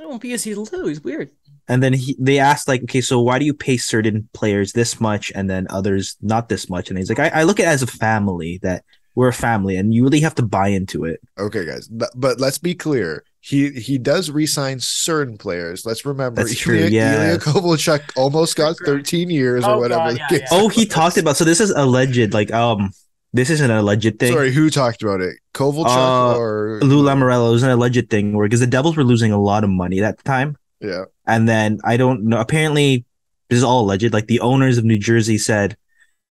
Oh, 0.00 0.18
because 0.18 0.44
he's 0.44 0.56
Lou. 0.56 0.86
He's 0.86 1.02
weird. 1.02 1.30
And 1.68 1.82
then 1.82 1.92
he, 1.92 2.16
they 2.18 2.40
asked, 2.40 2.66
like, 2.66 2.82
okay, 2.82 3.00
so 3.00 3.20
why 3.20 3.38
do 3.38 3.44
you 3.44 3.54
pay 3.54 3.76
certain 3.76 4.28
players 4.32 4.72
this 4.72 5.00
much 5.00 5.30
and 5.36 5.48
then 5.48 5.68
others 5.70 6.16
not 6.20 6.48
this 6.48 6.68
much? 6.68 6.88
And 6.88 6.98
he's 6.98 7.08
like, 7.08 7.20
I, 7.20 7.28
I 7.28 7.42
look 7.44 7.60
at 7.60 7.66
it 7.66 7.68
as 7.68 7.82
a 7.82 7.86
family 7.86 8.58
that 8.62 8.84
we're 9.14 9.28
a 9.28 9.32
family, 9.32 9.76
and 9.76 9.94
you 9.94 10.02
really 10.02 10.20
have 10.20 10.34
to 10.36 10.42
buy 10.42 10.68
into 10.68 11.04
it. 11.04 11.20
Okay, 11.38 11.64
guys, 11.64 11.86
but, 11.86 12.10
but 12.16 12.40
let's 12.40 12.58
be 12.58 12.74
clear. 12.74 13.24
He 13.42 13.70
he 13.70 13.96
does 13.96 14.30
resign 14.30 14.80
certain 14.80 15.38
players. 15.38 15.86
Let's 15.86 16.04
remember, 16.04 16.42
That's 16.42 16.58
true, 16.58 16.76
Ilya, 16.76 16.90
yes. 16.90 17.18
Ilya 17.26 17.38
Kovalchuk 17.38 18.02
almost 18.16 18.54
got 18.54 18.76
13 18.84 19.30
years 19.30 19.64
or 19.64 19.70
Oh, 19.76 19.78
whatever. 19.78 20.10
God, 20.10 20.18
yeah, 20.30 20.38
yeah. 20.40 20.46
Oh, 20.50 20.68
he 20.68 20.84
talked 20.84 21.16
about. 21.16 21.36
So 21.38 21.44
this 21.44 21.58
is 21.60 21.70
alleged. 21.70 22.34
Like, 22.34 22.52
um, 22.52 22.90
this 23.32 23.48
isn't 23.48 23.70
an 23.70 23.78
alleged 23.78 24.18
thing. 24.18 24.32
Sorry, 24.32 24.52
who 24.52 24.68
talked 24.68 25.02
about 25.02 25.22
it? 25.22 25.36
Kovalchuk 25.54 25.86
Uh, 25.86 26.36
or 26.38 26.80
Lou 26.82 27.02
Lamoriello 27.02 27.48
it 27.48 27.52
was 27.52 27.62
an 27.62 27.70
alleged 27.70 28.10
thing 28.10 28.36
where 28.36 28.46
because 28.46 28.60
the 28.60 28.66
Devils 28.66 28.96
were 28.96 29.04
losing 29.04 29.32
a 29.32 29.40
lot 29.40 29.64
of 29.64 29.70
money 29.70 30.02
at 30.02 30.18
the 30.18 30.22
time. 30.24 30.56
Yeah, 30.80 31.04
And 31.26 31.48
then 31.48 31.78
I 31.84 31.96
don't 31.96 32.24
know. 32.24 32.40
Apparently, 32.40 33.04
this 33.48 33.56
is 33.58 33.64
all 33.64 33.80
alleged. 33.80 34.12
Like 34.12 34.26
the 34.26 34.40
owners 34.40 34.76
of 34.78 34.84
New 34.84 34.98
Jersey 34.98 35.38
said, 35.38 35.76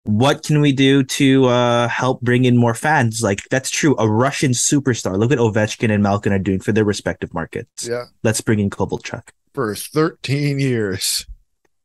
"What 0.05 0.43
can 0.45 0.61
we 0.61 0.73
do 0.73 1.03
to 1.05 1.47
uh, 1.47 1.89
help 1.89 2.21
bring 2.23 2.45
in 2.45 2.57
more 2.57 2.75
fans?" 2.75 3.23
Like 3.23 3.43
that's 3.51 3.71
true. 3.71 3.95
A 3.99 4.09
Russian 4.09 4.53
superstar. 4.53 5.19
Look 5.19 5.31
what 5.31 5.39
Ovechkin 5.39 5.91
and 5.93 6.03
Malkin 6.03 6.33
are 6.33 6.39
doing 6.39 6.61
for 6.61 6.73
their 6.73 6.85
respective 6.85 7.33
markets. 7.35 7.87
yeah, 7.89 8.05
Let's 8.23 8.41
bring 8.41 8.59
in 8.61 8.71
Kovalchuk. 8.71 9.29
for 9.55 9.75
13 9.75 10.59
years. 10.61 11.27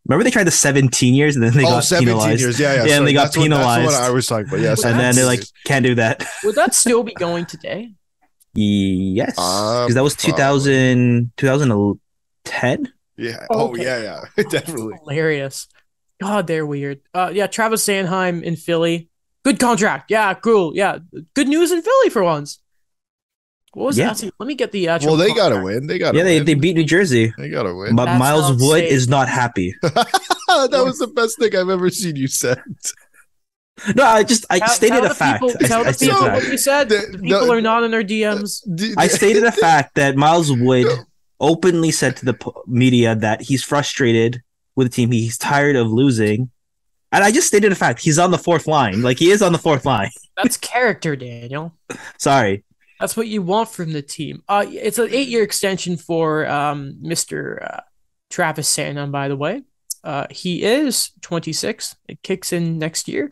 Remember 0.07 0.23
they 0.23 0.29
tried 0.29 0.43
the 0.45 0.51
17 0.51 1.15
years 1.15 1.35
and 1.35 1.43
then 1.43 1.53
they 1.53 1.63
oh, 1.65 1.69
got 1.81 1.83
17 1.83 2.07
penalized. 2.13 2.39
years. 2.41 2.59
Yeah, 2.59 2.75
yeah. 2.75 2.85
Yeah, 2.85 2.97
and 2.99 3.07
they 3.07 3.13
got 3.13 3.23
that's 3.23 3.37
what- 3.37 3.43
penalized. 3.43 3.87
that's 3.89 3.99
what 3.99 4.03
I 4.07 4.11
was 4.11 4.27
talking 4.27 4.47
about. 4.49 4.59
Yes, 4.59 4.83
Well, 4.83 4.91
and 4.91 4.99
then 4.99 5.15
they're 5.15 5.25
like, 5.25 5.41
"Can't 5.65 5.83
do 5.83 5.95
that." 5.95 6.23
Would 6.43 6.53
that 6.55 6.75
still 6.75 7.01
be 7.03 7.13
going 7.15 7.45
today? 7.47 7.91
yes, 8.53 9.33
Uh, 9.37 9.83
because 9.85 9.95
that 9.95 10.03
was 10.03 10.15
2000, 10.15 11.31
2010. 11.37 12.93
yeah. 13.17 13.45
Oh, 13.49 13.61
Oh, 13.61 13.69
okay. 13.71 13.83
yeah, 13.83 14.21
yeah. 14.37 14.43
Definitely. 14.49 14.95
Hilarious. 15.01 15.67
God, 16.21 16.47
they're 16.47 16.65
weird. 16.65 17.01
Uh, 17.13 17.31
yeah, 17.33 17.47
Travis 17.47 17.85
Sanheim 17.85 18.41
in 18.43 18.55
Philly. 18.55 19.09
Good 19.43 19.59
contract. 19.59 20.09
Yeah, 20.09 20.33
cool. 20.33 20.75
Yeah, 20.75 20.99
good 21.33 21.47
news 21.47 21.71
in 21.71 21.81
Philly 21.81 22.09
for 22.09 22.23
once. 22.23 22.59
What 23.73 23.87
was 23.87 23.97
Yeah. 23.97 24.13
that? 24.13 24.31
Let 24.39 24.47
me 24.47 24.55
get 24.55 24.71
the 24.71 24.87
actual. 24.87 25.17
Well, 25.17 25.17
they 25.17 25.33
got 25.33 25.49
to 25.49 25.61
win. 25.61 25.87
They 25.87 25.97
got 25.99 26.13
to 26.13 26.17
Yeah, 26.17 26.23
they, 26.23 26.37
win. 26.37 26.45
they 26.45 26.53
beat 26.53 26.75
New 26.77 26.85
Jersey, 26.85 27.33
They 27.37 27.49
got 27.49 27.63
to 27.63 27.75
win. 27.75 27.95
but 27.95 28.05
That's 28.05 28.19
Miles 28.19 28.51
Wood 28.61 28.79
safe. 28.79 28.91
is 28.91 29.07
not 29.09 29.27
happy. 29.27 29.75
that 29.81 30.81
was 30.85 30.97
the 30.99 31.07
best 31.07 31.37
thing 31.37 31.55
I've 31.55 31.69
ever 31.69 31.89
seen 31.89 32.15
you 32.15 32.27
said. 32.27 32.61
No, 33.93 34.03
I 34.05 34.23
just 34.23 34.45
I 34.49 34.59
Tell- 34.59 34.69
stated 34.69 34.95
tell 35.01 35.05
a 35.11 35.13
fact. 35.13 35.43
People, 35.43 35.57
I, 35.61 35.67
tell 35.67 35.81
I 35.81 35.83
the 35.83 35.93
stated 35.93 36.11
a 36.11 36.15
people 36.15 36.27
fact. 36.27 36.43
what 36.43 36.51
you 36.53 36.57
said. 36.57 36.89
The- 36.89 37.07
The 37.11 37.17
people 37.19 37.45
the- 37.47 37.51
are 37.51 37.61
not 37.61 37.83
in 37.83 37.91
their 37.91 38.03
DMs. 38.05 38.61
I 38.97 39.07
stated 39.09 39.43
a 39.43 39.51
fact 39.51 39.95
that 39.95 40.15
Miles 40.15 40.49
Wood 40.51 40.85
No. 40.85 40.95
openly 41.41 41.91
said 41.91 42.15
to 42.17 42.25
the 42.25 42.35
media 42.67 43.13
that 43.15 43.41
he's 43.41 43.61
frustrated 43.65 44.41
with 44.75 44.87
the 44.87 44.91
team. 44.91 45.11
He's 45.11 45.37
tired 45.37 45.75
of 45.75 45.87
losing. 45.87 46.51
And 47.11 47.23
I 47.23 47.31
just 47.31 47.47
stated 47.47 47.71
a 47.71 47.75
fact. 47.75 48.01
He's 48.01 48.19
on 48.19 48.31
the 48.31 48.37
fourth 48.37 48.67
line. 48.67 49.01
Like 49.01 49.19
he 49.19 49.31
is 49.31 49.41
on 49.41 49.53
the 49.53 49.57
fourth 49.57 49.85
line. 49.85 50.09
That's 50.37 50.57
character, 50.57 51.15
Daniel. 51.15 51.73
Sorry. 52.17 52.63
That's 52.99 53.15
what 53.15 53.27
you 53.27 53.41
want 53.41 53.69
from 53.69 53.93
the 53.93 54.01
team. 54.01 54.43
Uh, 54.47 54.65
it's 54.67 54.99
an 54.99 55.09
eight-year 55.11 55.43
extension 55.43 55.97
for 55.97 56.47
um, 56.47 56.97
Mister 57.01 57.61
uh, 57.63 57.81
Travis 58.29 58.73
Sanheim. 58.73 59.11
By 59.11 59.27
the 59.27 59.35
way, 59.35 59.63
uh, 60.03 60.27
he 60.29 60.63
is 60.63 61.11
26. 61.21 61.95
It 62.07 62.21
kicks 62.21 62.53
in 62.53 62.79
next 62.79 63.07
year. 63.07 63.31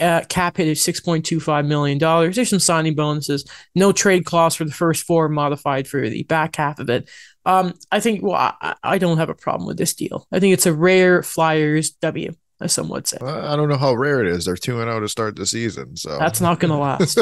Uh, 0.00 0.22
cap 0.28 0.56
hit 0.56 0.66
is 0.66 0.80
6.25 0.80 1.66
million 1.66 1.98
dollars. 1.98 2.34
There's 2.34 2.50
some 2.50 2.58
signing 2.58 2.96
bonuses. 2.96 3.44
No 3.76 3.92
trade 3.92 4.24
clause 4.24 4.56
for 4.56 4.64
the 4.64 4.72
first 4.72 5.04
four, 5.04 5.28
modified 5.28 5.86
for 5.86 6.08
the 6.08 6.24
back 6.24 6.56
half 6.56 6.80
of 6.80 6.90
it. 6.90 7.08
Um, 7.46 7.74
I 7.92 8.00
think. 8.00 8.22
Well, 8.22 8.34
I, 8.34 8.74
I 8.82 8.98
don't 8.98 9.18
have 9.18 9.28
a 9.28 9.34
problem 9.34 9.66
with 9.66 9.76
this 9.76 9.94
deal. 9.94 10.26
I 10.32 10.40
think 10.40 10.54
it's 10.54 10.66
a 10.66 10.72
rare 10.72 11.22
Flyers 11.22 11.90
W, 11.90 12.32
as 12.60 12.72
some 12.72 12.88
would 12.88 13.06
say. 13.06 13.18
I 13.22 13.54
don't 13.56 13.68
know 13.68 13.76
how 13.76 13.94
rare 13.94 14.20
it 14.20 14.28
is. 14.28 14.46
They're 14.46 14.56
2 14.56 14.80
and 14.80 14.88
0 14.88 15.00
to 15.00 15.08
start 15.08 15.36
the 15.36 15.44
season. 15.46 15.96
So 15.96 16.18
That's 16.18 16.40
not 16.40 16.58
going 16.60 16.70
to 16.72 16.78
last. 16.78 17.18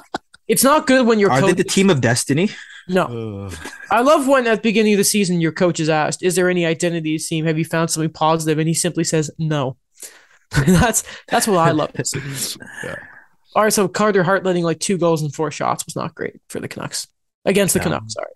it's 0.48 0.62
not 0.64 0.86
good 0.86 1.06
when 1.06 1.18
your 1.18 1.30
Are 1.32 1.40
they 1.40 1.48
coach. 1.48 1.56
the 1.56 1.64
team 1.64 1.90
of 1.90 2.00
destiny? 2.00 2.50
no, 2.88 3.46
Ugh. 3.50 3.54
I 3.90 4.00
love 4.02 4.28
when 4.28 4.46
at 4.46 4.56
the 4.56 4.62
beginning 4.62 4.94
of 4.94 4.98
the 4.98 5.04
season 5.04 5.40
your 5.40 5.50
coach 5.52 5.80
is 5.80 5.88
asked, 5.88 6.22
"Is 6.22 6.36
there 6.36 6.48
any 6.48 6.64
identity 6.64 7.18
to 7.18 7.22
the 7.24 7.28
team? 7.28 7.44
Have 7.46 7.58
you 7.58 7.64
found 7.64 7.90
something 7.90 8.10
positive?" 8.12 8.58
And 8.58 8.68
he 8.68 8.74
simply 8.74 9.02
says, 9.04 9.30
"No." 9.38 9.76
that's 10.66 11.02
that's 11.26 11.48
what 11.48 11.58
I 11.58 11.72
love. 11.72 11.92
to 11.94 12.04
see. 12.04 12.20
Yeah. 12.84 12.94
All 13.56 13.64
right, 13.64 13.72
so 13.72 13.88
Carter 13.88 14.22
Hart 14.22 14.44
letting 14.44 14.62
like 14.62 14.78
two 14.78 14.96
goals 14.98 15.22
and 15.22 15.34
four 15.34 15.50
shots 15.50 15.84
was 15.86 15.96
not 15.96 16.14
great 16.14 16.36
for 16.48 16.60
the 16.60 16.68
Canucks 16.68 17.08
against 17.44 17.74
the 17.74 17.80
No. 17.80 17.84
Canucks. 17.84 18.12
Sorry. 18.14 18.30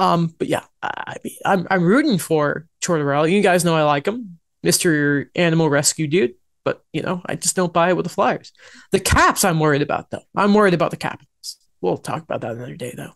Um, 0.00 0.34
but 0.38 0.48
yeah, 0.48 0.64
I, 0.82 1.16
I'm 1.44 1.66
I'm 1.70 1.84
rooting 1.84 2.16
for 2.16 2.66
Tortorella. 2.82 3.30
You 3.30 3.42
guys 3.42 3.66
know 3.66 3.76
I 3.76 3.82
like 3.82 4.08
him, 4.08 4.38
Mister 4.62 5.30
Animal 5.36 5.68
Rescue 5.68 6.08
dude. 6.08 6.34
But 6.64 6.82
you 6.92 7.02
know, 7.02 7.20
I 7.26 7.36
just 7.36 7.54
don't 7.54 7.72
buy 7.72 7.90
it 7.90 7.96
with 7.96 8.04
the 8.06 8.10
Flyers. 8.10 8.52
The 8.92 9.00
Caps, 9.00 9.44
I'm 9.44 9.60
worried 9.60 9.82
about 9.82 10.10
though. 10.10 10.22
I'm 10.34 10.54
worried 10.54 10.74
about 10.74 10.90
the 10.90 10.96
Capitals. 10.96 11.58
We'll 11.82 11.98
talk 11.98 12.22
about 12.22 12.40
that 12.40 12.52
another 12.52 12.76
day 12.76 12.94
though. 12.96 13.12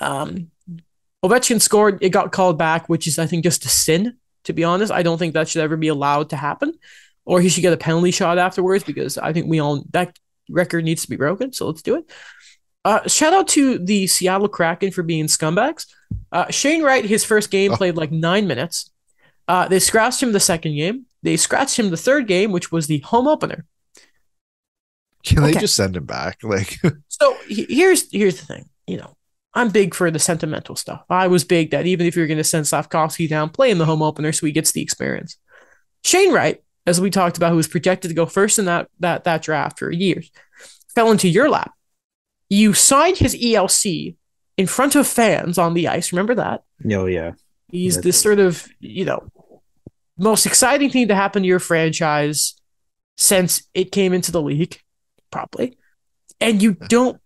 Um, 0.00 0.50
Ovechkin 1.24 1.62
scored. 1.62 1.98
It 2.02 2.10
got 2.10 2.30
called 2.30 2.58
back, 2.58 2.88
which 2.90 3.06
is 3.06 3.18
I 3.18 3.26
think 3.26 3.42
just 3.42 3.64
a 3.64 3.68
sin. 3.68 4.18
To 4.44 4.52
be 4.52 4.64
honest, 4.64 4.92
I 4.92 5.02
don't 5.02 5.18
think 5.18 5.34
that 5.34 5.48
should 5.48 5.62
ever 5.62 5.76
be 5.76 5.88
allowed 5.88 6.30
to 6.30 6.36
happen, 6.36 6.74
or 7.24 7.40
he 7.40 7.48
should 7.48 7.62
get 7.62 7.72
a 7.72 7.78
penalty 7.78 8.10
shot 8.10 8.36
afterwards 8.38 8.84
because 8.84 9.16
I 9.16 9.32
think 9.32 9.46
we 9.46 9.60
all 9.60 9.82
that 9.92 10.18
record 10.50 10.84
needs 10.84 11.02
to 11.02 11.10
be 11.10 11.16
broken. 11.16 11.52
So 11.52 11.66
let's 11.66 11.82
do 11.82 11.96
it. 11.96 12.10
Uh, 12.84 13.06
shout 13.06 13.34
out 13.34 13.48
to 13.48 13.78
the 13.78 14.06
Seattle 14.06 14.48
Kraken 14.48 14.90
for 14.92 15.02
being 15.02 15.26
scumbags. 15.26 15.86
Uh, 16.32 16.50
Shane 16.50 16.82
Wright, 16.82 17.04
his 17.04 17.24
first 17.24 17.50
game, 17.50 17.72
Oh. 17.72 17.76
played 17.76 17.96
like 17.96 18.10
nine 18.12 18.46
minutes. 18.46 18.90
Uh, 19.46 19.66
they 19.68 19.78
scratched 19.78 20.22
him 20.22 20.32
the 20.32 20.40
second 20.40 20.74
game. 20.76 21.06
They 21.22 21.36
scratched 21.36 21.78
him 21.78 21.90
the 21.90 21.96
third 21.96 22.26
game, 22.28 22.52
which 22.52 22.70
was 22.70 22.86
the 22.86 22.98
home 23.00 23.26
opener. 23.26 23.66
Can 25.24 25.38
Okay. 25.42 25.52
they 25.54 25.60
just 25.60 25.74
send 25.74 25.96
him 25.96 26.04
back? 26.06 26.38
Like, 26.42 26.78
So 27.08 27.36
here's 27.48 28.10
here's 28.12 28.38
the 28.40 28.46
thing. 28.46 28.68
You 28.86 28.98
know, 28.98 29.16
I'm 29.54 29.70
big 29.70 29.94
for 29.94 30.10
the 30.10 30.18
sentimental 30.18 30.76
stuff. 30.76 31.02
I 31.10 31.26
was 31.26 31.44
big 31.44 31.72
that 31.72 31.86
even 31.86 32.06
if 32.06 32.14
you're 32.16 32.26
going 32.28 32.38
to 32.38 32.44
send 32.44 32.64
Slafkovsky 32.66 33.28
down, 33.28 33.50
play 33.50 33.70
in 33.70 33.78
the 33.78 33.84
home 33.86 34.02
opener 34.02 34.32
so 34.32 34.46
he 34.46 34.52
gets 34.52 34.72
the 34.72 34.80
experience. 34.82 35.36
Shane 36.04 36.32
Wright, 36.32 36.62
as 36.86 37.00
we 37.00 37.10
talked 37.10 37.36
about, 37.36 37.50
who 37.50 37.56
was 37.56 37.68
projected 37.68 38.10
to 38.10 38.14
go 38.14 38.24
first 38.26 38.58
in 38.58 38.66
that 38.66 38.88
that 39.00 39.24
that 39.24 39.42
draft 39.42 39.78
for 39.78 39.90
years, 39.90 40.30
fell 40.94 41.10
into 41.10 41.28
your 41.28 41.50
lap. 41.50 41.72
You 42.50 42.72
signed 42.74 43.18
his 43.18 43.34
ELC 43.34 44.16
in 44.56 44.66
front 44.66 44.94
of 44.96 45.06
fans 45.06 45.58
on 45.58 45.74
the 45.74 45.88
ice. 45.88 46.12
Remember 46.12 46.34
that? 46.34 46.62
Oh 46.90 47.06
yeah. 47.06 47.32
He's 47.68 47.96
That's- 47.96 48.04
this 48.14 48.22
sort 48.22 48.38
of, 48.38 48.66
you 48.80 49.04
know, 49.04 49.30
most 50.16 50.46
exciting 50.46 50.90
thing 50.90 51.08
to 51.08 51.14
happen 51.14 51.42
to 51.42 51.48
your 51.48 51.58
franchise 51.60 52.54
since 53.16 53.62
it 53.74 53.92
came 53.92 54.12
into 54.12 54.32
the 54.32 54.40
league, 54.42 54.80
probably. 55.30 55.76
And 56.40 56.62
you 56.62 56.74
don't 56.74 57.20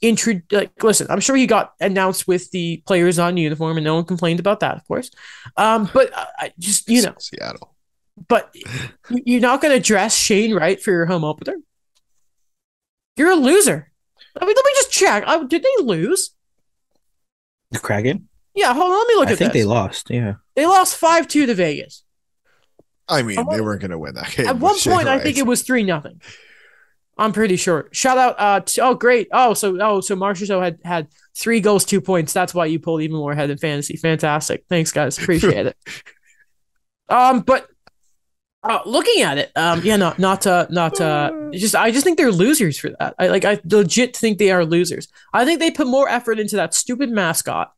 intro 0.00 0.40
like 0.50 0.82
listen, 0.82 1.06
I'm 1.10 1.20
sure 1.20 1.36
he 1.36 1.46
got 1.46 1.72
announced 1.80 2.26
with 2.28 2.50
the 2.50 2.82
players 2.86 3.18
on 3.18 3.36
uniform 3.36 3.76
and 3.76 3.84
no 3.84 3.94
one 3.96 4.04
complained 4.04 4.40
about 4.40 4.60
that, 4.60 4.76
of 4.76 4.86
course. 4.86 5.10
Um, 5.56 5.88
but 5.92 6.12
uh, 6.16 6.26
I 6.38 6.52
just, 6.58 6.88
you 6.88 7.02
know, 7.02 7.14
Seattle. 7.18 7.74
but 8.28 8.50
you- 8.54 9.22
you're 9.24 9.40
not 9.40 9.60
going 9.60 9.74
to 9.74 9.80
dress 9.84 10.14
Shane 10.16 10.54
Wright 10.54 10.80
for 10.82 10.90
your 10.90 11.06
home 11.06 11.24
opener. 11.24 11.56
You're 13.16 13.30
a 13.32 13.36
loser. 13.36 13.89
I 14.40 14.44
mean, 14.44 14.54
let 14.54 14.64
me 14.64 14.72
just 14.74 14.92
check. 14.92 15.24
Uh, 15.26 15.44
did 15.44 15.62
they 15.62 15.82
lose? 15.84 16.30
The 17.70 17.78
Kraken. 17.78 18.28
Yeah, 18.54 18.74
hold 18.74 18.90
on. 18.90 18.98
Let 18.98 19.08
me 19.08 19.14
look 19.14 19.28
at 19.28 19.28
this. 19.30 19.30
I 19.30 19.32
at 19.32 19.38
think 19.38 19.52
this. 19.52 19.62
they 19.62 19.66
lost. 19.66 20.10
Yeah. 20.10 20.34
They 20.56 20.66
lost 20.66 20.96
five 20.96 21.28
two 21.28 21.46
to 21.46 21.54
Vegas. 21.54 22.04
I 23.08 23.22
mean, 23.22 23.44
one- 23.44 23.56
they 23.56 23.60
weren't 23.60 23.80
going 23.80 23.90
to 23.90 23.98
win 23.98 24.14
that 24.14 24.30
game. 24.32 24.46
At 24.46 24.58
one 24.58 24.78
point, 24.78 25.08
I 25.08 25.18
think 25.18 25.36
it 25.38 25.46
was 25.46 25.62
three 25.62 25.82
nothing. 25.82 26.20
I'm 27.18 27.32
pretty 27.32 27.56
sure. 27.56 27.88
Shout 27.92 28.16
out! 28.16 28.36
Uh, 28.38 28.60
to, 28.60 28.80
oh 28.82 28.94
great! 28.94 29.28
Oh, 29.30 29.52
so 29.52 29.76
oh, 29.80 30.00
so 30.00 30.16
Marchessault 30.16 30.62
had 30.62 30.78
had 30.84 31.08
three 31.36 31.60
goals, 31.60 31.84
two 31.84 32.00
points. 32.00 32.32
That's 32.32 32.54
why 32.54 32.64
you 32.66 32.78
pulled 32.78 33.02
even 33.02 33.16
more 33.16 33.32
ahead 33.32 33.50
in 33.50 33.58
fantasy. 33.58 33.96
Fantastic! 33.96 34.64
Thanks, 34.70 34.90
guys. 34.90 35.18
Appreciate 35.18 35.66
it. 35.66 35.76
Um, 37.10 37.40
but 37.40 37.68
uh, 38.62 38.80
looking 38.84 39.22
at 39.22 39.38
it, 39.38 39.50
um, 39.56 39.80
yeah, 39.82 39.96
no, 39.96 40.14
not 40.18 40.46
uh, 40.46 40.66
not 40.70 41.00
uh, 41.00 41.30
just 41.52 41.74
I 41.74 41.90
just 41.90 42.04
think 42.04 42.18
they're 42.18 42.30
losers 42.32 42.78
for 42.78 42.90
that. 42.98 43.14
I 43.18 43.28
like 43.28 43.44
I 43.44 43.60
legit 43.64 44.16
think 44.16 44.38
they 44.38 44.50
are 44.50 44.64
losers. 44.64 45.08
I 45.32 45.44
think 45.44 45.60
they 45.60 45.70
put 45.70 45.86
more 45.86 46.08
effort 46.08 46.38
into 46.38 46.56
that 46.56 46.74
stupid 46.74 47.10
mascot 47.10 47.72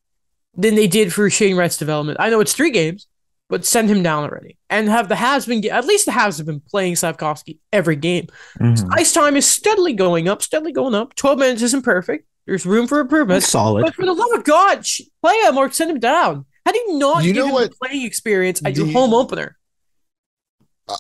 than 0.56 0.74
they 0.74 0.86
did 0.88 1.12
for 1.12 1.30
Shane 1.30 1.56
Wright's 1.56 1.76
development. 1.78 2.18
I 2.20 2.30
know 2.30 2.40
it's 2.40 2.52
three 2.52 2.70
games, 2.70 3.06
but 3.48 3.64
send 3.64 3.88
him 3.88 4.02
down 4.02 4.24
already. 4.24 4.58
And 4.68 4.88
have 4.88 5.08
the 5.08 5.14
Habs 5.14 5.46
been 5.46 5.64
at 5.70 5.86
least 5.86 6.06
the 6.06 6.12
Habs 6.12 6.38
have 6.38 6.46
been 6.46 6.60
playing 6.60 6.94
Slafkovsky 6.94 7.58
every 7.72 7.96
game. 7.96 8.26
Mhm. 8.60 8.88
Ice 8.94 9.12
time 9.12 9.36
is 9.36 9.46
steadily 9.46 9.92
going 9.92 10.28
up, 10.28 10.42
steadily 10.42 10.72
going 10.72 10.94
up. 10.94 11.14
Twelve 11.14 11.38
minutes 11.38 11.62
isn't 11.62 11.82
perfect. 11.84 12.26
There's 12.46 12.66
room 12.66 12.88
for 12.88 12.98
improvement. 12.98 13.40
That's 13.42 13.52
solid. 13.52 13.82
But 13.84 13.94
for 13.94 14.04
the 14.04 14.12
love 14.12 14.32
of 14.32 14.42
God, 14.42 14.84
play 15.22 15.36
him 15.44 15.56
or 15.56 15.70
send 15.70 15.92
him 15.92 16.00
down. 16.00 16.44
How 16.66 16.72
do 16.72 16.78
you 16.78 16.98
not 16.98 17.22
You 17.22 17.32
give 17.32 17.42
know 17.44 17.46
him 17.48 17.52
what? 17.54 17.72
playing 17.80 18.04
experience 18.04 18.60
at 18.64 18.76
your 18.76 18.86
The- 18.86 18.92
home 18.92 19.14
opener? 19.14 19.56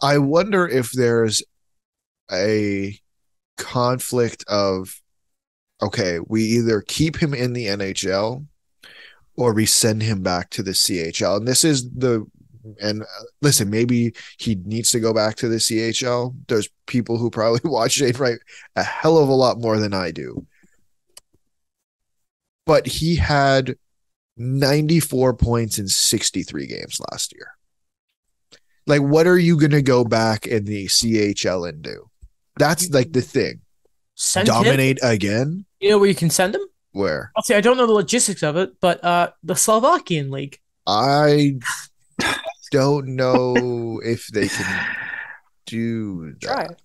I 0.00 0.18
wonder 0.18 0.66
if 0.66 0.92
there's 0.92 1.42
a 2.30 2.98
conflict 3.56 4.44
of 4.48 5.00
okay, 5.82 6.20
we 6.26 6.42
either 6.42 6.80
keep 6.80 7.16
him 7.16 7.34
in 7.34 7.52
the 7.52 7.66
NHL 7.66 8.46
or 9.36 9.52
we 9.52 9.66
send 9.66 10.02
him 10.02 10.22
back 10.22 10.50
to 10.50 10.62
the 10.62 10.70
CHL. 10.70 11.38
And 11.38 11.48
this 11.48 11.64
is 11.64 11.90
the 11.90 12.24
and 12.80 13.02
uh, 13.02 13.06
listen, 13.40 13.70
maybe 13.70 14.14
he 14.38 14.54
needs 14.64 14.92
to 14.92 15.00
go 15.00 15.12
back 15.12 15.34
to 15.36 15.48
the 15.48 15.56
CHL. 15.56 16.34
There's 16.46 16.68
people 16.86 17.18
who 17.18 17.30
probably 17.30 17.60
watch 17.68 17.92
Shane 17.92 18.16
Wright 18.16 18.38
a 18.76 18.82
hell 18.82 19.18
of 19.18 19.28
a 19.28 19.34
lot 19.34 19.58
more 19.58 19.78
than 19.78 19.92
I 19.94 20.12
do. 20.12 20.46
But 22.64 22.86
he 22.86 23.16
had 23.16 23.74
94 24.36 25.34
points 25.34 25.78
in 25.78 25.88
63 25.88 26.66
games 26.68 27.00
last 27.10 27.34
year. 27.34 27.56
Like, 28.86 29.00
what 29.00 29.26
are 29.26 29.38
you 29.38 29.56
going 29.58 29.70
to 29.72 29.82
go 29.82 30.04
back 30.04 30.46
in 30.46 30.64
the 30.64 30.86
CHL 30.86 31.68
and 31.68 31.82
do? 31.82 32.08
That's 32.58 32.90
like 32.90 33.12
the 33.12 33.20
thing. 33.22 33.60
Send 34.14 34.48
him. 34.48 34.54
Dominate 34.54 34.98
again? 35.02 35.64
You 35.80 35.90
know 35.90 35.98
where 35.98 36.08
you 36.08 36.14
can 36.14 36.30
send 36.30 36.54
him? 36.54 36.62
Where? 36.92 37.32
I'll 37.36 37.42
say 37.42 37.56
I 37.56 37.60
don't 37.60 37.76
know 37.76 37.86
the 37.86 37.92
logistics 37.92 38.42
of 38.42 38.56
it, 38.56 38.78
but 38.80 39.02
uh, 39.02 39.30
the 39.42 39.56
Slovakian 39.56 40.30
league. 40.30 40.58
I 40.86 41.58
don't 42.70 43.08
know 43.16 44.00
if 44.04 44.26
they 44.28 44.48
can 44.48 44.86
do 45.66 46.34
Try 46.42 46.64
that. 46.64 46.70
it. 46.72 46.82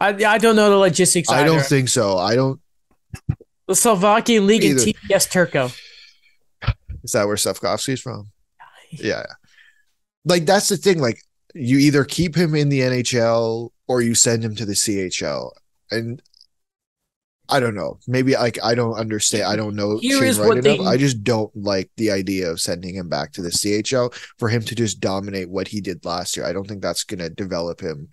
I, 0.00 0.34
I 0.34 0.38
don't 0.38 0.56
know 0.56 0.70
the 0.70 0.76
logistics. 0.76 1.30
I 1.30 1.44
don't 1.44 1.64
think 1.64 1.88
so. 1.88 2.16
I 2.16 2.34
don't. 2.34 2.60
the 3.68 3.74
Slovakian 3.74 4.46
league 4.46 4.64
and 4.64 4.80
Either. 4.80 4.92
TPS 4.92 5.28
Turku. 5.30 5.78
Is 7.02 7.12
that 7.12 7.26
where 7.26 7.36
Slafkovsky's 7.36 8.00
from? 8.00 8.30
Yeah. 8.92 9.24
Like 10.24 10.46
that's 10.46 10.68
the 10.68 10.76
thing. 10.76 11.00
Like 11.00 11.20
you 11.54 11.78
either 11.78 12.04
keep 12.04 12.34
him 12.36 12.54
in 12.54 12.68
the 12.68 12.80
NHL 12.80 13.70
or 13.88 14.02
you 14.02 14.14
send 14.14 14.44
him 14.44 14.54
to 14.56 14.64
the 14.64 14.74
CHL. 14.74 15.50
And 15.90 16.22
I 17.48 17.58
don't 17.58 17.74
know. 17.74 17.98
Maybe 18.06 18.34
like 18.34 18.58
I 18.62 18.74
don't 18.76 18.94
understand. 18.94 19.44
I 19.44 19.56
don't 19.56 19.74
know 19.74 19.98
Here 19.98 20.18
Shane 20.18 20.28
is 20.28 20.38
what 20.38 20.62
they- 20.62 20.78
I 20.78 20.96
just 20.96 21.24
don't 21.24 21.50
like 21.56 21.90
the 21.96 22.10
idea 22.12 22.48
of 22.48 22.60
sending 22.60 22.94
him 22.94 23.08
back 23.08 23.32
to 23.32 23.42
the 23.42 23.50
CHL 23.50 24.14
for 24.38 24.48
him 24.48 24.62
to 24.62 24.74
just 24.74 25.00
dominate 25.00 25.50
what 25.50 25.68
he 25.68 25.80
did 25.80 26.04
last 26.04 26.36
year. 26.36 26.46
I 26.46 26.52
don't 26.52 26.68
think 26.68 26.80
that's 26.82 27.02
gonna 27.02 27.28
develop 27.28 27.80
him. 27.80 28.08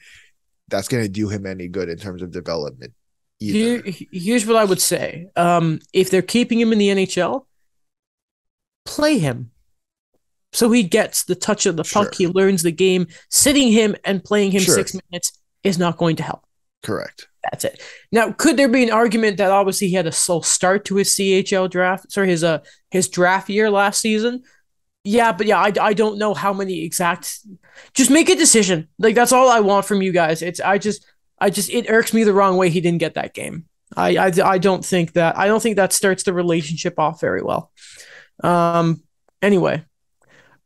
That's 0.70 0.88
gonna 0.88 1.08
do 1.08 1.30
him 1.30 1.46
any 1.46 1.68
good 1.68 1.88
in 1.90 1.98
terms 1.98 2.24
of 2.24 2.32
development. 2.32 2.94
Here, 3.40 3.84
here's 4.12 4.48
what 4.48 4.56
I 4.56 4.64
would 4.66 4.82
say. 4.82 5.28
Um, 5.36 5.80
if 5.94 6.10
they're 6.10 6.24
keeping 6.24 6.60
him 6.60 6.74
in 6.74 6.80
the 6.80 6.90
NHL, 6.90 7.46
play 8.86 9.20
him. 9.20 9.52
So 10.58 10.72
he 10.72 10.82
gets 10.82 11.26
the 11.26 11.36
touch 11.36 11.68
of 11.68 11.78
the 11.78 11.84
puck. 11.84 12.16
He 12.16 12.26
learns 12.26 12.64
the 12.64 12.72
game. 12.72 13.05
Sitting 13.30 13.72
him 13.72 13.95
and 14.03 14.24
playing 14.24 14.49
him 14.49 14.62
Sure. 14.62 14.74
six 14.74 14.95
minutes 15.12 15.32
is 15.64 15.78
not 15.78 15.97
going 15.97 16.16
to 16.16 16.24
help. 16.24 16.43
Correct. 16.82 17.28
That's 17.43 17.64
it. 17.64 17.80
Now, 18.12 18.32
could 18.32 18.58
there 18.58 18.68
be 18.68 18.82
an 18.82 18.89
argument 18.89 19.38
that 19.38 19.51
obviously 19.51 19.88
he 19.88 19.93
had 19.93 20.08
a 20.08 20.12
slow 20.12 20.41
start 20.41 20.84
to 20.86 20.95
his 20.95 21.10
CHL 21.16 21.70
draft, 21.70 22.12
sorry, 22.12 22.30
his 22.30 22.43
uh 22.43 22.60
his 22.89 23.08
draft 23.08 23.49
year 23.49 23.70
last 23.70 24.01
season? 24.01 24.41
Yeah, 25.03 25.32
but 25.32 25.45
yeah, 25.45 25.60
I, 25.60 25.72
I 25.80 25.93
don't 25.93 26.18
know 26.18 26.34
how 26.34 26.53
many 26.53 26.84
exact. 26.84 27.38
Just 27.93 28.10
make 28.10 28.28
a 28.28 28.36
decision. 28.36 28.88
Like 28.97 29.14
that's 29.14 29.32
all 29.32 29.49
I 29.49 29.60
want 29.60 29.86
from 29.86 30.01
you 30.01 30.12
guys. 30.12 30.41
It's 30.41 30.60
I 30.60 30.80
just 30.80 31.05
I 31.39 31.51
just 31.51 31.70
it 31.70 31.86
irks 31.88 32.16
me 32.16 32.24
the 32.24 32.34
wrong 32.34 32.58
way 32.58 32.72
he 32.72 32.82
didn't 32.82 32.99
get 32.99 33.14
that 33.14 33.36
game. 33.36 33.66
I 33.95 34.18
I, 34.18 34.32
I 34.43 34.58
don't 34.58 34.84
think 34.84 35.14
that 35.14 35.38
I 35.38 35.45
don't 35.45 35.62
think 35.62 35.76
that 35.76 35.93
starts 35.93 36.24
the 36.24 36.34
relationship 36.34 36.97
off 36.97 37.22
very 37.22 37.43
well. 37.43 37.72
Um. 38.43 39.03
Anyway, 39.41 39.86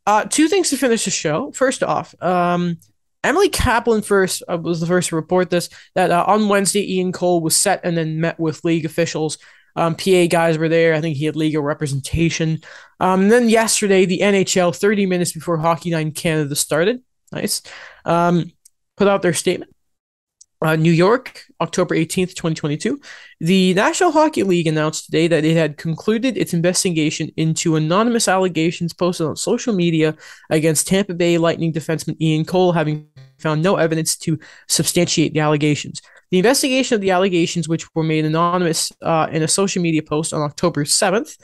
uh, 0.06 0.24
two 0.24 0.48
things 0.48 0.70
to 0.70 0.76
finish 0.76 1.04
the 1.04 1.10
show. 1.10 1.52
First 1.52 1.82
off, 1.82 2.14
um, 2.22 2.78
Emily 3.24 3.48
Kaplan 3.48 4.02
first 4.02 4.42
uh, 4.48 4.58
was 4.58 4.80
the 4.80 4.86
first 4.86 5.10
to 5.10 5.16
report 5.16 5.50
this 5.50 5.68
that 5.94 6.10
uh, 6.10 6.24
on 6.26 6.48
Wednesday 6.48 6.94
Ian 6.94 7.12
Cole 7.12 7.40
was 7.40 7.54
set 7.54 7.80
and 7.84 7.96
then 7.96 8.20
met 8.20 8.38
with 8.38 8.64
league 8.64 8.84
officials. 8.84 9.38
Um, 9.74 9.94
PA 9.94 10.26
guys 10.26 10.58
were 10.58 10.68
there. 10.68 10.94
I 10.94 11.00
think 11.00 11.16
he 11.16 11.24
had 11.24 11.36
legal 11.36 11.62
representation. 11.62 12.60
Um, 13.00 13.28
then 13.28 13.48
yesterday, 13.48 14.04
the 14.04 14.20
NHL, 14.20 14.76
30 14.76 15.06
minutes 15.06 15.32
before 15.32 15.56
Hockey 15.56 15.90
Night 15.90 16.06
in 16.06 16.12
Canada 16.12 16.54
started, 16.54 17.02
nice, 17.30 17.62
um, 18.04 18.52
put 18.96 19.08
out 19.08 19.22
their 19.22 19.32
statement. 19.32 19.71
Uh, 20.62 20.76
New 20.76 20.92
York, 20.92 21.44
October 21.60 21.96
18th, 21.96 22.34
2022. 22.34 23.00
The 23.40 23.74
National 23.74 24.12
Hockey 24.12 24.44
League 24.44 24.68
announced 24.68 25.06
today 25.06 25.26
that 25.26 25.44
it 25.44 25.56
had 25.56 25.76
concluded 25.76 26.36
its 26.36 26.54
investigation 26.54 27.30
into 27.36 27.74
anonymous 27.74 28.28
allegations 28.28 28.92
posted 28.92 29.26
on 29.26 29.34
social 29.34 29.74
media 29.74 30.14
against 30.50 30.86
Tampa 30.86 31.14
Bay 31.14 31.36
Lightning 31.36 31.72
defenseman 31.72 32.16
Ian 32.20 32.44
Cole, 32.44 32.70
having 32.70 33.08
found 33.38 33.60
no 33.60 33.74
evidence 33.74 34.16
to 34.18 34.38
substantiate 34.68 35.34
the 35.34 35.40
allegations. 35.40 36.00
The 36.30 36.38
investigation 36.38 36.94
of 36.94 37.00
the 37.00 37.10
allegations, 37.10 37.68
which 37.68 37.92
were 37.96 38.04
made 38.04 38.24
anonymous 38.24 38.92
uh, 39.02 39.26
in 39.32 39.42
a 39.42 39.48
social 39.48 39.82
media 39.82 40.02
post 40.02 40.32
on 40.32 40.42
October 40.42 40.84
7th, 40.84 41.38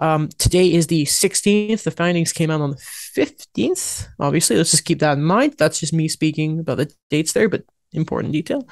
Um, 0.00 0.28
today 0.38 0.72
is 0.72 0.86
the 0.86 1.04
16th. 1.04 1.82
The 1.82 1.90
findings 1.90 2.32
came 2.32 2.50
out 2.50 2.62
on 2.62 2.70
the 2.70 2.82
15th. 3.16 4.08
Obviously, 4.18 4.56
let's 4.56 4.70
just 4.70 4.86
keep 4.86 5.00
that 5.00 5.18
in 5.18 5.24
mind. 5.24 5.56
That's 5.58 5.80
just 5.80 5.92
me 5.92 6.08
speaking 6.08 6.60
about 6.60 6.78
the 6.78 6.90
dates 7.10 7.32
there, 7.32 7.50
but 7.50 7.64
important 7.92 8.32
detail. 8.32 8.66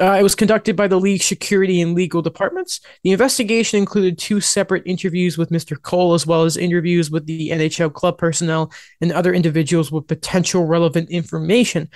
Uh, 0.00 0.12
it 0.12 0.22
was 0.22 0.36
conducted 0.36 0.76
by 0.76 0.86
the 0.86 0.98
league 0.98 1.22
security 1.22 1.80
and 1.80 1.94
legal 1.94 2.22
departments. 2.22 2.80
The 3.02 3.10
investigation 3.10 3.78
included 3.78 4.16
two 4.16 4.40
separate 4.40 4.84
interviews 4.86 5.36
with 5.36 5.50
Mr. 5.50 5.80
Cole, 5.80 6.14
as 6.14 6.24
well 6.24 6.44
as 6.44 6.56
interviews 6.56 7.10
with 7.10 7.26
the 7.26 7.50
NHL 7.50 7.92
club 7.92 8.16
personnel 8.16 8.72
and 9.00 9.10
other 9.10 9.34
individuals 9.34 9.90
with 9.90 10.06
potential 10.06 10.66
relevant 10.66 11.10
information. 11.10 11.88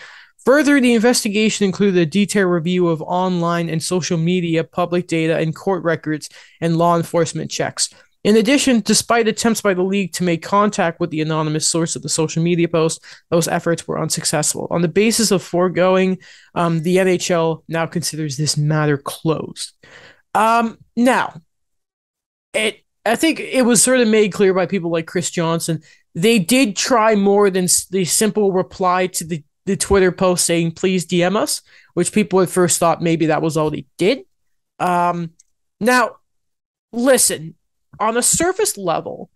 Further, 0.44 0.80
the 0.80 0.94
investigation 0.94 1.64
included 1.64 2.00
a 2.00 2.06
detailed 2.06 2.50
review 2.50 2.88
of 2.88 3.00
online 3.02 3.68
and 3.68 3.80
social 3.80 4.18
media, 4.18 4.64
public 4.64 5.06
data, 5.06 5.38
and 5.38 5.54
court 5.54 5.84
records 5.84 6.28
and 6.60 6.76
law 6.76 6.96
enforcement 6.96 7.52
checks. 7.52 7.90
In 8.24 8.36
addition, 8.36 8.80
despite 8.80 9.26
attempts 9.26 9.60
by 9.60 9.74
the 9.74 9.82
league 9.82 10.12
to 10.12 10.22
make 10.22 10.42
contact 10.42 11.00
with 11.00 11.10
the 11.10 11.20
anonymous 11.20 11.66
source 11.66 11.96
of 11.96 12.02
the 12.02 12.08
social 12.08 12.42
media 12.42 12.68
post, 12.68 13.04
those 13.30 13.48
efforts 13.48 13.88
were 13.88 14.00
unsuccessful. 14.00 14.68
On 14.70 14.80
the 14.80 14.88
basis 14.88 15.32
of 15.32 15.42
foregoing, 15.42 16.18
um, 16.54 16.82
the 16.82 16.98
NHL 16.98 17.64
now 17.66 17.86
considers 17.86 18.36
this 18.36 18.56
matter 18.56 18.96
closed. 18.96 19.72
Um, 20.34 20.78
now, 20.96 21.40
it 22.54 22.84
I 23.04 23.16
think 23.16 23.40
it 23.40 23.62
was 23.62 23.82
sort 23.82 24.00
of 24.00 24.06
made 24.06 24.32
clear 24.32 24.54
by 24.54 24.66
people 24.66 24.92
like 24.92 25.06
Chris 25.06 25.30
Johnston. 25.30 25.82
They 26.14 26.38
did 26.38 26.76
try 26.76 27.16
more 27.16 27.50
than 27.50 27.66
the 27.90 28.04
simple 28.04 28.52
reply 28.52 29.08
to 29.08 29.24
the 29.24 29.42
the 29.64 29.76
Twitter 29.76 30.12
post 30.12 30.44
saying 30.44 30.72
please 30.72 31.06
DM 31.06 31.36
us, 31.36 31.62
which 31.94 32.12
people 32.12 32.40
at 32.40 32.50
first 32.50 32.78
thought 32.78 33.02
maybe 33.02 33.26
that 33.26 33.42
was 33.42 33.56
all 33.56 33.70
they 33.70 33.86
did. 33.96 34.22
Um, 34.78 35.30
now, 35.80 36.16
listen, 36.92 37.54
on 38.00 38.16
a 38.16 38.22
surface 38.22 38.76
level, 38.76 39.30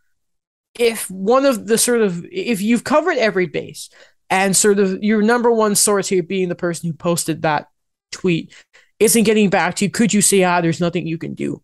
if 0.78 1.10
one 1.10 1.44
of 1.46 1.66
the 1.66 1.78
sort 1.78 2.02
of 2.02 2.24
if 2.30 2.60
you've 2.60 2.84
covered 2.84 3.16
every 3.16 3.46
base 3.46 3.88
and 4.28 4.56
sort 4.56 4.78
of 4.78 5.02
your 5.02 5.22
number 5.22 5.50
one 5.50 5.74
source 5.74 6.08
here 6.08 6.22
being 6.22 6.48
the 6.48 6.54
person 6.54 6.90
who 6.90 6.96
posted 6.96 7.42
that 7.42 7.68
tweet 8.12 8.52
isn't 8.98 9.24
getting 9.24 9.50
back 9.50 9.76
to 9.76 9.84
you, 9.84 9.90
could 9.90 10.12
you 10.12 10.20
say, 10.20 10.42
ah, 10.42 10.60
there's 10.60 10.80
nothing 10.80 11.06
you 11.06 11.18
can 11.18 11.34
do? 11.34 11.62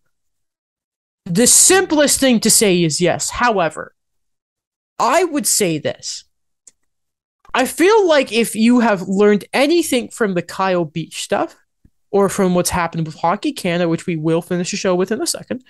The 1.25 1.47
simplest 1.47 2.19
thing 2.19 2.39
to 2.41 2.49
say 2.49 2.83
is 2.83 3.01
yes. 3.01 3.29
However, 3.29 3.95
I 4.99 5.23
would 5.23 5.47
say 5.47 5.77
this 5.77 6.25
I 7.53 7.65
feel 7.65 8.07
like 8.07 8.31
if 8.31 8.55
you 8.55 8.79
have 8.79 9.03
learned 9.03 9.45
anything 9.53 10.09
from 10.09 10.33
the 10.33 10.41
Kyle 10.41 10.85
Beach 10.85 11.23
stuff 11.23 11.55
or 12.11 12.29
from 12.29 12.55
what's 12.55 12.71
happened 12.71 13.05
with 13.05 13.15
Hockey 13.15 13.51
Canada, 13.53 13.89
which 13.89 14.07
we 14.07 14.15
will 14.15 14.41
finish 14.41 14.71
the 14.71 14.77
show 14.77 14.95
with 14.95 15.11
in 15.11 15.21
a 15.21 15.27
second, 15.27 15.63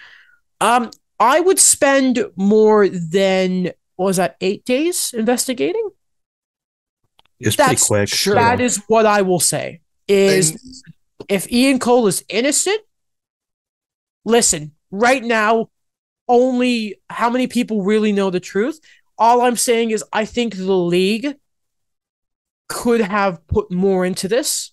um, 0.62 0.92
I 1.24 1.40
would 1.40 1.58
spend 1.58 2.26
more 2.36 2.90
than 2.90 3.72
was 3.96 4.18
that 4.18 4.36
eight 4.42 4.66
days 4.66 5.14
investigating. 5.14 5.90
It's 7.40 7.56
pretty 7.56 7.78
quick. 7.80 8.10
Sure. 8.10 8.36
That 8.36 8.60
is 8.60 8.84
what 8.88 9.06
I 9.06 9.22
will 9.22 9.40
say. 9.40 9.80
Is 10.10 10.52
And- 10.52 10.60
if 11.30 11.50
Ian 11.50 11.80
Cole 11.80 12.08
is 12.08 12.26
innocent, 12.28 12.82
listen, 14.26 14.74
right 14.92 15.24
now, 15.24 15.70
only 16.28 17.00
how 17.10 17.30
many 17.30 17.48
people 17.48 17.84
really 17.84 18.12
know 18.12 18.30
the 18.30 18.42
truth? 18.42 18.82
All 19.18 19.42
I'm 19.42 19.56
saying 19.56 19.92
is 19.92 20.04
I 20.12 20.26
think 20.26 20.58
the 20.58 20.76
league 20.76 21.38
could 22.68 23.00
have 23.00 23.48
put 23.48 23.72
more 23.72 24.06
into 24.06 24.28
this. 24.28 24.72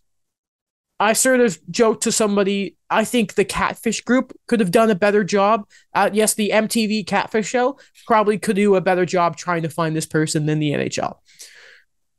I 0.99 1.13
sort 1.13 1.41
of 1.41 1.61
joked 1.71 2.03
to 2.05 2.13
somebody, 2.13 2.77
I 2.91 3.05
think 3.05 3.35
the 3.35 3.45
Catfish 3.45 4.01
group 4.03 4.37
could 4.49 4.61
have 4.61 4.73
done 4.73 4.91
a 4.91 4.95
better 4.95 5.23
job. 5.23 5.67
Uh, 5.95 6.11
yes, 6.13 6.35
the 6.35 6.51
MTV 6.53 7.07
Catfish 7.07 7.47
show 7.47 7.79
probably 8.07 8.39
could 8.39 8.57
do 8.57 8.75
a 8.75 8.81
better 8.81 9.07
job 9.07 9.37
trying 9.37 9.63
to 9.63 9.71
find 9.71 9.95
this 9.95 10.07
person 10.07 10.47
than 10.47 10.59
the 10.59 10.73
NHL. 10.73 11.19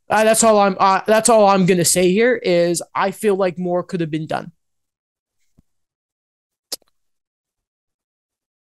Uh, 0.08 0.24
that's 0.24 0.42
all 0.42 0.58
I'm. 0.58 0.76
Uh, 0.78 1.00
that's 1.06 1.28
all 1.28 1.46
I'm 1.46 1.66
gonna 1.66 1.84
say 1.84 2.10
here 2.10 2.34
is 2.36 2.82
I 2.94 3.12
feel 3.12 3.36
like 3.36 3.58
more 3.58 3.82
could 3.82 4.00
have 4.00 4.10
been 4.10 4.26
done. 4.26 4.52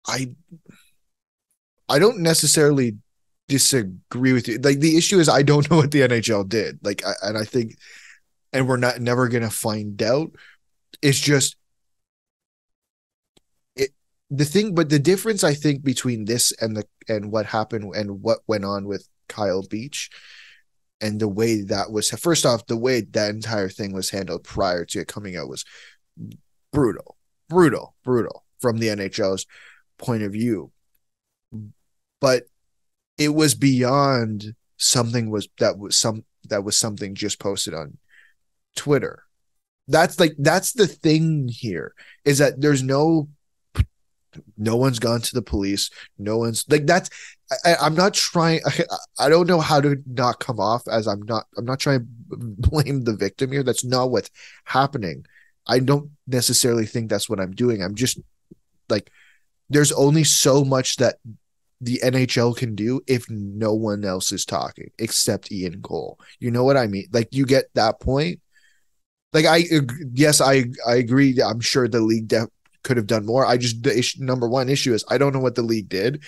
I 0.07 0.36
I 1.89 1.99
don't 1.99 2.20
necessarily 2.20 2.97
disagree 3.47 4.34
with 4.34 4.47
you. 4.47 4.57
Like 4.59 4.80
the 4.80 4.97
issue 4.97 5.20
is 5.20 5.28
I 5.28 5.43
don't 5.43 5.68
know 5.72 5.78
what 5.78 5.91
the 5.91 6.01
NHL 6.01 6.47
did. 6.47 6.80
Like 6.84 7.05
I, 7.05 7.14
and 7.24 7.38
I 7.38 7.43
think 7.43 7.78
and 8.53 8.68
we're 8.68 8.78
not 8.78 8.99
never 8.99 9.28
going 9.28 9.43
to 9.43 9.49
find 9.49 10.01
out. 10.01 10.32
It's 11.01 11.20
just 11.20 11.55
the 14.32 14.45
thing 14.45 14.73
but 14.73 14.89
the 14.89 14.99
difference 14.99 15.43
I 15.43 15.53
think 15.53 15.84
between 15.84 16.25
this 16.25 16.51
and 16.59 16.75
the 16.75 16.86
and 17.07 17.32
what 17.32 17.45
happened 17.45 17.95
and 17.95 18.21
what 18.23 18.39
went 18.47 18.65
on 18.65 18.86
with 18.86 19.07
Kyle 19.27 19.61
Beach 19.63 20.09
and 20.99 21.19
the 21.19 21.27
way 21.27 21.61
that 21.61 21.91
was 21.91 22.09
first 22.11 22.45
off 22.45 22.65
the 22.65 22.77
way 22.77 23.01
that 23.01 23.29
entire 23.29 23.69
thing 23.69 23.93
was 23.93 24.09
handled 24.09 24.43
prior 24.43 24.86
to 24.86 25.01
it 25.01 25.07
coming 25.07 25.36
out 25.36 25.49
was 25.49 25.65
brutal 26.71 27.17
brutal 27.49 27.95
brutal 28.03 28.45
from 28.59 28.77
the 28.77 28.88
NHL's 28.88 29.45
point 29.97 30.23
of 30.23 30.32
view 30.32 30.71
but 32.19 32.43
it 33.17 33.29
was 33.29 33.53
beyond 33.53 34.55
something 34.77 35.29
was 35.29 35.47
that 35.59 35.77
was 35.77 35.97
some 35.97 36.23
that 36.49 36.63
was 36.63 36.77
something 36.77 37.13
just 37.15 37.39
posted 37.39 37.73
on 37.73 37.97
Twitter. 38.75 39.23
That's 39.88 40.19
like 40.19 40.36
that's 40.38 40.73
the 40.73 40.88
thing 40.88 41.49
here 41.51 41.93
is 42.23 42.38
that 42.38 42.61
there's 42.61 42.82
no 42.82 43.27
no 44.57 44.75
one's 44.75 44.99
gone 44.99 45.21
to 45.21 45.34
the 45.36 45.41
police. 45.41 45.89
No 46.17 46.38
one's 46.38 46.65
like 46.69 46.86
that's 46.86 47.09
I, 47.65 47.75
I'm 47.82 47.95
not 47.95 48.13
trying 48.13 48.61
I, 48.65 48.84
I 49.19 49.29
don't 49.29 49.47
know 49.47 49.61
how 49.61 49.82
to 49.82 50.01
not 50.05 50.39
come 50.39 50.59
off 50.59 50.88
as 50.88 51.07
I'm 51.07 51.21
not 51.23 51.45
I'm 51.57 51.65
not 51.65 51.79
trying 51.79 51.99
to 51.99 52.05
blame 52.38 53.03
the 53.03 53.15
victim 53.15 53.51
here. 53.51 53.63
That's 53.63 53.84
not 53.84 54.11
what's 54.11 54.29
happening. 54.65 55.25
I 55.67 55.79
don't 55.79 56.11
necessarily 56.27 56.86
think 56.86 57.09
that's 57.09 57.29
what 57.29 57.39
I'm 57.39 57.51
doing. 57.51 57.82
I'm 57.82 57.95
just 57.95 58.19
like 58.89 59.11
there's 59.69 59.91
only 59.91 60.23
so 60.23 60.63
much 60.63 60.97
that 60.97 61.15
the 61.79 61.99
NHL 62.03 62.55
can 62.55 62.75
do 62.75 63.01
if 63.07 63.29
no 63.29 63.73
one 63.73 64.05
else 64.05 64.32
is 64.32 64.45
talking 64.45 64.91
except 64.99 65.51
Ian 65.51 65.82
Cole. 65.82 66.19
You 66.39 66.51
know 66.51 66.63
what 66.63 66.77
I 66.77 66.88
mean? 66.88 67.07
Like 67.11 67.29
you 67.32 67.45
get 67.45 67.65
that 67.73 67.99
point. 67.99 68.39
Like 69.34 69.45
I 69.45 69.63
yes, 70.13 70.41
I 70.41 70.65
I 70.88 70.95
agree. 70.95 71.41
I'm 71.41 71.61
sure 71.61 71.88
the 71.88 72.01
league 72.01 72.27
def- 72.27 72.49
could 72.84 72.97
have 72.97 73.07
done 73.07 73.25
more. 73.25 73.45
I 73.45 73.57
just 73.57 73.84
the 73.84 73.97
issue, 73.97 74.23
number 74.23 74.47
one 74.47 74.69
issue 74.69 74.93
is 74.93 75.05
I 75.09 75.17
don't 75.17 75.34
know 75.34 75.39
what 75.39 75.55
the 75.55 75.61
league 75.61 75.89
did, 75.89 76.23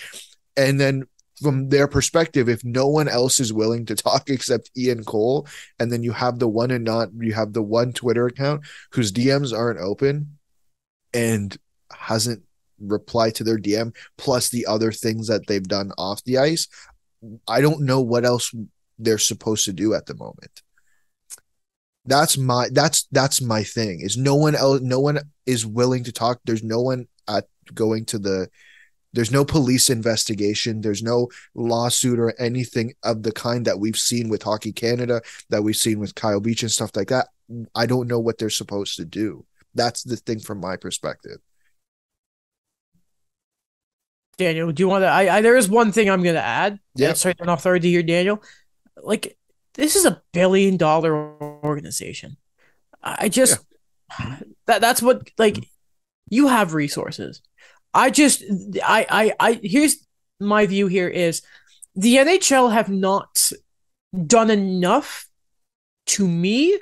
and 0.56 0.80
then 0.80 1.06
from 1.42 1.68
their 1.68 1.88
perspective, 1.88 2.48
if 2.48 2.64
no 2.64 2.86
one 2.86 3.08
else 3.08 3.40
is 3.40 3.52
willing 3.52 3.86
to 3.86 3.94
talk 3.94 4.24
except 4.30 4.70
Ian 4.76 5.04
Cole, 5.04 5.46
and 5.78 5.92
then 5.92 6.02
you 6.02 6.12
have 6.12 6.38
the 6.38 6.48
one 6.48 6.70
and 6.70 6.84
not 6.84 7.08
you 7.18 7.32
have 7.32 7.52
the 7.52 7.62
one 7.62 7.92
Twitter 7.92 8.26
account 8.26 8.62
whose 8.92 9.12
DMs 9.12 9.56
aren't 9.56 9.80
open, 9.80 10.38
and 11.12 11.56
hasn't 11.92 12.42
replied 12.80 13.34
to 13.36 13.44
their 13.44 13.58
DM, 13.58 13.94
plus 14.18 14.48
the 14.48 14.66
other 14.66 14.92
things 14.92 15.28
that 15.28 15.46
they've 15.46 15.68
done 15.68 15.92
off 15.96 16.22
the 16.24 16.38
ice. 16.38 16.68
I 17.48 17.60
don't 17.60 17.82
know 17.82 18.00
what 18.00 18.24
else 18.24 18.54
they're 18.98 19.18
supposed 19.18 19.64
to 19.64 19.72
do 19.72 19.94
at 19.94 20.06
the 20.06 20.14
moment 20.14 20.62
that's 22.06 22.36
my 22.36 22.68
that's 22.72 23.06
that's 23.12 23.40
my 23.40 23.62
thing 23.62 24.00
is 24.00 24.16
no 24.16 24.34
one 24.34 24.54
else 24.54 24.80
no 24.80 25.00
one 25.00 25.18
is 25.46 25.64
willing 25.64 26.04
to 26.04 26.12
talk 26.12 26.40
there's 26.44 26.62
no 26.62 26.80
one 26.80 27.06
at 27.28 27.46
going 27.72 28.04
to 28.04 28.18
the 28.18 28.48
there's 29.12 29.30
no 29.30 29.44
police 29.44 29.88
investigation 29.88 30.80
there's 30.80 31.02
no 31.02 31.28
lawsuit 31.54 32.18
or 32.18 32.34
anything 32.38 32.92
of 33.02 33.22
the 33.22 33.32
kind 33.32 33.64
that 33.64 33.78
we've 33.78 33.96
seen 33.96 34.28
with 34.28 34.42
hockey 34.42 34.72
canada 34.72 35.22
that 35.48 35.62
we've 35.62 35.76
seen 35.76 35.98
with 35.98 36.14
kyle 36.14 36.40
beach 36.40 36.62
and 36.62 36.72
stuff 36.72 36.94
like 36.94 37.08
that 37.08 37.28
i 37.74 37.86
don't 37.86 38.08
know 38.08 38.20
what 38.20 38.38
they're 38.38 38.50
supposed 38.50 38.96
to 38.96 39.04
do 39.04 39.44
that's 39.74 40.02
the 40.02 40.16
thing 40.16 40.38
from 40.38 40.60
my 40.60 40.76
perspective 40.76 41.38
Daniel, 44.36 44.72
do 44.72 44.82
you 44.82 44.88
want 44.88 45.02
to? 45.02 45.06
I, 45.06 45.36
I 45.36 45.40
there 45.42 45.56
is 45.56 45.68
one 45.68 45.92
thing 45.92 46.10
I'm 46.10 46.22
going 46.24 46.34
to 46.34 46.42
add. 46.42 46.80
Yeah. 46.96 47.12
Sorry, 47.12 47.36
off 47.40 47.60
authority 47.60 47.90
here, 47.90 48.02
Daniel. 48.02 48.42
Like 49.00 49.36
this 49.74 49.96
is 49.96 50.04
a 50.04 50.22
billion 50.32 50.76
dollar 50.76 51.53
organization. 51.64 52.36
I 53.02 53.28
just 53.28 53.58
that 54.66 54.80
that's 54.80 55.02
what 55.02 55.28
like 55.38 55.68
you 56.28 56.48
have 56.48 56.74
resources. 56.74 57.40
I 57.92 58.10
just 58.10 58.42
I 58.84 59.06
I 59.10 59.32
I 59.40 59.60
here's 59.62 59.96
my 60.40 60.66
view 60.66 60.86
here 60.86 61.08
is 61.08 61.42
the 61.94 62.16
NHL 62.16 62.72
have 62.72 62.88
not 62.88 63.50
done 64.26 64.50
enough 64.50 65.26
to 66.06 66.26
me 66.26 66.78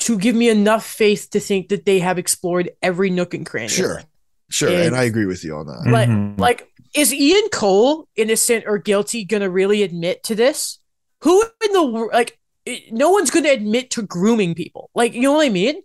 to 0.00 0.18
give 0.18 0.34
me 0.36 0.48
enough 0.50 0.84
faith 0.86 1.30
to 1.30 1.40
think 1.40 1.68
that 1.68 1.86
they 1.86 2.00
have 2.00 2.18
explored 2.18 2.70
every 2.82 3.08
nook 3.10 3.34
and 3.34 3.46
cranny. 3.46 3.68
Sure. 3.68 4.02
sure 4.50 4.68
And- 4.68 4.82
and 4.88 4.96
i 4.96 5.04
agree 5.04 5.26
with 5.26 5.42
you 5.42 5.56
on 5.56 5.66
that 5.66 5.90
Like, 5.90 6.08
Mhm. 6.08 6.38
like, 6.38 6.68
is 6.94 7.12
Ian 7.14 7.48
Cole 7.50 8.06
innocent 8.14 8.64
or 8.66 8.78
guilty 8.78 9.24
gonna 9.24 9.48
really 9.50 9.82
admit 9.82 10.22
to 10.24 10.34
this? 10.34 10.78
Who 11.22 11.42
in 11.64 11.72
the 11.72 11.84
wor- 11.84 12.10
like? 12.12 12.38
It- 12.66 12.92
no 12.92 13.10
one's 13.10 13.30
gonna 13.30 13.50
admit 13.50 13.90
to 13.92 14.02
grooming 14.02 14.54
people. 14.54 14.90
Like, 14.94 15.14
you 15.14 15.22
know 15.22 15.32
what 15.32 15.46
I 15.46 15.50
mean? 15.50 15.82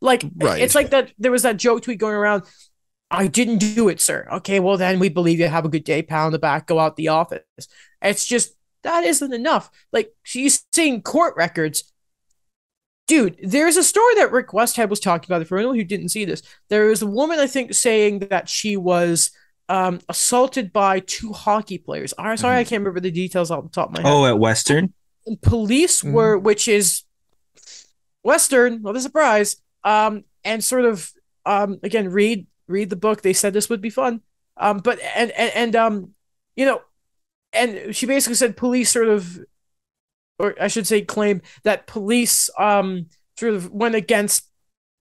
Like, 0.00 0.24
Right. 0.36 0.62
it's 0.62 0.74
like 0.74 0.90
that. 0.90 1.12
There 1.18 1.30
was 1.30 1.42
that 1.42 1.58
joke 1.58 1.82
tweet 1.82 1.98
going 1.98 2.14
around. 2.14 2.44
I 3.10 3.26
didn't 3.26 3.58
do 3.58 3.88
it, 3.88 4.00
sir. 4.00 4.28
Okay, 4.32 4.60
well 4.60 4.76
then 4.76 4.98
we 5.00 5.08
believe 5.08 5.40
you. 5.40 5.48
Have 5.48 5.64
a 5.64 5.68
good 5.68 5.84
day. 5.84 6.00
Pound 6.00 6.32
the 6.32 6.38
back. 6.38 6.66
Go 6.66 6.78
out 6.78 6.96
the 6.96 7.08
office. 7.08 7.42
It's 8.00 8.24
just 8.24 8.54
that 8.82 9.04
isn't 9.04 9.34
enough. 9.34 9.70
Like 9.92 10.14
she's 10.22 10.64
seeing 10.72 11.02
court 11.02 11.34
records. 11.36 11.92
Dude, 13.08 13.36
there's 13.42 13.76
a 13.76 13.82
story 13.82 14.14
that 14.14 14.30
Rick 14.30 14.50
Westhead 14.50 14.88
was 14.88 15.00
talking 15.00 15.26
about. 15.28 15.44
For 15.48 15.58
anyone 15.58 15.74
who 15.76 15.84
didn't 15.84 16.10
see 16.10 16.24
this, 16.24 16.42
there 16.68 16.86
was 16.86 17.02
a 17.02 17.06
woman 17.06 17.40
I 17.40 17.48
think 17.48 17.74
saying 17.74 18.20
that 18.30 18.48
she 18.48 18.76
was 18.76 19.32
um, 19.68 20.00
assaulted 20.08 20.72
by 20.72 21.00
two 21.00 21.32
hockey 21.32 21.78
players. 21.78 22.14
I'm 22.16 22.36
sorry, 22.36 22.54
mm-hmm. 22.54 22.60
I 22.60 22.64
can't 22.64 22.80
remember 22.80 23.00
the 23.00 23.10
details 23.10 23.50
off 23.50 23.64
the 23.64 23.70
top 23.70 23.88
of 23.88 23.96
my 23.96 24.02
head. 24.02 24.12
Oh, 24.12 24.26
at 24.26 24.38
Western. 24.38 24.94
Police 25.42 26.02
mm-hmm. 26.02 26.12
were, 26.12 26.38
which 26.38 26.68
is 26.68 27.04
Western. 28.22 28.82
What 28.82 28.96
a 28.96 29.00
surprise! 29.00 29.56
Um, 29.84 30.24
and 30.44 30.62
sort 30.62 30.84
of 30.84 31.10
um, 31.46 31.78
again, 31.82 32.10
read 32.10 32.46
read 32.68 32.90
the 32.90 32.96
book. 32.96 33.22
They 33.22 33.32
said 33.32 33.52
this 33.52 33.68
would 33.68 33.80
be 33.80 33.90
fun. 33.90 34.20
Um, 34.56 34.78
but 34.78 34.98
and 35.14 35.30
and, 35.32 35.52
and 35.54 35.76
um, 35.76 36.14
you 36.56 36.66
know, 36.66 36.82
and 37.52 37.94
she 37.94 38.06
basically 38.06 38.36
said 38.36 38.56
police 38.56 38.90
sort 38.90 39.08
of, 39.08 39.38
or 40.38 40.54
I 40.60 40.68
should 40.68 40.86
say, 40.86 41.02
claim 41.02 41.42
that 41.64 41.86
police 41.86 42.50
um 42.58 43.06
sort 43.36 43.54
of 43.54 43.70
went 43.70 43.94
against 43.94 44.50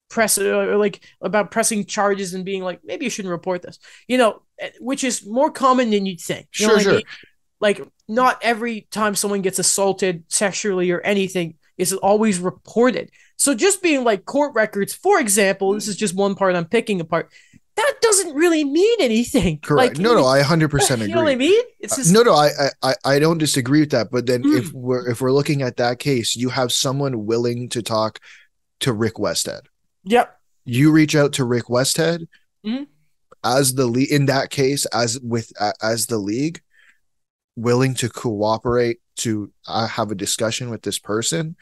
press 0.10 0.38
or 0.40 0.76
like 0.78 1.02
about 1.22 1.52
pressing 1.52 1.86
charges 1.86 2.34
and 2.34 2.44
being 2.44 2.64
like 2.64 2.80
maybe 2.84 3.06
you 3.06 3.12
shouldn't 3.12 3.32
report 3.32 3.62
this 3.62 3.78
you 4.08 4.18
know 4.18 4.42
eh, 4.60 4.72
which 4.80 5.04
is 5.04 5.24
more 5.26 5.52
common 5.52 5.92
than 5.92 6.06
you'd 6.06 6.20
think 6.20 6.48
you 6.58 6.66
sure 6.66 6.80
sure 6.80 6.94
I 6.94 6.96
mean? 6.96 7.04
Like 7.60 7.82
not 8.08 8.40
every 8.42 8.82
time 8.92 9.16
someone 9.16 9.42
gets 9.42 9.60
assaulted 9.60 10.24
sexually 10.28 10.92
or 10.92 11.02
anything 11.02 11.56
is 11.78 11.94
always 11.94 12.40
reported 12.40 13.10
so 13.36 13.54
just 13.54 13.82
being 13.82 14.04
like 14.04 14.26
court 14.26 14.54
records 14.54 14.94
for 14.94 15.20
example 15.20 15.74
this 15.74 15.88
is 15.88 15.96
just 15.96 16.16
one 16.16 16.36
part 16.36 16.56
i'm 16.56 16.66
picking 16.66 17.00
apart 17.00 17.30
that 17.80 17.96
doesn't 18.02 18.36
really 18.36 18.66
mean 18.66 18.98
anything. 19.00 19.60
Correct. 19.60 19.98
Like, 19.98 20.00
no, 20.00 20.14
no, 20.14 20.26
I 20.26 20.42
hundred 20.42 20.70
percent 20.70 21.02
agree. 21.02 21.08
You 21.10 21.16
know 21.16 21.24
what 21.24 21.32
I 21.32 21.36
mean? 21.36 21.64
It's 21.80 21.96
just- 21.96 22.10
uh, 22.10 22.14
no, 22.14 22.24
no, 22.24 22.34
I, 22.34 22.50
I, 22.84 22.96
I 23.06 23.20
don't 23.20 23.38
disagree 23.38 23.80
with 23.80 23.92
that. 23.92 24.12
But 24.12 24.26
then 24.26 24.44
mm. 24.44 24.58
if 24.58 24.74
we're 24.74 25.10
if 25.10 25.22
we're 25.22 25.32
looking 25.32 25.62
at 25.62 25.78
that 25.78 26.00
case, 26.00 26.36
you 26.36 26.50
have 26.50 26.72
someone 26.72 27.26
willing 27.26 27.70
to 27.70 27.82
talk 27.82 28.20
to 28.82 28.92
Rick 28.92 29.16
Westhead. 29.16 29.62
Yep. 30.04 30.38
You 30.66 30.92
reach 30.92 31.16
out 31.16 31.34
to 31.34 31.46
Rick 31.46 31.66
Westhead 31.66 32.28
mm-hmm. 32.66 32.84
as 33.44 33.74
the 33.76 33.86
lead 33.86 34.12
in 34.12 34.26
that 34.26 34.50
case, 34.50 34.86
as 34.88 35.20
with 35.22 35.52
uh, 35.60 35.74
as 35.82 36.08
the 36.08 36.18
league, 36.18 36.62
willing 37.62 37.94
to 37.96 38.10
cooperate 38.10 39.00
to 39.18 39.52
uh, 39.68 39.88
have 39.88 40.12
a 40.12 40.16
discussion 40.16 40.70
with 40.70 40.82
this 40.82 41.00
person 41.00 41.56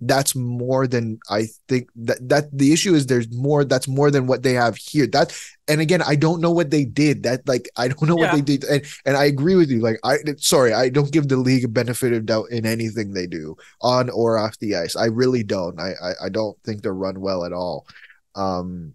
that's 0.00 0.34
more 0.34 0.86
than 0.86 1.18
I 1.30 1.46
think 1.68 1.88
that 1.96 2.28
that 2.28 2.56
the 2.56 2.72
issue 2.72 2.94
is 2.94 3.06
there's 3.06 3.32
more 3.32 3.64
that's 3.64 3.88
more 3.88 4.10
than 4.10 4.26
what 4.26 4.42
they 4.42 4.52
have 4.52 4.76
here. 4.76 5.06
That 5.06 5.36
and 5.68 5.80
again, 5.80 6.02
I 6.02 6.16
don't 6.16 6.40
know 6.40 6.50
what 6.50 6.70
they 6.70 6.84
did. 6.84 7.22
That 7.22 7.46
like 7.48 7.68
I 7.76 7.88
don't 7.88 8.02
know 8.02 8.18
yeah. 8.18 8.26
what 8.26 8.34
they 8.34 8.42
did. 8.42 8.64
And 8.64 8.84
and 9.06 9.16
I 9.16 9.24
agree 9.24 9.54
with 9.54 9.70
you. 9.70 9.80
Like 9.80 9.98
I 10.04 10.18
sorry, 10.36 10.72
I 10.74 10.90
don't 10.90 11.12
give 11.12 11.28
the 11.28 11.36
league 11.36 11.64
a 11.64 11.68
benefit 11.68 12.12
of 12.12 12.26
doubt 12.26 12.50
in 12.50 12.66
anything 12.66 13.12
they 13.12 13.26
do 13.26 13.56
on 13.80 14.10
or 14.10 14.36
off 14.36 14.58
the 14.58 14.76
ice. 14.76 14.96
I 14.96 15.06
really 15.06 15.42
don't. 15.42 15.80
I 15.80 15.92
I, 16.02 16.12
I 16.26 16.28
don't 16.28 16.58
think 16.62 16.82
they're 16.82 16.94
run 16.94 17.20
well 17.20 17.44
at 17.44 17.52
all. 17.52 17.86
Um 18.34 18.94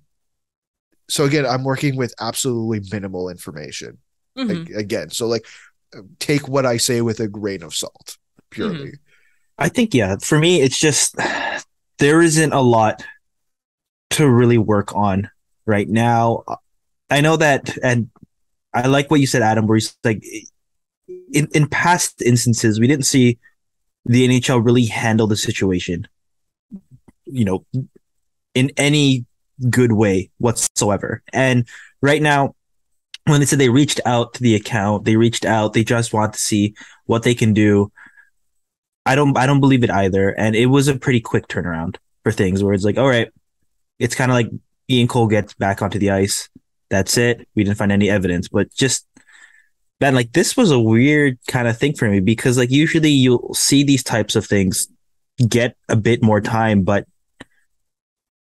so 1.10 1.26
again, 1.26 1.46
I'm 1.46 1.64
working 1.64 1.98
with 1.98 2.14
absolutely 2.22 2.88
minimal 2.92 3.30
information. 3.30 3.98
Mm-hmm. 4.38 4.50
Like, 4.50 4.70
again, 4.70 5.10
so 5.10 5.28
like 5.28 5.46
take 6.20 6.48
what 6.48 6.66
I 6.66 6.78
say 6.78 7.02
with 7.02 7.20
a 7.20 7.28
grain 7.28 7.64
of 7.64 7.74
salt, 7.76 8.18
purely. 8.50 8.78
Mm-hmm 8.78 8.96
I 9.62 9.70
think 9.70 9.94
yeah, 9.94 10.16
for 10.18 10.40
me 10.40 10.62
it's 10.62 10.80
just 10.80 11.16
there 12.00 12.22
isn't 12.22 12.52
a 12.52 12.62
lot 12.62 13.04
to 14.12 14.28
really 14.28 14.58
work 14.58 14.94
on 14.96 15.30
right 15.66 15.88
now. 15.88 16.44
I 17.10 17.22
know 17.22 17.38
that 17.38 17.78
and 17.84 18.10
I 18.74 18.88
like 18.88 19.12
what 19.12 19.20
you 19.20 19.28
said 19.28 19.44
Adam 19.44 19.68
where 19.68 19.76
he's 19.76 19.96
like 20.04 20.24
in 21.32 21.48
in 21.54 21.68
past 21.68 22.22
instances 22.24 22.80
we 22.80 22.88
didn't 22.88 23.06
see 23.06 23.38
the 24.06 24.28
NHL 24.28 24.66
really 24.66 24.86
handle 24.86 25.28
the 25.28 25.38
situation 25.38 26.08
you 27.26 27.46
know 27.46 27.64
in 28.56 28.72
any 28.78 29.26
good 29.70 29.92
way 29.92 30.32
whatsoever. 30.40 31.22
And 31.32 31.68
right 32.02 32.22
now 32.22 32.56
when 33.26 33.40
they 33.40 33.46
said 33.46 33.60
they 33.60 33.70
reached 33.70 34.00
out 34.06 34.34
to 34.34 34.44
the 34.44 34.56
account, 34.56 35.06
they 35.06 35.16
reached 35.16 35.46
out, 35.46 35.74
they 35.74 35.84
just 35.84 36.14
want 36.14 36.34
to 36.34 36.40
see 36.40 36.76
what 37.06 37.24
they 37.24 37.36
can 37.36 37.54
do. 37.54 37.92
I 39.06 39.16
don't 39.16 39.38
I 39.38 39.46
don't 39.46 39.60
believe 39.60 39.84
it 39.84 39.90
either. 39.90 40.30
And 40.30 40.56
it 40.56 40.68
was 40.68 40.88
a 40.88 40.98
pretty 40.98 41.22
quick 41.22 41.48
turnaround 41.48 41.98
for 42.24 42.32
things 42.32 42.64
where 42.64 42.74
it's 42.74 42.84
like, 42.84 42.98
all 42.98 43.08
right, 43.08 43.30
it's 44.00 44.16
kind 44.16 44.32
of 44.32 44.36
like 44.36 44.50
Ian 44.90 45.08
Cole 45.08 45.28
gets 45.28 45.54
back 45.54 45.82
onto 45.82 46.00
the 46.00 46.12
ice. 46.12 46.50
That's 46.90 47.18
it. 47.18 47.48
We 47.56 47.64
didn't 47.64 47.78
find 47.78 47.92
any 47.92 48.10
evidence, 48.10 48.48
but 48.48 48.74
just 48.74 49.08
man, 50.00 50.16
like 50.16 50.34
this 50.34 50.58
was 50.58 50.72
a 50.72 50.80
weird 50.80 51.38
kind 51.48 51.68
of 51.68 51.78
thing 51.78 51.94
for 51.94 52.10
me 52.10 52.20
because 52.20 52.58
like 52.58 52.72
usually 52.72 53.12
you'll 53.12 53.54
see 53.54 53.84
these 53.84 54.04
types 54.04 54.36
of 54.36 54.46
things 54.46 54.88
get 55.48 55.76
a 55.90 55.96
bit 55.96 56.24
more 56.24 56.42
time, 56.42 56.84
but 56.84 57.08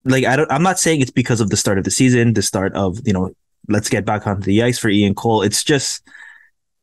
like 0.05 0.24
I 0.24 0.36
don't 0.36 0.51
I'm 0.51 0.62
not 0.62 0.78
saying 0.78 1.01
it's 1.01 1.11
because 1.11 1.40
of 1.40 1.51
the 1.51 1.57
start 1.57 1.78
of 1.78 1.85
the 1.85 1.90
season, 1.90 2.32
the 2.32 2.43
start 2.43 2.74
of, 2.74 2.98
you 3.07 3.12
know, 3.12 3.35
let's 3.71 3.89
get 3.89 4.05
back 4.05 4.27
onto 4.27 4.43
the 4.43 4.63
ice 4.63 4.79
for 4.79 4.89
Ian 4.89 5.15
Cole. 5.15 5.43
It's 5.43 5.65
just 5.65 6.03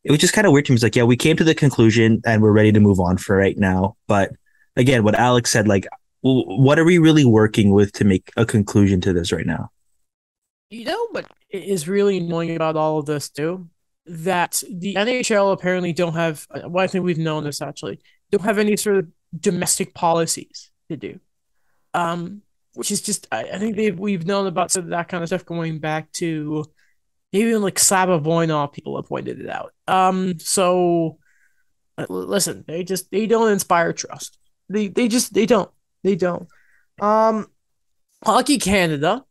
it 0.03 0.11
was 0.11 0.19
just 0.19 0.33
kind 0.33 0.47
of 0.47 0.53
weird 0.53 0.65
to 0.65 0.71
me. 0.71 0.75
It's 0.75 0.83
like, 0.83 0.95
yeah, 0.95 1.03
we 1.03 1.17
came 1.17 1.35
to 1.35 1.43
the 1.43 1.53
conclusion 1.53 2.21
and 2.25 2.41
we're 2.41 2.51
ready 2.51 2.71
to 2.71 2.79
move 2.79 2.99
on 2.99 3.17
for 3.17 3.35
right 3.35 3.57
now. 3.57 3.97
But 4.07 4.31
again, 4.77 5.03
what 5.03 5.15
Alex 5.15 5.51
said, 5.51 5.67
like, 5.67 5.85
what 6.21 6.79
are 6.79 6.85
we 6.85 6.97
really 6.97 7.25
working 7.25 7.71
with 7.71 7.91
to 7.93 8.05
make 8.05 8.31
a 8.37 8.45
conclusion 8.45 9.01
to 9.01 9.13
this 9.13 9.31
right 9.31 9.45
now? 9.45 9.69
You 10.69 10.85
know 10.85 11.07
what 11.11 11.29
is 11.49 11.87
really 11.87 12.17
annoying 12.17 12.55
about 12.55 12.75
all 12.75 12.99
of 12.99 13.05
this 13.05 13.29
too? 13.29 13.69
That 14.05 14.63
the 14.71 14.95
NHL 14.95 15.51
apparently 15.51 15.91
don't 15.91 16.13
have. 16.13 16.47
Well, 16.65 16.83
I 16.83 16.87
think 16.87 17.03
we've 17.03 17.17
known 17.17 17.43
this 17.43 17.61
actually. 17.61 17.99
Don't 18.31 18.43
have 18.43 18.57
any 18.57 18.77
sort 18.77 18.97
of 18.97 19.07
domestic 19.37 19.93
policies 19.93 20.71
to 20.89 20.95
do. 20.95 21.19
Um, 21.93 22.43
which 22.73 22.91
is 22.91 23.01
just 23.01 23.27
I, 23.31 23.43
I 23.43 23.57
think 23.57 23.99
we've 23.99 24.25
known 24.25 24.47
about 24.47 24.71
sort 24.71 24.85
of 24.85 24.91
that 24.91 25.09
kind 25.09 25.23
of 25.23 25.29
stuff 25.29 25.45
going 25.45 25.79
back 25.79 26.11
to 26.13 26.65
even 27.31 27.61
like 27.61 27.79
Slava 27.79 28.19
Voinov 28.19 28.73
people 28.73 28.95
have 28.95 29.07
pointed 29.07 29.39
it 29.39 29.49
out. 29.49 29.73
Um, 29.87 30.39
so 30.39 31.17
uh, 31.97 32.05
listen, 32.09 32.63
they 32.67 32.83
just 32.83 33.11
they 33.11 33.27
don't 33.27 33.51
inspire 33.51 33.93
trust. 33.93 34.37
They 34.69 34.87
they 34.87 35.07
just 35.07 35.33
they 35.33 35.45
don't 35.45 35.69
they 36.03 36.15
don't. 36.15 36.47
Um, 37.01 37.47
Hockey 38.23 38.57
Canada, 38.57 39.25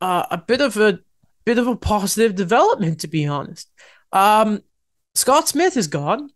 uh, 0.00 0.26
a 0.30 0.38
bit 0.38 0.60
of 0.60 0.76
a 0.76 1.00
bit 1.44 1.58
of 1.58 1.66
a 1.66 1.76
positive 1.76 2.34
development 2.34 3.00
to 3.00 3.08
be 3.08 3.26
honest. 3.26 3.70
Um, 4.12 4.60
Scott 5.14 5.48
Smith 5.48 5.76
is 5.76 5.86
gone. 5.86 6.30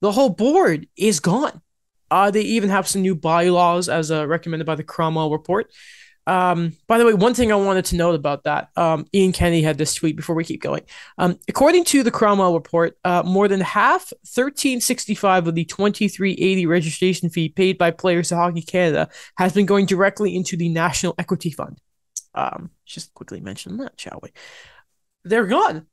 The 0.00 0.12
whole 0.12 0.30
board 0.30 0.88
is 0.96 1.20
gone. 1.20 1.60
Uh, 2.10 2.30
they 2.30 2.42
even 2.42 2.70
have 2.70 2.88
some 2.88 3.02
new 3.02 3.14
bylaws 3.14 3.88
as 3.88 4.10
uh, 4.10 4.26
recommended 4.26 4.64
by 4.64 4.76
the 4.76 4.84
Cromwell 4.84 5.30
report. 5.30 5.70
Um, 6.28 6.76
by 6.86 6.98
the 6.98 7.06
way, 7.06 7.14
one 7.14 7.32
thing 7.32 7.50
I 7.50 7.54
wanted 7.54 7.86
to 7.86 7.96
note 7.96 8.14
about 8.14 8.44
that, 8.44 8.68
um, 8.76 9.06
Ian 9.14 9.32
Kenny 9.32 9.62
had 9.62 9.78
this 9.78 9.94
tweet 9.94 10.14
before 10.14 10.36
we 10.36 10.44
keep 10.44 10.60
going. 10.60 10.82
Um, 11.16 11.38
according 11.48 11.84
to 11.86 12.02
the 12.02 12.10
Cromwell 12.10 12.52
report, 12.52 12.98
uh, 13.02 13.22
more 13.24 13.48
than 13.48 13.62
half, 13.62 14.12
1365 14.24 15.48
of 15.48 15.54
the 15.54 15.64
2380 15.64 16.66
registration 16.66 17.30
fee 17.30 17.48
paid 17.48 17.78
by 17.78 17.90
players 17.90 18.28
to 18.28 18.36
Hockey 18.36 18.60
Canada 18.60 19.08
has 19.38 19.54
been 19.54 19.64
going 19.64 19.86
directly 19.86 20.36
into 20.36 20.54
the 20.54 20.68
National 20.68 21.14
Equity 21.18 21.50
Fund. 21.50 21.80
Um, 22.34 22.72
just 22.84 23.14
quickly 23.14 23.40
mention 23.40 23.78
that, 23.78 23.98
shall 23.98 24.20
we? 24.22 24.28
They're 25.24 25.46
gone. 25.46 25.86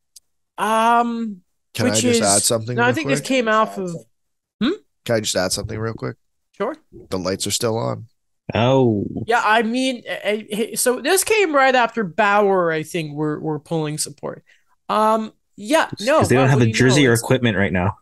Um, 0.58 1.44
Can 1.74 1.88
I 1.88 1.90
just 1.92 2.04
is, 2.04 2.22
add 2.22 2.42
something? 2.42 2.76
No, 2.76 2.84
I 2.84 2.92
think 2.92 3.08
quick? 3.08 3.20
this 3.20 3.26
came 3.26 3.48
out 3.48 3.78
of. 3.78 3.96
Hmm? 4.62 4.72
Can 5.06 5.16
I 5.16 5.20
just 5.22 5.36
add 5.38 5.54
something 5.54 5.80
real 5.80 5.94
quick? 5.94 6.18
Sure. 6.58 6.76
The 7.10 7.20
lights 7.20 7.48
are 7.48 7.52
still 7.52 7.78
on. 7.78 8.08
Oh. 8.54 9.06
Yeah, 9.26 9.42
I 9.44 9.64
mean, 9.64 10.04
eh, 10.06 10.44
eh, 10.52 10.76
so 10.76 11.02
this 11.02 11.24
came 11.24 11.56
right 11.56 11.76
after 11.76 12.04
Bauer, 12.04 12.72
I 12.72 12.84
think, 12.84 13.14
we're, 13.14 13.40
we're 13.40 13.60
pulling 13.60 13.98
support. 13.98 14.44
Um, 14.88 15.34
yeah, 15.56 15.90
no. 16.02 16.18
Because 16.18 16.30
they 16.30 16.36
don't 16.36 16.50
have 16.50 16.62
a 16.62 16.72
jersey 16.72 17.04
know? 17.04 17.12
or 17.12 17.14
equipment 17.14 17.58
right 17.58 17.74
now. 17.74 17.98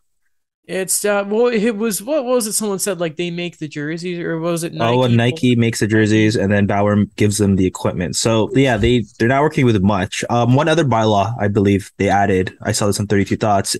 It's 0.66 1.04
uh 1.04 1.26
well 1.28 1.48
it 1.48 1.72
was 1.76 2.02
what 2.02 2.24
was 2.24 2.48
it 2.48 2.54
someone 2.54 2.80
said 2.80 2.98
like 2.98 3.18
they 3.18 3.32
make 3.32 3.58
the 3.58 3.68
jerseys 3.68 4.18
or 4.20 4.40
was 4.40 4.64
it 4.64 4.74
Nike? 4.74 4.96
Oh, 4.96 5.08
Nike 5.08 5.56
makes 5.58 5.82
the 5.82 5.88
jerseys 5.88 6.38
and 6.38 6.50
then 6.54 6.68
Bauer 6.68 7.04
gives 7.18 7.38
them 7.38 7.58
the 7.58 7.66
equipment. 7.66 8.16
So 8.16 8.50
yeah, 8.54 8.78
they 8.78 9.04
they're 9.20 9.28
not 9.28 9.42
working 9.42 9.66
with 9.66 9.82
much. 9.84 10.24
Um 10.30 10.56
one 10.56 10.70
other 10.70 10.86
bylaw 10.86 11.36
I 11.38 11.50
believe 11.50 11.92
they 11.98 12.08
added, 12.08 12.58
I 12.62 12.72
saw 12.72 12.88
this 12.88 12.98
on 12.98 13.08
32 13.08 13.36
Thoughts, 13.36 13.76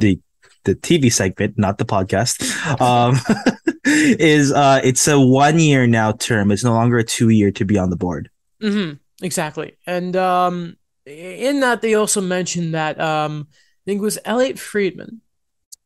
the 0.00 0.18
the 0.64 0.74
TV 0.74 1.12
segment, 1.12 1.56
not 1.56 1.78
the 1.78 1.84
podcast. 1.84 2.42
Um 2.80 3.20
is 3.98 4.52
uh 4.52 4.80
it's 4.82 5.06
a 5.08 5.20
one 5.20 5.58
year 5.58 5.86
now 5.86 6.12
term. 6.12 6.50
It's 6.50 6.64
no 6.64 6.72
longer 6.72 6.98
a 6.98 7.04
two 7.04 7.28
year 7.28 7.50
to 7.52 7.64
be 7.64 7.78
on 7.78 7.90
the 7.90 7.96
board. 7.96 8.30
Mm-hmm. 8.62 8.94
Exactly. 9.24 9.76
And 9.86 10.16
um 10.16 10.76
in 11.06 11.60
that 11.60 11.82
they 11.82 11.94
also 11.94 12.20
mentioned 12.20 12.74
that 12.74 13.00
um 13.00 13.48
I 13.50 13.82
think 13.86 13.98
it 13.98 14.04
was 14.04 14.18
Elliotte 14.24 14.58
Friedman 14.58 15.22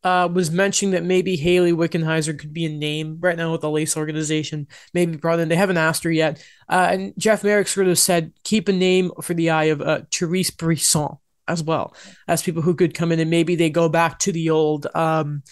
uh, 0.04 0.28
was 0.32 0.50
mentioning 0.50 0.92
that 0.92 1.04
maybe 1.04 1.36
Hayley 1.36 1.72
Wickenheiser 1.72 2.36
could 2.36 2.52
be 2.52 2.64
a 2.64 2.68
name 2.68 3.18
right 3.20 3.36
now 3.36 3.52
with 3.52 3.60
the 3.60 3.70
Lace 3.70 3.96
organization. 3.96 4.66
Maybe 4.92 5.16
brought 5.16 5.38
in. 5.38 5.48
They 5.48 5.56
haven't 5.56 5.76
asked 5.76 6.04
her 6.04 6.10
yet. 6.10 6.44
Uh, 6.68 6.88
and 6.90 7.14
Jeff 7.16 7.44
Marek 7.44 7.68
sort 7.68 7.86
of 7.86 7.98
said 7.98 8.32
keep 8.44 8.68
a 8.68 8.72
name 8.72 9.12
for 9.22 9.34
the 9.34 9.50
eye 9.50 9.64
of 9.64 9.80
uh, 9.80 10.00
Therese 10.10 10.50
Brisson 10.50 11.18
as 11.48 11.62
well 11.62 11.94
as 12.28 12.42
people 12.42 12.62
who 12.62 12.74
could 12.74 12.94
come 12.94 13.12
in 13.12 13.20
and 13.20 13.30
maybe 13.30 13.56
they 13.56 13.70
go 13.70 13.88
back 13.88 14.18
to 14.20 14.32
the 14.32 14.50
old 14.50 14.86
um, 14.94 15.42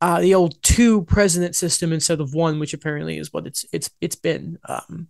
uh, 0.00 0.20
the 0.20 0.34
old 0.34 0.62
two 0.62 1.02
president 1.02 1.56
system 1.56 1.92
instead 1.92 2.20
of 2.20 2.34
one, 2.34 2.58
which 2.58 2.74
apparently 2.74 3.18
is 3.18 3.32
what 3.32 3.46
it's 3.46 3.64
it's 3.72 3.90
it's 4.00 4.16
been. 4.16 4.58
Um, 4.68 5.08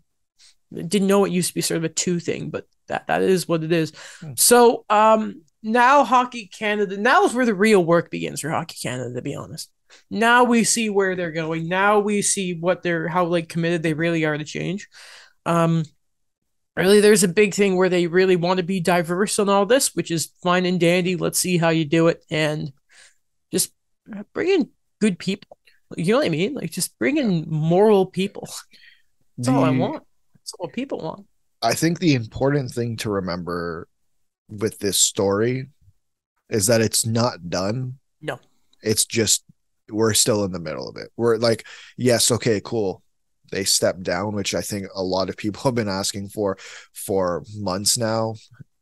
didn't 0.73 1.09
know 1.09 1.25
it 1.25 1.33
used 1.33 1.49
to 1.49 1.55
be 1.55 1.61
sort 1.61 1.79
of 1.79 1.85
a 1.85 1.89
two 1.89 2.19
thing, 2.19 2.51
but 2.51 2.67
that 2.89 3.07
that 3.07 3.23
is 3.23 3.49
what 3.49 3.65
it 3.65 3.73
is. 3.73 3.93
Hmm. 4.21 4.33
So 4.37 4.85
um, 4.91 5.43
now 5.63 6.05
Hockey 6.05 6.47
Canada, 6.47 6.97
now 6.97 7.25
is 7.25 7.35
where 7.35 7.47
the 7.47 7.55
real 7.55 7.85
work 7.85 8.11
begins 8.11 8.41
for 8.41 8.51
Hockey 8.51 8.77
Canada. 8.83 9.15
To 9.15 9.23
be 9.23 9.35
honest, 9.35 9.71
now 10.11 10.45
we 10.45 10.65
see 10.65 10.91
where 10.91 11.17
they're 11.17 11.33
going. 11.33 11.69
Now 11.69 12.01
we 12.01 12.23
see 12.23 12.55
what 12.55 12.83
they're 12.83 13.09
how 13.09 13.25
like 13.25 13.49
committed 13.49 13.83
they 13.83 13.95
really 13.95 14.25
are 14.25 14.37
to 14.37 14.45
change. 14.45 14.89
Um, 15.47 15.85
really, 16.77 17.01
there's 17.01 17.25
a 17.25 17.29
big 17.29 17.55
thing 17.55 17.77
where 17.77 17.89
they 17.89 18.07
really 18.07 18.37
want 18.37 18.59
to 18.59 18.65
be 18.65 18.81
diverse 18.81 19.39
on 19.39 19.49
all 19.49 19.67
this, 19.67 19.95
which 19.95 20.11
is 20.11 20.33
fine 20.43 20.67
and 20.67 20.81
dandy. 20.81 21.17
Let's 21.17 21.39
see 21.39 21.59
how 21.59 21.71
you 21.71 21.85
do 21.85 22.09
it, 22.09 22.23
and 22.31 22.73
just 23.51 23.73
bring 24.33 24.49
in 24.49 24.71
good 25.01 25.19
people. 25.19 25.59
You 25.97 26.13
know 26.13 26.19
what 26.19 26.27
I 26.27 26.31
mean? 26.31 26.55
Like 26.55 26.71
just 26.71 26.99
bring 26.99 27.17
in 27.19 27.45
moral 27.49 28.07
people. 28.07 28.49
That's 29.37 29.49
the, 29.49 29.55
all 29.55 29.65
I 29.65 29.71
want. 29.71 30.03
That's 30.35 30.55
all 30.59 30.69
people 30.69 30.99
want. 30.99 31.27
I 31.63 31.75
think 31.75 31.99
the 31.99 32.15
important 32.15 32.71
thing 32.71 32.97
to 32.99 33.11
remember 33.11 33.89
with 34.49 34.79
this 34.79 35.01
story 35.01 35.69
is 36.51 36.67
that 36.67 36.81
it's 36.81 37.07
not 37.07 37.49
done. 37.49 37.99
No. 38.21 38.39
It's 38.83 39.05
just 39.05 39.45
we're 39.91 40.15
still 40.15 40.45
in 40.45 40.53
the 40.53 40.61
middle 40.61 40.89
of 40.89 40.97
it. 40.97 41.11
We're 41.17 41.37
like, 41.37 41.67
yes, 41.97 42.31
okay, 42.31 42.61
cool. 42.63 43.03
They 43.51 43.65
stepped 43.65 44.03
down, 44.03 44.35
which 44.35 44.55
I 44.55 44.63
think 44.63 44.87
a 44.95 45.03
lot 45.03 45.29
of 45.29 45.37
people 45.37 45.63
have 45.65 45.75
been 45.75 45.89
asking 45.89 46.29
for 46.29 46.59
for 46.93 47.45
months 47.57 47.99
now. 47.99 48.35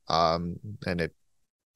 Um, 0.09 0.57
and 0.87 1.01
it 1.01 1.15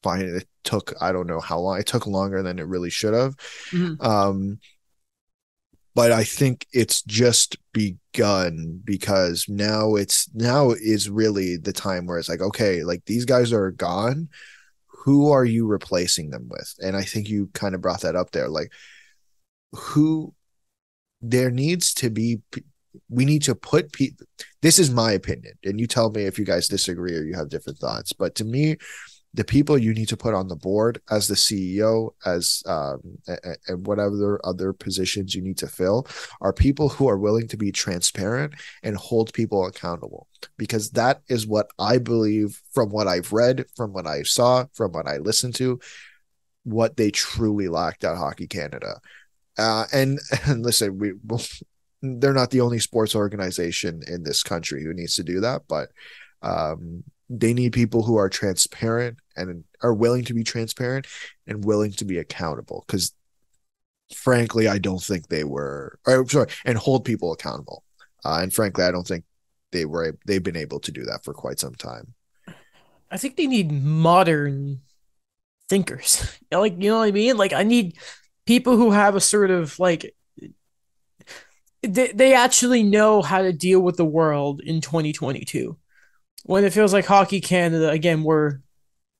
finally 0.07 0.39
it 0.39 0.49
took 0.63 0.95
I 1.01 1.11
don't 1.13 1.27
know 1.27 1.41
how 1.41 1.59
long. 1.59 1.79
It 1.79 1.87
took 1.87 2.07
longer 2.07 2.43
than 2.43 2.59
it 2.59 2.67
really 2.67 2.91
should 2.91 3.15
have. 3.15 3.37
Mm-hmm. 3.73 4.01
Um, 4.01 4.59
but 5.95 6.13
I 6.13 6.25
think 6.25 6.67
it's 6.73 7.03
just 7.03 7.57
begun 7.73 8.81
because 8.85 9.47
now 9.49 9.95
it's 9.95 10.29
now 10.35 10.73
is 10.73 11.09
really 11.09 11.57
the 11.57 11.73
time 11.73 12.07
where 12.07 12.19
it's 12.19 12.29
like, 12.29 12.43
okay, 12.43 12.85
like 12.85 13.05
these 13.07 13.25
guys 13.25 13.53
are 13.53 13.71
gone. 13.71 14.29
Who 14.89 15.33
are 15.33 15.45
you 15.45 15.67
replacing 15.67 16.31
them 16.31 16.49
with? 16.51 16.75
And 16.83 16.97
I 16.97 17.03
think 17.03 17.29
you 17.29 17.49
kind 17.55 17.75
of 17.75 17.81
brought 17.81 18.03
that 18.03 18.17
up 18.17 18.33
there. 18.33 18.49
Like, 18.49 18.73
who 19.73 20.35
there 21.23 21.51
needs 21.51 21.95
to 21.95 22.11
be 22.11 22.41
we 23.09 23.25
need 23.25 23.43
to 23.43 23.55
put 23.55 23.93
people 23.93 24.27
this 24.63 24.79
is 24.79 24.91
my 24.91 25.13
opinion 25.13 25.53
and 25.65 25.81
you 25.81 25.87
tell 25.87 26.11
me 26.11 26.25
if 26.25 26.39
you 26.39 26.45
guys 26.45 26.69
disagree 26.69 27.17
or 27.17 27.23
you 27.23 27.35
have 27.35 27.49
different 27.49 27.79
thoughts 27.79 28.13
but 28.13 28.35
to 28.35 28.45
me 28.45 28.77
the 29.37 29.45
people 29.45 29.77
you 29.77 29.93
need 29.93 30.09
to 30.09 30.17
put 30.17 30.33
on 30.33 30.49
the 30.49 30.57
board 30.57 31.01
as 31.11 31.29
the 31.29 31.35
CEO, 31.35 32.11
as 32.25 32.63
um, 32.67 33.01
and 33.69 33.87
whatever 33.87 34.41
other 34.45 34.73
positions 34.73 35.35
you 35.35 35.43
need 35.43 35.59
to 35.59 35.67
fill, 35.67 36.07
are 36.41 36.55
people 36.55 36.89
who 36.89 37.07
are 37.07 37.19
willing 37.19 37.47
to 37.49 37.57
be 37.59 37.71
transparent 37.71 38.55
and 38.83 38.97
hold 38.97 39.35
people 39.35 39.67
accountable. 39.67 40.27
Because 40.57 40.91
that 40.93 41.21
is 41.29 41.47
what 41.47 41.69
I 41.79 41.99
believe 41.99 42.63
from 42.73 42.89
what 42.89 43.07
I've 43.07 43.31
read, 43.33 43.67
from 43.77 43.93
what 43.93 44.07
I 44.07 44.23
saw, 44.23 44.65
from 44.73 44.93
what 44.93 45.07
I 45.07 45.19
listened 45.19 45.55
to, 45.57 45.81
what 46.65 46.97
they 46.97 47.11
truly 47.11 47.69
lacked 47.69 48.05
at 48.05 48.17
Hockey 48.17 48.47
Canada. 48.47 49.01
Uh, 49.59 49.85
and 49.93 50.19
and 50.47 50.65
listen, 50.65 50.99
we 50.99 51.13
they're 52.01 52.33
not 52.33 52.51
the 52.51 52.63
only 52.63 52.79
sports 52.79 53.15
organization 53.15 54.01
in 54.07 54.23
this 54.23 54.43
country 54.43 54.83
who 54.83 54.95
needs 54.95 55.15
to 55.17 55.23
do 55.23 55.41
that, 55.41 55.63
but 55.69 55.91
um, 56.41 57.05
they 57.29 57.53
need 57.53 57.73
people 57.73 58.03
who 58.03 58.17
are 58.17 58.29
transparent 58.29 59.19
and 59.37 59.65
are 59.83 59.95
willing 59.95 60.25
to 60.25 60.35
be 60.35 60.45
transparent 60.45 61.07
and 61.47 61.65
willing 61.65 61.93
to 61.93 62.05
be 62.05 62.19
accountable. 62.19 62.85
Because 62.87 63.13
frankly 64.15 64.69
i 64.69 64.79
don't 64.79 65.03
think 65.03 65.27
they 65.27 65.43
were 65.43 65.99
or, 66.07 66.25
sorry 66.29 66.49
and 66.65 66.79
hold 66.79 67.05
people 67.05 67.33
accountable. 67.33 67.83
Uh, 68.25 68.39
and 68.43 68.53
frankly 68.53 68.85
i 68.85 68.91
don't 68.91 69.07
think 69.07 69.25
they 69.73 69.85
were 69.85 70.17
they've 70.27 70.43
been 70.43 70.57
able 70.57 70.81
to 70.81 70.93
do 70.93 71.05
that 71.05 71.25
for 71.25 71.35
quite 71.35 71.59
some 71.59 71.75
time. 71.75 72.15
I 73.11 73.19
think 73.19 73.37
they 73.37 73.47
need 73.47 73.73
modern 73.73 74.81
thinkers. 75.69 76.39
Like 76.53 76.75
you 76.79 76.91
know 76.91 76.99
what 76.99 77.09
i 77.09 77.11
mean? 77.11 77.37
Like 77.37 77.53
i 77.53 77.63
need 77.63 77.99
people 78.47 78.77
who 78.77 78.93
have 78.93 79.17
a 79.17 79.21
sort 79.21 79.51
of 79.51 79.79
like 79.79 80.15
they, 81.83 82.13
they 82.13 82.35
actually 82.35 82.83
know 82.83 83.23
how 83.23 83.43
to 83.43 83.53
deal 83.53 83.81
with 83.81 83.97
the 83.97 84.05
world 84.05 84.61
in 84.61 84.81
2022 84.81 85.77
when 86.47 86.65
it 86.65 86.73
feels 86.73 86.93
like 86.93 87.07
Hockey 87.07 87.41
Canada 87.41 87.91
again 87.91 88.23
we're 88.23 88.61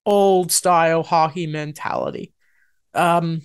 old 0.07 0.53
style 0.53 1.03
hockey 1.03 1.47
mentality. 1.47 2.33
Um, 2.95 3.43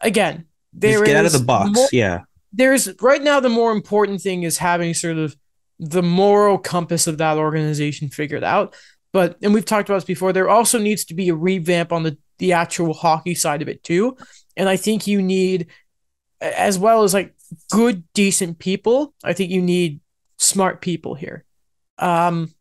again, 0.00 0.44
there 0.72 0.92
Just 0.92 1.06
get 1.06 1.16
out 1.16 1.26
of 1.26 1.32
the 1.32 1.40
box. 1.40 1.70
More, 1.72 1.88
yeah, 1.90 2.20
there's 2.52 2.88
right 3.00 3.22
now 3.22 3.40
the 3.40 3.48
more 3.48 3.72
important 3.72 4.20
thing 4.20 4.42
is 4.42 4.58
having 4.58 4.94
sort 4.94 5.16
of 5.16 5.36
the 5.78 6.02
moral 6.02 6.58
compass 6.58 7.06
of 7.06 7.18
that 7.18 7.38
organization 7.38 8.08
figured 8.08 8.44
out. 8.44 8.76
But 9.12 9.38
and 9.42 9.54
we've 9.54 9.64
talked 9.64 9.88
about 9.88 9.96
this 9.96 10.04
before. 10.04 10.32
There 10.32 10.48
also 10.48 10.78
needs 10.78 11.04
to 11.06 11.14
be 11.14 11.30
a 11.30 11.34
revamp 11.34 11.92
on 11.92 12.02
the 12.02 12.18
the 12.38 12.52
actual 12.52 12.92
hockey 12.92 13.34
side 13.34 13.62
of 13.62 13.68
it 13.68 13.82
too. 13.82 14.16
And 14.56 14.68
I 14.68 14.76
think 14.76 15.06
you 15.06 15.22
need, 15.22 15.68
as 16.40 16.78
well 16.78 17.02
as 17.02 17.14
like 17.14 17.34
good, 17.70 18.04
decent 18.12 18.58
people. 18.58 19.14
I 19.24 19.32
think 19.32 19.50
you 19.50 19.62
need 19.62 20.00
smart 20.38 20.82
people 20.82 21.14
here. 21.14 21.44
Um, 21.98 22.54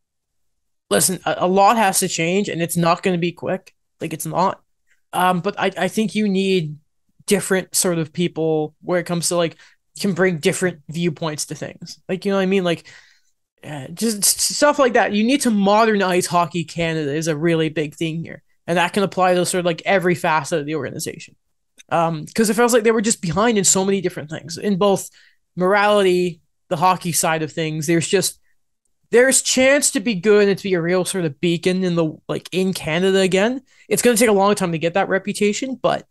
listen, 0.89 1.19
a, 1.25 1.35
a 1.39 1.47
lot 1.47 1.77
has 1.77 1.99
to 1.99 2.07
change 2.07 2.49
and 2.49 2.61
it's 2.61 2.77
not 2.77 3.03
going 3.03 3.15
to 3.15 3.21
be 3.21 3.31
quick. 3.31 3.73
Like 4.01 4.13
it's 4.13 4.25
not. 4.25 4.61
Um, 5.13 5.39
but 5.39 5.59
I, 5.59 5.71
I 5.77 5.87
think 5.87 6.15
you 6.15 6.27
need 6.27 6.77
different 7.25 7.73
sort 7.75 7.97
of 7.97 8.13
people 8.13 8.75
where 8.81 8.99
it 8.99 9.05
comes 9.05 9.29
to 9.29 9.35
like 9.35 9.57
can 9.99 10.13
bring 10.13 10.37
different 10.37 10.81
viewpoints 10.89 11.45
to 11.47 11.55
things. 11.55 11.99
Like 12.09 12.25
you 12.25 12.31
know 12.31 12.37
what 12.37 12.43
I 12.43 12.47
mean? 12.47 12.63
Like 12.63 12.85
just 13.93 14.23
stuff 14.23 14.79
like 14.79 14.93
that. 14.93 15.13
You 15.13 15.23
need 15.23 15.41
to 15.41 15.51
modernize 15.51 16.25
Hockey 16.25 16.63
Canada 16.63 17.13
is 17.13 17.27
a 17.27 17.35
really 17.35 17.69
big 17.69 17.95
thing 17.95 18.23
here, 18.23 18.43
and 18.67 18.77
that 18.77 18.93
can 18.93 19.03
apply 19.03 19.33
to 19.33 19.45
sort 19.45 19.59
of 19.59 19.65
like 19.65 19.81
every 19.85 20.15
facet 20.15 20.59
of 20.59 20.65
the 20.65 20.75
organization. 20.75 21.35
Um, 21.89 22.25
because 22.25 22.49
it 22.49 22.55
feels 22.55 22.73
like 22.73 22.83
they 22.83 22.91
were 22.91 23.01
just 23.01 23.21
behind 23.21 23.57
in 23.57 23.63
so 23.63 23.85
many 23.85 24.01
different 24.01 24.29
things 24.29 24.57
in 24.57 24.77
both 24.77 25.09
morality, 25.55 26.41
the 26.69 26.77
hockey 26.77 27.11
side 27.11 27.43
of 27.43 27.51
things. 27.51 27.85
There's 27.85 28.07
just 28.07 28.39
there's 29.15 29.41
chance 29.41 29.91
to 29.91 30.01
be 30.01 30.13
good 30.13 30.49
and 30.49 30.57
to 30.57 30.63
be 30.63 30.73
a 30.73 30.81
real 30.81 31.05
sort 31.05 31.23
of 31.23 31.39
beacon 31.39 31.85
in 31.85 31.95
the 31.95 32.17
like 32.27 32.49
in 32.51 32.73
Canada 32.73 33.19
again. 33.19 33.61
It's 33.87 34.01
going 34.01 34.13
to 34.13 34.19
take 34.19 34.29
a 34.29 34.33
long 34.33 34.53
time 34.55 34.73
to 34.73 34.77
get 34.77 34.95
that 34.95 35.07
reputation, 35.07 35.75
but 35.81 36.05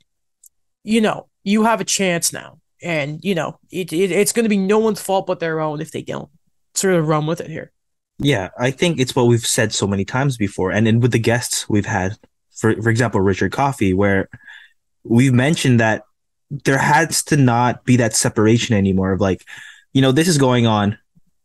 you 0.84 1.02
know, 1.02 1.28
you 1.42 1.64
have 1.64 1.82
a 1.82 1.84
chance 1.84 2.32
now, 2.32 2.60
and 2.82 3.22
you 3.22 3.34
know, 3.34 3.60
it, 3.70 3.92
it 3.92 4.10
it's 4.10 4.32
going 4.32 4.44
to 4.44 4.48
be 4.48 4.56
no 4.56 4.78
one's 4.78 5.02
fault 5.02 5.26
but 5.26 5.38
their 5.38 5.60
own 5.60 5.82
if 5.82 5.92
they 5.92 6.00
don't 6.00 6.30
sort 6.72 6.94
of 6.94 7.06
run 7.06 7.26
with 7.26 7.42
it 7.42 7.50
here. 7.50 7.72
Yeah, 8.20 8.48
I 8.58 8.70
think 8.70 8.98
it's 8.98 9.14
what 9.14 9.26
we've 9.26 9.44
said 9.44 9.74
so 9.74 9.86
many 9.86 10.06
times 10.06 10.38
before, 10.38 10.72
and, 10.72 10.88
and 10.88 11.02
with 11.02 11.12
the 11.12 11.18
guests 11.18 11.68
we've 11.68 11.84
had, 11.84 12.16
for 12.56 12.80
for 12.80 12.88
example, 12.88 13.20
Richard 13.20 13.52
Coffey, 13.52 13.92
where 13.92 14.30
we've 15.02 15.34
mentioned 15.34 15.78
that 15.78 16.04
there 16.50 16.78
has 16.78 17.22
to 17.24 17.36
not 17.36 17.84
be 17.84 17.96
that 17.96 18.16
separation 18.16 18.74
anymore 18.74 19.12
of 19.12 19.20
like, 19.20 19.44
you 19.92 20.00
know, 20.00 20.10
this 20.10 20.26
is 20.26 20.38
going 20.38 20.66
on 20.66 20.96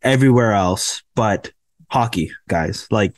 everywhere 0.01 0.53
else 0.53 1.03
but 1.15 1.51
hockey, 1.89 2.31
guys. 2.47 2.87
Like 2.91 3.13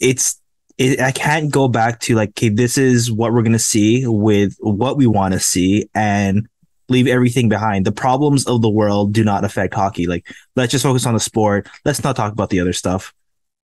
it's 0.00 0.40
it, 0.76 1.00
I 1.00 1.12
can't 1.12 1.52
go 1.52 1.68
back 1.68 2.00
to 2.00 2.14
like, 2.14 2.30
okay, 2.30 2.48
this 2.48 2.78
is 2.78 3.10
what 3.10 3.32
we're 3.32 3.42
gonna 3.42 3.58
see 3.58 4.06
with 4.06 4.56
what 4.60 4.96
we 4.96 5.06
want 5.06 5.34
to 5.34 5.40
see 5.40 5.88
and 5.94 6.48
leave 6.88 7.06
everything 7.06 7.48
behind. 7.48 7.84
The 7.84 7.92
problems 7.92 8.46
of 8.46 8.62
the 8.62 8.68
world 8.68 9.12
do 9.12 9.24
not 9.24 9.44
affect 9.44 9.74
hockey. 9.74 10.06
Like, 10.06 10.26
let's 10.56 10.72
just 10.72 10.82
focus 10.82 11.06
on 11.06 11.14
the 11.14 11.20
sport. 11.20 11.68
Let's 11.84 12.02
not 12.02 12.16
talk 12.16 12.32
about 12.32 12.50
the 12.50 12.60
other 12.60 12.72
stuff. 12.72 13.12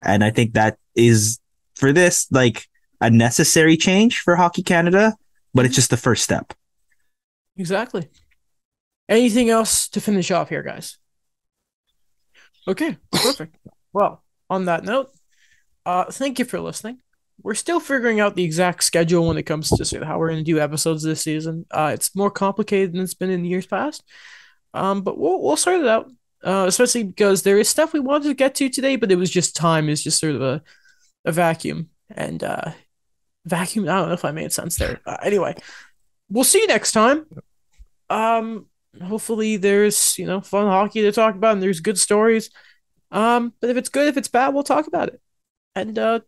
And 0.03 0.23
I 0.23 0.31
think 0.31 0.55
that 0.55 0.79
is 0.95 1.39
for 1.77 1.93
this 1.93 2.27
like 2.31 2.69
a 3.01 3.11
necessary 3.11 3.77
change 3.77 4.19
for 4.21 4.37
Hockey 4.37 4.63
Canada, 4.63 5.15
but 5.55 5.65
it's 5.65 5.75
just 5.75 5.91
the 5.91 5.97
first 5.97 6.25
step. 6.25 6.53
Exactly. 7.57 8.09
Anything 9.09 9.51
else 9.51 9.89
to 9.91 10.01
finish 10.01 10.31
off 10.31 10.49
here, 10.49 10.63
guys? 10.63 10.99
Okay, 12.69 12.97
perfect. 13.13 13.57
well, 13.93 14.23
on 14.51 14.67
that 14.67 14.85
note, 14.85 15.11
uh, 15.85 16.05
thank 16.05 16.39
you 16.39 16.45
for 16.45 16.61
listening. 16.61 16.99
We're 17.43 17.55
still 17.55 17.81
figuring 17.81 18.19
out 18.19 18.35
the 18.35 18.45
exact 18.45 18.83
schedule 18.83 19.29
when 19.29 19.37
it 19.37 19.45
comes 19.45 19.69
to 19.71 19.85
sort 19.85 20.03
of 20.03 20.09
how 20.09 20.19
we're 20.19 20.31
going 20.31 20.45
to 20.45 20.53
do 20.53 20.59
episodes 20.59 21.03
this 21.03 21.23
season. 21.23 21.67
Uh, 21.71 21.93
it's 21.95 22.15
more 22.17 22.31
complicated 22.31 22.93
than 22.93 23.03
it's 23.03 23.15
been 23.15 23.31
in 23.31 23.45
years 23.45 23.67
past, 23.67 24.03
um, 24.75 25.03
but 25.03 25.19
we'll 25.19 25.41
we'll 25.43 25.57
sort 25.57 25.81
it 25.81 25.87
out. 25.87 26.11
Uh, 26.45 26.67
especially 26.69 27.03
because 27.03 27.43
there 27.43 27.59
is 27.59 27.69
stuff 27.69 27.93
we 27.93 28.01
wanted 28.01 28.29
to 28.29 28.35
get 28.35 28.55
to 28.55 28.69
today, 28.69 28.97
but 28.97 29.11
it 29.11 29.17
was 29.17 29.31
just 29.31 29.57
time 29.57 29.89
is 29.89 30.03
just 30.03 30.21
sort 30.21 30.35
of 30.35 30.43
a 30.43 30.63
a 31.25 31.33
vacuum 31.33 31.91
and 32.11 32.43
uh, 32.43 32.73
vacuum. 33.45 33.89
I 33.89 33.97
don't 33.97 34.09
know 34.09 34.15
if 34.15 34.25
I 34.25 34.31
made 34.31 34.53
sense 34.53 34.77
there. 34.77 35.01
Uh, 35.07 35.17
anyway, 35.23 35.57
we'll 36.31 36.45
see 36.45 36.61
you 36.61 36.67
next 36.67 36.93
time. 36.93 37.27
Um, 38.09 38.67
hopefully 39.03 39.57
there's 39.57 40.19
you 40.19 40.27
know 40.27 40.41
fun 40.41 40.67
hockey 40.67 41.03
to 41.03 41.13
talk 41.13 41.35
about 41.35 41.55
and 41.55 41.63
there's 41.63 41.81
good 41.81 41.99
stories. 41.99 42.51
Um, 43.11 43.53
but 43.61 43.71
if 43.71 43.77
it's 43.77 43.89
good, 43.89 44.09
if 44.09 44.17
it's 44.17 44.29
bad, 44.29 44.55
we'll 44.55 44.63
talk 44.63 44.87
about 44.87 45.09
it. 45.09 45.21
And 45.75 45.99
uh, 45.99 46.21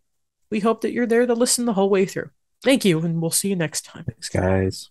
we 0.49 0.59
hope 0.59 0.81
that 0.81 0.91
you're 0.91 1.07
there 1.07 1.25
to 1.25 1.33
listen 1.33 1.65
the 1.65 1.73
whole 1.73 1.89
way 1.89 2.05
through. 2.05 2.29
Thank 2.63 2.85
you, 2.85 2.99
and 2.99 3.21
we'll 3.21 3.31
see 3.31 3.49
you 3.49 3.55
next 3.55 3.85
time. 3.85 4.05
Thanks, 4.05 4.29
guys. 4.29 4.89